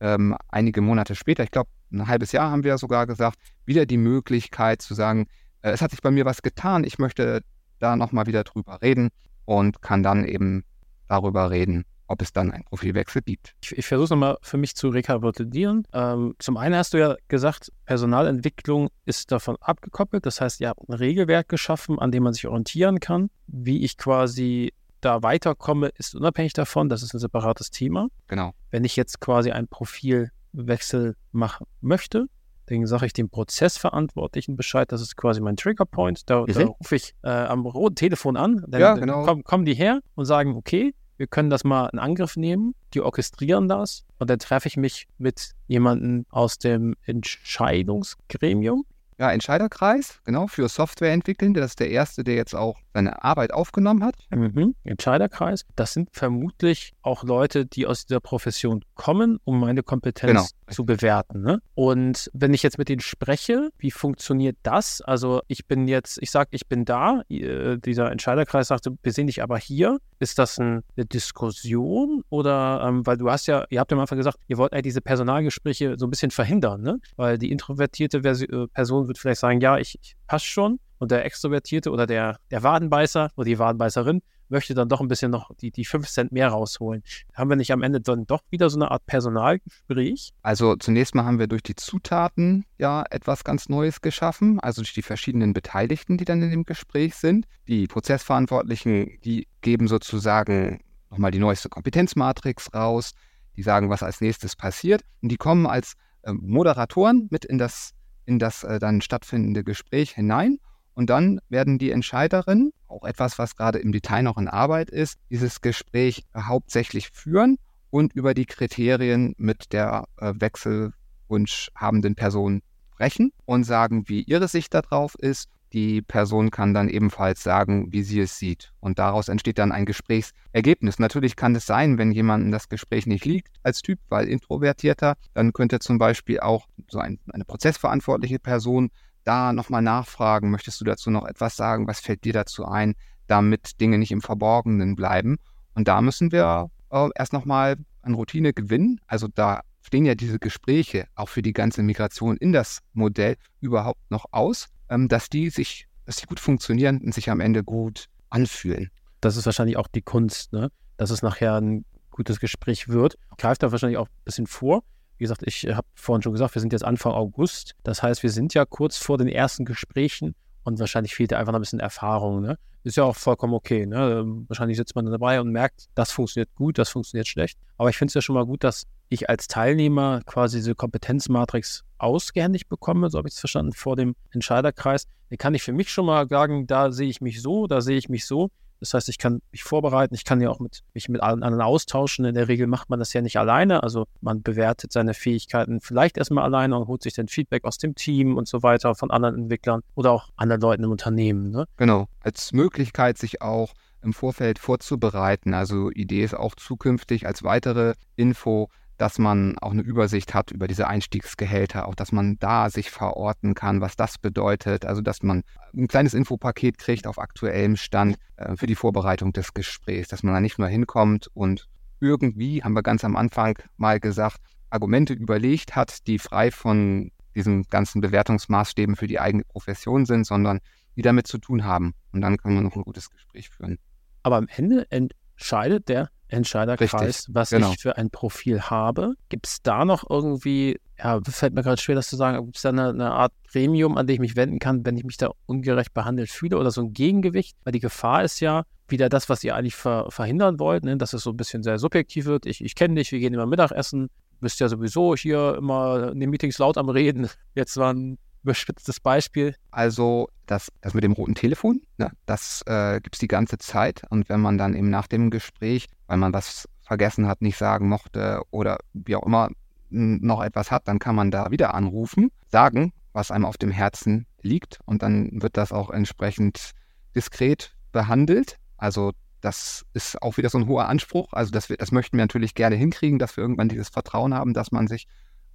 ähm, 0.00 0.36
einige 0.48 0.80
Monate 0.80 1.14
später, 1.14 1.44
ich 1.44 1.50
glaube 1.50 1.70
ein 1.92 2.08
halbes 2.08 2.32
Jahr 2.32 2.50
haben 2.50 2.64
wir 2.64 2.76
sogar 2.78 3.06
gesagt, 3.06 3.38
wieder 3.64 3.86
die 3.86 3.96
Möglichkeit 3.96 4.82
zu 4.82 4.94
sagen, 4.94 5.26
äh, 5.62 5.70
es 5.70 5.82
hat 5.82 5.90
sich 5.90 6.02
bei 6.02 6.10
mir 6.10 6.24
was 6.24 6.42
getan, 6.42 6.84
ich 6.84 6.98
möchte 6.98 7.42
da 7.78 7.96
nochmal 7.96 8.26
wieder 8.26 8.44
drüber 8.44 8.82
reden 8.82 9.10
und 9.44 9.82
kann 9.82 10.02
dann 10.02 10.24
eben 10.24 10.64
darüber 11.08 11.50
reden, 11.50 11.84
ob 12.06 12.22
es 12.22 12.32
dann 12.32 12.50
einen 12.50 12.64
Profilwechsel 12.64 13.22
gibt. 13.22 13.54
Ich, 13.62 13.72
ich 13.78 13.86
versuche 13.86 14.04
es 14.04 14.10
nochmal 14.10 14.36
für 14.42 14.56
mich 14.56 14.74
zu 14.74 14.88
rekapitulieren. 14.88 15.86
Ähm, 15.92 16.34
zum 16.38 16.56
einen 16.56 16.74
hast 16.74 16.94
du 16.94 16.98
ja 16.98 17.16
gesagt, 17.28 17.72
Personalentwicklung 17.86 18.88
ist 19.04 19.32
davon 19.32 19.56
abgekoppelt. 19.60 20.26
Das 20.26 20.40
heißt, 20.40 20.60
ihr 20.60 20.68
habt 20.68 20.88
ein 20.88 20.94
Regelwerk 20.94 21.48
geschaffen, 21.48 21.98
an 21.98 22.10
dem 22.10 22.22
man 22.22 22.32
sich 22.32 22.46
orientieren 22.46 23.00
kann. 23.00 23.30
Wie 23.46 23.84
ich 23.84 23.96
quasi 23.96 24.72
da 25.00 25.22
weiterkomme, 25.22 25.88
ist 25.98 26.14
unabhängig 26.14 26.52
davon. 26.52 26.88
Das 26.88 27.02
ist 27.02 27.14
ein 27.14 27.18
separates 27.18 27.70
Thema. 27.70 28.08
Genau. 28.28 28.52
Wenn 28.70 28.84
ich 28.84 28.96
jetzt 28.96 29.20
quasi 29.20 29.50
einen 29.50 29.68
Profilwechsel 29.68 31.16
machen 31.32 31.66
möchte, 31.80 32.26
dann 32.66 32.86
sage 32.86 33.06
ich 33.06 33.12
dem 33.12 33.28
Prozessverantwortlichen 33.28 34.56
Bescheid, 34.56 34.90
das 34.90 35.02
ist 35.02 35.16
quasi 35.16 35.40
mein 35.40 35.56
Triggerpoint. 35.56 36.28
Da, 36.30 36.44
da 36.44 36.62
rufe 36.62 36.96
ich 36.96 37.14
äh, 37.22 37.28
am 37.28 37.66
roten 37.66 37.96
Telefon 37.96 38.36
an, 38.36 38.64
dann, 38.66 38.80
ja, 38.80 38.94
genau. 38.94 39.24
kommen, 39.24 39.44
kommen 39.44 39.64
die 39.64 39.74
her 39.74 40.00
und 40.14 40.24
sagen, 40.24 40.56
okay, 40.56 40.94
wir 41.16 41.26
können 41.26 41.50
das 41.50 41.64
mal 41.64 41.88
in 41.92 41.98
Angriff 41.98 42.36
nehmen, 42.36 42.74
die 42.92 43.00
orchestrieren 43.00 43.68
das 43.68 44.04
und 44.18 44.30
dann 44.30 44.38
treffe 44.38 44.68
ich 44.68 44.76
mich 44.76 45.06
mit 45.18 45.52
jemandem 45.66 46.26
aus 46.30 46.58
dem 46.58 46.94
Entscheidungsgremium 47.04 48.84
ja, 49.18 49.30
Entscheiderkreis, 49.30 50.20
genau, 50.24 50.46
für 50.46 50.68
Softwareentwickelnde. 50.68 51.60
Das 51.60 51.72
ist 51.72 51.80
der 51.80 51.90
erste, 51.90 52.24
der 52.24 52.34
jetzt 52.34 52.54
auch 52.54 52.78
seine 52.94 53.22
Arbeit 53.24 53.52
aufgenommen 53.52 54.04
hat. 54.04 54.14
Mhm. 54.30 54.74
Entscheiderkreis. 54.84 55.64
Das 55.76 55.92
sind 55.92 56.08
vermutlich 56.12 56.92
auch 57.02 57.24
Leute, 57.24 57.66
die 57.66 57.86
aus 57.86 58.06
dieser 58.06 58.20
Profession 58.20 58.84
kommen, 58.94 59.38
um 59.44 59.60
meine 59.60 59.82
Kompetenz 59.82 60.32
genau. 60.32 60.72
zu 60.72 60.86
bewerten. 60.86 61.42
Ne? 61.42 61.60
Und 61.74 62.30
wenn 62.32 62.54
ich 62.54 62.62
jetzt 62.62 62.78
mit 62.78 62.88
denen 62.88 63.00
spreche, 63.00 63.70
wie 63.78 63.90
funktioniert 63.90 64.56
das? 64.62 65.00
Also 65.00 65.42
ich 65.48 65.66
bin 65.66 65.88
jetzt, 65.88 66.18
ich 66.22 66.30
sage, 66.30 66.50
ich 66.52 66.68
bin 66.68 66.84
da. 66.84 67.22
Äh, 67.28 67.78
dieser 67.78 68.10
Entscheiderkreis 68.12 68.68
sagte, 68.68 68.96
wir 69.02 69.12
sehen 69.12 69.26
dich 69.26 69.42
aber 69.42 69.58
hier. 69.58 69.98
Ist 70.20 70.38
das 70.38 70.58
ein, 70.58 70.82
eine 70.96 71.06
Diskussion 71.06 72.22
oder, 72.30 72.84
ähm, 72.86 73.04
weil 73.04 73.16
du 73.16 73.28
hast 73.28 73.46
ja, 73.46 73.64
ihr 73.68 73.80
habt 73.80 73.90
ja 73.90 73.96
am 73.96 74.00
Anfang 74.00 74.18
gesagt, 74.18 74.38
ihr 74.46 74.56
wollt 74.56 74.72
eigentlich 74.72 74.84
diese 74.84 75.00
Personalgespräche 75.00 75.96
so 75.98 76.06
ein 76.06 76.10
bisschen 76.10 76.30
verhindern, 76.30 76.80
ne? 76.80 76.98
Weil 77.16 77.38
die 77.38 77.50
introvertierte 77.50 78.22
Versi 78.22 78.44
äh, 78.44 78.68
Person 79.04 79.08
wird 79.08 79.18
vielleicht 79.18 79.40
sagen, 79.40 79.60
ja, 79.60 79.78
ich, 79.78 79.98
ich 80.02 80.16
passe 80.26 80.46
schon. 80.46 80.78
Und 80.98 81.10
der 81.10 81.24
Extrovertierte 81.24 81.90
oder 81.90 82.06
der, 82.06 82.38
der 82.50 82.62
Wadenbeißer 82.62 83.30
oder 83.36 83.44
die 83.44 83.58
Wadenbeißerin 83.58 84.22
möchte 84.48 84.74
dann 84.74 84.88
doch 84.88 85.00
ein 85.00 85.08
bisschen 85.08 85.30
noch 85.30 85.50
die, 85.56 85.70
die 85.70 85.84
5 85.84 86.08
Cent 86.08 86.32
mehr 86.32 86.48
rausholen. 86.48 87.02
Haben 87.34 87.50
wir 87.50 87.56
nicht 87.56 87.72
am 87.72 87.82
Ende 87.82 88.00
dann 88.00 88.26
doch 88.26 88.42
wieder 88.50 88.70
so 88.70 88.78
eine 88.78 88.90
Art 88.90 89.04
Personalgespräch? 89.06 90.32
Also 90.42 90.76
zunächst 90.76 91.14
mal 91.14 91.24
haben 91.24 91.38
wir 91.38 91.46
durch 91.46 91.62
die 91.62 91.74
Zutaten 91.74 92.64
ja 92.78 93.04
etwas 93.10 93.44
ganz 93.44 93.68
Neues 93.68 94.00
geschaffen, 94.00 94.60
also 94.60 94.82
durch 94.82 94.94
die 94.94 95.02
verschiedenen 95.02 95.52
Beteiligten, 95.52 96.16
die 96.16 96.24
dann 96.24 96.42
in 96.42 96.50
dem 96.50 96.64
Gespräch 96.64 97.16
sind. 97.16 97.46
Die 97.66 97.86
Prozessverantwortlichen, 97.86 99.18
die 99.24 99.48
geben 99.62 99.88
sozusagen 99.88 100.80
nochmal 101.10 101.32
die 101.32 101.38
neueste 101.38 101.68
Kompetenzmatrix 101.68 102.72
raus, 102.72 103.12
die 103.56 103.62
sagen, 103.62 103.90
was 103.90 104.02
als 104.02 104.20
nächstes 104.20 104.56
passiert 104.56 105.02
und 105.22 105.30
die 105.30 105.36
kommen 105.36 105.66
als 105.66 105.96
äh, 106.24 106.32
Moderatoren 106.32 107.28
mit 107.30 107.44
in 107.44 107.58
das, 107.58 107.92
in 108.26 108.38
das 108.38 108.64
äh, 108.64 108.78
dann 108.78 109.00
stattfindende 109.00 109.64
Gespräch 109.64 110.12
hinein 110.12 110.58
und 110.94 111.10
dann 111.10 111.40
werden 111.48 111.78
die 111.78 111.90
Entscheiderinnen, 111.90 112.72
auch 112.86 113.04
etwas, 113.04 113.38
was 113.38 113.56
gerade 113.56 113.78
im 113.78 113.92
Detail 113.92 114.22
noch 114.22 114.38
in 114.38 114.48
Arbeit 114.48 114.90
ist, 114.90 115.18
dieses 115.30 115.60
Gespräch 115.60 116.24
hauptsächlich 116.36 117.10
führen 117.10 117.58
und 117.90 118.12
über 118.12 118.34
die 118.34 118.46
Kriterien 118.46 119.34
mit 119.36 119.72
der 119.72 120.04
äh, 120.18 120.32
Wechselwunsch 120.36 121.70
habenden 121.74 122.14
Person 122.14 122.62
sprechen 122.92 123.32
und 123.44 123.64
sagen, 123.64 124.08
wie 124.08 124.22
ihre 124.22 124.48
Sicht 124.48 124.72
darauf 124.72 125.16
ist. 125.16 125.48
Die 125.74 126.02
Person 126.02 126.52
kann 126.52 126.72
dann 126.72 126.88
ebenfalls 126.88 127.42
sagen, 127.42 127.92
wie 127.92 128.04
sie 128.04 128.20
es 128.20 128.38
sieht. 128.38 128.72
Und 128.78 129.00
daraus 129.00 129.28
entsteht 129.28 129.58
dann 129.58 129.72
ein 129.72 129.86
Gesprächsergebnis. 129.86 131.00
Natürlich 131.00 131.34
kann 131.34 131.56
es 131.56 131.66
sein, 131.66 131.98
wenn 131.98 132.12
jemandem 132.12 132.52
das 132.52 132.68
Gespräch 132.68 133.06
nicht 133.06 133.24
liegt 133.24 133.48
als 133.64 133.82
Typ, 133.82 133.98
weil 134.08 134.28
introvertierter, 134.28 135.16
dann 135.34 135.52
könnte 135.52 135.80
zum 135.80 135.98
Beispiel 135.98 136.38
auch 136.38 136.68
so 136.88 137.00
ein, 137.00 137.18
eine 137.32 137.44
prozessverantwortliche 137.44 138.38
Person 138.38 138.90
da 139.24 139.52
nochmal 139.52 139.82
nachfragen. 139.82 140.52
Möchtest 140.52 140.80
du 140.80 140.84
dazu 140.84 141.10
noch 141.10 141.26
etwas 141.26 141.56
sagen? 141.56 141.88
Was 141.88 141.98
fällt 141.98 142.22
dir 142.22 142.32
dazu 142.32 142.64
ein, 142.66 142.94
damit 143.26 143.80
Dinge 143.80 143.98
nicht 143.98 144.12
im 144.12 144.22
Verborgenen 144.22 144.94
bleiben? 144.94 145.38
Und 145.74 145.88
da 145.88 146.00
müssen 146.00 146.30
wir 146.30 146.70
äh, 146.90 147.08
erst 147.16 147.32
nochmal 147.32 147.78
an 148.02 148.14
Routine 148.14 148.52
gewinnen. 148.52 149.00
Also 149.08 149.26
da 149.26 149.62
stehen 149.80 150.06
ja 150.06 150.14
diese 150.14 150.38
Gespräche 150.38 151.08
auch 151.16 151.28
für 151.28 151.42
die 151.42 151.52
ganze 151.52 151.82
Migration 151.82 152.36
in 152.36 152.52
das 152.52 152.78
Modell 152.92 153.36
überhaupt 153.60 154.08
noch 154.10 154.26
aus, 154.30 154.68
ähm, 154.88 155.08
dass 155.08 155.28
die 155.28 155.50
sich, 155.50 155.86
dass 156.06 156.16
die 156.16 156.26
gut 156.26 156.40
funktionieren 156.40 157.00
und 157.02 157.14
sich 157.14 157.30
am 157.30 157.40
Ende 157.40 157.64
gut 157.64 158.06
anfühlen. 158.30 158.90
Das 159.20 159.36
ist 159.36 159.46
wahrscheinlich 159.46 159.76
auch 159.76 159.88
die 159.88 160.02
Kunst, 160.02 160.52
ne? 160.52 160.70
dass 160.96 161.10
es 161.10 161.22
nachher 161.22 161.60
ein 161.60 161.84
gutes 162.10 162.40
Gespräch 162.40 162.88
wird. 162.88 163.16
Greift 163.38 163.62
da 163.62 163.72
wahrscheinlich 163.72 163.98
auch 163.98 164.08
ein 164.08 164.24
bisschen 164.24 164.46
vor. 164.46 164.84
Wie 165.18 165.24
gesagt, 165.24 165.42
ich 165.44 165.64
habe 165.66 165.86
vorhin 165.94 166.22
schon 166.22 166.32
gesagt, 166.32 166.54
wir 166.54 166.60
sind 166.60 166.72
jetzt 166.72 166.84
Anfang 166.84 167.12
August. 167.12 167.74
Das 167.82 168.02
heißt, 168.02 168.22
wir 168.22 168.30
sind 168.30 168.54
ja 168.54 168.64
kurz 168.64 168.98
vor 168.98 169.18
den 169.18 169.28
ersten 169.28 169.64
Gesprächen 169.64 170.34
und 170.64 170.78
wahrscheinlich 170.78 171.14
fehlt 171.14 171.32
da 171.32 171.38
einfach 171.38 171.52
noch 171.52 171.58
ein 171.58 171.62
bisschen 171.62 171.80
Erfahrung. 171.80 172.40
Ne? 172.40 172.58
Ist 172.82 172.96
ja 172.96 173.04
auch 173.04 173.16
vollkommen 173.16 173.54
okay. 173.54 173.86
Ne? 173.86 174.20
Ähm, 174.20 174.44
wahrscheinlich 174.48 174.76
sitzt 174.76 174.94
man 174.94 175.06
dabei 175.06 175.40
und 175.40 175.50
merkt, 175.50 175.86
das 175.94 176.10
funktioniert 176.10 176.54
gut, 176.54 176.78
das 176.78 176.90
funktioniert 176.90 177.28
schlecht. 177.28 177.58
Aber 177.78 177.90
ich 177.90 177.96
finde 177.96 178.10
es 178.10 178.14
ja 178.14 178.20
schon 178.20 178.34
mal 178.34 178.46
gut, 178.46 178.64
dass 178.64 178.84
ich 179.08 179.28
als 179.28 179.46
Teilnehmer 179.46 180.22
quasi 180.26 180.58
diese 180.58 180.74
Kompetenzmatrix 180.74 181.84
ausgehändigt 181.98 182.68
bekomme, 182.68 183.10
so 183.10 183.18
habe 183.18 183.28
ich 183.28 183.34
es 183.34 183.40
verstanden, 183.40 183.72
vor 183.72 183.96
dem 183.96 184.16
Entscheiderkreis. 184.30 185.06
Dann 185.30 185.38
kann 185.38 185.54
ich 185.54 185.62
für 185.62 185.72
mich 185.72 185.90
schon 185.90 186.06
mal 186.06 186.28
sagen, 186.28 186.66
da 186.66 186.90
sehe 186.92 187.08
ich 187.08 187.20
mich 187.20 187.40
so, 187.40 187.66
da 187.66 187.80
sehe 187.80 187.96
ich 187.96 188.08
mich 188.08 188.26
so. 188.26 188.50
Das 188.84 188.92
heißt, 188.92 189.08
ich 189.08 189.16
kann 189.16 189.40
mich 189.50 189.62
vorbereiten, 189.62 190.14
ich 190.14 190.24
kann 190.24 190.42
ja 190.42 190.50
auch 190.50 190.60
mit, 190.60 190.82
mich 190.92 191.08
mit 191.08 191.22
allen 191.22 191.42
anderen 191.42 191.64
austauschen. 191.64 192.26
In 192.26 192.34
der 192.34 192.48
Regel 192.48 192.66
macht 192.66 192.90
man 192.90 192.98
das 192.98 193.14
ja 193.14 193.22
nicht 193.22 193.38
alleine. 193.38 193.82
Also 193.82 194.04
man 194.20 194.42
bewertet 194.42 194.92
seine 194.92 195.14
Fähigkeiten 195.14 195.80
vielleicht 195.80 196.18
erstmal 196.18 196.44
alleine 196.44 196.76
und 196.76 196.86
holt 196.86 197.02
sich 197.02 197.14
dann 197.14 197.28
Feedback 197.28 197.64
aus 197.64 197.78
dem 197.78 197.94
Team 197.94 198.36
und 198.36 198.46
so 198.46 198.62
weiter 198.62 198.94
von 198.94 199.10
anderen 199.10 199.36
Entwicklern 199.36 199.80
oder 199.94 200.12
auch 200.12 200.28
anderen 200.36 200.60
Leuten 200.60 200.84
im 200.84 200.90
Unternehmen. 200.90 201.50
Ne? 201.50 201.64
Genau, 201.78 202.08
als 202.20 202.52
Möglichkeit, 202.52 203.16
sich 203.16 203.40
auch 203.40 203.72
im 204.02 204.12
Vorfeld 204.12 204.58
vorzubereiten. 204.58 205.54
Also 205.54 205.90
Idee 205.90 206.24
ist 206.24 206.34
auch 206.34 206.54
zukünftig 206.54 207.26
als 207.26 207.42
weitere 207.42 207.94
Info 208.16 208.68
dass 208.96 209.18
man 209.18 209.58
auch 209.58 209.72
eine 209.72 209.82
Übersicht 209.82 210.34
hat 210.34 210.50
über 210.50 210.68
diese 210.68 210.86
Einstiegsgehälter, 210.86 211.88
auch 211.88 211.94
dass 211.94 212.12
man 212.12 212.38
da 212.38 212.70
sich 212.70 212.90
verorten 212.90 213.54
kann, 213.54 213.80
was 213.80 213.96
das 213.96 214.18
bedeutet. 214.18 214.84
Also 214.84 215.02
dass 215.02 215.22
man 215.22 215.42
ein 215.74 215.88
kleines 215.88 216.14
Infopaket 216.14 216.78
kriegt 216.78 217.06
auf 217.06 217.18
aktuellem 217.18 217.76
Stand 217.76 218.16
äh, 218.36 218.56
für 218.56 218.66
die 218.66 218.74
Vorbereitung 218.74 219.32
des 219.32 219.54
Gesprächs, 219.54 220.08
dass 220.08 220.22
man 220.22 220.34
da 220.34 220.40
nicht 220.40 220.58
nur 220.58 220.68
hinkommt 220.68 221.28
und 221.34 221.68
irgendwie, 222.00 222.62
haben 222.62 222.74
wir 222.74 222.82
ganz 222.82 223.04
am 223.04 223.16
Anfang 223.16 223.58
mal 223.76 223.98
gesagt, 224.00 224.38
Argumente 224.70 225.14
überlegt 225.14 225.76
hat, 225.76 226.06
die 226.06 226.18
frei 226.18 226.50
von 226.50 227.10
diesen 227.34 227.64
ganzen 227.64 228.00
Bewertungsmaßstäben 228.00 228.96
für 228.96 229.06
die 229.06 229.20
eigene 229.20 229.44
Profession 229.44 230.06
sind, 230.06 230.24
sondern 230.26 230.60
die 230.96 231.02
damit 231.02 231.26
zu 231.26 231.38
tun 231.38 231.64
haben. 231.64 231.94
Und 232.12 232.20
dann 232.20 232.36
kann 232.36 232.54
man 232.54 232.64
noch 232.64 232.76
ein 232.76 232.82
gutes 232.82 233.10
Gespräch 233.10 233.50
führen. 233.50 233.78
Aber 234.22 234.36
am 234.36 234.48
Ende 234.48 234.86
entscheidet 234.90 235.88
der 235.88 236.10
Entscheiderkreis, 236.28 236.92
Richtig, 236.92 237.34
was 237.34 237.50
genau. 237.50 237.72
ich 237.72 237.80
für 237.80 237.96
ein 237.96 238.10
Profil 238.10 238.62
habe. 238.62 239.14
Gibt 239.28 239.46
es 239.46 239.62
da 239.62 239.84
noch 239.84 240.08
irgendwie, 240.08 240.80
ja, 240.98 241.20
fällt 241.22 241.54
mir 241.54 241.62
gerade 241.62 241.80
schwer, 241.80 241.94
das 241.94 242.08
zu 242.08 242.16
sagen, 242.16 242.44
gibt 242.44 242.56
es 242.56 242.62
da 242.62 242.70
eine, 242.70 242.88
eine, 242.88 243.12
Art 243.12 243.32
Premium, 243.50 243.96
an 243.96 244.06
die 244.06 244.14
ich 244.14 244.20
mich 244.20 244.36
wenden 244.36 244.58
kann, 244.58 244.84
wenn 244.84 244.96
ich 244.96 245.04
mich 245.04 245.16
da 245.16 245.30
ungerecht 245.46 245.94
behandelt 245.94 246.30
fühle 246.30 246.58
oder 246.58 246.70
so 246.70 246.80
ein 246.80 246.92
Gegengewicht? 246.92 247.56
Weil 247.64 247.72
die 247.72 247.80
Gefahr 247.80 248.24
ist 248.24 248.40
ja 248.40 248.64
wieder 248.88 249.08
das, 249.08 249.28
was 249.28 249.44
ihr 249.44 249.54
eigentlich 249.54 249.74
ver 249.74 250.10
verhindern 250.10 250.58
wollt, 250.58 250.84
ne? 250.84 250.96
dass 250.96 251.12
es 251.12 251.22
so 251.22 251.30
ein 251.30 251.36
bisschen 251.36 251.62
sehr 251.62 251.78
subjektiv 251.78 252.26
wird. 252.26 252.46
Ich, 252.46 252.64
ich 252.64 252.74
kenne 252.74 252.94
dich, 252.96 253.12
wir 253.12 253.18
gehen 253.18 253.34
immer 253.34 253.46
Mittagessen, 253.46 254.08
bist 254.40 254.60
ja 254.60 254.68
sowieso 254.68 255.16
hier 255.16 255.56
immer 255.56 256.12
in 256.12 256.20
den 256.20 256.30
Meetings 256.30 256.58
laut 256.58 256.78
am 256.78 256.88
Reden. 256.88 257.28
Jetzt 257.54 257.76
waren 257.76 258.18
überspitztes 258.44 259.00
Beispiel? 259.00 259.56
Also 259.70 260.28
das, 260.46 260.70
das 260.80 260.94
mit 260.94 261.04
dem 261.04 261.12
roten 261.12 261.34
Telefon, 261.34 261.80
ne, 261.98 262.12
das 262.26 262.62
äh, 262.66 263.00
gibt 263.00 263.16
es 263.16 263.20
die 263.20 263.28
ganze 263.28 263.58
Zeit. 263.58 264.02
Und 264.10 264.28
wenn 264.28 264.40
man 264.40 264.58
dann 264.58 264.74
eben 264.74 264.90
nach 264.90 265.06
dem 265.06 265.30
Gespräch, 265.30 265.86
weil 266.06 266.18
man 266.18 266.32
was 266.32 266.68
vergessen 266.82 267.26
hat, 267.26 267.42
nicht 267.42 267.56
sagen 267.56 267.88
mochte 267.88 268.42
oder 268.50 268.78
wie 268.92 269.16
auch 269.16 269.24
immer 269.24 269.50
noch 269.90 270.42
etwas 270.42 270.70
hat, 270.70 270.88
dann 270.88 270.98
kann 270.98 271.14
man 271.14 271.30
da 271.30 271.50
wieder 271.50 271.74
anrufen, 271.74 272.30
sagen, 272.48 272.92
was 273.12 273.30
einem 273.30 273.44
auf 273.44 273.56
dem 273.56 273.70
Herzen 273.70 274.26
liegt. 274.42 274.80
Und 274.84 275.02
dann 275.02 275.42
wird 275.42 275.56
das 275.56 275.72
auch 275.72 275.90
entsprechend 275.90 276.72
diskret 277.14 277.74
behandelt. 277.92 278.58
Also 278.76 279.12
das 279.40 279.84
ist 279.92 280.20
auch 280.22 280.36
wieder 280.36 280.48
so 280.48 280.58
ein 280.58 280.66
hoher 280.66 280.88
Anspruch. 280.88 281.32
Also 281.32 281.52
das, 281.52 281.68
das 281.68 281.92
möchten 281.92 282.16
wir 282.16 282.24
natürlich 282.24 282.54
gerne 282.54 282.76
hinkriegen, 282.76 283.18
dass 283.18 283.36
wir 283.36 283.42
irgendwann 283.42 283.68
dieses 283.68 283.88
Vertrauen 283.88 284.34
haben, 284.34 284.54
dass 284.54 284.72
man 284.72 284.88
sich 284.88 285.06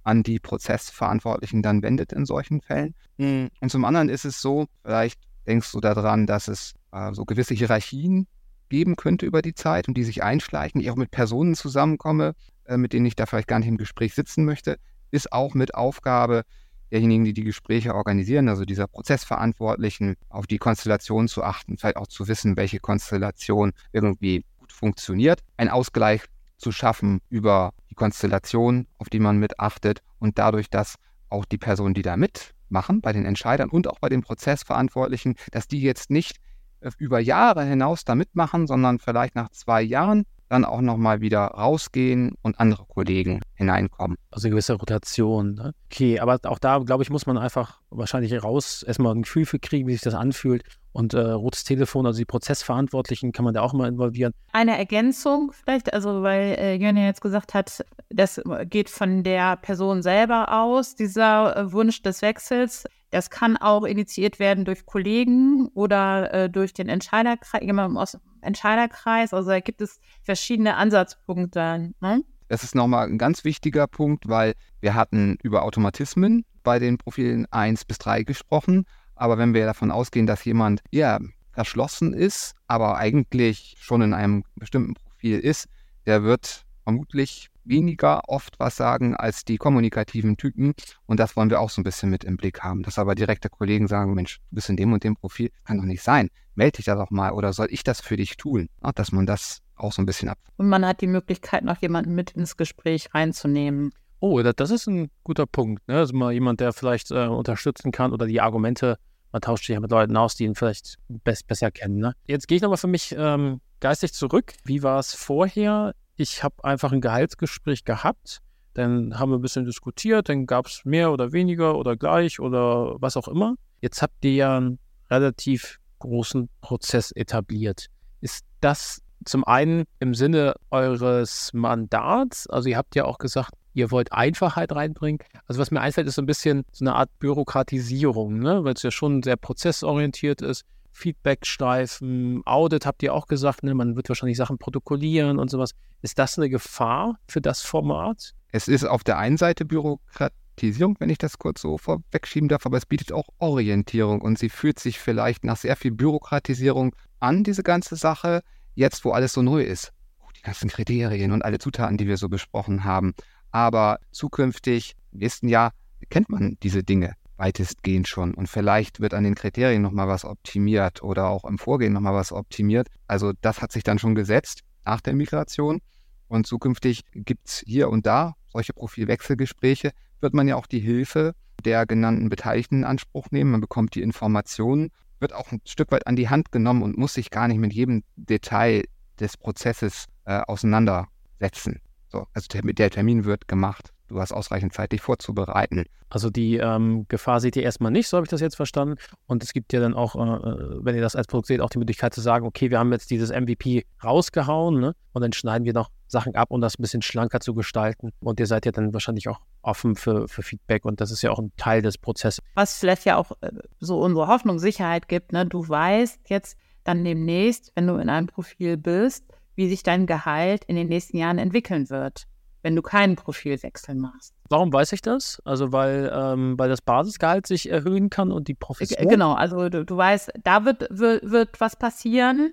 an 0.02 0.22
die 0.22 0.38
Prozessverantwortlichen 0.38 1.62
dann 1.62 1.82
wendet 1.82 2.12
in 2.12 2.26
solchen 2.26 2.60
Fällen. 2.60 2.94
Mhm. 3.18 3.50
Und 3.60 3.70
zum 3.70 3.84
anderen 3.84 4.08
ist 4.08 4.24
es 4.24 4.40
so, 4.40 4.66
vielleicht 4.82 5.20
denkst 5.46 5.70
du 5.72 5.80
daran, 5.80 6.26
dass 6.26 6.48
es 6.48 6.74
äh, 6.92 7.12
so 7.12 7.24
gewisse 7.24 7.54
Hierarchien 7.54 8.26
geben 8.68 8.96
könnte 8.96 9.26
über 9.26 9.42
die 9.42 9.54
Zeit 9.54 9.88
und 9.88 9.94
die 9.94 10.04
sich 10.04 10.22
einschleichen, 10.22 10.80
ich 10.80 10.90
auch 10.90 10.96
mit 10.96 11.10
Personen 11.10 11.54
zusammenkomme, 11.54 12.34
äh, 12.64 12.76
mit 12.76 12.92
denen 12.92 13.06
ich 13.06 13.16
da 13.16 13.26
vielleicht 13.26 13.48
gar 13.48 13.58
nicht 13.58 13.68
im 13.68 13.76
Gespräch 13.76 14.14
sitzen 14.14 14.44
möchte, 14.44 14.78
ist 15.10 15.32
auch 15.32 15.54
mit 15.54 15.74
Aufgabe 15.74 16.44
derjenigen, 16.90 17.24
die 17.24 17.32
die 17.32 17.44
Gespräche 17.44 17.94
organisieren, 17.94 18.48
also 18.48 18.64
dieser 18.64 18.86
Prozessverantwortlichen, 18.86 20.16
auf 20.28 20.46
die 20.46 20.58
Konstellation 20.58 21.28
zu 21.28 21.42
achten, 21.42 21.76
vielleicht 21.76 21.96
auch 21.96 22.06
zu 22.06 22.26
wissen, 22.28 22.56
welche 22.56 22.80
Konstellation 22.80 23.72
irgendwie 23.92 24.44
gut 24.58 24.72
funktioniert. 24.72 25.40
Ein 25.56 25.68
Ausgleich 25.68 26.22
zu 26.60 26.72
schaffen 26.72 27.20
über 27.28 27.72
die 27.90 27.94
Konstellation, 27.94 28.86
auf 28.98 29.08
die 29.08 29.18
man 29.18 29.38
mit 29.38 29.58
achtet 29.58 30.02
und 30.18 30.38
dadurch, 30.38 30.70
dass 30.70 30.96
auch 31.28 31.44
die 31.44 31.58
Personen, 31.58 31.94
die 31.94 32.02
da 32.02 32.16
mitmachen, 32.16 33.00
bei 33.00 33.12
den 33.12 33.24
Entscheidern 33.24 33.70
und 33.70 33.88
auch 33.88 33.98
bei 33.98 34.08
den 34.08 34.22
Prozessverantwortlichen, 34.22 35.36
dass 35.52 35.66
die 35.68 35.80
jetzt 35.80 36.10
nicht 36.10 36.38
äh, 36.80 36.90
über 36.98 37.20
Jahre 37.20 37.64
hinaus 37.64 38.04
da 38.04 38.14
mitmachen, 38.14 38.66
sondern 38.66 38.98
vielleicht 38.98 39.34
nach 39.34 39.50
zwei 39.50 39.82
Jahren 39.82 40.24
dann 40.50 40.64
auch 40.64 40.80
nochmal 40.80 41.20
wieder 41.20 41.40
rausgehen 41.46 42.34
und 42.42 42.58
andere 42.58 42.84
Kollegen 42.84 43.40
hineinkommen. 43.54 44.18
Also 44.30 44.46
eine 44.46 44.52
gewisse 44.52 44.74
Rotation. 44.74 45.54
Ne? 45.54 45.74
Okay, 45.86 46.18
aber 46.18 46.40
auch 46.44 46.58
da, 46.58 46.78
glaube 46.78 47.04
ich, 47.04 47.10
muss 47.10 47.26
man 47.26 47.38
einfach 47.38 47.80
wahrscheinlich 47.90 48.42
raus 48.42 48.82
erstmal 48.82 49.14
ein 49.14 49.22
Gefühl 49.22 49.46
für 49.46 49.60
kriegen, 49.60 49.86
wie 49.86 49.92
sich 49.92 50.02
das 50.02 50.14
anfühlt. 50.14 50.64
Und 50.92 51.14
äh, 51.14 51.20
rotes 51.20 51.62
Telefon, 51.62 52.04
also 52.04 52.18
die 52.18 52.24
Prozessverantwortlichen, 52.24 53.30
kann 53.30 53.44
man 53.44 53.54
da 53.54 53.62
auch 53.62 53.72
mal 53.72 53.88
involvieren. 53.88 54.32
Eine 54.52 54.76
Ergänzung 54.76 55.52
vielleicht, 55.52 55.94
also 55.94 56.22
weil 56.22 56.56
äh, 56.58 56.74
Jörn 56.74 56.96
ja 56.96 57.04
jetzt 57.04 57.20
gesagt 57.20 57.54
hat, 57.54 57.84
das 58.08 58.42
geht 58.64 58.90
von 58.90 59.22
der 59.22 59.56
Person 59.56 60.02
selber 60.02 60.52
aus, 60.52 60.96
dieser 60.96 61.56
äh, 61.56 61.72
Wunsch 61.72 62.02
des 62.02 62.22
Wechsels. 62.22 62.86
Das 63.10 63.28
kann 63.28 63.56
auch 63.56 63.84
initiiert 63.84 64.38
werden 64.38 64.64
durch 64.64 64.86
Kollegen 64.86 65.68
oder 65.74 66.32
äh, 66.32 66.50
durch 66.50 66.72
den 66.72 66.88
Entscheiderkreis, 66.88 67.60
jemandem 67.62 67.98
aus 67.98 68.12
dem 68.12 68.20
Entscheiderkreis. 68.40 69.34
Also 69.34 69.50
da 69.50 69.60
gibt 69.60 69.80
es 69.80 70.00
verschiedene 70.22 70.76
Ansatzpunkte. 70.76 71.92
Ne? 72.00 72.24
Das 72.48 72.62
ist 72.62 72.74
nochmal 72.74 73.08
ein 73.08 73.18
ganz 73.18 73.44
wichtiger 73.44 73.86
Punkt, 73.86 74.28
weil 74.28 74.54
wir 74.80 74.94
hatten 74.94 75.36
über 75.42 75.62
Automatismen 75.64 76.44
bei 76.62 76.78
den 76.78 76.98
Profilen 76.98 77.46
1 77.50 77.84
bis 77.84 77.98
3 77.98 78.22
gesprochen. 78.22 78.84
Aber 79.16 79.38
wenn 79.38 79.54
wir 79.54 79.66
davon 79.66 79.90
ausgehen, 79.90 80.26
dass 80.26 80.44
jemand 80.44 80.80
ja 80.90 81.18
verschlossen 81.52 82.14
ist, 82.14 82.54
aber 82.68 82.96
eigentlich 82.96 83.76
schon 83.80 84.02
in 84.02 84.14
einem 84.14 84.44
bestimmten 84.54 84.94
Profil 84.94 85.38
ist, 85.38 85.66
der 86.06 86.22
wird 86.22 86.64
vermutlich 86.84 87.49
weniger 87.64 88.28
oft 88.28 88.58
was 88.58 88.76
sagen 88.76 89.14
als 89.14 89.44
die 89.44 89.56
kommunikativen 89.56 90.36
Typen. 90.36 90.74
Und 91.06 91.20
das 91.20 91.36
wollen 91.36 91.50
wir 91.50 91.60
auch 91.60 91.70
so 91.70 91.80
ein 91.80 91.84
bisschen 91.84 92.10
mit 92.10 92.24
im 92.24 92.36
Blick 92.36 92.60
haben. 92.60 92.82
Dass 92.82 92.98
aber 92.98 93.14
direkte 93.14 93.48
Kollegen 93.48 93.88
sagen, 93.88 94.14
Mensch, 94.14 94.38
du 94.50 94.56
bist 94.56 94.68
in 94.68 94.76
dem 94.76 94.92
und 94.92 95.04
dem 95.04 95.16
Profil, 95.16 95.50
kann 95.64 95.78
doch 95.78 95.84
nicht 95.84 96.02
sein. 96.02 96.28
Melde 96.54 96.76
dich 96.76 96.86
da 96.86 96.94
doch 96.94 97.10
mal 97.10 97.32
oder 97.32 97.52
soll 97.52 97.68
ich 97.70 97.84
das 97.84 98.00
für 98.00 98.16
dich 98.16 98.36
tun? 98.36 98.68
dass 98.94 99.12
man 99.12 99.26
das 99.26 99.60
auch 99.76 99.92
so 99.92 100.02
ein 100.02 100.06
bisschen 100.06 100.28
ab. 100.28 100.38
Und 100.56 100.68
man 100.68 100.84
hat 100.84 101.00
die 101.00 101.06
Möglichkeit, 101.06 101.64
noch 101.64 101.80
jemanden 101.80 102.14
mit 102.14 102.32
ins 102.32 102.56
Gespräch 102.56 103.14
reinzunehmen. 103.14 103.92
Oh, 104.18 104.42
das 104.42 104.70
ist 104.70 104.86
ein 104.86 105.10
guter 105.24 105.46
Punkt. 105.46 105.86
Ne? 105.88 105.96
Also 105.96 106.14
mal 106.14 106.32
jemand, 106.32 106.60
der 106.60 106.72
vielleicht 106.72 107.10
äh, 107.10 107.26
unterstützen 107.26 107.92
kann 107.92 108.12
oder 108.12 108.26
die 108.26 108.40
Argumente 108.40 108.98
man 109.32 109.42
tauscht 109.42 109.66
sich 109.66 109.74
ja 109.74 109.80
mit 109.80 109.90
Leuten 109.90 110.16
aus, 110.16 110.34
die 110.34 110.44
ihn 110.44 110.54
vielleicht 110.54 110.96
best, 111.08 111.46
besser 111.46 111.70
kennen. 111.70 111.98
Ne? 111.98 112.14
Jetzt 112.26 112.48
gehe 112.48 112.56
ich 112.56 112.62
nochmal 112.62 112.78
für 112.78 112.88
mich 112.88 113.14
ähm, 113.16 113.60
geistig 113.80 114.12
zurück. 114.12 114.54
Wie 114.64 114.82
war 114.82 114.98
es 114.98 115.14
vorher? 115.14 115.94
Ich 116.20 116.44
habe 116.44 116.62
einfach 116.64 116.92
ein 116.92 117.00
Gehaltsgespräch 117.00 117.86
gehabt. 117.86 118.40
Dann 118.74 119.18
haben 119.18 119.30
wir 119.30 119.38
ein 119.38 119.40
bisschen 119.40 119.64
diskutiert, 119.64 120.28
dann 120.28 120.44
gab 120.44 120.66
es 120.66 120.82
mehr 120.84 121.12
oder 121.12 121.32
weniger 121.32 121.76
oder 121.76 121.96
gleich 121.96 122.40
oder 122.40 123.00
was 123.00 123.16
auch 123.16 123.26
immer. 123.26 123.54
Jetzt 123.80 124.02
habt 124.02 124.22
ihr 124.26 124.34
ja 124.34 124.58
einen 124.58 124.78
relativ 125.10 125.78
großen 125.98 126.50
Prozess 126.60 127.10
etabliert. 127.12 127.86
Ist 128.20 128.44
das 128.60 129.00
zum 129.24 129.44
einen 129.44 129.84
im 129.98 130.12
Sinne 130.12 130.56
eures 130.70 131.54
Mandats, 131.54 132.46
also 132.48 132.68
ihr 132.68 132.76
habt 132.76 132.94
ja 132.96 133.06
auch 133.06 133.16
gesagt, 133.16 133.54
ihr 133.72 133.90
wollt 133.90 134.12
Einfachheit 134.12 134.72
reinbringen. 134.72 135.20
Also 135.46 135.58
was 135.58 135.70
mir 135.70 135.80
einfällt, 135.80 136.06
ist 136.06 136.16
so 136.16 136.22
ein 136.22 136.26
bisschen 136.26 136.66
so 136.70 136.84
eine 136.84 136.96
Art 136.96 137.08
Bürokratisierung, 137.18 138.40
ne? 138.40 138.62
weil 138.62 138.74
es 138.74 138.82
ja 138.82 138.90
schon 138.90 139.22
sehr 139.22 139.36
prozessorientiert 139.36 140.42
ist. 140.42 140.66
Feedback-Streifen, 140.92 142.42
Audit 142.44 142.86
habt 142.86 143.02
ihr 143.02 143.14
auch 143.14 143.26
gesagt, 143.26 143.62
ne? 143.62 143.74
man 143.74 143.96
wird 143.96 144.08
wahrscheinlich 144.08 144.36
Sachen 144.36 144.58
protokollieren 144.58 145.38
und 145.38 145.50
sowas. 145.50 145.72
Ist 146.02 146.18
das 146.18 146.38
eine 146.38 146.48
Gefahr 146.48 147.18
für 147.28 147.40
das 147.40 147.62
Format? 147.62 148.34
Es 148.52 148.68
ist 148.68 148.84
auf 148.84 149.04
der 149.04 149.18
einen 149.18 149.36
Seite 149.36 149.64
Bürokratisierung, 149.64 150.96
wenn 150.98 151.10
ich 151.10 151.18
das 151.18 151.38
kurz 151.38 151.60
so 151.60 151.78
vorwegschieben 151.78 152.48
darf, 152.48 152.66
aber 152.66 152.76
es 152.76 152.86
bietet 152.86 153.12
auch 153.12 153.28
Orientierung 153.38 154.20
und 154.20 154.38
sie 154.38 154.48
fühlt 154.48 154.78
sich 154.78 154.98
vielleicht 154.98 155.44
nach 155.44 155.56
sehr 155.56 155.76
viel 155.76 155.92
Bürokratisierung 155.92 156.94
an, 157.20 157.44
diese 157.44 157.62
ganze 157.62 157.96
Sache, 157.96 158.42
jetzt 158.74 159.04
wo 159.04 159.12
alles 159.12 159.32
so 159.32 159.42
neu 159.42 159.62
ist. 159.62 159.92
Oh, 160.20 160.28
die 160.36 160.42
ganzen 160.42 160.68
Kriterien 160.68 161.32
und 161.32 161.42
alle 161.42 161.58
Zutaten, 161.58 161.96
die 161.96 162.06
wir 162.06 162.16
so 162.16 162.28
besprochen 162.28 162.84
haben. 162.84 163.14
Aber 163.52 163.98
zukünftig, 164.10 164.94
im 165.12 165.20
nächsten 165.20 165.48
Jahr, 165.48 165.72
kennt 166.08 166.28
man 166.30 166.56
diese 166.62 166.82
Dinge 166.82 167.14
weitestgehend 167.40 168.06
schon. 168.06 168.34
Und 168.34 168.48
vielleicht 168.48 169.00
wird 169.00 169.14
an 169.14 169.24
den 169.24 169.34
Kriterien 169.34 169.82
nochmal 169.82 170.06
was 170.06 170.24
optimiert 170.24 171.02
oder 171.02 171.28
auch 171.28 171.44
im 171.44 171.58
Vorgehen 171.58 171.92
nochmal 171.92 172.14
was 172.14 172.32
optimiert. 172.32 172.88
Also 173.08 173.32
das 173.40 173.62
hat 173.62 173.72
sich 173.72 173.82
dann 173.82 173.98
schon 173.98 174.14
gesetzt 174.14 174.60
nach 174.84 175.00
der 175.00 175.14
Migration. 175.14 175.80
Und 176.28 176.46
zukünftig 176.46 177.02
gibt 177.12 177.48
es 177.48 177.64
hier 177.66 177.88
und 177.88 178.06
da 178.06 178.34
solche 178.46 178.72
Profilwechselgespräche, 178.72 179.90
wird 180.20 180.34
man 180.34 180.46
ja 180.46 180.56
auch 180.56 180.66
die 180.66 180.80
Hilfe 180.80 181.34
der 181.64 181.86
genannten 181.86 182.28
Beteiligten 182.28 182.76
in 182.76 182.84
Anspruch 182.84 183.26
nehmen. 183.30 183.52
Man 183.52 183.60
bekommt 183.60 183.94
die 183.94 184.02
Informationen, 184.02 184.90
wird 185.18 185.32
auch 185.32 185.50
ein 185.50 185.60
Stück 185.66 185.90
weit 185.92 186.06
an 186.06 186.16
die 186.16 186.28
Hand 186.28 186.52
genommen 186.52 186.82
und 186.82 186.98
muss 186.98 187.14
sich 187.14 187.30
gar 187.30 187.48
nicht 187.48 187.58
mit 187.58 187.72
jedem 187.72 188.02
Detail 188.16 188.84
des 189.18 189.36
Prozesses 189.36 190.06
äh, 190.24 190.40
auseinandersetzen. 190.40 191.80
So, 192.08 192.26
also 192.34 192.48
der, 192.48 192.62
der 192.62 192.90
Termin 192.90 193.24
wird 193.24 193.48
gemacht. 193.48 193.92
Du 194.10 194.20
hast 194.20 194.32
ausreichend 194.32 194.74
Zeit, 194.74 194.92
dich 194.92 195.00
vorzubereiten. 195.00 195.84
Also 196.08 196.28
die 196.28 196.56
ähm, 196.56 197.06
Gefahr 197.08 197.40
seht 197.40 197.56
ihr 197.56 197.62
erstmal 197.62 197.92
nicht, 197.92 198.08
so 198.08 198.16
habe 198.16 198.24
ich 198.24 198.30
das 198.30 198.40
jetzt 198.40 198.56
verstanden. 198.56 198.96
Und 199.26 199.42
es 199.42 199.52
gibt 199.52 199.72
ja 199.72 199.80
dann 199.80 199.94
auch, 199.94 200.16
äh, 200.16 200.18
äh 200.18 200.84
wenn 200.84 200.96
ihr 200.96 201.00
das 201.00 201.16
als 201.16 201.28
Produkt 201.28 201.46
seht, 201.46 201.60
auch 201.60 201.70
die 201.70 201.78
Möglichkeit 201.78 202.12
zu 202.12 202.20
sagen, 202.20 202.46
okay, 202.46 202.70
wir 202.70 202.78
haben 202.78 202.92
jetzt 202.92 203.10
dieses 203.10 203.30
MVP 203.30 203.86
rausgehauen 204.02 204.80
ne? 204.80 204.94
und 205.12 205.22
dann 205.22 205.32
schneiden 205.32 205.64
wir 205.64 205.72
noch 205.72 205.90
Sachen 206.08 206.34
ab, 206.34 206.50
um 206.50 206.60
das 206.60 206.78
ein 206.78 206.82
bisschen 206.82 207.02
schlanker 207.02 207.40
zu 207.40 207.54
gestalten. 207.54 208.10
Und 208.20 208.40
ihr 208.40 208.46
seid 208.46 208.66
ja 208.66 208.72
dann 208.72 208.92
wahrscheinlich 208.92 209.28
auch 209.28 209.40
offen 209.62 209.94
für, 209.94 210.26
für 210.26 210.42
Feedback 210.42 210.84
und 210.84 211.00
das 211.00 211.12
ist 211.12 211.22
ja 211.22 211.30
auch 211.30 211.38
ein 211.38 211.52
Teil 211.56 211.80
des 211.80 211.96
Prozesses. 211.96 212.42
Was 212.54 212.78
vielleicht 212.78 213.04
ja 213.04 213.16
auch 213.16 213.30
äh, 213.40 213.52
so 213.78 214.00
unsere 214.00 214.26
Hoffnung, 214.26 214.58
Sicherheit 214.58 215.06
gibt, 215.06 215.32
ne? 215.32 215.46
du 215.46 215.68
weißt 215.68 216.28
jetzt 216.28 216.58
dann 216.82 217.04
demnächst, 217.04 217.72
wenn 217.76 217.86
du 217.86 217.96
in 217.96 218.08
einem 218.08 218.26
Profil 218.26 218.76
bist, 218.76 219.24
wie 219.54 219.68
sich 219.68 219.82
dein 219.82 220.06
Gehalt 220.06 220.64
in 220.64 220.74
den 220.74 220.88
nächsten 220.88 221.16
Jahren 221.16 221.38
entwickeln 221.38 221.90
wird, 221.90 222.26
wenn 222.62 222.76
du 222.76 222.82
keinen 222.82 223.16
Profilwechsel 223.16 223.94
machst. 223.94 224.34
Warum 224.48 224.72
weiß 224.72 224.92
ich 224.92 225.02
das? 225.02 225.40
Also 225.44 225.72
weil, 225.72 226.10
ähm, 226.14 226.58
weil 226.58 226.68
das 226.68 226.82
Basisgehalt 226.82 227.46
sich 227.46 227.70
erhöhen 227.70 228.10
kann 228.10 228.32
und 228.32 228.48
die 228.48 228.54
Profession? 228.54 229.08
Genau, 229.08 229.32
also 229.32 229.68
du, 229.68 229.84
du 229.84 229.96
weißt, 229.96 230.32
da 230.42 230.64
wird, 230.64 230.86
wird, 230.90 231.30
wird 231.30 231.60
was 231.60 231.76
passieren 231.76 232.52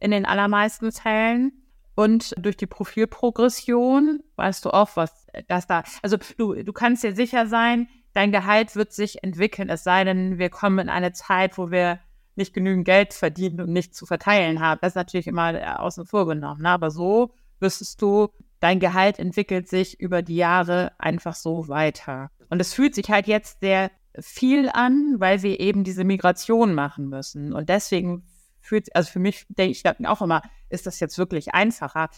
in 0.00 0.10
den 0.10 0.26
allermeisten 0.26 0.92
Fällen. 0.92 1.52
Und 1.94 2.32
durch 2.38 2.56
die 2.56 2.66
Profilprogression 2.66 4.22
weißt 4.36 4.64
du 4.64 4.70
auch, 4.70 4.90
was 4.94 5.26
das 5.48 5.66
da. 5.66 5.82
Also 6.02 6.16
du, 6.36 6.54
du 6.62 6.72
kannst 6.72 7.02
dir 7.02 7.16
sicher 7.16 7.48
sein, 7.48 7.88
dein 8.12 8.30
Gehalt 8.30 8.76
wird 8.76 8.92
sich 8.92 9.24
entwickeln, 9.24 9.68
es 9.68 9.82
sei 9.82 10.04
denn, 10.04 10.38
wir 10.38 10.48
kommen 10.48 10.78
in 10.78 10.88
eine 10.88 11.12
Zeit, 11.12 11.58
wo 11.58 11.72
wir 11.72 11.98
nicht 12.36 12.54
genügend 12.54 12.84
Geld 12.84 13.14
verdienen 13.14 13.60
und 13.60 13.72
nicht 13.72 13.96
zu 13.96 14.06
verteilen 14.06 14.60
haben. 14.60 14.78
Das 14.80 14.92
ist 14.92 14.96
natürlich 14.96 15.26
immer 15.26 15.80
außen 15.80 16.06
vor 16.06 16.26
genommen. 16.26 16.62
Ne? 16.62 16.70
Aber 16.70 16.90
so 16.90 17.32
wüsstest 17.58 18.00
du, 18.00 18.28
dein 18.60 18.80
Gehalt 18.80 19.18
entwickelt 19.18 19.68
sich 19.68 20.00
über 20.00 20.22
die 20.22 20.36
Jahre 20.36 20.92
einfach 20.98 21.34
so 21.34 21.68
weiter. 21.68 22.30
Und 22.50 22.60
es 22.60 22.74
fühlt 22.74 22.94
sich 22.94 23.10
halt 23.10 23.26
jetzt 23.26 23.60
sehr 23.60 23.90
viel 24.18 24.68
an, 24.72 25.16
weil 25.18 25.42
wir 25.42 25.60
eben 25.60 25.84
diese 25.84 26.04
Migration 26.04 26.74
machen 26.74 27.08
müssen. 27.08 27.52
Und 27.52 27.68
deswegen 27.68 28.24
fühlt, 28.60 28.94
also 28.96 29.10
für 29.10 29.20
mich 29.20 29.46
denke 29.48 29.72
ich 29.72 30.06
auch 30.06 30.22
immer, 30.22 30.42
ist 30.68 30.86
das 30.86 31.00
jetzt 31.00 31.18
wirklich 31.18 31.54
einfacher? 31.54 32.10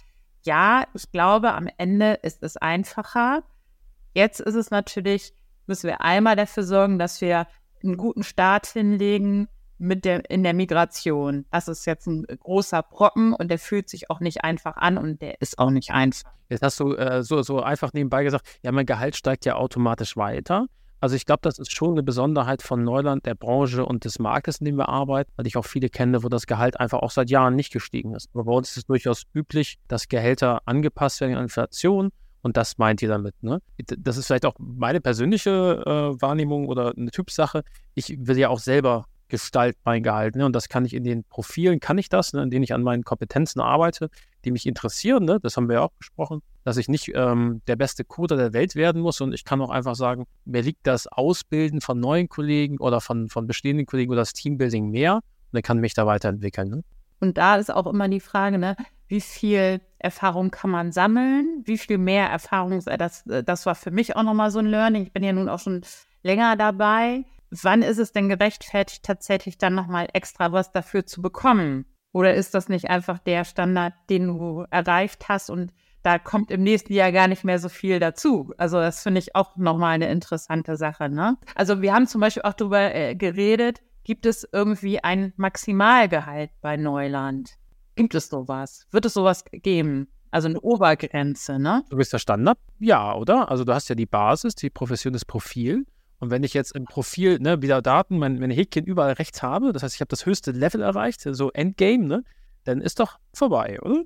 Ja, 0.42 0.86
ich 0.94 1.10
glaube, 1.12 1.52
am 1.52 1.68
Ende 1.76 2.14
ist 2.22 2.42
es 2.42 2.56
einfacher. 2.56 3.42
Jetzt 4.14 4.40
ist 4.40 4.54
es 4.54 4.70
natürlich, 4.70 5.34
müssen 5.66 5.88
wir 5.88 6.00
einmal 6.00 6.36
dafür 6.36 6.62
sorgen, 6.62 6.98
dass 6.98 7.20
wir 7.20 7.46
einen 7.82 7.96
guten 7.96 8.22
Start 8.22 8.66
hinlegen 8.66 9.48
mit 9.80 10.04
der, 10.04 10.28
in 10.30 10.42
der 10.42 10.54
Migration. 10.54 11.46
Das 11.50 11.66
ist 11.66 11.86
jetzt 11.86 12.06
ein 12.06 12.24
großer 12.24 12.82
Brocken 12.82 13.32
und 13.32 13.50
der 13.50 13.58
fühlt 13.58 13.88
sich 13.88 14.10
auch 14.10 14.20
nicht 14.20 14.44
einfach 14.44 14.76
an 14.76 14.98
und 14.98 15.22
der 15.22 15.40
ist 15.40 15.58
auch 15.58 15.70
nicht 15.70 15.90
einfach. 15.90 16.30
Jetzt 16.48 16.62
hast 16.62 16.78
du 16.80 16.94
äh, 16.94 17.22
so, 17.22 17.42
so 17.42 17.62
einfach 17.62 17.92
nebenbei 17.92 18.22
gesagt, 18.22 18.46
ja, 18.62 18.72
mein 18.72 18.86
Gehalt 18.86 19.16
steigt 19.16 19.44
ja 19.46 19.56
automatisch 19.56 20.16
weiter. 20.16 20.66
Also 21.00 21.16
ich 21.16 21.24
glaube, 21.24 21.40
das 21.42 21.58
ist 21.58 21.74
schon 21.74 21.92
eine 21.92 22.02
Besonderheit 22.02 22.60
von 22.62 22.84
Neuland, 22.84 23.24
der 23.24 23.34
Branche 23.34 23.86
und 23.86 24.04
des 24.04 24.18
Marktes, 24.18 24.58
in 24.58 24.66
dem 24.66 24.76
wir 24.76 24.90
arbeiten, 24.90 25.32
weil 25.36 25.46
ich 25.46 25.56
auch 25.56 25.64
viele 25.64 25.88
kenne, 25.88 26.22
wo 26.22 26.28
das 26.28 26.46
Gehalt 26.46 26.78
einfach 26.78 26.98
auch 26.98 27.10
seit 27.10 27.30
Jahren 27.30 27.56
nicht 27.56 27.72
gestiegen 27.72 28.14
ist. 28.14 28.28
Aber 28.34 28.44
bei 28.44 28.52
uns 28.52 28.70
ist 28.70 28.76
es 28.76 28.84
durchaus 28.84 29.22
üblich, 29.32 29.78
dass 29.88 30.08
Gehälter 30.08 30.60
angepasst 30.66 31.22
werden 31.22 31.36
an 31.36 31.44
Inflation. 31.44 32.10
Und 32.42 32.56
das 32.56 32.78
meint 32.78 33.02
ihr 33.02 33.08
damit, 33.08 33.34
ne? 33.42 33.60
Das 33.98 34.16
ist 34.16 34.26
vielleicht 34.26 34.46
auch 34.46 34.54
meine 34.58 35.00
persönliche 35.00 35.82
äh, 35.86 36.22
Wahrnehmung 36.22 36.68
oder 36.68 36.94
eine 36.96 37.10
Typsache. 37.10 37.64
Ich 37.94 38.14
will 38.18 38.38
ja 38.38 38.48
auch 38.48 38.60
selber 38.60 39.06
Gestalt 39.30 39.76
mein 39.84 40.02
Gehalt. 40.02 40.36
Ne? 40.36 40.44
Und 40.44 40.54
das 40.54 40.68
kann 40.68 40.84
ich 40.84 40.94
in 40.94 41.04
den 41.04 41.24
Profilen, 41.24 41.80
kann 41.80 41.98
ich 41.98 42.08
das, 42.08 42.32
ne? 42.32 42.42
in 42.42 42.50
denen 42.50 42.62
ich 42.62 42.74
an 42.74 42.82
meinen 42.82 43.04
Kompetenzen 43.04 43.60
arbeite, 43.60 44.10
die 44.44 44.50
mich 44.50 44.66
interessieren. 44.66 45.24
Ne? 45.24 45.38
Das 45.40 45.56
haben 45.56 45.68
wir 45.68 45.76
ja 45.76 45.82
auch 45.82 45.92
besprochen, 45.92 46.42
dass 46.64 46.76
ich 46.76 46.88
nicht 46.88 47.10
ähm, 47.14 47.62
der 47.66 47.76
beste 47.76 48.04
Coder 48.04 48.36
der 48.36 48.52
Welt 48.52 48.74
werden 48.74 49.00
muss. 49.00 49.20
Und 49.20 49.32
ich 49.32 49.44
kann 49.44 49.62
auch 49.62 49.70
einfach 49.70 49.94
sagen, 49.94 50.26
mir 50.44 50.62
liegt 50.62 50.86
das 50.86 51.06
Ausbilden 51.06 51.80
von 51.80 51.98
neuen 51.98 52.28
Kollegen 52.28 52.78
oder 52.78 53.00
von, 53.00 53.28
von 53.28 53.46
bestehenden 53.46 53.86
Kollegen 53.86 54.10
oder 54.10 54.22
das 54.22 54.34
Teambuilding 54.34 54.90
mehr. 54.90 55.14
Und 55.14 55.22
dann 55.52 55.62
kann 55.62 55.78
mich 55.78 55.94
da 55.94 56.06
weiterentwickeln. 56.06 56.68
Ne? 56.68 56.84
Und 57.20 57.38
da 57.38 57.56
ist 57.56 57.72
auch 57.72 57.86
immer 57.86 58.08
die 58.08 58.20
Frage, 58.20 58.58
ne, 58.58 58.76
wie 59.08 59.20
viel 59.20 59.80
Erfahrung 59.98 60.50
kann 60.50 60.70
man 60.70 60.92
sammeln? 60.92 61.62
Wie 61.64 61.78
viel 61.78 61.98
mehr 61.98 62.28
Erfahrung, 62.28 62.82
das, 62.84 63.24
das 63.26 63.66
war 63.66 63.74
für 63.74 63.90
mich 63.90 64.16
auch 64.16 64.22
nochmal 64.22 64.50
so 64.50 64.58
ein 64.58 64.66
Learning. 64.66 65.02
Ich 65.02 65.12
bin 65.12 65.22
ja 65.22 65.32
nun 65.32 65.48
auch 65.48 65.58
schon 65.58 65.82
länger 66.22 66.56
dabei 66.56 67.24
wann 67.50 67.82
ist 67.82 67.98
es 67.98 68.12
denn 68.12 68.28
gerechtfertigt, 68.28 69.02
tatsächlich 69.02 69.58
dann 69.58 69.74
nochmal 69.74 70.08
extra 70.12 70.52
was 70.52 70.72
dafür 70.72 71.06
zu 71.06 71.22
bekommen? 71.22 71.86
Oder 72.12 72.34
ist 72.34 72.54
das 72.54 72.68
nicht 72.68 72.90
einfach 72.90 73.18
der 73.18 73.44
Standard, 73.44 73.94
den 74.08 74.26
du 74.26 74.64
erreicht 74.70 75.28
hast 75.28 75.50
und 75.50 75.72
da 76.02 76.18
kommt 76.18 76.50
im 76.50 76.62
nächsten 76.62 76.92
Jahr 76.92 77.12
gar 77.12 77.28
nicht 77.28 77.44
mehr 77.44 77.58
so 77.58 77.68
viel 77.68 78.00
dazu? 78.00 78.52
Also 78.56 78.78
das 78.78 79.02
finde 79.02 79.20
ich 79.20 79.36
auch 79.36 79.56
nochmal 79.56 79.94
eine 79.94 80.10
interessante 80.10 80.76
Sache. 80.76 81.08
Ne? 81.08 81.36
Also 81.54 81.82
wir 81.82 81.92
haben 81.92 82.06
zum 82.06 82.20
Beispiel 82.20 82.42
auch 82.42 82.54
darüber 82.54 82.94
äh, 82.94 83.14
geredet, 83.14 83.82
gibt 84.02 84.26
es 84.26 84.48
irgendwie 84.50 85.04
ein 85.04 85.32
Maximalgehalt 85.36 86.50
bei 86.62 86.76
Neuland? 86.76 87.56
Gibt 87.96 88.14
es 88.14 88.28
sowas? 88.28 88.86
Wird 88.90 89.04
es 89.04 89.14
sowas 89.14 89.44
geben? 89.52 90.08
Also 90.30 90.48
eine 90.48 90.60
Obergrenze, 90.60 91.58
ne? 91.58 91.84
Du 91.90 91.96
bist 91.96 92.12
der 92.12 92.18
Standard? 92.18 92.58
Ja, 92.78 93.14
oder? 93.14 93.50
Also 93.50 93.64
du 93.64 93.74
hast 93.74 93.88
ja 93.88 93.94
die 93.94 94.06
Basis, 94.06 94.54
die 94.54 94.70
Profession, 94.70 95.12
das 95.12 95.24
Profil. 95.24 95.84
Und 96.20 96.30
wenn 96.30 96.44
ich 96.44 96.54
jetzt 96.54 96.76
im 96.76 96.84
Profil 96.84 97.38
ne, 97.40 97.62
wieder 97.62 97.82
Daten, 97.82 98.18
mein, 98.18 98.38
meine 98.38 98.54
Häkchen 98.54 98.84
überall 98.84 99.14
rechts 99.14 99.42
habe, 99.42 99.72
das 99.72 99.82
heißt, 99.82 99.94
ich 99.94 100.00
habe 100.00 100.10
das 100.10 100.26
höchste 100.26 100.52
Level 100.52 100.82
erreicht, 100.82 101.22
so 101.22 101.50
Endgame, 101.50 102.06
ne, 102.06 102.24
dann 102.64 102.82
ist 102.82 103.00
doch 103.00 103.18
vorbei, 103.32 103.80
oder? 103.80 104.02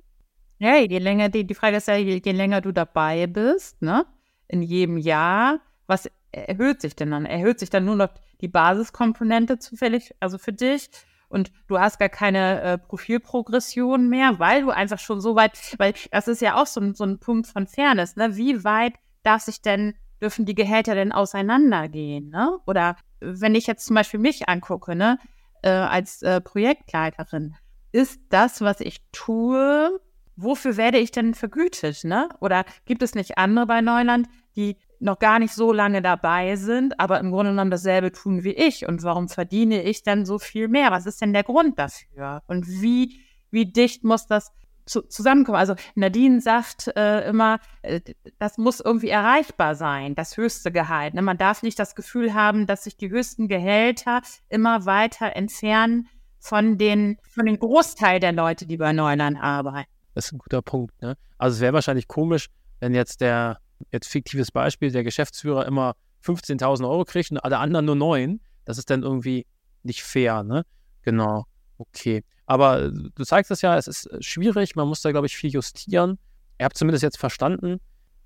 Ja, 0.57 0.77
je 0.77 0.99
länger, 0.99 1.27
die, 1.27 1.45
die 1.45 1.53
Frage 1.53 1.77
ist 1.77 1.89
ja, 1.89 1.97
je, 1.97 2.21
je 2.23 2.31
länger 2.31 2.61
du 2.61 2.71
dabei 2.71 3.27
bist, 3.27 3.81
ne, 3.81 4.05
in 4.47 4.61
jedem 4.61 4.97
Jahr, 4.97 5.59
was 5.87 6.09
erhöht 6.31 6.81
sich 6.81 6.95
denn 6.95 7.11
dann? 7.11 7.25
Erhöht 7.25 7.59
sich 7.59 7.69
dann 7.69 7.85
nur 7.85 7.95
noch 7.95 8.09
die 8.41 8.47
Basiskomponente 8.47 9.59
zufällig, 9.59 10.13
also 10.19 10.37
für 10.37 10.53
dich? 10.53 10.89
Und 11.27 11.51
du 11.67 11.79
hast 11.79 11.99
gar 11.99 12.09
keine 12.09 12.61
äh, 12.61 12.77
Profilprogression 12.77 14.07
mehr, 14.07 14.39
weil 14.39 14.61
du 14.61 14.69
einfach 14.69 14.99
schon 14.99 15.19
so 15.19 15.35
weit, 15.35 15.53
weil 15.77 15.93
das 16.11 16.27
ist 16.27 16.41
ja 16.41 16.61
auch 16.61 16.67
so, 16.67 16.93
so 16.93 17.03
ein 17.03 17.19
Punkt 17.19 17.47
von 17.47 17.67
Fairness, 17.67 18.15
ne? 18.15 18.37
Wie 18.37 18.63
weit 18.63 18.93
darf 19.23 19.41
sich 19.41 19.61
denn 19.61 19.95
dürfen 20.21 20.45
die 20.45 20.55
Gehälter 20.55 20.95
denn 20.95 21.11
auseinandergehen? 21.11 22.29
Ne? 22.29 22.57
Oder 22.65 22.95
wenn 23.19 23.55
ich 23.55 23.67
jetzt 23.67 23.85
zum 23.85 23.95
Beispiel 23.95 24.19
mich 24.19 24.47
angucke, 24.49 24.95
ne, 24.95 25.19
äh, 25.61 25.69
als 25.69 26.21
äh, 26.21 26.41
Projektleiterin, 26.41 27.55
ist 27.91 28.19
das, 28.29 28.61
was 28.61 28.81
ich 28.81 28.99
tue, 29.11 29.99
wofür 30.35 30.77
werde 30.77 30.97
ich 30.97 31.11
denn 31.11 31.33
vergütet? 31.33 32.03
Ne? 32.03 32.29
Oder 32.39 32.65
gibt 32.85 33.01
es 33.01 33.15
nicht 33.15 33.37
andere 33.37 33.65
bei 33.65 33.81
Neuland, 33.81 34.27
die 34.55 34.77
noch 34.99 35.19
gar 35.19 35.39
nicht 35.39 35.53
so 35.53 35.71
lange 35.71 36.01
dabei 36.01 36.55
sind, 36.55 36.99
aber 36.99 37.19
im 37.19 37.31
Grunde 37.31 37.51
genommen 37.51 37.71
dasselbe 37.71 38.11
tun 38.11 38.43
wie 38.43 38.53
ich? 38.53 38.87
Und 38.87 39.03
warum 39.03 39.29
verdiene 39.29 39.83
ich 39.83 40.03
dann 40.03 40.25
so 40.25 40.39
viel 40.39 40.67
mehr? 40.67 40.91
Was 40.91 41.05
ist 41.05 41.21
denn 41.21 41.33
der 41.33 41.43
Grund 41.43 41.79
dafür? 41.79 42.43
Und 42.47 42.67
wie, 42.67 43.19
wie 43.51 43.65
dicht 43.65 44.03
muss 44.03 44.27
das 44.27 44.51
zu, 44.85 45.01
zusammenkommen. 45.01 45.57
Also 45.57 45.75
Nadine 45.95 46.41
sagt 46.41 46.91
äh, 46.95 47.27
immer, 47.27 47.59
äh, 47.81 48.01
das 48.39 48.57
muss 48.57 48.79
irgendwie 48.79 49.09
erreichbar 49.09 49.75
sein, 49.75 50.15
das 50.15 50.37
höchste 50.37 50.71
Gehalt. 50.71 51.13
Ne? 51.13 51.21
Man 51.21 51.37
darf 51.37 51.63
nicht 51.63 51.79
das 51.79 51.95
Gefühl 51.95 52.33
haben, 52.33 52.67
dass 52.67 52.83
sich 52.83 52.97
die 52.97 53.09
höchsten 53.09 53.47
Gehälter 53.47 54.21
immer 54.49 54.85
weiter 54.85 55.35
entfernen 55.35 56.07
von 56.39 56.77
den, 56.77 57.17
von 57.29 57.45
den 57.45 57.57
Großteil 57.57 58.19
der 58.19 58.31
Leute, 58.31 58.67
die 58.67 58.77
bei 58.77 58.93
Neuland 58.93 59.37
arbeiten. 59.41 59.89
Das 60.13 60.27
ist 60.27 60.33
ein 60.33 60.37
guter 60.37 60.61
Punkt. 60.61 61.01
Ne? 61.01 61.17
Also 61.37 61.55
es 61.55 61.61
wäre 61.61 61.73
wahrscheinlich 61.73 62.07
komisch, 62.07 62.47
wenn 62.79 62.93
jetzt 62.93 63.21
der, 63.21 63.57
jetzt 63.91 64.07
fiktives 64.07 64.51
Beispiel, 64.51 64.91
der 64.91 65.03
Geschäftsführer 65.03 65.65
immer 65.65 65.95
15.000 66.23 66.87
Euro 66.87 67.03
kriegt 67.05 67.31
und 67.31 67.39
alle 67.39 67.57
anderen 67.57 67.85
nur 67.85 67.95
9. 67.95 68.39
Das 68.63 68.77
ist 68.77 68.89
dann 68.89 69.03
irgendwie 69.03 69.45
nicht 69.83 70.03
fair, 70.03 70.43
ne? 70.43 70.65
Genau. 71.01 71.45
Okay. 71.77 72.23
Aber 72.45 72.91
du 72.91 73.23
zeigst 73.23 73.51
es 73.51 73.61
ja, 73.61 73.77
es 73.77 73.87
ist 73.87 74.05
äh, 74.07 74.21
schwierig, 74.21 74.75
man 74.75 74.87
muss 74.87 75.01
da, 75.01 75.11
glaube 75.11 75.27
ich, 75.27 75.35
viel 75.35 75.51
justieren. 75.51 76.19
Ihr 76.59 76.65
habt 76.65 76.77
zumindest 76.77 77.03
jetzt 77.03 77.17
verstanden, 77.17 77.79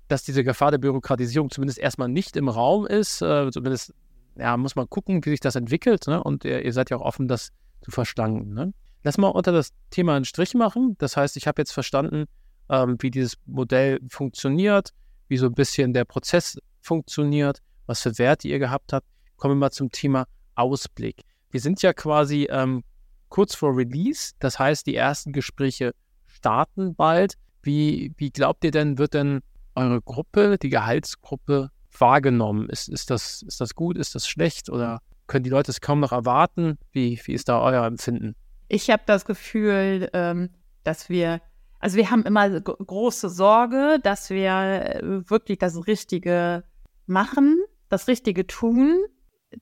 dass 0.08 0.22
diese 0.22 0.44
Gefahr 0.44 0.70
der 0.70 0.78
Bürokratisierung 0.78 1.50
zumindest 1.50 1.78
erstmal 1.78 2.08
nicht 2.08 2.36
im 2.36 2.48
Raum 2.48 2.86
ist. 2.86 3.22
Äh, 3.22 3.50
zumindest 3.50 3.94
ja, 4.36 4.56
muss 4.56 4.76
man 4.76 4.88
gucken, 4.88 5.24
wie 5.24 5.30
sich 5.30 5.40
das 5.40 5.56
entwickelt. 5.56 6.06
Ne? 6.06 6.22
Und 6.22 6.44
ihr, 6.44 6.64
ihr, 6.64 6.72
seid 6.72 6.90
ja 6.90 6.96
auch 6.96 7.04
offen, 7.04 7.28
das 7.28 7.50
zu 7.82 7.90
verstanden. 7.90 8.52
Ne? 8.52 8.72
Lass 9.02 9.18
mal 9.18 9.28
unter 9.28 9.52
das 9.52 9.70
Thema 9.90 10.16
einen 10.16 10.24
Strich 10.24 10.54
machen. 10.54 10.96
Das 10.98 11.16
heißt, 11.16 11.36
ich 11.36 11.46
habe 11.46 11.62
jetzt 11.62 11.72
verstanden, 11.72 12.26
ähm, 12.68 12.96
wie 13.00 13.10
dieses 13.10 13.36
Modell 13.46 14.00
funktioniert, 14.08 14.90
wie 15.28 15.38
so 15.38 15.46
ein 15.46 15.54
bisschen 15.54 15.92
der 15.92 16.04
Prozess 16.04 16.58
funktioniert, 16.80 17.60
was 17.86 18.02
für 18.02 18.18
Werte 18.18 18.48
ihr 18.48 18.58
gehabt 18.58 18.92
habt. 18.92 19.06
Kommen 19.36 19.54
wir 19.54 19.58
mal 19.58 19.70
zum 19.70 19.90
Thema 19.90 20.26
Ausblick. 20.54 21.22
Wir 21.50 21.60
sind 21.60 21.82
ja 21.82 21.92
quasi 21.92 22.46
ähm, 22.50 22.84
kurz 23.30 23.54
vor 23.54 23.74
Release. 23.74 24.32
Das 24.38 24.58
heißt, 24.58 24.86
die 24.86 24.94
ersten 24.94 25.32
Gespräche 25.32 25.92
starten 26.26 26.94
bald. 26.94 27.34
Wie, 27.62 28.12
wie 28.16 28.30
glaubt 28.30 28.64
ihr 28.64 28.70
denn, 28.70 28.98
wird 28.98 29.14
denn 29.14 29.40
eure 29.74 30.02
Gruppe, 30.02 30.58
die 30.58 30.68
Gehaltsgruppe, 30.68 31.70
wahrgenommen? 31.98 32.68
Ist, 32.68 32.88
ist, 32.88 33.10
das, 33.10 33.42
ist 33.42 33.60
das 33.60 33.74
gut, 33.74 33.96
ist 33.96 34.14
das 34.14 34.28
schlecht 34.28 34.68
oder 34.70 35.00
können 35.26 35.44
die 35.44 35.50
Leute 35.50 35.70
es 35.70 35.80
kaum 35.80 36.00
noch 36.00 36.12
erwarten? 36.12 36.78
Wie, 36.92 37.20
wie 37.24 37.32
ist 37.32 37.48
da 37.48 37.60
euer 37.60 37.84
Empfinden? 37.86 38.34
Ich 38.68 38.90
habe 38.90 39.02
das 39.06 39.24
Gefühl, 39.24 40.08
ähm, 40.12 40.50
dass 40.84 41.08
wir, 41.08 41.40
Also 41.78 41.96
wir 41.96 42.10
haben 42.10 42.24
immer 42.24 42.60
große 42.60 43.28
Sorge, 43.28 43.98
dass 44.02 44.30
wir 44.30 44.52
äh, 44.52 45.30
wirklich 45.30 45.58
das 45.58 45.86
Richtige 45.86 46.64
machen, 47.06 47.58
das 47.88 48.08
Richtige 48.08 48.46
tun, 48.46 49.04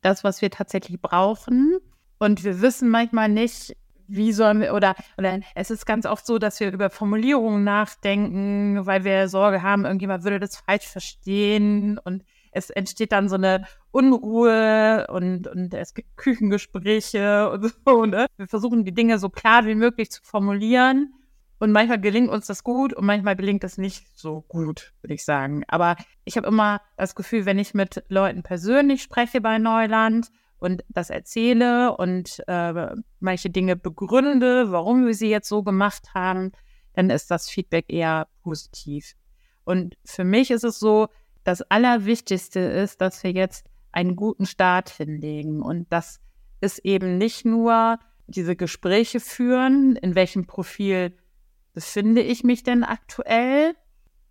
das, 0.02 0.24
was 0.24 0.42
wir 0.42 0.50
tatsächlich 0.50 1.00
brauchen. 1.00 1.78
Und 2.18 2.44
wir 2.44 2.60
wissen 2.60 2.88
manchmal 2.88 3.28
nicht, 3.28 3.76
wie 4.08 4.32
sollen 4.32 4.60
wir, 4.60 4.74
oder, 4.74 4.94
oder 5.18 5.40
es 5.54 5.70
ist 5.70 5.86
ganz 5.86 6.06
oft 6.06 6.26
so, 6.26 6.38
dass 6.38 6.58
wir 6.60 6.72
über 6.72 6.90
Formulierungen 6.90 7.62
nachdenken, 7.62 8.86
weil 8.86 9.04
wir 9.04 9.28
Sorge 9.28 9.62
haben, 9.62 9.84
irgendjemand 9.84 10.24
würde 10.24 10.40
das 10.40 10.56
falsch 10.56 10.86
verstehen 10.86 11.98
und 11.98 12.24
es 12.52 12.70
entsteht 12.70 13.12
dann 13.12 13.28
so 13.28 13.36
eine 13.36 13.66
Unruhe 13.90 15.06
und, 15.08 15.46
und 15.46 15.74
es 15.74 15.94
gibt 15.94 16.16
Küchengespräche 16.16 17.50
und 17.50 17.72
so. 17.86 18.04
Ne? 18.06 18.26
Wir 18.36 18.48
versuchen 18.48 18.84
die 18.84 18.94
Dinge 18.94 19.18
so 19.18 19.28
klar 19.28 19.66
wie 19.66 19.74
möglich 19.74 20.10
zu 20.10 20.22
formulieren. 20.22 21.14
Und 21.60 21.72
manchmal 21.72 22.00
gelingt 22.00 22.30
uns 22.30 22.46
das 22.46 22.62
gut 22.62 22.94
und 22.94 23.04
manchmal 23.04 23.34
gelingt 23.34 23.64
es 23.64 23.78
nicht 23.78 24.16
so 24.16 24.42
gut, 24.46 24.92
würde 25.02 25.14
ich 25.14 25.24
sagen. 25.24 25.64
Aber 25.66 25.96
ich 26.24 26.36
habe 26.36 26.46
immer 26.46 26.80
das 26.96 27.16
Gefühl, 27.16 27.46
wenn 27.46 27.58
ich 27.58 27.74
mit 27.74 28.04
Leuten 28.08 28.44
persönlich 28.44 29.02
spreche 29.02 29.40
bei 29.40 29.58
Neuland 29.58 30.28
und 30.58 30.84
das 30.88 31.10
erzähle 31.10 31.96
und 31.96 32.42
äh, 32.46 32.94
manche 33.20 33.50
Dinge 33.50 33.76
begründe, 33.76 34.70
warum 34.70 35.06
wir 35.06 35.14
sie 35.14 35.28
jetzt 35.28 35.48
so 35.48 35.62
gemacht 35.62 36.14
haben, 36.14 36.52
dann 36.94 37.10
ist 37.10 37.30
das 37.30 37.48
Feedback 37.48 37.86
eher 37.88 38.28
positiv. 38.42 39.14
Und 39.64 39.96
für 40.04 40.24
mich 40.24 40.50
ist 40.50 40.64
es 40.64 40.78
so, 40.78 41.08
das 41.44 41.62
Allerwichtigste 41.62 42.60
ist, 42.60 43.00
dass 43.00 43.22
wir 43.22 43.32
jetzt 43.32 43.66
einen 43.92 44.16
guten 44.16 44.46
Start 44.46 44.90
hinlegen. 44.90 45.62
Und 45.62 45.92
das 45.92 46.20
ist 46.60 46.78
eben 46.80 47.18
nicht 47.18 47.44
nur 47.44 47.98
diese 48.26 48.56
Gespräche 48.56 49.20
führen, 49.20 49.96
in 49.96 50.14
welchem 50.14 50.46
Profil 50.46 51.16
befinde 51.72 52.22
ich 52.22 52.44
mich 52.44 52.62
denn 52.62 52.84
aktuell, 52.84 53.74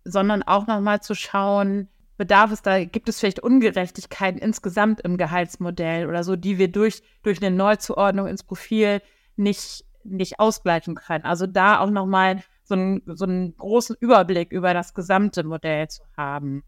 sondern 0.04 0.42
auch 0.42 0.66
nochmal 0.66 1.00
zu 1.00 1.14
schauen, 1.14 1.88
bedarf 2.18 2.52
es 2.52 2.60
da, 2.60 2.84
gibt 2.84 3.08
es 3.08 3.18
vielleicht 3.18 3.40
Ungerechtigkeiten 3.40 4.38
insgesamt 4.38 5.00
im 5.00 5.16
Gehaltsmodell 5.16 6.06
oder 6.06 6.22
so, 6.22 6.36
die 6.36 6.58
wir 6.58 6.70
durch, 6.70 7.02
durch 7.22 7.40
eine 7.42 7.56
Neuzuordnung 7.56 8.26
ins 8.26 8.42
Profil 8.42 9.00
nicht, 9.36 9.86
nicht 10.04 10.38
ausgleichen 10.38 10.96
können. 10.96 11.24
Also 11.24 11.46
da 11.46 11.80
auch 11.80 11.90
nochmal 11.90 12.42
so 12.64 12.74
einen, 12.74 13.00
so 13.06 13.24
einen 13.24 13.56
großen 13.56 13.96
Überblick 13.98 14.52
über 14.52 14.74
das 14.74 14.92
gesamte 14.92 15.44
Modell 15.44 15.88
zu 15.88 16.02
haben 16.16 16.64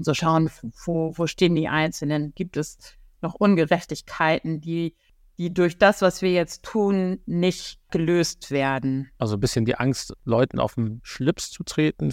so 0.00 0.14
schauen, 0.14 0.50
wo, 0.84 1.12
wo 1.16 1.26
stehen 1.26 1.54
die 1.54 1.68
Einzelnen? 1.68 2.34
Gibt 2.34 2.56
es 2.56 2.96
noch 3.20 3.34
Ungerechtigkeiten, 3.34 4.60
die, 4.60 4.96
die 5.38 5.52
durch 5.52 5.78
das, 5.78 6.02
was 6.02 6.22
wir 6.22 6.32
jetzt 6.32 6.62
tun, 6.62 7.20
nicht 7.26 7.78
gelöst 7.90 8.50
werden? 8.50 9.10
Also 9.18 9.36
ein 9.36 9.40
bisschen 9.40 9.64
die 9.64 9.76
Angst, 9.76 10.14
Leuten 10.24 10.58
auf 10.58 10.74
den 10.74 11.00
Schlips 11.02 11.50
zu 11.50 11.62
treten, 11.64 12.10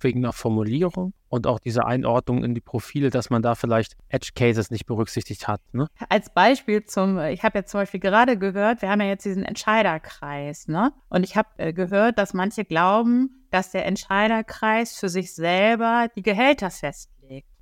wegen 0.00 0.24
einer 0.24 0.32
Formulierung 0.32 1.12
und 1.28 1.46
auch 1.46 1.58
diese 1.58 1.84
Einordnung 1.84 2.44
in 2.44 2.54
die 2.54 2.60
Profile, 2.60 3.10
dass 3.10 3.30
man 3.30 3.42
da 3.42 3.54
vielleicht 3.54 3.96
Edge 4.08 4.30
Cases 4.34 4.70
nicht 4.70 4.86
berücksichtigt 4.86 5.48
hat. 5.48 5.60
Ne? 5.72 5.88
Als 6.08 6.32
Beispiel 6.32 6.84
zum, 6.84 7.18
ich 7.18 7.42
habe 7.42 7.58
jetzt 7.58 7.70
zum 7.70 7.80
Beispiel 7.80 8.00
gerade 8.00 8.38
gehört, 8.38 8.82
wir 8.82 8.90
haben 8.90 9.00
ja 9.00 9.08
jetzt 9.08 9.24
diesen 9.24 9.44
Entscheiderkreis, 9.44 10.68
ne? 10.68 10.92
Und 11.08 11.24
ich 11.24 11.36
habe 11.36 11.48
äh, 11.56 11.72
gehört, 11.72 12.18
dass 12.18 12.34
manche 12.34 12.64
glauben, 12.64 13.46
dass 13.50 13.70
der 13.70 13.86
Entscheiderkreis 13.86 14.96
für 14.96 15.08
sich 15.08 15.34
selber 15.34 16.08
die 16.14 16.22
Gehälter 16.22 16.70
festlegt 16.70 17.13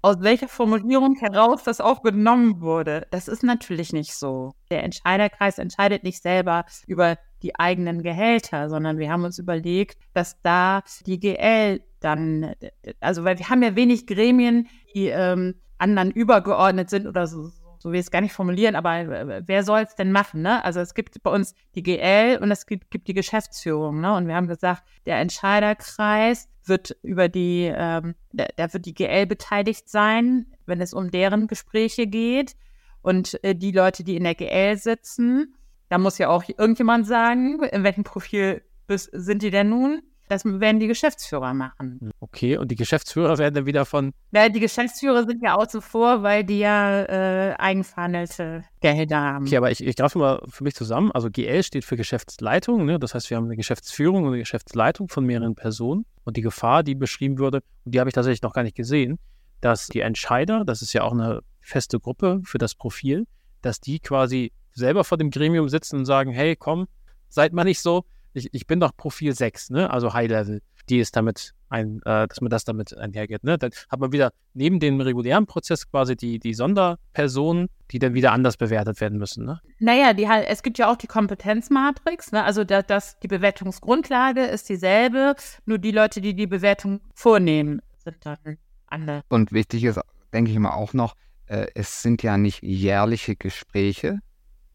aus 0.03 0.21
welcher 0.21 0.49
Formulierung 0.49 1.15
heraus 1.15 1.63
das 1.63 1.81
auch 1.81 2.03
genommen 2.03 2.61
wurde. 2.61 3.07
Das 3.11 3.29
ist 3.29 3.45
natürlich 3.45 3.93
nicht 3.93 4.15
so. 4.15 4.53
Der 4.69 4.83
Entscheiderkreis 4.83 5.59
entscheidet 5.59 6.03
nicht 6.03 6.21
selber 6.21 6.65
über 6.87 7.17
die 7.43 7.59
eigenen 7.59 8.03
Gehälter, 8.03 8.69
sondern 8.69 8.99
wir 8.99 9.11
haben 9.11 9.25
uns 9.25 9.39
überlegt, 9.39 9.99
dass 10.13 10.41
da 10.43 10.83
die 11.07 11.21
GL 11.21 11.81
dann, 12.01 12.55
also 13.01 13.23
weil 13.25 13.39
wir 13.39 13.49
haben 13.49 13.63
ja 13.63 13.77
wenig 13.77 14.07
Gremien, 14.07 14.69
die 14.95 15.07
ähm, 15.07 15.55
anderen 15.79 16.11
übergeordnet 16.11 16.91
sind 16.91 17.07
oder 17.07 17.29
so, 17.29 17.51
so 17.83 17.91
will 17.91 17.99
ich 17.99 18.07
es 18.07 18.11
gar 18.13 18.21
nicht 18.21 18.33
formulieren, 18.33 18.77
aber 18.77 18.99
äh, 19.01 19.43
wer 19.45 19.65
soll 19.65 19.81
es 19.81 19.97
denn 19.97 20.13
machen? 20.13 20.43
Ne? 20.43 20.65
Also 20.65 20.79
es 20.79 20.95
gibt 20.95 21.21
bei 21.25 21.33
uns 21.33 21.57
die 21.75 21.83
GL 21.83 22.39
und 22.41 22.53
es 22.53 22.67
gibt, 22.67 22.93
gibt 22.93 23.09
die 23.09 23.13
Geschäftsführung. 23.13 24.01
Ne? 24.01 24.15
Und 24.15 24.29
wir 24.29 24.37
haben 24.37 24.47
gesagt, 24.47 24.85
der 25.05 25.19
Entscheiderkreis 25.19 26.49
wird 26.65 26.97
über 27.03 27.29
die, 27.29 27.73
ähm, 27.75 28.15
da, 28.33 28.73
wird 28.73 28.87
die 28.87 28.95
GL 28.95 29.27
beteiligt 29.27 29.89
sein, 29.89 30.47
wenn 30.65 30.81
es 30.81 30.95
um 30.95 31.11
deren 31.11 31.49
Gespräche 31.49 32.07
geht. 32.07 32.55
Und 33.03 33.43
äh, 33.43 33.57
die 33.57 33.73
Leute, 33.73 34.05
die 34.05 34.15
in 34.15 34.23
der 34.23 34.37
GL 34.37 34.77
sitzen, 34.77 35.57
da 35.89 35.99
muss 35.99 36.19
ja 36.19 36.29
auch 36.29 36.45
irgendjemand 36.47 37.09
sagen, 37.09 37.65
in 37.65 37.83
welchem 37.83 38.05
Profil 38.05 38.63
sind 38.89 39.43
die 39.43 39.51
denn 39.51 39.71
nun? 39.71 40.03
Das 40.29 40.45
werden 40.45 40.81
die 40.81 40.87
Geschäftsführer 40.87 41.53
machen. 41.53 42.11
Okay, 42.21 42.57
und 42.57 42.71
die 42.71 42.77
Geschäftsführer 42.77 43.39
werden 43.39 43.55
dann 43.55 43.67
wieder 43.67 43.85
von. 43.85 44.13
Ja, 44.31 44.49
die 44.49 44.61
Geschäftsführer 44.61 45.27
sind 45.27 45.43
ja 45.43 45.55
außen 45.55 45.83
vor, 45.83 46.23
weil 46.23 46.45
die 46.45 46.61
ja 46.61 47.03
äh, 47.03 47.55
eigenverhandelte 47.59 48.65
Gehälter 48.81 49.19
haben. 49.21 49.47
Okay, 49.47 49.57
aber 49.57 49.71
ich, 49.71 49.85
ich 49.85 49.97
greife 49.97 50.19
mal 50.19 50.43
für 50.49 50.65
mich 50.65 50.75
zusammen. 50.75 51.13
Also 51.13 51.29
GL 51.31 51.63
steht 51.63 51.85
für 51.85 51.97
Geschäftsleitung. 51.97 52.85
Ne? 52.87 52.99
Das 52.99 53.15
heißt, 53.15 53.29
wir 53.29 53.37
haben 53.37 53.45
eine 53.45 53.57
Geschäftsführung 53.57 54.23
und 54.23 54.29
eine 54.29 54.39
Geschäftsleitung 54.39 55.09
von 55.09 55.27
mehreren 55.27 55.55
Personen. 55.55 56.07
Und 56.25 56.37
die 56.37 56.43
Gefahr, 56.43 56.83
die 56.83 56.95
beschrieben 56.95 57.39
wurde, 57.39 57.63
und 57.85 57.95
die 57.95 58.01
habe 58.01 58.09
ich 58.09 58.15
tatsächlich 58.15 58.43
noch 58.43 58.55
gar 58.55 58.63
nicht 58.63 58.77
gesehen, 58.77 59.19
dass 59.61 59.89
die 59.89 60.01
Entscheider, 60.01 60.65
das 60.65 60.83
ist 60.83 60.93
ja 60.93 61.03
auch 61.03 61.13
eine 61.13 61.41
feste 61.61 61.99
Gruppe 61.99 62.41
für 62.45 62.59
das 62.59 62.75
Profil, 62.75 63.27
dass 63.61 63.81
die 63.81 64.01
quasi 64.01 64.53
selber 64.73 65.05
vor 65.05 65.19
dem 65.19 65.31
Gremium 65.31 65.69
sitzen 65.69 65.97
und 65.97 66.05
sagen, 66.05 66.33
hey, 66.33 66.57
komm, 66.57 66.87
seid 67.29 67.53
mal 67.53 67.65
nicht 67.65 67.81
so, 67.81 68.05
ich, 68.35 68.49
ich 68.53 68.67
bin 68.67 68.81
doch 68.81 68.97
Profil 68.97 69.35
6, 69.35 69.71
ne? 69.71 69.91
also 69.91 70.13
High 70.13 70.31
Level, 70.31 70.63
die 70.89 70.99
ist 70.99 71.17
damit 71.17 71.53
ein, 71.69 72.01
äh, 72.05 72.29
dass 72.29 72.41
man 72.41 72.51
das 72.51 72.65
damit 72.65 72.97
einhergeht. 72.97 73.45
Ne? 73.45 73.59
Dann 73.59 73.71
hat 73.89 74.01
man 74.01 74.13
wieder 74.13 74.33
neben 74.55 74.81
dem 74.81 75.01
regulären 75.01 75.47
Prozess 75.47 75.91
quasi 75.91 76.17
die, 76.17 76.39
die 76.39 76.55
Sonderpersonen, 76.55 77.69
die 77.91 77.99
dann 77.99 78.15
wieder 78.15 78.33
anders 78.33 78.57
bewertet 78.57 79.01
werden 79.01 79.19
müssen. 79.19 79.45
Ne? 79.45 79.61
Naja, 79.79 80.13
die, 80.13 80.25
es 80.25 80.63
gibt 80.63 80.79
ja 80.79 80.91
auch 80.91 80.97
die 80.97 81.07
Kompetenzmatrix, 81.07 82.33
ne? 82.33 82.45
also 82.45 82.65
da, 82.65 82.83
das, 82.83 83.19
die 83.21 83.29
Bewertungsgrundlage 83.29 84.45
ist 84.45 84.69
dieselbe, 84.69 85.35
nur 85.65 85.79
die 85.79 85.93
Leute, 85.93 86.21
die 86.21 86.35
die 86.35 86.47
Bewertung 86.47 87.01
vornehmen, 87.15 87.81
sind 87.99 88.17
dann 88.25 88.59
andere. 88.87 89.23
Und 89.29 89.53
wichtig 89.53 89.85
ist, 89.85 90.01
denke 90.33 90.51
ich 90.51 90.59
mal 90.59 90.73
auch 90.73 90.93
noch, 90.93 91.15
äh, 91.47 91.67
es 91.75 92.03
sind 92.03 92.23
ja 92.23 92.37
nicht 92.37 92.63
jährliche 92.63 93.37
Gespräche, 93.37 94.21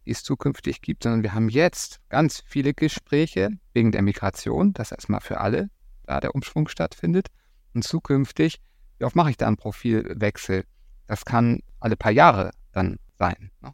die 0.08 0.14
es 0.14 0.24
zukünftig 0.24 0.82
gibt, 0.82 1.04
sondern 1.04 1.22
wir 1.22 1.34
haben 1.34 1.50
jetzt 1.50 2.00
ganz 2.10 2.42
viele 2.46 2.74
Gespräche 2.74 3.50
wegen 3.74 3.92
der 3.92 4.02
Migration, 4.02 4.74
das 4.74 4.92
erstmal 4.92 5.22
für 5.22 5.40
alle, 5.40 5.70
da 6.06 6.20
der 6.20 6.34
Umschwung 6.34 6.68
stattfindet. 6.68 7.28
Und 7.74 7.84
zukünftig, 7.84 8.60
wie 8.98 9.06
oft 9.06 9.16
mache 9.16 9.30
ich 9.30 9.38
da 9.38 9.48
einen 9.48 9.58
Profilwechsel? 9.58 10.64
Das 11.08 11.26
kann 11.26 11.60
alle 11.80 11.98
paar 11.98 12.12
Jahre 12.12 12.52
dann 12.72 12.98
sein. 13.20 13.52
Ne? 13.62 13.74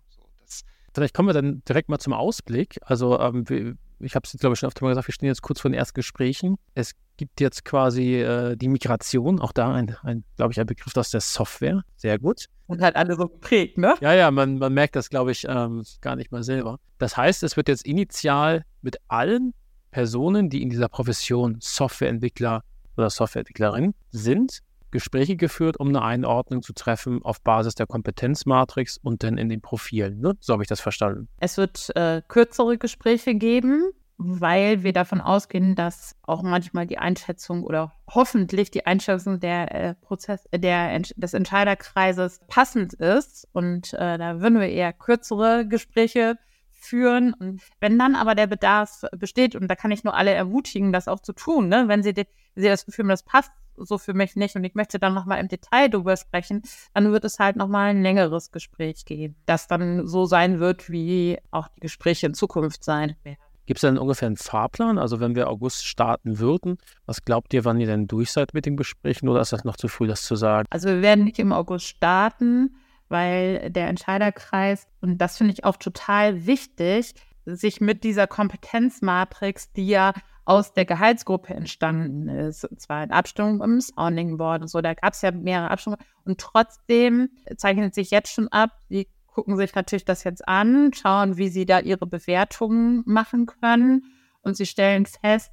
Vielleicht 0.94 1.16
kommen 1.16 1.30
wir 1.30 1.34
dann 1.34 1.64
direkt 1.68 1.90
mal 1.90 2.00
zum 2.00 2.14
Ausblick. 2.14 2.80
Also 2.82 3.20
ähm, 3.20 3.48
wir, 3.50 3.76
ich 4.00 4.16
habe 4.16 4.26
es, 4.26 4.38
glaube 4.40 4.54
ich, 4.54 4.60
schon 4.60 4.68
öfter 4.68 4.86
mal 4.86 4.90
gesagt, 4.90 5.08
wir 5.08 5.14
stehen 5.14 5.28
jetzt 5.28 5.42
kurz 5.42 5.60
vor 5.62 5.72
den 5.72 5.78
ersten 5.78 5.96
Gesprächen. 5.96 6.58
Es 6.76 6.94
gibt 7.18 7.42
jetzt 7.42 7.66
quasi 7.66 8.16
äh, 8.16 8.56
die 8.56 8.68
Migration, 8.68 9.40
auch 9.40 9.52
da 9.52 9.74
ein, 9.74 9.96
ein 10.04 10.24
glaube 10.36 10.52
ich, 10.52 10.60
ein 10.60 10.68
Begriff 10.68 10.96
aus 10.96 11.10
der 11.10 11.22
Software. 11.22 11.84
Sehr 11.96 12.20
gut. 12.20 12.46
Und 12.68 12.82
halt 12.82 12.96
alle 12.96 13.16
so 13.16 13.28
geprägt, 13.28 13.78
ne? 13.78 13.96
Ja, 14.02 14.14
ja, 14.14 14.32
man, 14.32 14.58
man 14.58 14.74
merkt 14.74 14.96
das, 14.96 15.10
glaube 15.10 15.32
ich, 15.32 15.46
ähm, 15.48 15.84
gar 16.02 16.16
nicht 16.16 16.32
mal 16.32 16.44
selber. 16.44 16.80
Das 16.98 17.18
heißt, 17.18 17.44
es 17.44 17.58
wird 17.58 17.68
jetzt 17.68 17.86
initial 17.86 18.64
mit 18.82 18.98
allen 19.08 19.54
Personen, 19.92 20.50
die 20.50 20.62
in 20.62 20.70
dieser 20.70 20.90
Profession 20.90 21.58
Softwareentwickler 21.60 22.64
oder 22.98 23.10
Softwareentwicklerin 23.10 23.94
sind, 24.12 24.60
Gespräche 24.92 25.36
geführt, 25.36 25.80
um 25.80 25.90
eine 25.90 26.04
Einordnung 26.04 26.62
zu 26.62 26.72
treffen 26.74 27.22
auf 27.24 27.42
Basis 27.42 27.76
der 27.76 27.88
Kompetenzmatrix 27.88 28.98
und 28.98 29.24
dann 29.24 29.38
in 29.38 29.50
den 29.50 29.60
Profilen. 29.60 30.20
Ne? 30.20 30.34
So 30.40 30.54
habe 30.54 30.64
ich 30.64 30.70
das 30.70 30.80
verstanden. 30.80 31.28
Es 31.40 31.58
wird 31.58 31.92
äh, 31.96 32.22
kürzere 32.28 32.78
Gespräche 32.78 33.34
geben, 33.36 33.92
weil 34.26 34.84
wir 34.84 34.94
davon 34.94 35.22
ausgehen, 35.22 35.76
dass 35.76 36.16
auch 36.24 36.42
manchmal 36.42 36.88
die 36.88 36.98
Einschätzung 36.98 37.64
oder 37.64 37.94
hoffentlich 38.10 38.72
die 38.72 38.86
Einschätzung 38.86 39.40
der 39.40 39.74
äh, 39.74 39.96
Prozess, 39.96 40.46
äh, 40.52 40.60
der, 40.60 41.00
des 41.16 41.34
Entscheiderkreises 41.34 42.40
passend 42.48 42.94
ist. 42.94 43.48
Und 43.54 43.94
äh, 43.94 44.18
da 44.18 44.40
würden 44.40 44.60
wir 44.60 44.70
eher 44.70 44.94
kürzere 44.94 45.68
Gespräche 45.68 46.38
führen. 46.72 47.34
Und 47.34 47.62
wenn 47.80 47.98
dann 47.98 48.16
aber 48.16 48.36
der 48.36 48.48
Bedarf 48.48 49.04
besteht, 49.18 49.56
und 49.56 49.68
da 49.68 49.76
kann 49.76 49.92
ich 49.92 50.04
nur 50.04 50.16
alle 50.16 50.32
ermutigen, 50.32 50.94
das 50.94 51.08
auch 51.08 51.20
zu 51.20 51.34
tun, 51.34 51.70
ne? 51.70 51.86
wenn 51.88 52.04
sie, 52.04 52.16
wenn 52.16 52.26
sie 52.56 52.70
das 52.70 52.86
Gefühl 52.86 53.04
haben, 53.04 53.10
das 53.10 53.24
passt 53.24 53.52
so 53.76 53.98
für 53.98 54.14
mich 54.14 54.36
nicht 54.36 54.56
und 54.56 54.64
ich 54.64 54.76
möchte 54.76 55.00
dann 55.00 55.14
nochmal 55.14 55.40
im 55.40 55.48
Detail 55.48 55.90
drüber 55.90 56.18
sprechen, 56.18 56.62
dann 56.94 57.12
wird 57.12 57.26
es 57.26 57.40
halt 57.40 57.56
nochmal 57.56 57.90
ein 57.90 58.04
längeres 58.04 58.52
Gespräch 58.52 59.06
geben, 59.06 59.36
das 59.46 59.68
dann 59.68 60.08
so 60.08 60.26
sein 60.26 60.60
wird, 60.60 60.90
wie 60.90 61.40
auch 61.52 61.68
die 61.70 61.82
Gespräche 61.82 62.28
in 62.28 62.34
Zukunft 62.34 62.84
sein 62.84 63.16
werden. 63.24 63.40
Gibt 63.66 63.78
es 63.78 63.82
denn 63.82 63.98
ungefähr 63.98 64.28
einen 64.28 64.38
Fahrplan? 64.38 64.98
Also 64.98 65.20
wenn 65.20 65.36
wir 65.36 65.50
August 65.50 65.86
starten 65.86 66.40
würden, 66.40 66.78
was 67.06 67.24
glaubt 67.24 67.54
ihr, 67.54 67.64
wann 67.66 67.80
ihr 67.80 67.88
denn 67.88 68.08
durch 68.08 68.32
seid 68.32 68.54
mit 68.54 68.66
den 68.66 68.78
Gesprächen 68.78 69.30
oder 69.30 69.42
ist 69.42 69.54
das 69.54 69.64
noch 69.64 69.78
zu 69.78 69.88
früh, 69.88 70.08
das 70.08 70.24
zu 70.24 70.36
sagen? 70.36 70.68
Also 70.70 70.90
wir 70.90 71.02
werden 71.02 71.24
nicht 71.24 71.40
im 71.40 71.54
August 71.54 71.86
starten, 71.86 72.76
weil 73.10 73.70
der 73.70 73.88
Entscheiderkreis, 73.88 74.88
und 75.02 75.20
das 75.20 75.38
finde 75.38 75.54
ich 75.54 75.64
auch 75.64 75.78
total 75.78 76.46
wichtig, 76.46 77.14
sich 77.46 77.82
mit 77.82 78.04
dieser 78.04 78.28
Kompetenzmatrix, 78.28 79.72
die 79.74 79.88
ja 79.88 80.14
aus 80.46 80.74
der 80.74 80.86
Gehaltsgruppe 80.86 81.54
entstanden 81.54 82.28
ist. 82.28 82.66
Und 82.66 82.82
zwar 82.82 83.04
in 83.04 83.12
Abstimmung 83.12 83.62
im 83.62 83.80
Sounding 83.80 84.38
Board 84.38 84.62
und 84.62 84.68
so. 84.68 84.82
Da 84.82 84.94
gab 84.94 85.14
es 85.14 85.22
ja 85.22 85.32
mehrere 85.32 85.72
Abstimmungen. 85.72 86.04
Und 86.26 86.40
trotzdem 86.40 87.30
zeichnet 87.56 87.96
sich 87.96 88.12
jetzt 88.12 88.34
schon 88.34 88.50
ab, 88.50 88.72
die 88.90 89.08
gucken 89.34 89.58
sich 89.58 89.74
natürlich 89.74 90.06
das 90.06 90.24
jetzt 90.24 90.48
an, 90.48 90.94
schauen, 90.94 91.38
wie 91.38 91.50
sie 91.50 91.66
da 91.66 91.80
ihre 91.80 92.06
Bewertungen 92.06 93.04
machen 93.06 93.48
können. 93.48 94.06
Und 94.42 94.58
sie 94.58 94.66
stellen 94.66 95.06
fest, 95.06 95.52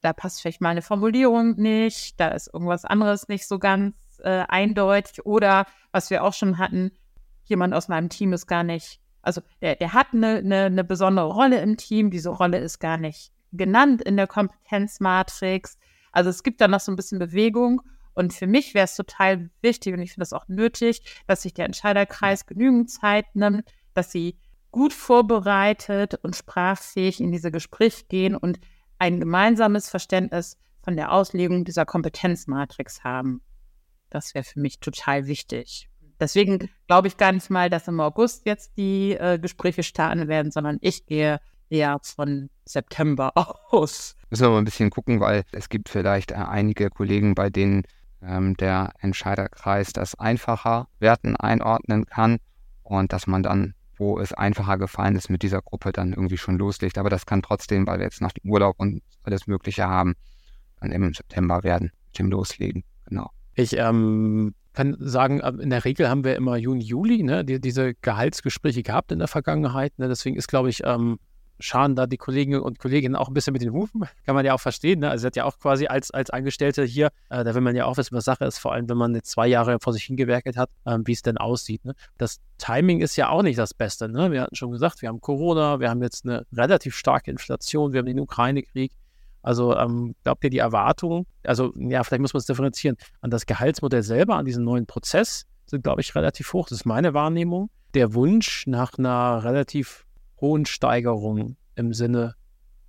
da 0.00 0.12
passt 0.12 0.40
vielleicht 0.40 0.60
mal 0.60 0.70
eine 0.70 0.82
Formulierung 0.82 1.56
nicht, 1.56 2.18
da 2.20 2.28
ist 2.28 2.50
irgendwas 2.52 2.84
anderes 2.84 3.28
nicht 3.28 3.46
so 3.46 3.58
ganz 3.58 3.94
äh, 4.20 4.44
eindeutig. 4.48 5.26
Oder 5.26 5.66
was 5.92 6.10
wir 6.10 6.24
auch 6.24 6.32
schon 6.32 6.58
hatten, 6.58 6.92
jemand 7.44 7.74
aus 7.74 7.88
meinem 7.88 8.08
Team 8.08 8.32
ist 8.32 8.46
gar 8.46 8.62
nicht, 8.62 9.00
also 9.22 9.40
der, 9.60 9.76
der 9.76 9.92
hat 9.92 10.08
eine, 10.12 10.36
eine, 10.36 10.64
eine 10.64 10.84
besondere 10.84 11.26
Rolle 11.26 11.60
im 11.60 11.76
Team, 11.76 12.10
diese 12.10 12.30
Rolle 12.30 12.58
ist 12.58 12.78
gar 12.78 12.96
nicht 12.96 13.32
genannt 13.52 14.02
in 14.02 14.16
der 14.16 14.26
Kompetenzmatrix. 14.26 15.78
Also 16.12 16.30
es 16.30 16.42
gibt 16.42 16.60
da 16.60 16.68
noch 16.68 16.80
so 16.80 16.92
ein 16.92 16.96
bisschen 16.96 17.18
Bewegung. 17.18 17.82
Und 18.18 18.32
für 18.32 18.48
mich 18.48 18.74
wäre 18.74 18.86
es 18.86 18.96
total 18.96 19.48
wichtig 19.62 19.94
und 19.94 20.00
ich 20.00 20.12
finde 20.12 20.24
es 20.24 20.32
auch 20.32 20.48
nötig, 20.48 21.02
dass 21.28 21.42
sich 21.42 21.54
der 21.54 21.66
Entscheiderkreis 21.66 22.46
genügend 22.46 22.90
Zeit 22.90 23.26
nimmt, 23.34 23.62
dass 23.94 24.10
sie 24.10 24.36
gut 24.72 24.92
vorbereitet 24.92 26.16
und 26.24 26.34
sprachfähig 26.34 27.20
in 27.20 27.30
diese 27.30 27.52
Gespräche 27.52 28.06
gehen 28.08 28.34
und 28.34 28.58
ein 28.98 29.20
gemeinsames 29.20 29.88
Verständnis 29.88 30.56
von 30.82 30.96
der 30.96 31.12
Auslegung 31.12 31.64
dieser 31.64 31.86
Kompetenzmatrix 31.86 33.04
haben. 33.04 33.40
Das 34.10 34.34
wäre 34.34 34.42
für 34.42 34.58
mich 34.58 34.80
total 34.80 35.28
wichtig. 35.28 35.88
Deswegen 36.18 36.68
glaube 36.88 37.06
ich 37.06 37.18
gar 37.18 37.30
nicht 37.30 37.50
mal, 37.50 37.70
dass 37.70 37.86
im 37.86 38.00
August 38.00 38.46
jetzt 38.46 38.76
die 38.76 39.12
äh, 39.12 39.38
Gespräche 39.38 39.84
starten 39.84 40.26
werden, 40.26 40.50
sondern 40.50 40.78
ich 40.80 41.06
gehe 41.06 41.38
eher 41.70 42.00
von 42.02 42.50
September 42.64 43.30
aus. 43.70 44.16
Müssen 44.30 44.42
wir 44.42 44.50
mal 44.50 44.58
ein 44.58 44.64
bisschen 44.64 44.90
gucken, 44.90 45.20
weil 45.20 45.44
es 45.52 45.68
gibt 45.68 45.88
vielleicht 45.88 46.32
äh, 46.32 46.34
einige 46.34 46.90
Kollegen, 46.90 47.36
bei 47.36 47.48
denen 47.48 47.84
ähm, 48.22 48.56
der 48.56 48.92
Entscheiderkreis 49.00 49.92
das 49.92 50.14
einfacher 50.14 50.88
Werten 50.98 51.36
einordnen 51.36 52.06
kann 52.06 52.38
und 52.82 53.12
dass 53.12 53.26
man 53.26 53.42
dann, 53.42 53.74
wo 53.96 54.18
es 54.18 54.32
einfacher 54.32 54.78
gefallen 54.78 55.16
ist, 55.16 55.30
mit 55.30 55.42
dieser 55.42 55.62
Gruppe 55.62 55.92
dann 55.92 56.12
irgendwie 56.12 56.38
schon 56.38 56.58
loslegt. 56.58 56.98
Aber 56.98 57.10
das 57.10 57.26
kann 57.26 57.42
trotzdem, 57.42 57.86
weil 57.86 57.98
wir 57.98 58.04
jetzt 58.04 58.20
nach 58.20 58.32
dem 58.32 58.50
Urlaub 58.50 58.76
und 58.78 59.02
alles 59.22 59.46
Mögliche 59.46 59.86
haben, 59.86 60.14
dann 60.80 60.92
im 60.92 61.12
September 61.12 61.62
werden 61.62 61.90
mit 62.06 62.18
dem 62.18 62.30
Loslegen. 62.30 62.84
Genau. 63.06 63.30
Ich 63.54 63.76
ähm, 63.76 64.54
kann 64.72 64.96
sagen, 65.00 65.40
äh, 65.40 65.52
in 65.60 65.70
der 65.70 65.84
Regel 65.84 66.08
haben 66.08 66.24
wir 66.24 66.36
immer 66.36 66.56
Juni, 66.56 66.84
Juli 66.84 67.22
ne, 67.22 67.44
die, 67.44 67.60
diese 67.60 67.94
Gehaltsgespräche 67.94 68.82
gehabt 68.82 69.10
in 69.10 69.18
der 69.18 69.28
Vergangenheit. 69.28 69.98
Ne, 69.98 70.08
deswegen 70.08 70.36
ist, 70.36 70.46
glaube 70.46 70.70
ich, 70.70 70.82
ähm, 70.84 71.18
scharen 71.60 71.96
da 71.96 72.06
die 72.06 72.16
Kollegen 72.16 72.60
und 72.60 72.78
Kolleginnen 72.78 73.16
auch 73.16 73.28
ein 73.28 73.34
bisschen 73.34 73.52
mit 73.52 73.62
den 73.62 73.72
Hufen. 73.72 74.02
Kann 74.26 74.34
man 74.34 74.44
ja 74.44 74.54
auch 74.54 74.60
verstehen. 74.60 75.00
Ne? 75.00 75.10
Also, 75.10 75.22
sie 75.22 75.26
hat 75.26 75.36
ja 75.36 75.44
auch 75.44 75.58
quasi 75.58 75.86
als, 75.86 76.10
als 76.10 76.30
Angestellte 76.30 76.84
hier, 76.84 77.08
äh, 77.30 77.44
da 77.44 77.54
will 77.54 77.60
man 77.60 77.76
ja 77.76 77.84
auch 77.86 77.96
wissen, 77.96 78.16
was 78.16 78.24
Sache 78.24 78.44
ist, 78.44 78.58
vor 78.58 78.72
allem 78.72 78.88
wenn 78.88 78.96
man 78.96 79.14
jetzt 79.14 79.30
zwei 79.30 79.46
Jahre 79.46 79.78
vor 79.80 79.92
sich 79.92 80.04
hingewerkelt 80.04 80.56
hat, 80.56 80.70
ähm, 80.86 81.06
wie 81.06 81.12
es 81.12 81.22
denn 81.22 81.38
aussieht. 81.38 81.84
Ne? 81.84 81.94
Das 82.16 82.40
Timing 82.58 83.00
ist 83.00 83.16
ja 83.16 83.28
auch 83.28 83.42
nicht 83.42 83.58
das 83.58 83.74
Beste. 83.74 84.08
Ne? 84.08 84.30
Wir 84.30 84.42
hatten 84.42 84.54
schon 84.54 84.70
gesagt, 84.70 85.02
wir 85.02 85.08
haben 85.08 85.20
Corona, 85.20 85.80
wir 85.80 85.90
haben 85.90 86.02
jetzt 86.02 86.24
eine 86.24 86.46
relativ 86.52 86.96
starke 86.96 87.30
Inflation, 87.30 87.92
wir 87.92 87.98
haben 87.98 88.06
den 88.06 88.20
Ukraine-Krieg. 88.20 88.92
Also 89.42 89.76
ähm, 89.76 90.14
glaubt 90.24 90.42
ihr 90.44 90.50
die 90.50 90.58
Erwartungen, 90.58 91.24
also 91.44 91.72
ja, 91.76 92.02
vielleicht 92.02 92.20
muss 92.20 92.34
man 92.34 92.40
es 92.40 92.46
differenzieren, 92.46 92.96
an 93.20 93.30
das 93.30 93.46
Gehaltsmodell 93.46 94.02
selber, 94.02 94.34
an 94.34 94.44
diesen 94.44 94.64
neuen 94.64 94.86
Prozess, 94.86 95.46
sind, 95.70 95.84
glaube 95.84 96.00
ich, 96.00 96.14
relativ 96.14 96.52
hoch. 96.52 96.68
Das 96.68 96.78
ist 96.78 96.84
meine 96.86 97.14
Wahrnehmung. 97.14 97.70
Der 97.94 98.14
Wunsch 98.14 98.66
nach 98.66 98.98
einer 98.98 99.44
relativ 99.44 100.04
hohen 100.40 100.66
Steigerungen 100.66 101.56
im 101.74 101.92
Sinne 101.92 102.34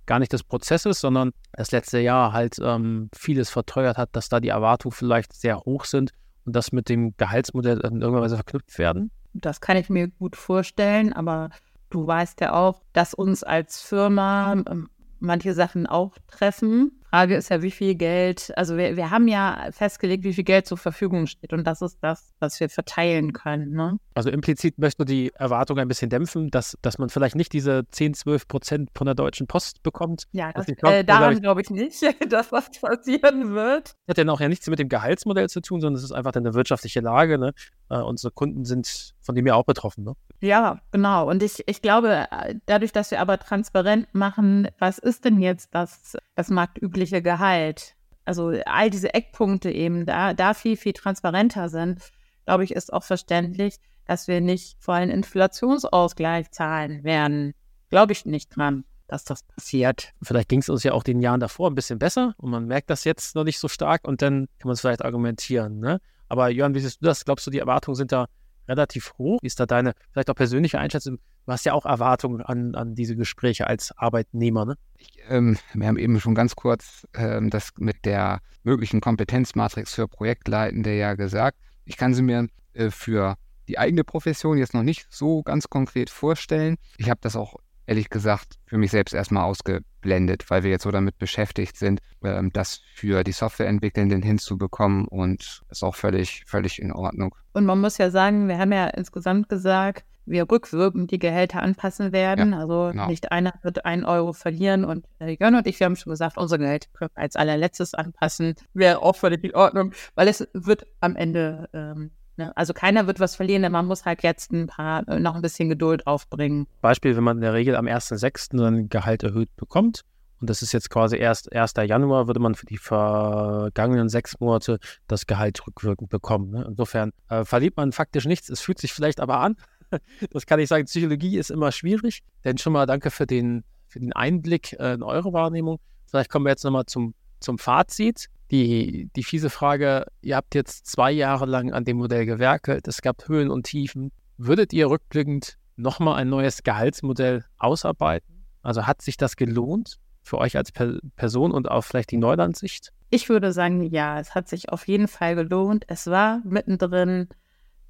gar 0.06 0.18
nicht 0.18 0.32
des 0.32 0.42
Prozesses, 0.42 1.00
sondern 1.00 1.30
das 1.52 1.70
letzte 1.70 2.00
Jahr 2.00 2.32
halt 2.32 2.56
ähm, 2.60 3.10
vieles 3.14 3.50
verteuert 3.50 3.96
hat, 3.96 4.10
dass 4.12 4.28
da 4.28 4.40
die 4.40 4.48
Erwartungen 4.48 4.92
vielleicht 4.92 5.32
sehr 5.32 5.60
hoch 5.60 5.84
sind 5.84 6.12
und 6.44 6.56
das 6.56 6.72
mit 6.72 6.88
dem 6.88 7.16
Gehaltsmodell 7.16 7.76
in 7.78 8.00
irgendeiner 8.00 8.22
Weise 8.22 8.36
verknüpft 8.36 8.78
werden? 8.78 9.10
Das 9.32 9.60
kann 9.60 9.76
ich 9.76 9.88
mir 9.88 10.08
gut 10.08 10.34
vorstellen, 10.34 11.12
aber 11.12 11.50
du 11.90 12.06
weißt 12.06 12.40
ja 12.40 12.54
auch, 12.54 12.82
dass 12.92 13.14
uns 13.14 13.44
als 13.44 13.80
Firma 13.80 14.52
ähm, 14.52 14.88
manche 15.20 15.54
Sachen 15.54 15.86
auch 15.86 16.16
treffen. 16.26 17.00
Frage 17.10 17.34
ist 17.34 17.50
ja, 17.50 17.60
wie 17.60 17.72
viel 17.72 17.96
Geld, 17.96 18.52
also 18.56 18.76
wir, 18.76 18.96
wir 18.96 19.10
haben 19.10 19.26
ja 19.26 19.68
festgelegt, 19.72 20.22
wie 20.22 20.32
viel 20.32 20.44
Geld 20.44 20.66
zur 20.66 20.78
Verfügung 20.78 21.26
steht 21.26 21.52
und 21.52 21.66
das 21.66 21.82
ist 21.82 21.98
das, 22.00 22.32
was 22.38 22.60
wir 22.60 22.68
verteilen 22.68 23.32
können. 23.32 23.72
Ne? 23.72 23.98
Also 24.14 24.30
implizit 24.30 24.78
möchte 24.78 25.04
die 25.04 25.32
Erwartung 25.34 25.78
ein 25.78 25.88
bisschen 25.88 26.08
dämpfen, 26.08 26.50
dass, 26.50 26.78
dass 26.82 26.98
man 26.98 27.08
vielleicht 27.08 27.34
nicht 27.34 27.52
diese 27.52 27.82
10, 27.90 28.14
12 28.14 28.46
Prozent 28.46 28.90
von 28.94 29.06
der 29.06 29.16
Deutschen 29.16 29.48
Post 29.48 29.82
bekommt. 29.82 30.28
Ja, 30.30 30.52
das, 30.52 30.66
glaub, 30.66 30.92
äh, 30.92 31.02
daran 31.02 31.40
glaube 31.40 31.62
ich 31.62 31.70
nicht, 31.70 32.00
dass 32.32 32.52
was 32.52 32.70
passieren 32.70 33.54
wird. 33.54 33.96
Hat 34.08 34.16
ja 34.18 34.28
auch 34.28 34.40
ja 34.40 34.48
nichts 34.48 34.68
mit 34.68 34.78
dem 34.78 34.88
Gehaltsmodell 34.88 35.48
zu 35.48 35.60
tun, 35.60 35.80
sondern 35.80 35.98
es 35.98 36.04
ist 36.04 36.12
einfach 36.12 36.32
eine 36.34 36.54
wirtschaftliche 36.54 37.00
Lage. 37.00 37.38
Ne? 37.38 37.54
Äh, 37.88 37.98
unsere 37.98 38.30
Kunden 38.30 38.64
sind 38.64 39.14
von 39.20 39.34
dem 39.34 39.46
ja 39.48 39.56
auch 39.56 39.64
betroffen. 39.64 40.04
Ne? 40.04 40.14
Ja, 40.40 40.80
genau. 40.90 41.28
Und 41.28 41.42
ich, 41.42 41.62
ich 41.66 41.82
glaube, 41.82 42.26
äh, 42.30 42.54
dadurch, 42.66 42.92
dass 42.92 43.10
wir 43.10 43.20
aber 43.20 43.38
transparent 43.38 44.08
machen, 44.14 44.68
was 44.78 44.98
ist 44.98 45.24
denn 45.24 45.40
jetzt 45.40 45.74
das, 45.74 46.16
das 46.34 46.48
marktübliche 46.48 47.20
Gehalt? 47.20 47.94
Also 48.24 48.52
all 48.64 48.90
diese 48.90 49.12
Eckpunkte 49.12 49.70
eben 49.70 50.06
da, 50.06 50.34
da 50.34 50.54
viel, 50.54 50.76
viel 50.76 50.92
transparenter 50.92 51.68
sind, 51.68 52.10
glaube 52.46 52.64
ich, 52.64 52.72
ist 52.72 52.92
auch 52.92 53.04
verständlich, 53.04 53.76
dass 54.06 54.28
wir 54.28 54.40
nicht 54.40 54.76
vollen 54.82 55.10
Inflationsausgleich 55.10 56.50
zahlen 56.50 57.04
werden. 57.04 57.54
Glaube 57.90 58.12
ich 58.12 58.24
nicht 58.24 58.56
dran 58.56 58.84
dass 59.10 59.24
das 59.24 59.42
passiert. 59.42 60.12
Vielleicht 60.22 60.48
ging 60.48 60.60
es 60.60 60.68
uns 60.68 60.84
ja 60.84 60.92
auch 60.92 61.02
den 61.02 61.20
Jahren 61.20 61.40
davor 61.40 61.68
ein 61.68 61.74
bisschen 61.74 61.98
besser 61.98 62.34
und 62.38 62.50
man 62.50 62.66
merkt 62.66 62.90
das 62.90 63.04
jetzt 63.04 63.34
noch 63.34 63.44
nicht 63.44 63.58
so 63.58 63.66
stark 63.66 64.06
und 64.06 64.22
dann 64.22 64.46
kann 64.58 64.68
man 64.68 64.74
es 64.74 64.80
vielleicht 64.80 65.04
argumentieren. 65.04 65.80
Ne? 65.80 66.00
Aber 66.28 66.48
Jörn, 66.48 66.74
wie 66.74 66.80
siehst 66.80 67.02
du 67.02 67.06
das? 67.06 67.24
Glaubst 67.24 67.46
du, 67.46 67.50
die 67.50 67.58
Erwartungen 67.58 67.96
sind 67.96 68.12
da 68.12 68.26
relativ 68.70 69.12
hoch. 69.18 69.38
Wie 69.42 69.46
ist 69.46 69.60
da 69.60 69.66
deine 69.66 69.92
vielleicht 70.12 70.30
auch 70.30 70.34
persönliche 70.34 70.78
Einschätzung? 70.78 71.18
Du 71.46 71.52
hast 71.52 71.66
ja 71.66 71.72
auch 71.72 71.84
Erwartungen 71.84 72.42
an, 72.42 72.74
an 72.74 72.94
diese 72.94 73.16
Gespräche 73.16 73.66
als 73.66 73.96
Arbeitnehmer, 73.96 74.64
ne? 74.64 74.76
Ich, 74.96 75.10
ähm, 75.28 75.58
wir 75.74 75.88
haben 75.88 75.98
eben 75.98 76.20
schon 76.20 76.34
ganz 76.34 76.54
kurz 76.54 77.06
ähm, 77.14 77.50
das 77.50 77.70
mit 77.78 78.04
der 78.04 78.40
möglichen 78.62 79.00
Kompetenzmatrix 79.00 79.94
für 79.94 80.06
Projektleitende 80.06 80.96
ja 80.96 81.14
gesagt. 81.14 81.58
Ich 81.84 81.96
kann 81.96 82.14
sie 82.14 82.22
mir 82.22 82.46
äh, 82.74 82.90
für 82.90 83.36
die 83.68 83.78
eigene 83.78 84.04
Profession 84.04 84.58
jetzt 84.58 84.74
noch 84.74 84.82
nicht 84.82 85.06
so 85.10 85.42
ganz 85.42 85.68
konkret 85.68 86.10
vorstellen. 86.10 86.76
Ich 86.98 87.08
habe 87.08 87.20
das 87.22 87.36
auch 87.36 87.56
ehrlich 87.90 88.08
gesagt 88.08 88.54
für 88.66 88.78
mich 88.78 88.92
selbst 88.92 89.12
erstmal 89.12 89.44
ausgeblendet, 89.44 90.48
weil 90.48 90.62
wir 90.62 90.70
jetzt 90.70 90.84
so 90.84 90.92
damit 90.92 91.18
beschäftigt 91.18 91.76
sind, 91.76 92.00
ähm, 92.22 92.52
das 92.52 92.82
für 92.94 93.24
die 93.24 93.32
Softwareentwicklenden 93.32 94.22
hinzubekommen 94.22 95.08
und 95.08 95.62
ist 95.68 95.82
auch 95.82 95.96
völlig, 95.96 96.44
völlig 96.46 96.80
in 96.80 96.92
Ordnung. 96.92 97.34
Und 97.52 97.66
man 97.66 97.80
muss 97.80 97.98
ja 97.98 98.10
sagen, 98.10 98.46
wir 98.46 98.58
haben 98.58 98.72
ja 98.72 98.86
insgesamt 98.86 99.48
gesagt, 99.48 100.04
wir 100.24 100.48
rückwirkend 100.48 101.10
die 101.10 101.18
Gehälter 101.18 101.60
anpassen 101.62 102.12
werden. 102.12 102.52
Ja, 102.52 102.60
also 102.60 102.90
genau. 102.92 103.08
nicht 103.08 103.32
einer 103.32 103.54
wird 103.62 103.84
einen 103.84 104.04
Euro 104.04 104.32
verlieren 104.32 104.84
und 104.84 105.04
äh, 105.18 105.36
Jörn 105.40 105.56
und 105.56 105.66
ich, 105.66 105.80
wir 105.80 105.86
haben 105.86 105.96
schon 105.96 106.10
gesagt, 106.10 106.36
unser 106.38 106.58
Gehalt 106.58 106.88
können 106.94 107.10
wir 107.12 107.22
als 107.22 107.34
allerletztes 107.34 107.94
anpassen. 107.94 108.54
Wäre 108.72 109.02
auch 109.02 109.16
völlig 109.16 109.42
in 109.42 109.54
Ordnung, 109.56 109.92
weil 110.14 110.28
es 110.28 110.46
wird 110.52 110.86
am 111.00 111.16
Ende 111.16 111.68
ähm, 111.72 112.12
Ne? 112.40 112.56
Also 112.56 112.72
keiner 112.72 113.06
wird 113.06 113.20
was 113.20 113.36
verlieren, 113.36 113.70
man 113.70 113.84
muss 113.86 114.06
halt 114.06 114.22
jetzt 114.22 114.50
ein 114.50 114.66
paar, 114.66 115.06
äh, 115.08 115.20
noch 115.20 115.34
ein 115.34 115.42
bisschen 115.42 115.68
Geduld 115.68 116.06
aufbringen. 116.06 116.66
Beispiel, 116.80 117.14
wenn 117.14 117.22
man 117.22 117.36
in 117.36 117.42
der 117.42 117.52
Regel 117.52 117.76
am 117.76 117.86
1.6. 117.86 118.58
sein 118.58 118.88
Gehalt 118.88 119.22
erhöht 119.22 119.54
bekommt, 119.56 120.04
und 120.40 120.48
das 120.48 120.62
ist 120.62 120.72
jetzt 120.72 120.88
quasi 120.88 121.18
erst 121.18 121.52
1. 121.52 121.74
Januar, 121.86 122.26
würde 122.26 122.40
man 122.40 122.54
für 122.54 122.64
die 122.64 122.78
vergangenen 122.78 124.08
sechs 124.08 124.40
Monate 124.40 124.78
das 125.06 125.26
Gehalt 125.26 125.66
rückwirkend 125.66 126.08
bekommen. 126.08 126.52
Ne? 126.52 126.64
Insofern 126.66 127.12
äh, 127.28 127.44
verliert 127.44 127.76
man 127.76 127.92
faktisch 127.92 128.24
nichts. 128.24 128.48
Es 128.48 128.60
fühlt 128.60 128.78
sich 128.78 128.94
vielleicht 128.94 129.20
aber 129.20 129.38
an. 129.40 129.56
das 130.30 130.46
kann 130.46 130.58
ich 130.58 130.70
sagen. 130.70 130.86
Psychologie 130.86 131.36
ist 131.36 131.50
immer 131.50 131.72
schwierig. 131.72 132.22
Denn 132.42 132.56
schon 132.56 132.72
mal 132.72 132.86
danke 132.86 133.10
für 133.10 133.26
den, 133.26 133.64
für 133.86 134.00
den 134.00 134.14
Einblick 134.14 134.72
äh, 134.80 134.94
in 134.94 135.02
eure 135.02 135.34
Wahrnehmung. 135.34 135.78
Vielleicht 136.06 136.30
kommen 136.30 136.46
wir 136.46 136.50
jetzt 136.50 136.64
nochmal 136.64 136.86
zum, 136.86 137.12
zum 137.40 137.58
Fazit 137.58 138.28
die, 138.50 139.10
die 139.14 139.22
fiese 139.22 139.50
Frage, 139.50 140.06
ihr 140.22 140.36
habt 140.36 140.54
jetzt 140.54 140.86
zwei 140.86 141.12
Jahre 141.12 141.46
lang 141.46 141.72
an 141.72 141.84
dem 141.84 141.98
Modell 141.98 142.26
gewerkelt, 142.26 142.88
es 142.88 143.02
gab 143.02 143.28
Höhen 143.28 143.50
und 143.50 143.64
Tiefen. 143.66 144.12
Würdet 144.36 144.72
ihr 144.72 144.88
rückblickend 144.88 145.58
nochmal 145.76 146.16
ein 146.16 146.28
neues 146.28 146.62
Gehaltsmodell 146.62 147.44
ausarbeiten? 147.58 148.46
Also 148.62 148.86
hat 148.86 149.02
sich 149.02 149.16
das 149.16 149.36
gelohnt 149.36 149.98
für 150.22 150.38
euch 150.38 150.56
als 150.56 150.72
per 150.72 150.98
Person 151.16 151.52
und 151.52 151.70
auch 151.70 151.82
vielleicht 151.82 152.10
die 152.10 152.16
Neulandsicht? 152.16 152.92
Ich 153.10 153.28
würde 153.28 153.52
sagen, 153.52 153.82
ja, 153.82 154.20
es 154.20 154.34
hat 154.34 154.48
sich 154.48 154.68
auf 154.68 154.86
jeden 154.86 155.08
Fall 155.08 155.34
gelohnt. 155.34 155.84
Es 155.88 156.06
war 156.06 156.40
mittendrin 156.44 157.28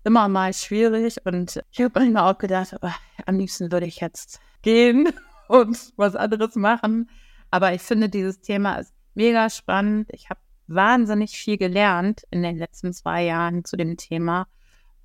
immer 0.04 0.28
mal 0.28 0.52
schwierig 0.54 1.16
und 1.24 1.60
ich 1.70 1.80
habe 1.80 2.00
mir 2.00 2.24
auch 2.24 2.38
gedacht, 2.38 2.74
oh, 2.80 2.88
am 3.26 3.38
liebsten 3.38 3.70
würde 3.70 3.86
ich 3.86 4.00
jetzt 4.00 4.40
gehen 4.62 5.08
und 5.48 5.92
was 5.96 6.16
anderes 6.16 6.54
machen. 6.54 7.10
Aber 7.50 7.74
ich 7.74 7.82
finde, 7.82 8.08
dieses 8.08 8.40
Thema 8.40 8.76
ist 8.76 8.94
mega 9.14 9.50
spannend. 9.50 10.08
Ich 10.12 10.30
habe 10.30 10.40
wahnsinnig 10.70 11.32
viel 11.32 11.58
gelernt 11.58 12.22
in 12.30 12.42
den 12.42 12.56
letzten 12.56 12.92
zwei 12.92 13.24
Jahren 13.24 13.64
zu 13.64 13.76
dem 13.76 13.96
Thema. 13.96 14.46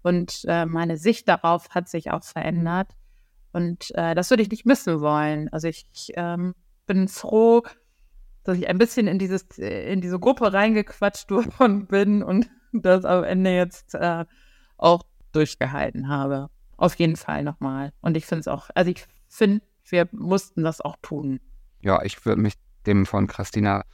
Und 0.03 0.45
äh, 0.47 0.65
meine 0.65 0.97
Sicht 0.97 1.27
darauf 1.27 1.69
hat 1.71 1.89
sich 1.89 2.11
auch 2.11 2.23
verändert. 2.23 2.91
Und 3.51 3.89
äh, 3.95 4.13
das 4.15 4.29
würde 4.29 4.43
ich 4.43 4.51
nicht 4.51 4.65
missen 4.65 5.01
wollen. 5.01 5.49
Also 5.51 5.67
ich 5.67 5.85
ähm, 6.15 6.53
bin 6.85 7.07
froh, 7.07 7.63
dass 8.43 8.57
ich 8.57 8.67
ein 8.67 8.77
bisschen 8.77 9.07
in 9.07 9.17
dieses, 9.17 9.43
in 9.57 10.01
diese 10.01 10.19
Gruppe 10.19 10.53
reingequatscht 10.53 11.31
worden 11.59 11.87
bin 11.87 12.21
und 12.21 12.47
das 12.73 13.05
am 13.05 13.23
Ende 13.23 13.55
jetzt 13.55 13.95
äh, 13.95 14.25
auch 14.77 15.03
durchgehalten 15.31 16.07
habe. 16.07 16.49
Auf 16.77 16.95
jeden 16.95 17.15
Fall 17.15 17.43
nochmal. 17.43 17.91
Und 18.01 18.17
ich 18.17 18.25
finde 18.25 18.41
es 18.41 18.47
auch, 18.47 18.69
also 18.75 18.91
ich 18.91 19.05
finde, 19.27 19.61
wir 19.85 20.07
mussten 20.11 20.63
das 20.63 20.81
auch 20.81 20.97
tun. 21.01 21.39
Ja, 21.81 22.03
ich 22.03 22.25
würde 22.25 22.41
mich 22.41 22.53
dem 22.85 23.05
von 23.05 23.27
Christina 23.27 23.85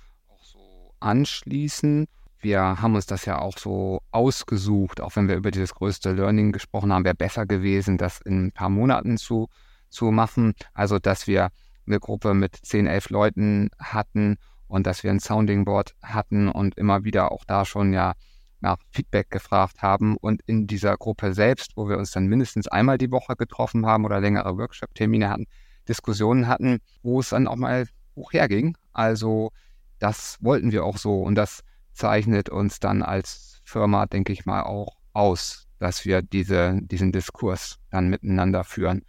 anschließen. 1.01 2.07
Wir 2.39 2.81
haben 2.81 2.95
uns 2.95 3.05
das 3.05 3.25
ja 3.25 3.39
auch 3.39 3.57
so 3.57 4.01
ausgesucht, 4.11 5.01
auch 5.01 5.15
wenn 5.15 5.27
wir 5.27 5.35
über 5.35 5.51
dieses 5.51 5.75
größte 5.75 6.13
Learning 6.13 6.51
gesprochen 6.51 6.91
haben, 6.91 7.05
wäre 7.05 7.15
besser 7.15 7.45
gewesen, 7.45 7.97
das 7.97 8.19
in 8.21 8.47
ein 8.47 8.51
paar 8.51 8.69
Monaten 8.69 9.17
zu, 9.17 9.47
zu 9.89 10.05
machen. 10.11 10.53
Also, 10.73 10.97
dass 10.97 11.27
wir 11.27 11.49
eine 11.85 11.99
Gruppe 11.99 12.33
mit 12.33 12.55
10, 12.55 12.87
11 12.87 13.09
Leuten 13.09 13.69
hatten 13.79 14.37
und 14.67 14.87
dass 14.87 15.03
wir 15.03 15.11
ein 15.11 15.19
Sounding 15.19 15.65
Board 15.65 15.93
hatten 16.01 16.49
und 16.49 16.77
immer 16.77 17.03
wieder 17.03 17.31
auch 17.31 17.43
da 17.45 17.65
schon 17.65 17.93
ja 17.93 18.13
nach 18.61 18.77
Feedback 18.91 19.29
gefragt 19.29 19.81
haben 19.81 20.17
und 20.17 20.41
in 20.45 20.67
dieser 20.67 20.95
Gruppe 20.95 21.33
selbst, 21.33 21.71
wo 21.75 21.89
wir 21.89 21.97
uns 21.97 22.11
dann 22.11 22.27
mindestens 22.27 22.67
einmal 22.67 22.97
die 22.97 23.11
Woche 23.11 23.35
getroffen 23.35 23.85
haben 23.85 24.05
oder 24.05 24.21
längere 24.21 24.57
Workshop-Termine 24.57 25.29
hatten, 25.29 25.47
Diskussionen 25.87 26.47
hatten, 26.47 26.79
wo 27.01 27.19
es 27.19 27.29
dann 27.29 27.47
auch 27.47 27.55
mal 27.55 27.87
hoch 28.15 28.33
herging. 28.33 28.77
Also 28.93 29.51
das 30.01 30.37
wollten 30.41 30.71
wir 30.71 30.83
auch 30.83 30.97
so 30.97 31.21
und 31.21 31.35
das 31.35 31.63
zeichnet 31.93 32.49
uns 32.49 32.79
dann 32.79 33.03
als 33.03 33.61
Firma, 33.63 34.07
denke 34.07 34.33
ich 34.33 34.45
mal, 34.45 34.63
auch 34.63 34.97
aus, 35.13 35.67
dass 35.79 36.05
wir 36.05 36.21
diese, 36.21 36.79
diesen 36.81 37.11
Diskurs 37.11 37.77
dann 37.91 38.09
miteinander 38.09 38.63
führen, 38.63 39.03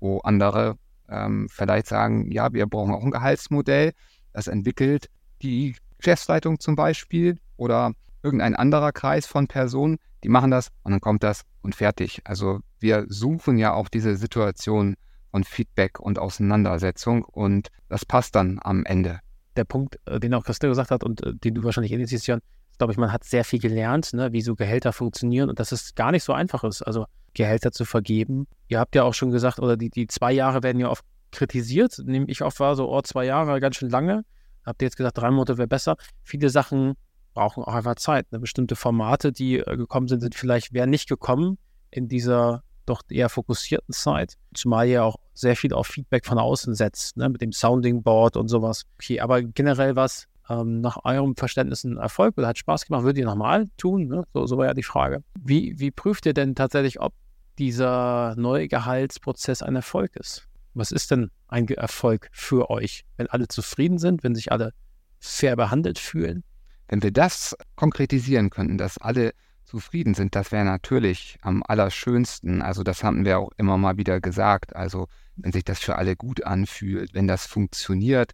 wo 0.00 0.18
andere 0.20 0.78
ähm, 1.08 1.48
vielleicht 1.50 1.86
sagen, 1.86 2.30
ja, 2.32 2.52
wir 2.52 2.66
brauchen 2.66 2.94
auch 2.94 3.04
ein 3.04 3.10
Gehaltsmodell, 3.10 3.92
das 4.32 4.46
entwickelt 4.46 5.10
die 5.42 5.76
Geschäftsleitung 5.98 6.58
zum 6.58 6.74
Beispiel 6.74 7.38
oder 7.56 7.92
irgendein 8.22 8.56
anderer 8.56 8.92
Kreis 8.92 9.26
von 9.26 9.46
Personen, 9.46 9.98
die 10.24 10.30
machen 10.30 10.50
das 10.50 10.68
und 10.82 10.92
dann 10.92 11.00
kommt 11.00 11.22
das 11.22 11.42
und 11.60 11.74
fertig. 11.74 12.22
Also 12.24 12.60
wir 12.78 13.04
suchen 13.08 13.58
ja 13.58 13.74
auch 13.74 13.88
diese 13.88 14.16
Situation 14.16 14.96
von 15.30 15.44
Feedback 15.44 16.00
und 16.00 16.18
Auseinandersetzung 16.18 17.24
und 17.24 17.68
das 17.88 18.06
passt 18.06 18.34
dann 18.34 18.58
am 18.62 18.86
Ende. 18.86 19.20
Der 19.56 19.64
Punkt, 19.64 19.98
äh, 20.06 20.20
den 20.20 20.34
auch 20.34 20.44
Christel 20.44 20.70
gesagt 20.70 20.90
hat 20.90 21.04
und 21.04 21.24
äh, 21.24 21.34
den 21.34 21.54
du 21.54 21.64
wahrscheinlich 21.64 22.08
siehst, 22.08 22.26
Jan, 22.26 22.40
glaube 22.78 22.92
ich, 22.92 22.98
man 22.98 23.12
hat 23.12 23.24
sehr 23.24 23.44
viel 23.44 23.58
gelernt, 23.58 24.12
ne, 24.14 24.32
wie 24.32 24.40
so 24.40 24.54
Gehälter 24.54 24.92
funktionieren 24.92 25.50
und 25.50 25.60
dass 25.60 25.72
es 25.72 25.94
gar 25.94 26.12
nicht 26.12 26.24
so 26.24 26.32
einfach 26.32 26.64
ist, 26.64 26.82
also 26.82 27.06
Gehälter 27.34 27.72
zu 27.72 27.84
vergeben. 27.84 28.46
Ihr 28.68 28.78
habt 28.78 28.94
ja 28.94 29.04
auch 29.04 29.14
schon 29.14 29.30
gesagt, 29.30 29.60
oder 29.60 29.76
die, 29.76 29.90
die 29.90 30.06
zwei 30.06 30.32
Jahre 30.32 30.62
werden 30.62 30.80
ja 30.80 30.88
oft 30.88 31.04
kritisiert, 31.30 32.00
nehme 32.04 32.26
ich 32.28 32.42
oft 32.42 32.58
wahr, 32.58 32.76
so, 32.76 32.90
oh, 32.90 33.02
zwei 33.02 33.26
Jahre, 33.26 33.60
ganz 33.60 33.76
schön 33.76 33.90
lange. 33.90 34.24
Habt 34.64 34.82
ihr 34.82 34.86
jetzt 34.86 34.96
gesagt, 34.96 35.18
drei 35.18 35.30
Monate 35.30 35.58
wäre 35.58 35.68
besser. 35.68 35.96
Viele 36.22 36.50
Sachen 36.50 36.94
brauchen 37.34 37.64
auch 37.64 37.74
einfach 37.74 37.94
Zeit. 37.96 38.30
Ne? 38.32 38.40
Bestimmte 38.40 38.76
Formate, 38.76 39.32
die 39.32 39.58
äh, 39.58 39.76
gekommen 39.76 40.08
sind, 40.08 40.20
sind 40.20 40.34
vielleicht, 40.34 40.72
wären 40.72 40.90
nicht 40.90 41.08
gekommen 41.08 41.58
in 41.90 42.08
dieser 42.08 42.62
doch 42.86 43.02
eher 43.08 43.28
fokussierten 43.28 43.92
Zeit. 43.92 44.34
Zumal 44.54 44.88
ihr 44.88 45.04
auch 45.04 45.16
sehr 45.34 45.56
viel 45.56 45.72
auf 45.72 45.86
Feedback 45.86 46.26
von 46.26 46.38
außen 46.38 46.74
setzt, 46.74 47.16
ne? 47.16 47.28
mit 47.28 47.40
dem 47.40 47.52
Sounding 47.52 48.02
Board 48.02 48.36
und 48.36 48.48
sowas. 48.48 48.84
Okay, 48.96 49.20
aber 49.20 49.42
generell 49.42 49.96
was 49.96 50.26
ähm, 50.50 50.80
nach 50.80 50.98
eurem 51.04 51.36
Verständnis 51.36 51.84
ein 51.84 51.96
Erfolg 51.96 52.36
oder 52.36 52.48
hat 52.48 52.58
Spaß 52.58 52.86
gemacht, 52.86 53.04
würdet 53.04 53.18
ihr 53.18 53.24
nochmal 53.24 53.68
tun? 53.76 54.08
Ne? 54.08 54.24
So, 54.34 54.46
so 54.46 54.58
war 54.58 54.66
ja 54.66 54.74
die 54.74 54.82
Frage. 54.82 55.22
Wie, 55.38 55.78
wie 55.78 55.90
prüft 55.90 56.26
ihr 56.26 56.34
denn 56.34 56.54
tatsächlich, 56.54 57.00
ob 57.00 57.14
dieser 57.58 58.34
neue 58.36 58.68
Gehaltsprozess 58.68 59.62
ein 59.62 59.76
Erfolg 59.76 60.16
ist? 60.16 60.46
Was 60.74 60.92
ist 60.92 61.10
denn 61.10 61.30
ein 61.48 61.68
Erfolg 61.68 62.28
für 62.32 62.70
euch, 62.70 63.04
wenn 63.16 63.28
alle 63.28 63.48
zufrieden 63.48 63.98
sind, 63.98 64.22
wenn 64.22 64.34
sich 64.34 64.52
alle 64.52 64.72
fair 65.18 65.56
behandelt 65.56 65.98
fühlen? 65.98 66.42
Wenn 66.88 67.02
wir 67.02 67.12
das 67.12 67.56
konkretisieren 67.76 68.50
könnten, 68.50 68.78
dass 68.78 68.98
alle 68.98 69.32
zufrieden 69.70 70.14
sind, 70.14 70.34
das 70.34 70.50
wäre 70.52 70.64
natürlich 70.64 71.38
am 71.42 71.62
allerschönsten. 71.66 72.60
Also 72.60 72.82
das 72.82 73.04
hatten 73.04 73.24
wir 73.24 73.38
auch 73.38 73.50
immer 73.56 73.78
mal 73.78 73.96
wieder 73.96 74.20
gesagt. 74.20 74.74
Also 74.74 75.06
wenn 75.36 75.52
sich 75.52 75.64
das 75.64 75.78
für 75.78 75.96
alle 75.96 76.16
gut 76.16 76.44
anfühlt, 76.44 77.14
wenn 77.14 77.28
das 77.28 77.46
funktioniert. 77.46 78.32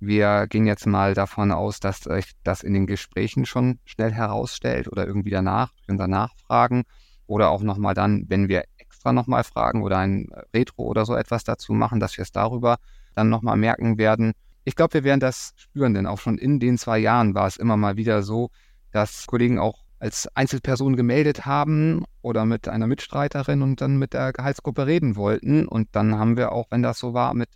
Wir 0.00 0.46
gehen 0.48 0.66
jetzt 0.66 0.86
mal 0.86 1.12
davon 1.12 1.52
aus, 1.52 1.78
dass 1.78 2.00
sich 2.00 2.32
das 2.42 2.62
in 2.62 2.72
den 2.72 2.86
Gesprächen 2.86 3.44
schon 3.44 3.78
schnell 3.84 4.12
herausstellt 4.12 4.88
oder 4.90 5.06
irgendwie 5.06 5.30
danach, 5.30 5.72
durch 5.74 5.90
unser 5.90 6.08
Nachfragen 6.08 6.84
oder 7.26 7.50
auch 7.50 7.62
nochmal 7.62 7.92
dann, 7.92 8.24
wenn 8.28 8.48
wir 8.48 8.64
extra 8.78 9.12
nochmal 9.12 9.44
fragen 9.44 9.82
oder 9.82 9.98
ein 9.98 10.28
Retro 10.54 10.84
oder 10.84 11.04
so 11.04 11.14
etwas 11.14 11.44
dazu 11.44 11.74
machen, 11.74 12.00
dass 12.00 12.16
wir 12.16 12.22
es 12.22 12.32
darüber 12.32 12.78
dann 13.14 13.28
nochmal 13.28 13.58
merken 13.58 13.98
werden, 13.98 14.32
ich 14.64 14.76
glaube, 14.76 14.94
wir 14.94 15.04
werden 15.04 15.20
das 15.20 15.52
spüren, 15.56 15.94
denn 15.94 16.06
auch 16.06 16.18
schon 16.18 16.38
in 16.38 16.60
den 16.60 16.78
zwei 16.78 16.98
Jahren 16.98 17.34
war 17.34 17.46
es 17.46 17.56
immer 17.56 17.76
mal 17.76 17.96
wieder 17.96 18.22
so, 18.22 18.50
dass 18.92 19.26
Kollegen 19.26 19.58
auch 19.58 19.79
als 20.00 20.28
Einzelperson 20.34 20.96
gemeldet 20.96 21.44
haben 21.44 22.04
oder 22.22 22.46
mit 22.46 22.68
einer 22.68 22.86
Mitstreiterin 22.86 23.60
und 23.60 23.80
dann 23.82 23.98
mit 23.98 24.14
der 24.14 24.32
Gehaltsgruppe 24.32 24.86
reden 24.86 25.14
wollten. 25.14 25.68
Und 25.68 25.88
dann 25.92 26.18
haben 26.18 26.36
wir 26.38 26.52
auch, 26.52 26.66
wenn 26.70 26.82
das 26.82 26.98
so 26.98 27.12
war, 27.12 27.34
mit 27.34 27.50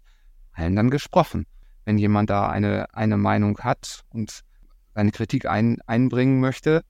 allen 0.53 0.77
dann 0.77 0.91
gesprochen. 0.91 1.47
Wenn 1.87 1.99
jemand 1.99 2.31
da 2.31 2.49
eine, 2.49 2.95
eine 2.95 3.17
Meinung 3.17 3.59
hat 3.59 4.03
und 4.11 4.43
seine 4.95 5.11
Kritik 5.11 5.47
ein, 5.47 5.79
einbringen 5.87 6.41
möchte, 6.41 6.83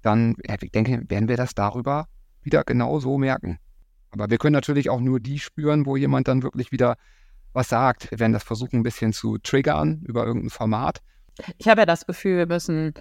dann, 0.00 0.36
ich 0.60 0.70
denke, 0.70 1.02
werden 1.08 1.28
wir 1.28 1.36
das 1.36 1.54
darüber 1.54 2.06
wieder 2.42 2.62
genau 2.64 3.00
so 3.00 3.18
merken. 3.18 3.58
Aber 4.12 4.30
wir 4.30 4.38
können 4.38 4.54
natürlich 4.54 4.90
auch 4.90 5.00
nur 5.00 5.20
die 5.20 5.38
spüren, 5.38 5.86
wo 5.86 5.96
jemand 5.96 6.28
dann 6.28 6.42
wirklich 6.42 6.72
wieder 6.72 6.96
was 7.52 7.68
sagt. 7.68 8.10
Wir 8.12 8.20
werden 8.20 8.32
das 8.32 8.44
versuchen, 8.44 8.80
ein 8.80 8.82
bisschen 8.82 9.12
zu 9.12 9.38
triggern 9.38 10.02
über 10.06 10.24
irgendein 10.24 10.50
Format. 10.50 11.00
Ich 11.58 11.68
habe 11.68 11.82
ja 11.82 11.86
das 11.86 12.06
Gefühl, 12.06 12.38
wir 12.38 12.46
müssen 12.46 12.94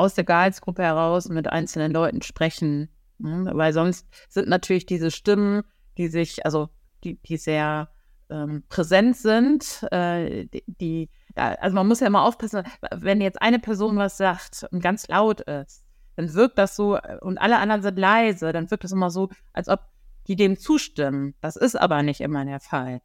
aus 0.00 0.14
der 0.14 0.24
Gehaltsgruppe 0.24 0.82
heraus 0.82 1.28
mit 1.28 1.48
einzelnen 1.48 1.92
Leuten 1.92 2.22
sprechen. 2.22 2.88
Ne? 3.18 3.50
Weil 3.52 3.72
sonst 3.72 4.06
sind 4.28 4.48
natürlich 4.48 4.86
diese 4.86 5.10
Stimmen, 5.10 5.62
die 5.98 6.08
sich, 6.08 6.44
also 6.46 6.70
die, 7.04 7.20
die 7.22 7.36
sehr 7.36 7.90
ähm, 8.30 8.64
präsent 8.68 9.16
sind, 9.16 9.86
äh, 9.92 10.46
die, 10.46 10.64
die 10.66 11.10
ja, 11.36 11.52
also 11.54 11.74
man 11.74 11.86
muss 11.86 12.00
ja 12.00 12.06
immer 12.06 12.24
aufpassen, 12.24 12.62
wenn 12.94 13.20
jetzt 13.20 13.42
eine 13.42 13.58
Person 13.58 13.96
was 13.96 14.16
sagt 14.16 14.66
und 14.70 14.82
ganz 14.82 15.06
laut 15.08 15.42
ist, 15.42 15.84
dann 16.16 16.32
wirkt 16.34 16.58
das 16.58 16.76
so, 16.76 16.98
und 17.20 17.38
alle 17.38 17.58
anderen 17.58 17.82
sind 17.82 17.98
leise, 17.98 18.52
dann 18.52 18.70
wirkt 18.70 18.84
das 18.84 18.92
immer 18.92 19.10
so, 19.10 19.28
als 19.52 19.68
ob 19.68 19.80
die 20.26 20.36
dem 20.36 20.58
zustimmen. 20.58 21.34
Das 21.40 21.56
ist 21.56 21.76
aber 21.76 22.02
nicht 22.02 22.20
immer 22.20 22.44
der 22.44 22.60
Fall. 22.60 23.00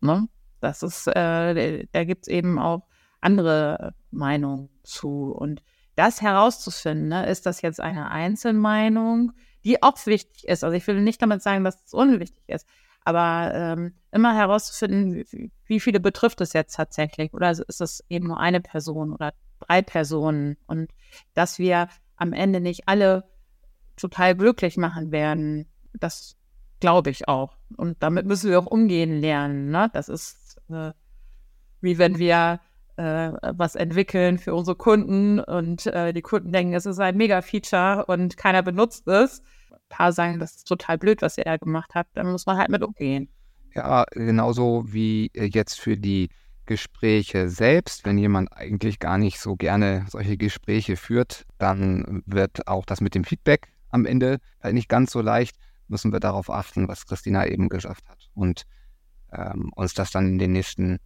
Ne? 0.00 0.28
Das 0.60 0.82
ist, 0.82 1.06
äh, 1.08 1.86
da 1.92 2.04
gibt 2.04 2.26
es 2.26 2.28
eben 2.28 2.58
auch 2.58 2.86
andere 3.20 3.94
Meinungen 4.10 4.68
zu. 4.82 5.32
Und 5.32 5.62
das 5.96 6.22
herauszufinden, 6.22 7.08
ne, 7.08 7.26
ist 7.26 7.46
das 7.46 7.62
jetzt 7.62 7.80
eine 7.80 8.10
Einzelmeinung, 8.10 9.32
die 9.64 9.82
auch 9.82 10.06
wichtig 10.06 10.46
ist. 10.48 10.64
Also 10.64 10.76
ich 10.76 10.86
will 10.86 11.00
nicht 11.00 11.22
damit 11.22 11.42
sagen, 11.42 11.64
dass 11.64 11.82
es 11.84 11.94
unwichtig 11.94 12.42
ist, 12.48 12.66
aber 13.04 13.52
ähm, 13.54 13.94
immer 14.12 14.34
herauszufinden, 14.34 15.24
wie, 15.30 15.52
wie 15.66 15.80
viele 15.80 16.00
betrifft 16.00 16.40
es 16.40 16.52
jetzt 16.52 16.74
tatsächlich 16.74 17.32
oder 17.32 17.50
ist 17.50 17.80
es 17.80 18.04
eben 18.08 18.26
nur 18.26 18.40
eine 18.40 18.60
Person 18.60 19.12
oder 19.12 19.32
drei 19.60 19.82
Personen 19.82 20.56
und 20.66 20.90
dass 21.34 21.58
wir 21.58 21.88
am 22.16 22.32
Ende 22.32 22.60
nicht 22.60 22.88
alle 22.88 23.24
total 23.96 24.34
glücklich 24.34 24.76
machen 24.76 25.12
werden, 25.12 25.66
das 25.92 26.36
glaube 26.80 27.10
ich 27.10 27.28
auch. 27.28 27.56
Und 27.76 28.02
damit 28.02 28.26
müssen 28.26 28.50
wir 28.50 28.58
auch 28.58 28.66
umgehen 28.66 29.20
lernen. 29.20 29.70
Ne? 29.70 29.90
Das 29.92 30.08
ist 30.08 30.60
äh, 30.68 30.92
wie 31.80 31.98
wenn 31.98 32.18
wir 32.18 32.60
äh, 32.96 33.32
was 33.54 33.74
entwickeln 33.74 34.38
für 34.38 34.54
unsere 34.54 34.76
Kunden 34.76 35.40
und 35.40 35.86
äh, 35.86 36.12
die 36.12 36.22
Kunden 36.22 36.52
denken, 36.52 36.74
es 36.74 36.86
ist 36.86 36.98
ein 36.98 37.16
Mega-Feature 37.16 38.06
und 38.06 38.36
keiner 38.36 38.62
benutzt 38.62 39.06
es. 39.08 39.42
Ein 39.70 39.78
paar 39.88 40.12
sagen, 40.12 40.38
das 40.38 40.56
ist 40.56 40.68
total 40.68 40.98
blöd, 40.98 41.22
was 41.22 41.38
ihr 41.38 41.44
da 41.44 41.56
gemacht 41.56 41.92
habt. 41.94 42.16
Dann 42.16 42.30
muss 42.30 42.46
man 42.46 42.58
halt 42.58 42.70
mit 42.70 42.82
umgehen. 42.82 43.28
Ja, 43.74 44.04
genauso 44.12 44.84
wie 44.86 45.30
äh, 45.34 45.44
jetzt 45.44 45.80
für 45.80 45.96
die 45.96 46.28
Gespräche 46.66 47.50
selbst, 47.50 48.04
wenn 48.06 48.16
jemand 48.16 48.52
eigentlich 48.52 48.98
gar 48.98 49.18
nicht 49.18 49.38
so 49.38 49.56
gerne 49.56 50.06
solche 50.08 50.36
Gespräche 50.36 50.96
führt, 50.96 51.44
dann 51.58 52.22
wird 52.24 52.66
auch 52.68 52.86
das 52.86 53.00
mit 53.00 53.14
dem 53.14 53.24
Feedback 53.24 53.68
am 53.90 54.06
Ende 54.06 54.38
halt 54.62 54.74
nicht 54.74 54.88
ganz 54.88 55.12
so 55.12 55.20
leicht 55.20 55.56
müssen 55.88 56.12
wir 56.12 56.20
darauf 56.20 56.50
achten, 56.50 56.88
was 56.88 57.06
Christina 57.06 57.46
eben 57.46 57.68
gesagt 57.68 58.08
hat. 58.08 58.30
Und 58.34 58.64
ähm, 59.32 59.70
uns 59.74 59.94
das 59.94 60.10
dann 60.10 60.26
in 60.26 60.38
den 60.38 60.52
nächsten 60.52 60.98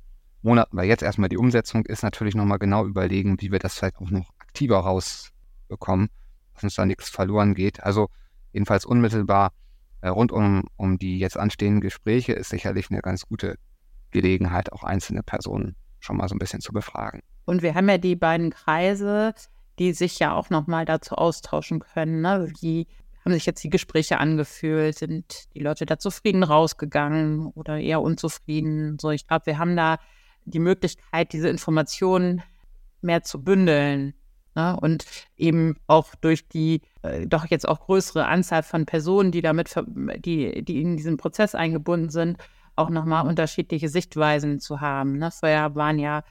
Monaten, 0.42 0.76
weil 0.76 0.88
jetzt 0.88 1.02
erstmal 1.02 1.28
die 1.28 1.36
Umsetzung 1.36 1.84
ist, 1.86 2.02
natürlich 2.02 2.34
nochmal 2.34 2.58
genau 2.58 2.84
überlegen, 2.86 3.40
wie 3.40 3.50
wir 3.50 3.58
das 3.58 3.74
vielleicht 3.76 3.96
auch 3.96 4.10
noch 4.10 4.30
aktiver 4.38 4.78
rausbekommen, 4.78 6.08
dass 6.54 6.64
uns 6.64 6.74
da 6.74 6.86
nichts 6.86 7.08
verloren 7.08 7.54
geht. 7.54 7.82
Also 7.82 8.08
jedenfalls 8.52 8.84
unmittelbar 8.84 9.52
äh, 10.00 10.08
rund 10.08 10.32
um, 10.32 10.64
um 10.76 10.98
die 10.98 11.18
jetzt 11.18 11.36
anstehenden 11.36 11.80
Gespräche 11.80 12.32
ist 12.32 12.50
sicherlich 12.50 12.90
eine 12.90 13.00
ganz 13.00 13.26
gute 13.26 13.56
Gelegenheit, 14.10 14.72
auch 14.72 14.84
einzelne 14.84 15.22
Personen 15.22 15.76
schon 16.00 16.16
mal 16.16 16.28
so 16.28 16.34
ein 16.34 16.38
bisschen 16.38 16.60
zu 16.60 16.72
befragen. 16.72 17.20
Und 17.44 17.62
wir 17.62 17.74
haben 17.74 17.88
ja 17.88 17.98
die 17.98 18.16
beiden 18.16 18.50
Kreise, 18.50 19.34
die 19.78 19.92
sich 19.92 20.18
ja 20.18 20.34
auch 20.34 20.50
nochmal 20.50 20.84
dazu 20.84 21.14
austauschen 21.14 21.80
können. 21.80 22.20
Ne? 22.20 22.52
Wie 22.60 22.86
haben 23.24 23.32
sich 23.32 23.46
jetzt 23.46 23.62
die 23.64 23.70
Gespräche 23.70 24.18
angefühlt? 24.18 24.96
Sind 24.96 25.52
die 25.54 25.60
Leute 25.60 25.86
da 25.86 25.98
zufrieden 25.98 26.42
rausgegangen 26.42 27.46
oder 27.48 27.78
eher 27.78 28.00
unzufrieden? 28.00 28.98
So, 29.00 29.10
ich 29.10 29.26
glaube, 29.26 29.46
wir 29.46 29.58
haben 29.58 29.76
da 29.76 29.98
die 30.50 30.58
Möglichkeit, 30.58 31.32
diese 31.32 31.48
Informationen 31.48 32.42
mehr 33.00 33.22
zu 33.22 33.42
bündeln. 33.42 34.14
Ne? 34.54 34.76
Und 34.80 35.04
eben 35.36 35.76
auch 35.86 36.14
durch 36.16 36.48
die 36.48 36.82
äh, 37.02 37.26
doch 37.26 37.46
jetzt 37.46 37.68
auch 37.68 37.80
größere 37.80 38.26
Anzahl 38.26 38.62
von 38.62 38.86
Personen, 38.86 39.30
die 39.30 39.42
damit, 39.42 39.74
die, 40.24 40.64
die 40.64 40.82
in 40.82 40.96
diesen 40.96 41.16
Prozess 41.16 41.54
eingebunden 41.54 42.10
sind, 42.10 42.38
auch 42.76 42.90
nochmal 42.90 43.26
unterschiedliche 43.26 43.88
Sichtweisen 43.88 44.60
zu 44.60 44.80
haben. 44.80 45.18
Ne? 45.18 45.30
Vorher 45.30 45.74
waren 45.74 45.98
ja, 45.98 46.24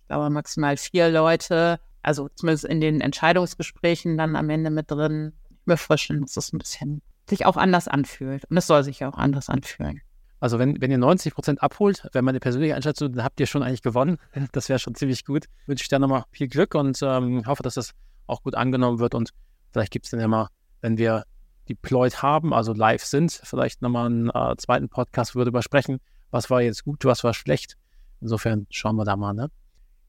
ich 0.00 0.08
glaube, 0.08 0.30
maximal 0.30 0.76
vier 0.76 1.08
Leute, 1.08 1.80
also 2.02 2.28
zumindest 2.28 2.64
in 2.64 2.80
den 2.80 3.00
Entscheidungsgesprächen 3.00 4.18
dann 4.18 4.36
am 4.36 4.50
Ende 4.50 4.70
mit 4.70 4.90
drin. 4.90 5.32
Ich 5.50 5.66
mir 5.66 5.76
vorstellen, 5.76 6.22
dass 6.22 6.34
das 6.34 6.52
ein 6.52 6.58
bisschen 6.58 7.02
sich 7.28 7.46
auch 7.46 7.56
anders 7.56 7.88
anfühlt. 7.88 8.44
Und 8.50 8.56
es 8.56 8.66
soll 8.66 8.82
sich 8.82 9.00
ja 9.00 9.08
auch 9.08 9.16
anders 9.16 9.48
anfühlen. 9.48 10.02
Also 10.42 10.58
wenn, 10.58 10.80
wenn 10.80 10.90
ihr 10.90 10.98
90 10.98 11.34
Prozent 11.34 11.62
abholt, 11.62 12.08
wenn 12.14 12.24
meine 12.24 12.40
persönliche 12.40 12.74
Einschätzung, 12.74 13.12
dann 13.12 13.24
habt 13.24 13.38
ihr 13.38 13.46
schon 13.46 13.62
eigentlich 13.62 13.80
gewonnen. 13.80 14.18
Das 14.50 14.68
wäre 14.68 14.80
schon 14.80 14.96
ziemlich 14.96 15.24
gut. 15.24 15.44
Wünsche 15.66 15.82
ich 15.82 15.88
dir 15.88 16.00
nochmal 16.00 16.24
viel 16.32 16.48
Glück 16.48 16.74
und 16.74 16.98
ähm, 17.00 17.46
hoffe, 17.46 17.62
dass 17.62 17.74
das 17.74 17.92
auch 18.26 18.42
gut 18.42 18.56
angenommen 18.56 18.98
wird. 18.98 19.14
Und 19.14 19.30
vielleicht 19.70 19.92
gibt 19.92 20.06
es 20.06 20.10
dann 20.10 20.18
ja 20.18 20.26
mal, 20.26 20.48
wenn 20.80 20.98
wir 20.98 21.22
deployed 21.68 22.24
haben, 22.24 22.52
also 22.52 22.72
live 22.72 23.04
sind, 23.04 23.30
vielleicht 23.44 23.82
nochmal 23.82 24.06
einen 24.06 24.30
äh, 24.30 24.56
zweiten 24.56 24.88
Podcast, 24.88 25.36
wo 25.36 25.38
wir 25.38 25.44
darüber 25.44 25.62
sprechen, 25.62 26.00
was 26.32 26.50
war 26.50 26.60
jetzt 26.60 26.84
gut, 26.84 27.04
was 27.04 27.22
war 27.22 27.34
schlecht. 27.34 27.76
Insofern 28.20 28.66
schauen 28.68 28.96
wir 28.96 29.04
da 29.04 29.14
mal. 29.14 29.34
Ne? 29.34 29.48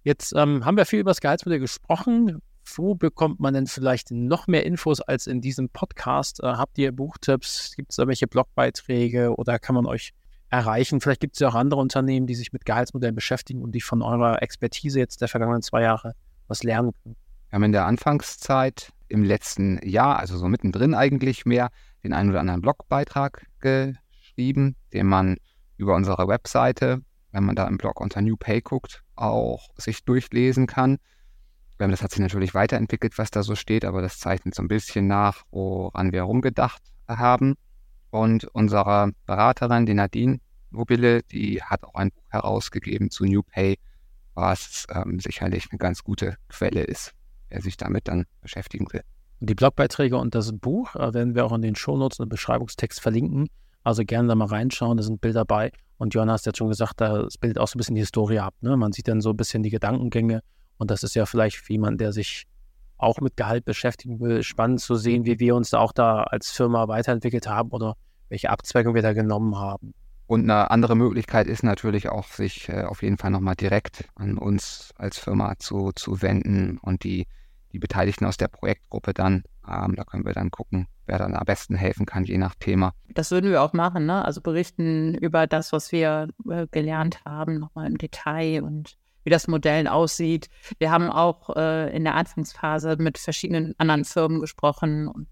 Jetzt 0.04 0.34
ähm, 0.36 0.66
haben 0.66 0.78
wir 0.78 0.88
viel 0.88 1.02
über 1.02 1.12
das 1.12 1.22
Gehaltsmodell 1.22 1.60
gesprochen. 1.60 2.40
Wo 2.76 2.96
bekommt 2.96 3.40
man 3.40 3.54
denn 3.54 3.68
vielleicht 3.68 4.10
noch 4.10 4.48
mehr 4.48 4.66
Infos 4.66 5.00
als 5.00 5.28
in 5.28 5.42
diesem 5.42 5.70
Podcast? 5.70 6.42
Äh, 6.42 6.48
habt 6.54 6.80
ihr 6.80 6.92
Buchtipps? 6.92 7.76
Gibt 7.76 7.92
es 7.92 7.98
da 7.98 8.08
welche 8.08 8.26
Blogbeiträge 8.26 9.36
oder 9.36 9.60
kann 9.60 9.76
man 9.76 9.86
euch 9.86 10.12
erreichen? 10.54 11.02
Vielleicht 11.02 11.20
gibt 11.20 11.36
es 11.36 11.40
ja 11.40 11.50
auch 11.50 11.56
andere 11.56 11.80
Unternehmen, 11.82 12.28
die 12.28 12.36
sich 12.36 12.54
mit 12.54 12.64
Gehaltsmodellen 12.64 13.16
beschäftigen 13.16 13.62
und 13.64 13.74
die 13.74 13.82
von 13.82 14.02
eurer 14.02 14.42
Expertise 14.42 15.00
jetzt 15.00 15.20
der 15.20 15.28
vergangenen 15.28 15.64
zwei 15.64 15.82
Jahre 15.82 16.14
was 16.48 16.64
lernen 16.64 16.92
können. 17.02 17.16
Wir 17.50 17.56
haben 17.56 17.64
in 17.64 17.72
der 17.72 17.86
Anfangszeit 17.86 18.92
im 19.08 19.24
letzten 19.24 19.80
Jahr, 19.88 20.20
also 20.20 20.38
so 20.38 20.48
mittendrin 20.48 20.94
eigentlich 20.94 21.46
mehr, 21.46 21.70
den 22.04 22.14
einen 22.14 22.30
oder 22.30 22.40
anderen 22.40 22.62
Blogbeitrag 22.62 23.48
geschrieben, 23.60 24.76
den 24.94 25.08
man 25.08 25.38
über 25.78 25.96
unsere 25.96 26.28
Webseite, 26.28 27.02
wenn 27.32 27.44
man 27.44 27.56
da 27.56 27.68
im 27.68 27.78
Blog 27.78 28.00
unter 28.00 28.22
New 28.22 28.38
Pay 28.38 28.62
guckt, 28.62 29.04
auch 29.16 29.70
sich 29.78 30.06
durchlesen 30.06 30.68
kann. 30.68 30.98
Das 31.80 32.02
hat 32.02 32.12
sich 32.12 32.20
natürlich 32.20 32.54
weiterentwickelt, 32.54 33.18
was 33.18 33.32
da 33.32 33.44
so 33.44 33.56
steht, 33.56 33.84
aber 33.84 34.02
das 34.02 34.20
zeichnet 34.20 34.56
so 34.56 34.62
ein 34.62 34.68
bisschen 34.70 35.08
nach, 35.08 35.44
woran 35.52 36.12
wir 36.12 36.22
rumgedacht 36.24 36.82
haben. 37.08 37.56
Und 38.10 38.46
unsere 38.46 39.12
Beraterin, 39.26 39.86
die 39.86 39.96
Nadine 39.96 40.40
Mobile, 40.74 41.24
die 41.24 41.62
hat 41.62 41.84
auch 41.84 41.96
ein 41.96 42.12
Buch 42.12 42.24
herausgegeben 42.30 43.10
zu 43.10 43.26
New 43.26 43.44
Pay, 43.44 43.78
was 44.34 44.86
ähm, 44.94 45.20
sicherlich 45.20 45.68
eine 45.72 45.78
ganz 45.78 46.04
gute 46.04 46.36
Quelle 46.50 46.84
ist, 46.84 47.14
wer 47.50 47.62
sich 47.62 47.78
damit 47.78 48.08
dann 48.08 48.26
beschäftigen 48.42 48.88
will. 48.92 49.02
Die 49.40 49.56
Blogbeiträge 49.56 50.18
und 50.18 50.36
das 50.36 50.52
Buch 50.54 50.96
äh, 50.96 51.14
werden 51.14 51.36
wir 51.36 51.46
auch 51.46 51.54
in 51.54 51.62
den 51.62 51.76
Shownotes 51.76 52.20
und 52.20 52.30
Beschreibungstext 52.30 53.00
verlinken. 53.00 53.50
Also 53.84 54.04
gerne 54.04 54.30
da 54.30 54.36
mal 54.36 54.48
reinschauen, 54.48 54.98
da 54.98 55.04
sind 55.04 55.22
Bilder 55.22 55.46
bei. 55.46 55.72
Und 55.98 56.14
Jonas 56.14 56.42
hat 56.42 56.46
ja 56.48 56.58
schon 56.58 56.70
gesagt, 56.70 57.02
das 57.02 57.38
bildet 57.38 57.60
auch 57.60 57.68
so 57.68 57.76
ein 57.76 57.80
bisschen 57.80 57.96
die 57.96 58.02
Historie 58.02 58.40
ab. 58.40 58.56
Ne? 58.62 58.76
Man 58.78 58.92
sieht 58.92 59.08
dann 59.08 59.22
so 59.22 59.32
ein 59.32 59.38
bisschen 59.38 59.64
die 59.64 59.70
Gedankengänge 59.70 60.42
und 60.78 60.92
das 60.92 61.04
ist 61.04 61.16
ja 61.16 61.26
vielleicht 61.26 61.58
für 61.58 61.74
jemanden, 61.74 61.98
der 61.98 62.14
sich 62.14 62.46
auch 62.98 63.20
mit 63.20 63.36
Gehalt 63.36 63.66
beschäftigen 63.66 64.20
will, 64.20 64.44
spannend 64.44 64.80
zu 64.80 64.96
sehen, 64.96 65.26
wie 65.26 65.40
wir 65.40 65.56
uns 65.56 65.70
da 65.72 65.80
auch 65.80 65.92
da 65.92 66.24
als 66.24 66.52
Firma 66.52 66.88
weiterentwickelt 66.88 67.48
haben 67.48 67.70
oder 67.72 67.96
welche 68.30 68.50
Abzweigung 68.50 68.96
wir 68.96 69.02
da 69.02 69.14
genommen 69.14 69.58
haben. 69.58 69.94
Und 70.26 70.50
eine 70.50 70.72
andere 70.72 70.96
Möglichkeit 70.96 71.48
ist 71.48 71.64
natürlich 71.64 72.10
auch, 72.10 72.28
sich 72.28 72.70
äh, 72.70 72.84
auf 72.84 73.04
jeden 73.04 73.18
Fall 73.18 73.32
nochmal 73.32 73.56
direkt 73.56 74.06
an 74.16 74.38
uns 74.38 74.94
als 74.98 75.18
Firma 75.18 75.56
zu, 75.60 75.92
zu 75.94 76.22
wenden 76.22 76.78
und 76.82 77.04
die, 77.04 77.28
die 77.72 77.80
Beteiligten 77.80 78.26
aus 78.26 78.38
der 78.38 78.48
Projektgruppe 78.48 79.14
dann, 79.14 79.44
ähm, 79.68 79.96
da 79.96 80.04
können 80.04 80.26
wir 80.26 80.34
dann 80.34 80.50
gucken, 80.50 80.88
wer 81.06 81.18
dann 81.18 81.36
am 81.36 81.46
besten 81.46 81.76
helfen 81.76 82.06
kann, 82.06 82.24
je 82.24 82.38
nach 82.38 82.56
Thema. 82.56 82.94
Das 83.10 83.32
würden 83.32 83.52
wir 83.52 83.62
auch 83.62 83.74
machen, 83.74 84.06
ne? 84.06 84.24
Also 84.24 84.42
berichten 84.42 85.16
über 85.16 85.48
das, 85.48 85.74
was 85.74 85.92
wir 85.92 86.30
äh, 86.50 86.68
gelernt 86.72 87.24
haben, 87.26 87.60
nochmal 87.60 87.88
im 87.88 87.98
Detail 87.98 88.64
und 88.64 88.98
wie 89.24 89.30
das 89.30 89.48
Modell 89.48 89.88
aussieht. 89.88 90.50
Wir 90.80 90.92
haben 90.92 91.10
auch 91.10 91.56
äh, 91.56 91.96
in 91.96 92.04
der 92.04 92.16
Anfangsphase 92.16 92.96
mit 92.98 93.18
verschiedenen 93.18 93.74
anderen 93.78 94.06
Firmen 94.06 94.40
gesprochen, 94.40 95.28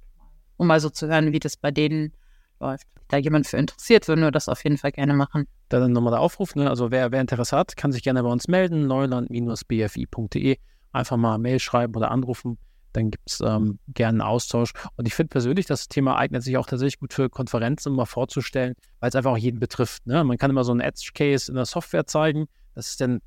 um 0.57 0.67
mal 0.67 0.79
so 0.79 0.89
zu 0.89 1.07
hören, 1.07 1.31
wie 1.31 1.39
das 1.39 1.57
bei 1.57 1.71
denen 1.71 2.13
läuft. 2.61 2.87
Da 3.09 3.17
jemand 3.17 3.45
für 3.47 3.57
interessiert, 3.57 4.07
würden 4.07 4.21
wir 4.21 4.31
das 4.31 4.47
auf 4.47 4.63
jeden 4.63 4.77
Fall 4.77 4.93
gerne 4.93 5.13
machen. 5.13 5.47
Dann 5.69 5.91
nochmal 5.91 6.11
der 6.11 6.21
Aufruf, 6.21 6.55
ne? 6.55 6.69
also 6.69 6.91
wer, 6.91 7.11
wer 7.11 7.19
Interesse 7.19 7.57
hat, 7.57 7.75
kann 7.75 7.91
sich 7.91 8.03
gerne 8.03 8.23
bei 8.23 8.29
uns 8.29 8.47
melden, 8.47 8.87
neuland-bfi.de. 8.87 10.57
Einfach 10.93 11.17
mal 11.17 11.37
Mail 11.37 11.59
schreiben 11.59 11.95
oder 11.95 12.11
anrufen 12.11 12.57
dann 12.93 13.11
gibt 13.11 13.29
es 13.29 13.41
ähm, 13.41 13.79
gerne 13.87 14.09
einen 14.09 14.21
Austausch. 14.21 14.71
Und 14.95 15.07
ich 15.07 15.13
finde 15.13 15.29
persönlich, 15.29 15.65
das 15.65 15.87
Thema 15.87 16.17
eignet 16.17 16.43
sich 16.43 16.57
auch 16.57 16.65
tatsächlich 16.65 16.99
gut 16.99 17.13
für 17.13 17.29
Konferenzen, 17.29 17.89
um 17.89 17.95
mal 17.95 18.05
vorzustellen, 18.05 18.75
weil 18.99 19.09
es 19.09 19.15
einfach 19.15 19.31
auch 19.31 19.37
jeden 19.37 19.59
betrifft. 19.59 20.05
Ne? 20.05 20.23
Man 20.23 20.37
kann 20.37 20.51
immer 20.51 20.63
so 20.63 20.71
einen 20.71 20.81
Edge-Case 20.81 21.51
in 21.51 21.55
der 21.55 21.65
Software 21.65 22.05
zeigen. 22.05 22.47
Das 22.75 22.89
ist 22.89 23.01
dann 23.01 23.21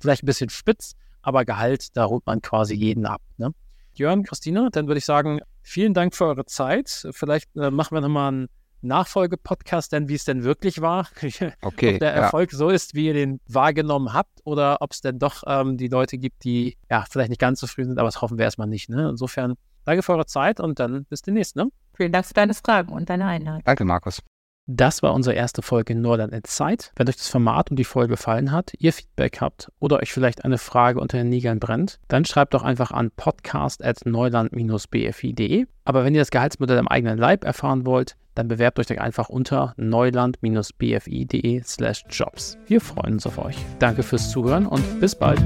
vielleicht 0.00 0.22
ein 0.22 0.26
bisschen 0.26 0.50
spitz, 0.50 0.94
aber 1.22 1.44
Gehalt, 1.44 1.96
da 1.96 2.06
holt 2.06 2.26
man 2.26 2.40
quasi 2.42 2.74
jeden 2.74 3.06
ab. 3.06 3.22
Ne? 3.36 3.52
Jörn, 3.94 4.22
Christine, 4.22 4.68
dann 4.70 4.86
würde 4.86 4.98
ich 4.98 5.04
sagen, 5.04 5.40
vielen 5.62 5.94
Dank 5.94 6.14
für 6.14 6.26
eure 6.26 6.44
Zeit. 6.46 7.08
Vielleicht 7.12 7.54
äh, 7.56 7.70
machen 7.70 7.96
wir 7.96 8.00
nochmal 8.00 8.28
einen 8.28 8.48
Nachfolgepodcast, 8.82 9.92
denn 9.92 10.08
wie 10.08 10.14
es 10.14 10.24
denn 10.24 10.44
wirklich 10.44 10.80
war. 10.80 11.08
Okay. 11.60 11.94
ob 11.94 12.00
der 12.00 12.12
Erfolg 12.12 12.52
ja. 12.52 12.58
so 12.58 12.68
ist, 12.68 12.94
wie 12.94 13.06
ihr 13.06 13.14
den 13.14 13.40
wahrgenommen 13.48 14.12
habt, 14.12 14.40
oder 14.44 14.78
ob 14.80 14.92
es 14.92 15.00
denn 15.00 15.18
doch 15.18 15.42
ähm, 15.46 15.76
die 15.76 15.88
Leute 15.88 16.18
gibt, 16.18 16.44
die 16.44 16.76
ja 16.90 17.04
vielleicht 17.08 17.30
nicht 17.30 17.40
ganz 17.40 17.60
zufrieden 17.60 17.90
sind, 17.90 17.98
aber 17.98 18.08
das 18.08 18.22
hoffen 18.22 18.38
wir 18.38 18.44
erstmal 18.44 18.66
nicht. 18.66 18.88
Ne? 18.88 19.08
Insofern 19.08 19.54
danke 19.84 20.02
für 20.02 20.12
eure 20.12 20.26
Zeit 20.26 20.60
und 20.60 20.78
dann 20.78 21.04
bis 21.04 21.22
demnächst. 21.22 21.56
Ne? 21.56 21.68
Vielen 21.94 22.12
Dank 22.12 22.26
für 22.26 22.34
deine 22.34 22.54
Fragen 22.54 22.92
und 22.92 23.10
deine 23.10 23.26
Einladung. 23.26 23.62
Danke, 23.64 23.84
Markus. 23.84 24.22
Das 24.70 25.02
war 25.02 25.14
unsere 25.14 25.34
erste 25.34 25.62
Folge 25.62 25.94
Northern 25.94 26.28
Insight. 26.28 26.92
Wenn 26.94 27.08
euch 27.08 27.16
das 27.16 27.28
Format 27.28 27.70
und 27.70 27.78
die 27.78 27.84
Folge 27.84 28.10
gefallen 28.10 28.52
hat, 28.52 28.74
ihr 28.78 28.92
Feedback 28.92 29.40
habt 29.40 29.72
oder 29.78 30.00
euch 30.00 30.12
vielleicht 30.12 30.44
eine 30.44 30.58
Frage 30.58 31.00
unter 31.00 31.16
den 31.16 31.30
Nägeln 31.30 31.58
brennt, 31.58 31.98
dann 32.08 32.26
schreibt 32.26 32.52
doch 32.52 32.62
einfach 32.62 32.90
an 32.90 33.10
podcast.neuland-bfi.de. 33.10 35.64
Aber 35.86 36.04
wenn 36.04 36.14
ihr 36.14 36.20
das 36.20 36.30
Gehaltsmodell 36.30 36.76
am 36.76 36.86
eigenen 36.86 37.16
Leib 37.16 37.44
erfahren 37.44 37.86
wollt, 37.86 38.18
dann 38.38 38.46
bewerbt 38.46 38.78
euch 38.78 39.00
einfach 39.00 39.28
unter 39.28 39.74
neuland-bfi.de 39.76 41.62
slash 41.64 42.04
jobs. 42.08 42.56
Wir 42.68 42.80
freuen 42.80 43.14
uns 43.14 43.26
auf 43.26 43.38
euch. 43.38 43.56
Danke 43.80 44.04
fürs 44.04 44.30
Zuhören 44.30 44.66
und 44.66 45.00
bis 45.00 45.16
bald. 45.16 45.42